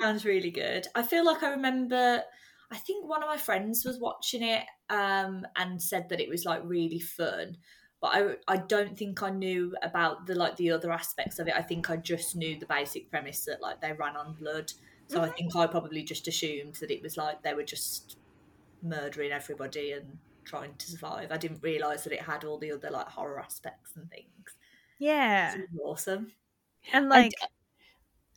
sounds 0.00 0.24
really 0.24 0.50
good. 0.50 0.86
I 0.94 1.02
feel 1.02 1.24
like 1.24 1.42
I 1.42 1.50
remember. 1.50 2.22
I 2.68 2.78
think 2.78 3.08
one 3.08 3.22
of 3.22 3.28
my 3.28 3.36
friends 3.36 3.84
was 3.84 4.00
watching 4.00 4.42
it 4.42 4.64
um, 4.90 5.46
and 5.54 5.80
said 5.80 6.08
that 6.08 6.20
it 6.20 6.28
was 6.28 6.44
like 6.44 6.62
really 6.64 6.98
fun, 6.98 7.58
but 8.00 8.08
I 8.08 8.36
I 8.46 8.56
don't 8.58 8.96
think 8.96 9.22
I 9.22 9.30
knew 9.30 9.74
about 9.82 10.26
the 10.26 10.34
like 10.34 10.56
the 10.56 10.70
other 10.70 10.92
aspects 10.92 11.38
of 11.38 11.48
it. 11.48 11.54
I 11.56 11.62
think 11.62 11.90
I 11.90 11.96
just 11.96 12.36
knew 12.36 12.58
the 12.58 12.66
basic 12.66 13.10
premise 13.10 13.44
that 13.46 13.62
like 13.62 13.80
they 13.80 13.92
ran 13.92 14.16
on 14.16 14.34
blood. 14.34 14.72
So 15.08 15.20
I 15.20 15.26
mm-hmm. 15.26 15.34
think 15.34 15.56
I 15.56 15.66
probably 15.66 16.02
just 16.02 16.26
assumed 16.28 16.74
that 16.74 16.90
it 16.90 17.02
was 17.02 17.16
like 17.16 17.42
they 17.42 17.54
were 17.54 17.62
just 17.62 18.16
murdering 18.82 19.32
everybody 19.32 19.92
and 19.92 20.18
trying 20.44 20.74
to 20.76 20.90
survive. 20.90 21.30
I 21.30 21.36
didn't 21.36 21.62
realise 21.62 22.04
that 22.04 22.12
it 22.12 22.22
had 22.22 22.44
all 22.44 22.58
the 22.58 22.72
other 22.72 22.90
like 22.90 23.08
horror 23.08 23.40
aspects 23.40 23.92
and 23.96 24.10
things. 24.10 24.56
Yeah. 24.98 25.54
It's 25.56 25.72
awesome. 25.84 26.32
And 26.92 27.06
I 27.06 27.22
like, 27.22 27.32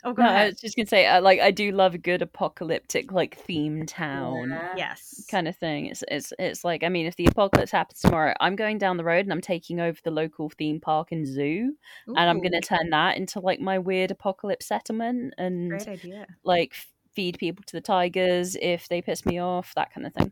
oh, 0.03 0.13
go 0.13 0.23
No, 0.23 0.29
I 0.29 0.45
was 0.47 0.59
just 0.59 0.75
gonna 0.75 0.87
say, 0.87 1.05
uh, 1.07 1.21
like, 1.21 1.39
I 1.39 1.51
do 1.51 1.71
love 1.71 1.93
a 1.93 1.97
good 1.97 2.21
apocalyptic, 2.21 3.11
like, 3.11 3.37
theme 3.37 3.85
town 3.85 4.49
Yeah. 4.49 4.73
Yes. 4.77 5.25
kind 5.29 5.47
of 5.47 5.55
thing. 5.57 5.87
It's, 5.87 6.03
it's, 6.09 6.33
it's 6.39 6.63
like, 6.63 6.83
I 6.83 6.89
mean, 6.89 7.05
if 7.05 7.15
the 7.15 7.25
apocalypse 7.25 7.71
happens 7.71 7.99
tomorrow, 8.01 8.33
I'm 8.39 8.55
going 8.55 8.77
down 8.77 8.97
the 8.97 9.03
road 9.03 9.25
and 9.25 9.31
I'm 9.33 9.41
taking 9.41 9.79
over 9.79 9.99
the 10.03 10.11
local 10.11 10.49
theme 10.49 10.79
park 10.79 11.11
and 11.11 11.25
zoo, 11.27 11.73
and 12.07 12.17
I'm 12.19 12.41
gonna 12.41 12.61
turn 12.61 12.89
that 12.91 13.17
into 13.17 13.39
like 13.39 13.59
my 13.59 13.79
weird 13.79 14.11
apocalypse 14.11 14.65
settlement 14.67 15.33
and 15.37 15.69
Great 15.69 15.87
idea. 15.87 16.27
like 16.43 16.73
feed 17.15 17.37
people 17.39 17.63
to 17.67 17.73
the 17.75 17.81
tigers 17.81 18.55
if 18.61 18.87
they 18.87 19.01
piss 19.01 19.25
me 19.25 19.39
off, 19.39 19.73
that 19.75 19.93
kind 19.93 20.07
of 20.07 20.13
thing. 20.13 20.31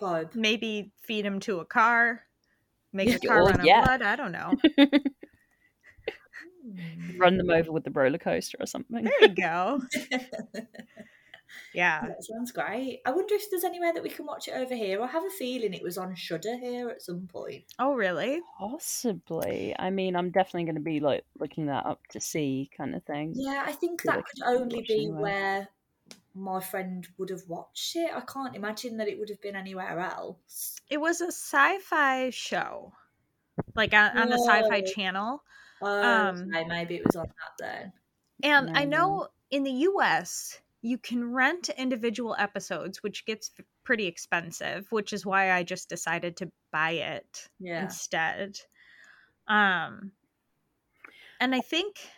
Vibe. 0.00 0.34
Maybe 0.34 0.92
feed 1.02 1.24
them 1.24 1.40
to 1.40 1.58
a 1.60 1.64
car, 1.64 2.22
make 2.92 3.12
a 3.14 3.18
car 3.26 3.42
or- 3.42 3.46
run 3.50 3.64
yeah. 3.66 3.84
blood. 3.84 4.02
I 4.02 4.16
don't 4.16 4.32
know. 4.32 4.54
Run 7.16 7.36
them 7.36 7.50
over 7.50 7.72
with 7.72 7.84
the 7.84 7.90
roller 7.90 8.18
coaster 8.18 8.58
or 8.60 8.66
something. 8.66 9.04
There 9.04 9.22
you 9.22 9.28
go. 9.28 9.82
Yeah. 11.74 12.06
That 12.06 12.24
sounds 12.24 12.52
great. 12.52 13.00
I 13.06 13.10
wonder 13.10 13.34
if 13.34 13.50
there's 13.50 13.64
anywhere 13.64 13.92
that 13.92 14.02
we 14.02 14.08
can 14.08 14.26
watch 14.26 14.48
it 14.48 14.52
over 14.52 14.74
here. 14.74 15.02
I 15.02 15.06
have 15.06 15.24
a 15.24 15.30
feeling 15.30 15.74
it 15.74 15.82
was 15.82 15.98
on 15.98 16.14
Shudder 16.14 16.56
here 16.56 16.88
at 16.88 17.02
some 17.02 17.26
point. 17.26 17.64
Oh, 17.78 17.94
really? 17.94 18.40
Possibly. 18.58 19.74
I 19.78 19.90
mean, 19.90 20.16
I'm 20.16 20.30
definitely 20.30 20.64
going 20.64 20.74
to 20.76 20.80
be 20.80 21.00
like 21.00 21.24
looking 21.38 21.66
that 21.66 21.86
up 21.86 22.06
to 22.08 22.20
see, 22.20 22.70
kind 22.76 22.94
of 22.94 23.04
thing. 23.04 23.32
Yeah, 23.34 23.64
I 23.66 23.72
think 23.72 24.02
that 24.02 24.24
could 24.24 24.42
only 24.46 24.82
be 24.82 24.94
anywhere. 24.94 25.20
where 25.20 25.68
my 26.34 26.60
friend 26.60 27.06
would 27.18 27.30
have 27.30 27.42
watched 27.48 27.96
it. 27.96 28.10
I 28.14 28.20
can't 28.20 28.56
imagine 28.56 28.96
that 28.98 29.08
it 29.08 29.18
would 29.18 29.28
have 29.28 29.40
been 29.40 29.56
anywhere 29.56 29.98
else. 29.98 30.76
It 30.90 31.00
was 31.00 31.20
a 31.20 31.28
sci-fi 31.28 32.30
show, 32.30 32.92
like 33.74 33.92
on, 33.92 34.16
on 34.16 34.30
the 34.30 34.38
Sci-Fi 34.38 34.82
Channel. 34.82 35.42
Oh, 35.80 36.28
Um, 36.30 36.50
okay, 36.52 36.64
maybe 36.68 36.96
it 36.96 37.04
was 37.04 37.16
on 37.16 37.26
that 37.26 37.52
then. 37.58 37.92
And 38.42 38.68
I 38.74 38.84
know 38.84 39.28
in 39.50 39.62
the 39.62 39.70
US, 39.70 40.60
you 40.82 40.98
can 40.98 41.32
rent 41.32 41.68
individual 41.68 42.34
episodes, 42.36 43.02
which 43.02 43.24
gets 43.24 43.52
pretty 43.84 44.06
expensive, 44.06 44.90
which 44.92 45.12
is 45.12 45.24
why 45.26 45.52
I 45.52 45.62
just 45.62 45.88
decided 45.88 46.36
to 46.38 46.50
buy 46.72 46.90
it 46.92 47.48
Yeah. 47.60 47.94
instead. 47.94 48.60
Um, 49.48 50.12
and 51.40 51.54
I 51.54 51.60
think 51.60 52.10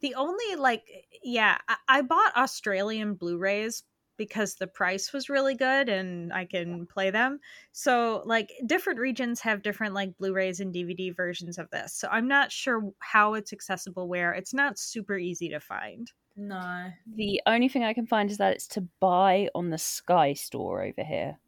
the 0.00 0.14
only 0.14 0.56
like, 0.56 0.84
yeah, 1.22 1.58
I, 1.68 1.76
I 1.88 2.02
bought 2.02 2.36
Australian 2.36 3.14
Blu-rays 3.14 3.82
because 4.20 4.56
the 4.56 4.66
price 4.66 5.14
was 5.14 5.30
really 5.30 5.54
good 5.54 5.88
and 5.88 6.30
I 6.30 6.44
can 6.44 6.84
play 6.84 7.10
them. 7.10 7.40
So 7.72 8.22
like 8.26 8.52
different 8.66 8.98
regions 8.98 9.40
have 9.40 9.62
different 9.62 9.94
like 9.94 10.14
Blu-rays 10.18 10.60
and 10.60 10.74
DVD 10.74 11.16
versions 11.16 11.56
of 11.56 11.70
this. 11.70 11.94
So 11.94 12.06
I'm 12.12 12.28
not 12.28 12.52
sure 12.52 12.92
how 12.98 13.32
it's 13.32 13.54
accessible 13.54 14.08
where. 14.08 14.34
It's 14.34 14.52
not 14.52 14.78
super 14.78 15.16
easy 15.16 15.48
to 15.48 15.58
find. 15.58 16.12
No. 16.36 16.90
The 17.16 17.40
only 17.46 17.70
thing 17.70 17.82
I 17.82 17.94
can 17.94 18.06
find 18.06 18.30
is 18.30 18.36
that 18.36 18.52
it's 18.52 18.66
to 18.68 18.82
buy 19.00 19.48
on 19.54 19.70
the 19.70 19.78
Sky 19.78 20.34
store 20.34 20.82
over 20.82 21.02
here. 21.02 21.38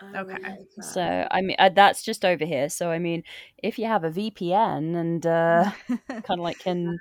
Oh, 0.00 0.20
Okay. 0.20 0.38
right, 0.42 0.58
So 0.80 1.28
I 1.30 1.42
mean, 1.42 1.56
uh, 1.58 1.68
that's 1.68 2.02
just 2.02 2.24
over 2.24 2.46
here. 2.46 2.70
So 2.70 2.90
I 2.90 2.98
mean, 2.98 3.24
if 3.58 3.78
you 3.78 3.84
have 3.84 4.04
a 4.04 4.10
VPN 4.10 4.96
and 4.96 5.26
uh, 5.26 5.70
kind 6.08 6.24
of 6.30 6.38
like 6.38 6.60
can 6.60 6.98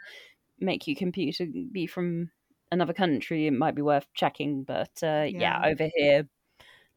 make 0.59 0.87
your 0.87 0.97
computer 0.97 1.45
be 1.71 1.87
from 1.87 2.31
another 2.71 2.93
country, 2.93 3.47
it 3.47 3.51
might 3.51 3.75
be 3.75 3.81
worth 3.81 4.07
checking. 4.13 4.63
But 4.63 4.91
uh, 5.03 5.25
yeah. 5.27 5.39
Yeah. 5.39 5.61
over 5.65 5.89
here, 5.95 6.27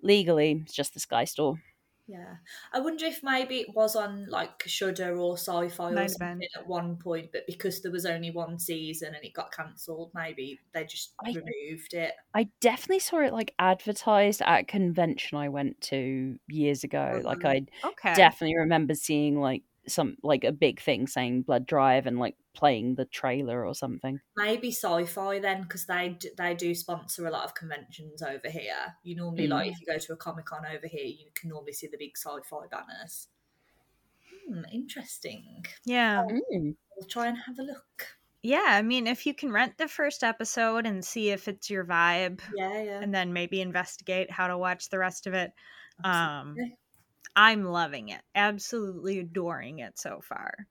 legally, 0.03 0.63
it's 0.65 0.75
just 0.75 0.95
the 0.95 1.01
Sky 1.01 1.25
store. 1.25 1.61
Yeah. 2.07 2.37
I 2.73 2.81
wonder 2.81 3.07
if 3.07 3.21
maybe 3.23 3.61
it 3.61 3.73
was 3.73 3.95
on 3.95 4.27
like 4.29 4.65
Shudder 4.67 5.17
or 5.17 5.35
Sci-Fi 5.37 5.93
Might 5.93 6.07
or 6.07 6.09
something 6.09 6.49
at 6.57 6.67
one 6.67 6.97
point, 6.97 7.31
but 7.33 7.47
because 7.47 7.83
there 7.83 7.93
was 7.93 8.05
only 8.05 8.33
one 8.33 8.59
season 8.59 9.15
and 9.15 9.25
it 9.25 9.33
got 9.33 9.53
cancelled, 9.53 10.11
maybe 10.13 10.59
they 10.75 10.85
just 10.85 11.15
I- 11.25 11.29
removed 11.29 11.95
it. 11.95 12.15
I 12.35 12.49
definitely 12.61 12.99
saw 12.99 13.21
it 13.21 13.33
like 13.33 13.55
advertised 13.61 14.43
at 14.43 14.63
a 14.63 14.65
convention 14.65 15.39
I 15.39 15.51
went 15.51 15.81
to 15.83 16.37
years 16.49 16.83
ago. 16.83 17.21
Like 17.25 17.39
Mhm. 17.41 17.69
I 17.85 17.89
okay. 17.91 18.15
definitely 18.15 18.57
remember 18.59 18.95
seeing 18.95 19.39
like 19.41 19.63
some 19.87 20.17
like 20.25 20.43
a 20.43 20.51
big 20.53 20.81
thing 20.81 21.07
saying 21.07 21.43
Blood 21.43 21.65
Drive 21.65 22.07
and 22.07 22.19
like 22.19 22.35
playing 22.53 22.97
the 22.97 23.05
trailer 23.05 23.65
or 23.65 23.75
something. 23.75 24.21
Maybe 24.37 24.71
Sci-Fi 24.73 25.39
then, 25.39 25.63
because 25.63 25.87
they 25.87 26.17
d- 26.19 26.31
they 26.37 26.55
do 26.55 26.75
sponsor 26.75 27.27
a 27.27 27.31
lot 27.31 27.45
of 27.45 27.55
conventions 27.55 28.23
over 28.23 28.49
here. 28.51 28.97
You 29.03 29.17
normally 29.17 29.47
like 29.47 29.69
Mm. 29.69 29.73
if 29.73 29.81
you 29.81 29.87
go 29.87 29.99
to 29.99 30.13
a 30.13 30.17
Comic 30.17 30.47
Con 30.47 30.67
over 30.67 30.87
here, 30.87 31.05
you 31.05 31.31
can 31.35 31.51
normally 31.51 31.73
see 31.73 31.87
the 31.87 31.97
big 31.99 32.17
Sci-Fi 32.17 32.67
banners. 32.71 33.29
Hmm, 34.49 34.63
interesting. 34.73 35.65
Yeah. 35.85 36.25
Mm. 36.29 36.77
We'll 36.97 37.07
try 37.09 37.29
and 37.29 37.39
have 37.39 37.59
a 37.59 37.63
look. 37.63 38.17
Yeah, 38.43 38.65
I 38.67 38.83
mean, 38.83 39.07
if 39.07 39.27
you 39.27 39.35
can 39.35 39.53
rent 39.53 39.77
the 39.77 39.87
first 39.87 40.25
episode 40.25 40.87
and 40.87 41.05
see 41.05 41.29
if 41.31 41.47
it's 41.47 41.69
your 41.69 41.85
vibe, 41.85 42.41
Yeah, 42.57 42.83
yeah. 42.83 43.01
and 43.01 43.15
then 43.15 43.33
maybe 43.35 43.61
investigate 43.61 44.31
how 44.31 44.49
to 44.49 44.57
watch 44.57 44.89
the 44.89 44.99
rest 44.99 45.27
of 45.27 45.35
it, 45.35 45.53
um. 46.05 46.57
I'm 47.37 47.65
loving 47.65 48.09
it. 48.09 48.23
Absolutely 48.35 49.21
adoring 49.21 49.79
it 49.79 49.99
so 49.99 50.21
far. 50.21 50.67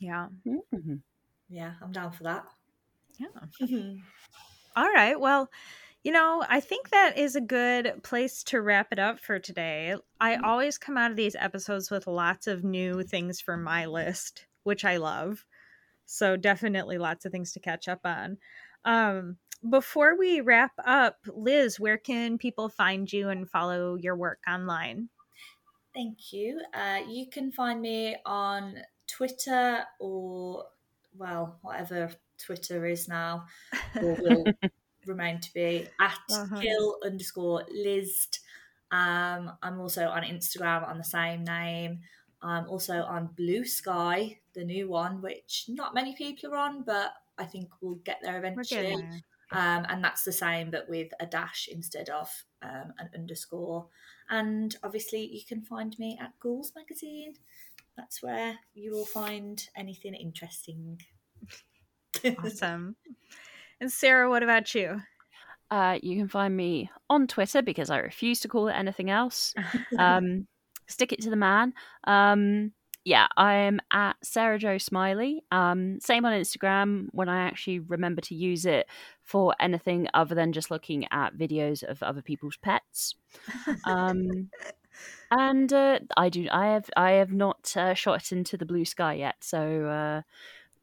Yeah. 0.00 0.28
Mm. 0.46 1.02
yeah, 1.48 1.74
I'm 1.80 1.92
down 1.92 2.12
for 2.12 2.24
that. 2.24 2.46
Yeah. 3.18 3.28
All 4.76 4.88
right. 4.88 5.18
Well, 5.18 5.50
you 6.04 6.12
know, 6.12 6.44
I 6.48 6.60
think 6.60 6.90
that 6.90 7.18
is 7.18 7.36
a 7.36 7.40
good 7.40 8.02
place 8.02 8.42
to 8.44 8.60
wrap 8.62 8.92
it 8.92 8.98
up 8.98 9.20
for 9.20 9.38
today. 9.38 9.96
I 10.20 10.36
Mhm. 10.36 10.44
always 10.44 10.78
come 10.78 10.96
out 10.96 11.10
of 11.10 11.16
these 11.16 11.36
episodes 11.36 11.90
with 11.90 12.06
lots 12.06 12.46
of 12.46 12.64
new 12.64 13.02
things 13.02 13.40
for 13.40 13.56
my 13.56 13.86
list, 13.86 14.46
which 14.64 14.84
I 14.84 14.96
love. 14.96 15.46
So 16.06 16.36
definitely 16.36 16.98
lots 16.98 17.26
of 17.26 17.32
things 17.32 17.52
to 17.54 17.60
catch 17.60 17.88
up 17.88 18.00
on. 18.04 18.38
Um, 18.84 19.38
before 19.68 20.16
we 20.16 20.40
wrap 20.40 20.72
up, 20.84 21.18
Liz, 21.28 21.80
where 21.80 21.98
can 21.98 22.38
people 22.38 22.68
find 22.70 23.12
you 23.12 23.28
and 23.30 23.50
follow 23.50 23.96
your 23.96 24.16
work 24.16 24.40
online? 24.48 25.10
Thank 25.94 26.32
you. 26.32 26.62
Uh, 26.72 27.00
you 27.08 27.28
can 27.28 27.50
find 27.50 27.80
me 27.80 28.16
on 28.24 28.78
Twitter 29.10 29.84
or, 29.98 30.66
well, 31.16 31.58
whatever 31.62 32.10
Twitter 32.38 32.86
is 32.86 33.08
now, 33.08 33.46
or 34.02 34.14
will 34.20 34.46
remain 35.06 35.40
to 35.40 35.52
be 35.54 35.86
at 36.00 36.18
Uh-huh. 36.30 36.60
kill 36.60 36.98
underscore 37.04 37.64
list. 37.72 38.40
Um, 38.90 39.52
I'm 39.62 39.80
also 39.80 40.08
on 40.08 40.22
Instagram 40.22 40.88
on 40.88 40.98
the 40.98 41.04
same 41.04 41.44
name. 41.44 42.00
I'm 42.42 42.68
also 42.68 43.02
on 43.02 43.28
Blue 43.36 43.64
Sky, 43.64 44.38
the 44.54 44.64
new 44.64 44.88
one, 44.88 45.20
which 45.22 45.66
not 45.68 45.94
many 45.94 46.14
people 46.16 46.52
are 46.54 46.56
on, 46.58 46.82
but 46.82 47.12
I 47.38 47.44
think 47.44 47.68
we'll 47.80 47.96
get 47.96 48.18
there 48.22 48.38
eventually. 48.38 48.96
there. 48.96 49.20
Um, 49.52 49.84
and 49.88 50.02
that's 50.04 50.22
the 50.22 50.32
same, 50.32 50.70
but 50.70 50.88
with 50.88 51.12
a 51.18 51.26
dash 51.26 51.68
instead 51.70 52.08
of 52.08 52.30
um, 52.62 52.92
an 52.98 53.10
underscore. 53.14 53.88
And 54.28 54.76
obviously, 54.84 55.24
you 55.26 55.40
can 55.46 55.62
find 55.62 55.98
me 55.98 56.16
at 56.20 56.38
Ghouls 56.38 56.72
Magazine. 56.76 57.34
That's 58.00 58.22
where 58.22 58.58
you 58.72 58.92
will 58.92 59.04
find 59.04 59.62
anything 59.76 60.14
interesting. 60.14 60.98
Awesome. 62.42 62.96
And 63.78 63.92
Sarah, 63.92 64.30
what 64.30 64.42
about 64.42 64.74
you? 64.74 65.02
Uh, 65.70 65.98
you 66.02 66.16
can 66.16 66.28
find 66.28 66.56
me 66.56 66.90
on 67.10 67.26
Twitter 67.26 67.60
because 67.60 67.90
I 67.90 67.98
refuse 67.98 68.40
to 68.40 68.48
call 68.48 68.68
it 68.68 68.72
anything 68.72 69.10
else. 69.10 69.54
Um, 69.98 70.46
stick 70.86 71.12
it 71.12 71.20
to 71.22 71.30
the 71.30 71.36
man. 71.36 71.74
Um, 72.04 72.72
yeah, 73.04 73.26
I'm 73.36 73.80
at 73.92 74.16
Sarah 74.22 74.58
Jo 74.58 74.78
Smiley. 74.78 75.42
Um, 75.52 76.00
same 76.00 76.24
on 76.24 76.32
Instagram 76.32 77.08
when 77.12 77.28
I 77.28 77.46
actually 77.46 77.80
remember 77.80 78.22
to 78.22 78.34
use 78.34 78.64
it 78.64 78.86
for 79.22 79.54
anything 79.60 80.08
other 80.14 80.34
than 80.34 80.52
just 80.52 80.70
looking 80.70 81.06
at 81.10 81.36
videos 81.36 81.82
of 81.82 82.02
other 82.02 82.22
people's 82.22 82.56
pets. 82.56 83.14
Um, 83.84 84.48
and 85.30 85.72
uh, 85.72 86.00
I 86.16 86.28
do. 86.28 86.46
I 86.50 86.68
have. 86.68 86.90
I 86.96 87.12
have 87.12 87.32
not 87.32 87.76
uh, 87.76 87.94
shot 87.94 88.32
into 88.32 88.56
the 88.56 88.66
blue 88.66 88.84
sky 88.84 89.14
yet. 89.14 89.36
So. 89.40 89.86
Uh, 89.86 90.22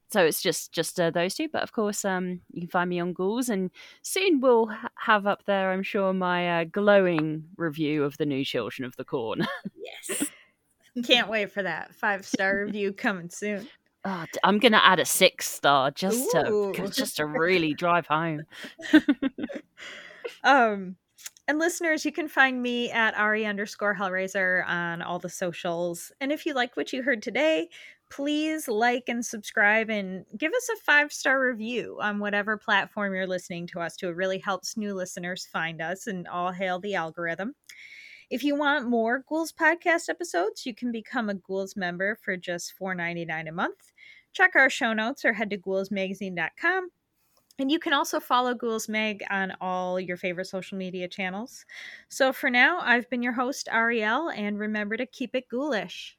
so 0.09 0.23
it's 0.23 0.41
just 0.41 0.71
just 0.71 0.97
uh, 1.01 1.09
those 1.11 1.35
two, 1.35 1.49
but 1.51 1.63
of 1.63 1.73
course, 1.73 2.05
um, 2.05 2.39
you 2.53 2.61
can 2.61 2.69
find 2.69 2.89
me 2.89 3.01
on 3.01 3.11
Ghouls, 3.11 3.49
and 3.49 3.69
soon 4.03 4.39
we'll 4.39 4.67
ha- 4.67 4.87
have 4.95 5.27
up 5.27 5.43
there, 5.43 5.73
I'm 5.73 5.83
sure, 5.83 6.13
my 6.13 6.61
uh, 6.61 6.63
glowing 6.63 7.43
review 7.57 8.05
of 8.05 8.15
the 8.15 8.25
new 8.25 8.45
Children 8.45 8.85
of 8.85 8.95
the 8.95 9.03
Corn. 9.03 9.45
Yes. 10.07 10.23
Can't 11.05 11.27
wait 11.27 11.51
for 11.51 11.61
that 11.61 11.93
five 11.93 12.25
star 12.25 12.63
review 12.63 12.93
coming 12.93 13.29
soon. 13.29 13.67
Oh, 14.05 14.23
I'm 14.45 14.59
gonna 14.59 14.81
add 14.81 14.99
a 14.99 15.05
six 15.05 15.49
star 15.49 15.91
just 15.91 16.31
to 16.31 16.71
just 16.89 17.17
to 17.17 17.25
really 17.25 17.73
drive 17.73 18.07
home. 18.07 18.43
Um, 20.43 20.95
and 21.47 21.59
listeners, 21.59 22.03
you 22.03 22.11
can 22.11 22.27
find 22.27 22.61
me 22.61 22.91
at 22.91 23.15
Ari 23.15 23.45
underscore 23.45 23.95
Hellraiser 23.95 24.67
on 24.67 25.01
all 25.01 25.17
the 25.17 25.29
socials. 25.29 26.11
And 26.19 26.31
if 26.31 26.45
you 26.45 26.53
like 26.53 26.75
what 26.75 26.91
you 26.91 27.03
heard 27.03 27.23
today, 27.23 27.69
please 28.09 28.67
like 28.67 29.03
and 29.07 29.25
subscribe 29.25 29.89
and 29.89 30.25
give 30.37 30.51
us 30.53 30.69
a 30.69 30.83
five 30.83 31.11
star 31.13 31.39
review 31.41 31.97
on 32.01 32.19
whatever 32.19 32.57
platform 32.57 33.13
you're 33.13 33.27
listening 33.27 33.65
to 33.67 33.79
us 33.79 33.95
to. 33.97 34.09
It 34.09 34.15
really 34.15 34.39
helps 34.39 34.77
new 34.77 34.93
listeners 34.93 35.47
find 35.51 35.81
us 35.81 36.07
and 36.07 36.27
all 36.27 36.51
hail 36.51 36.79
the 36.79 36.95
algorithm. 36.95 37.55
If 38.29 38.43
you 38.43 38.57
want 38.57 38.89
more 38.89 39.23
Ghouls 39.27 39.53
podcast 39.53 40.09
episodes, 40.09 40.65
you 40.65 40.75
can 40.75 40.91
become 40.91 41.29
a 41.29 41.35
Ghouls 41.35 41.77
member 41.77 42.17
for 42.21 42.35
just 42.35 42.73
$4.99 42.77 43.47
a 43.47 43.51
month. 43.53 43.93
Check 44.33 44.51
our 44.55 44.69
show 44.69 44.91
notes 44.91 45.23
or 45.23 45.33
head 45.33 45.49
to 45.51 45.57
ghoulsmagazine.com. 45.57 46.89
And 47.59 47.71
you 47.71 47.79
can 47.79 47.93
also 47.93 48.19
follow 48.19 48.53
Ghouls 48.53 48.87
Mag 48.87 49.23
on 49.31 49.53
all 49.59 49.99
your 49.99 50.15
favorite 50.17 50.45
social 50.45 50.77
media 50.77 51.07
channels. 51.07 51.65
So 52.07 52.31
for 52.31 52.51
now, 52.51 52.79
I've 52.81 53.09
been 53.09 53.23
your 53.23 53.33
host, 53.33 53.67
Ariel, 53.71 54.29
and 54.29 54.59
remember 54.59 54.95
to 54.95 55.07
keep 55.07 55.35
it 55.35 55.49
ghoulish. 55.49 56.17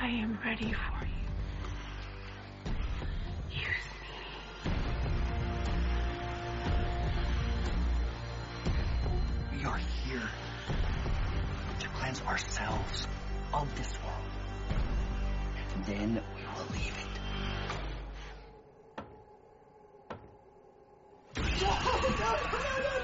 I 0.00 0.08
am 0.08 0.36
ready 0.44 0.72
for 0.72 1.04
you. 1.04 1.28
Me. 3.50 3.62
We 9.58 9.64
are 9.64 9.76
here 9.76 10.28
to 11.78 11.88
cleanse 11.90 12.20
ourselves 12.22 13.06
of 13.54 13.72
this 13.76 13.96
world. 14.02 14.39
Then 15.74 16.22
we 16.34 16.46
will 16.46 16.68
leave 16.72 16.94
it. 16.96 17.20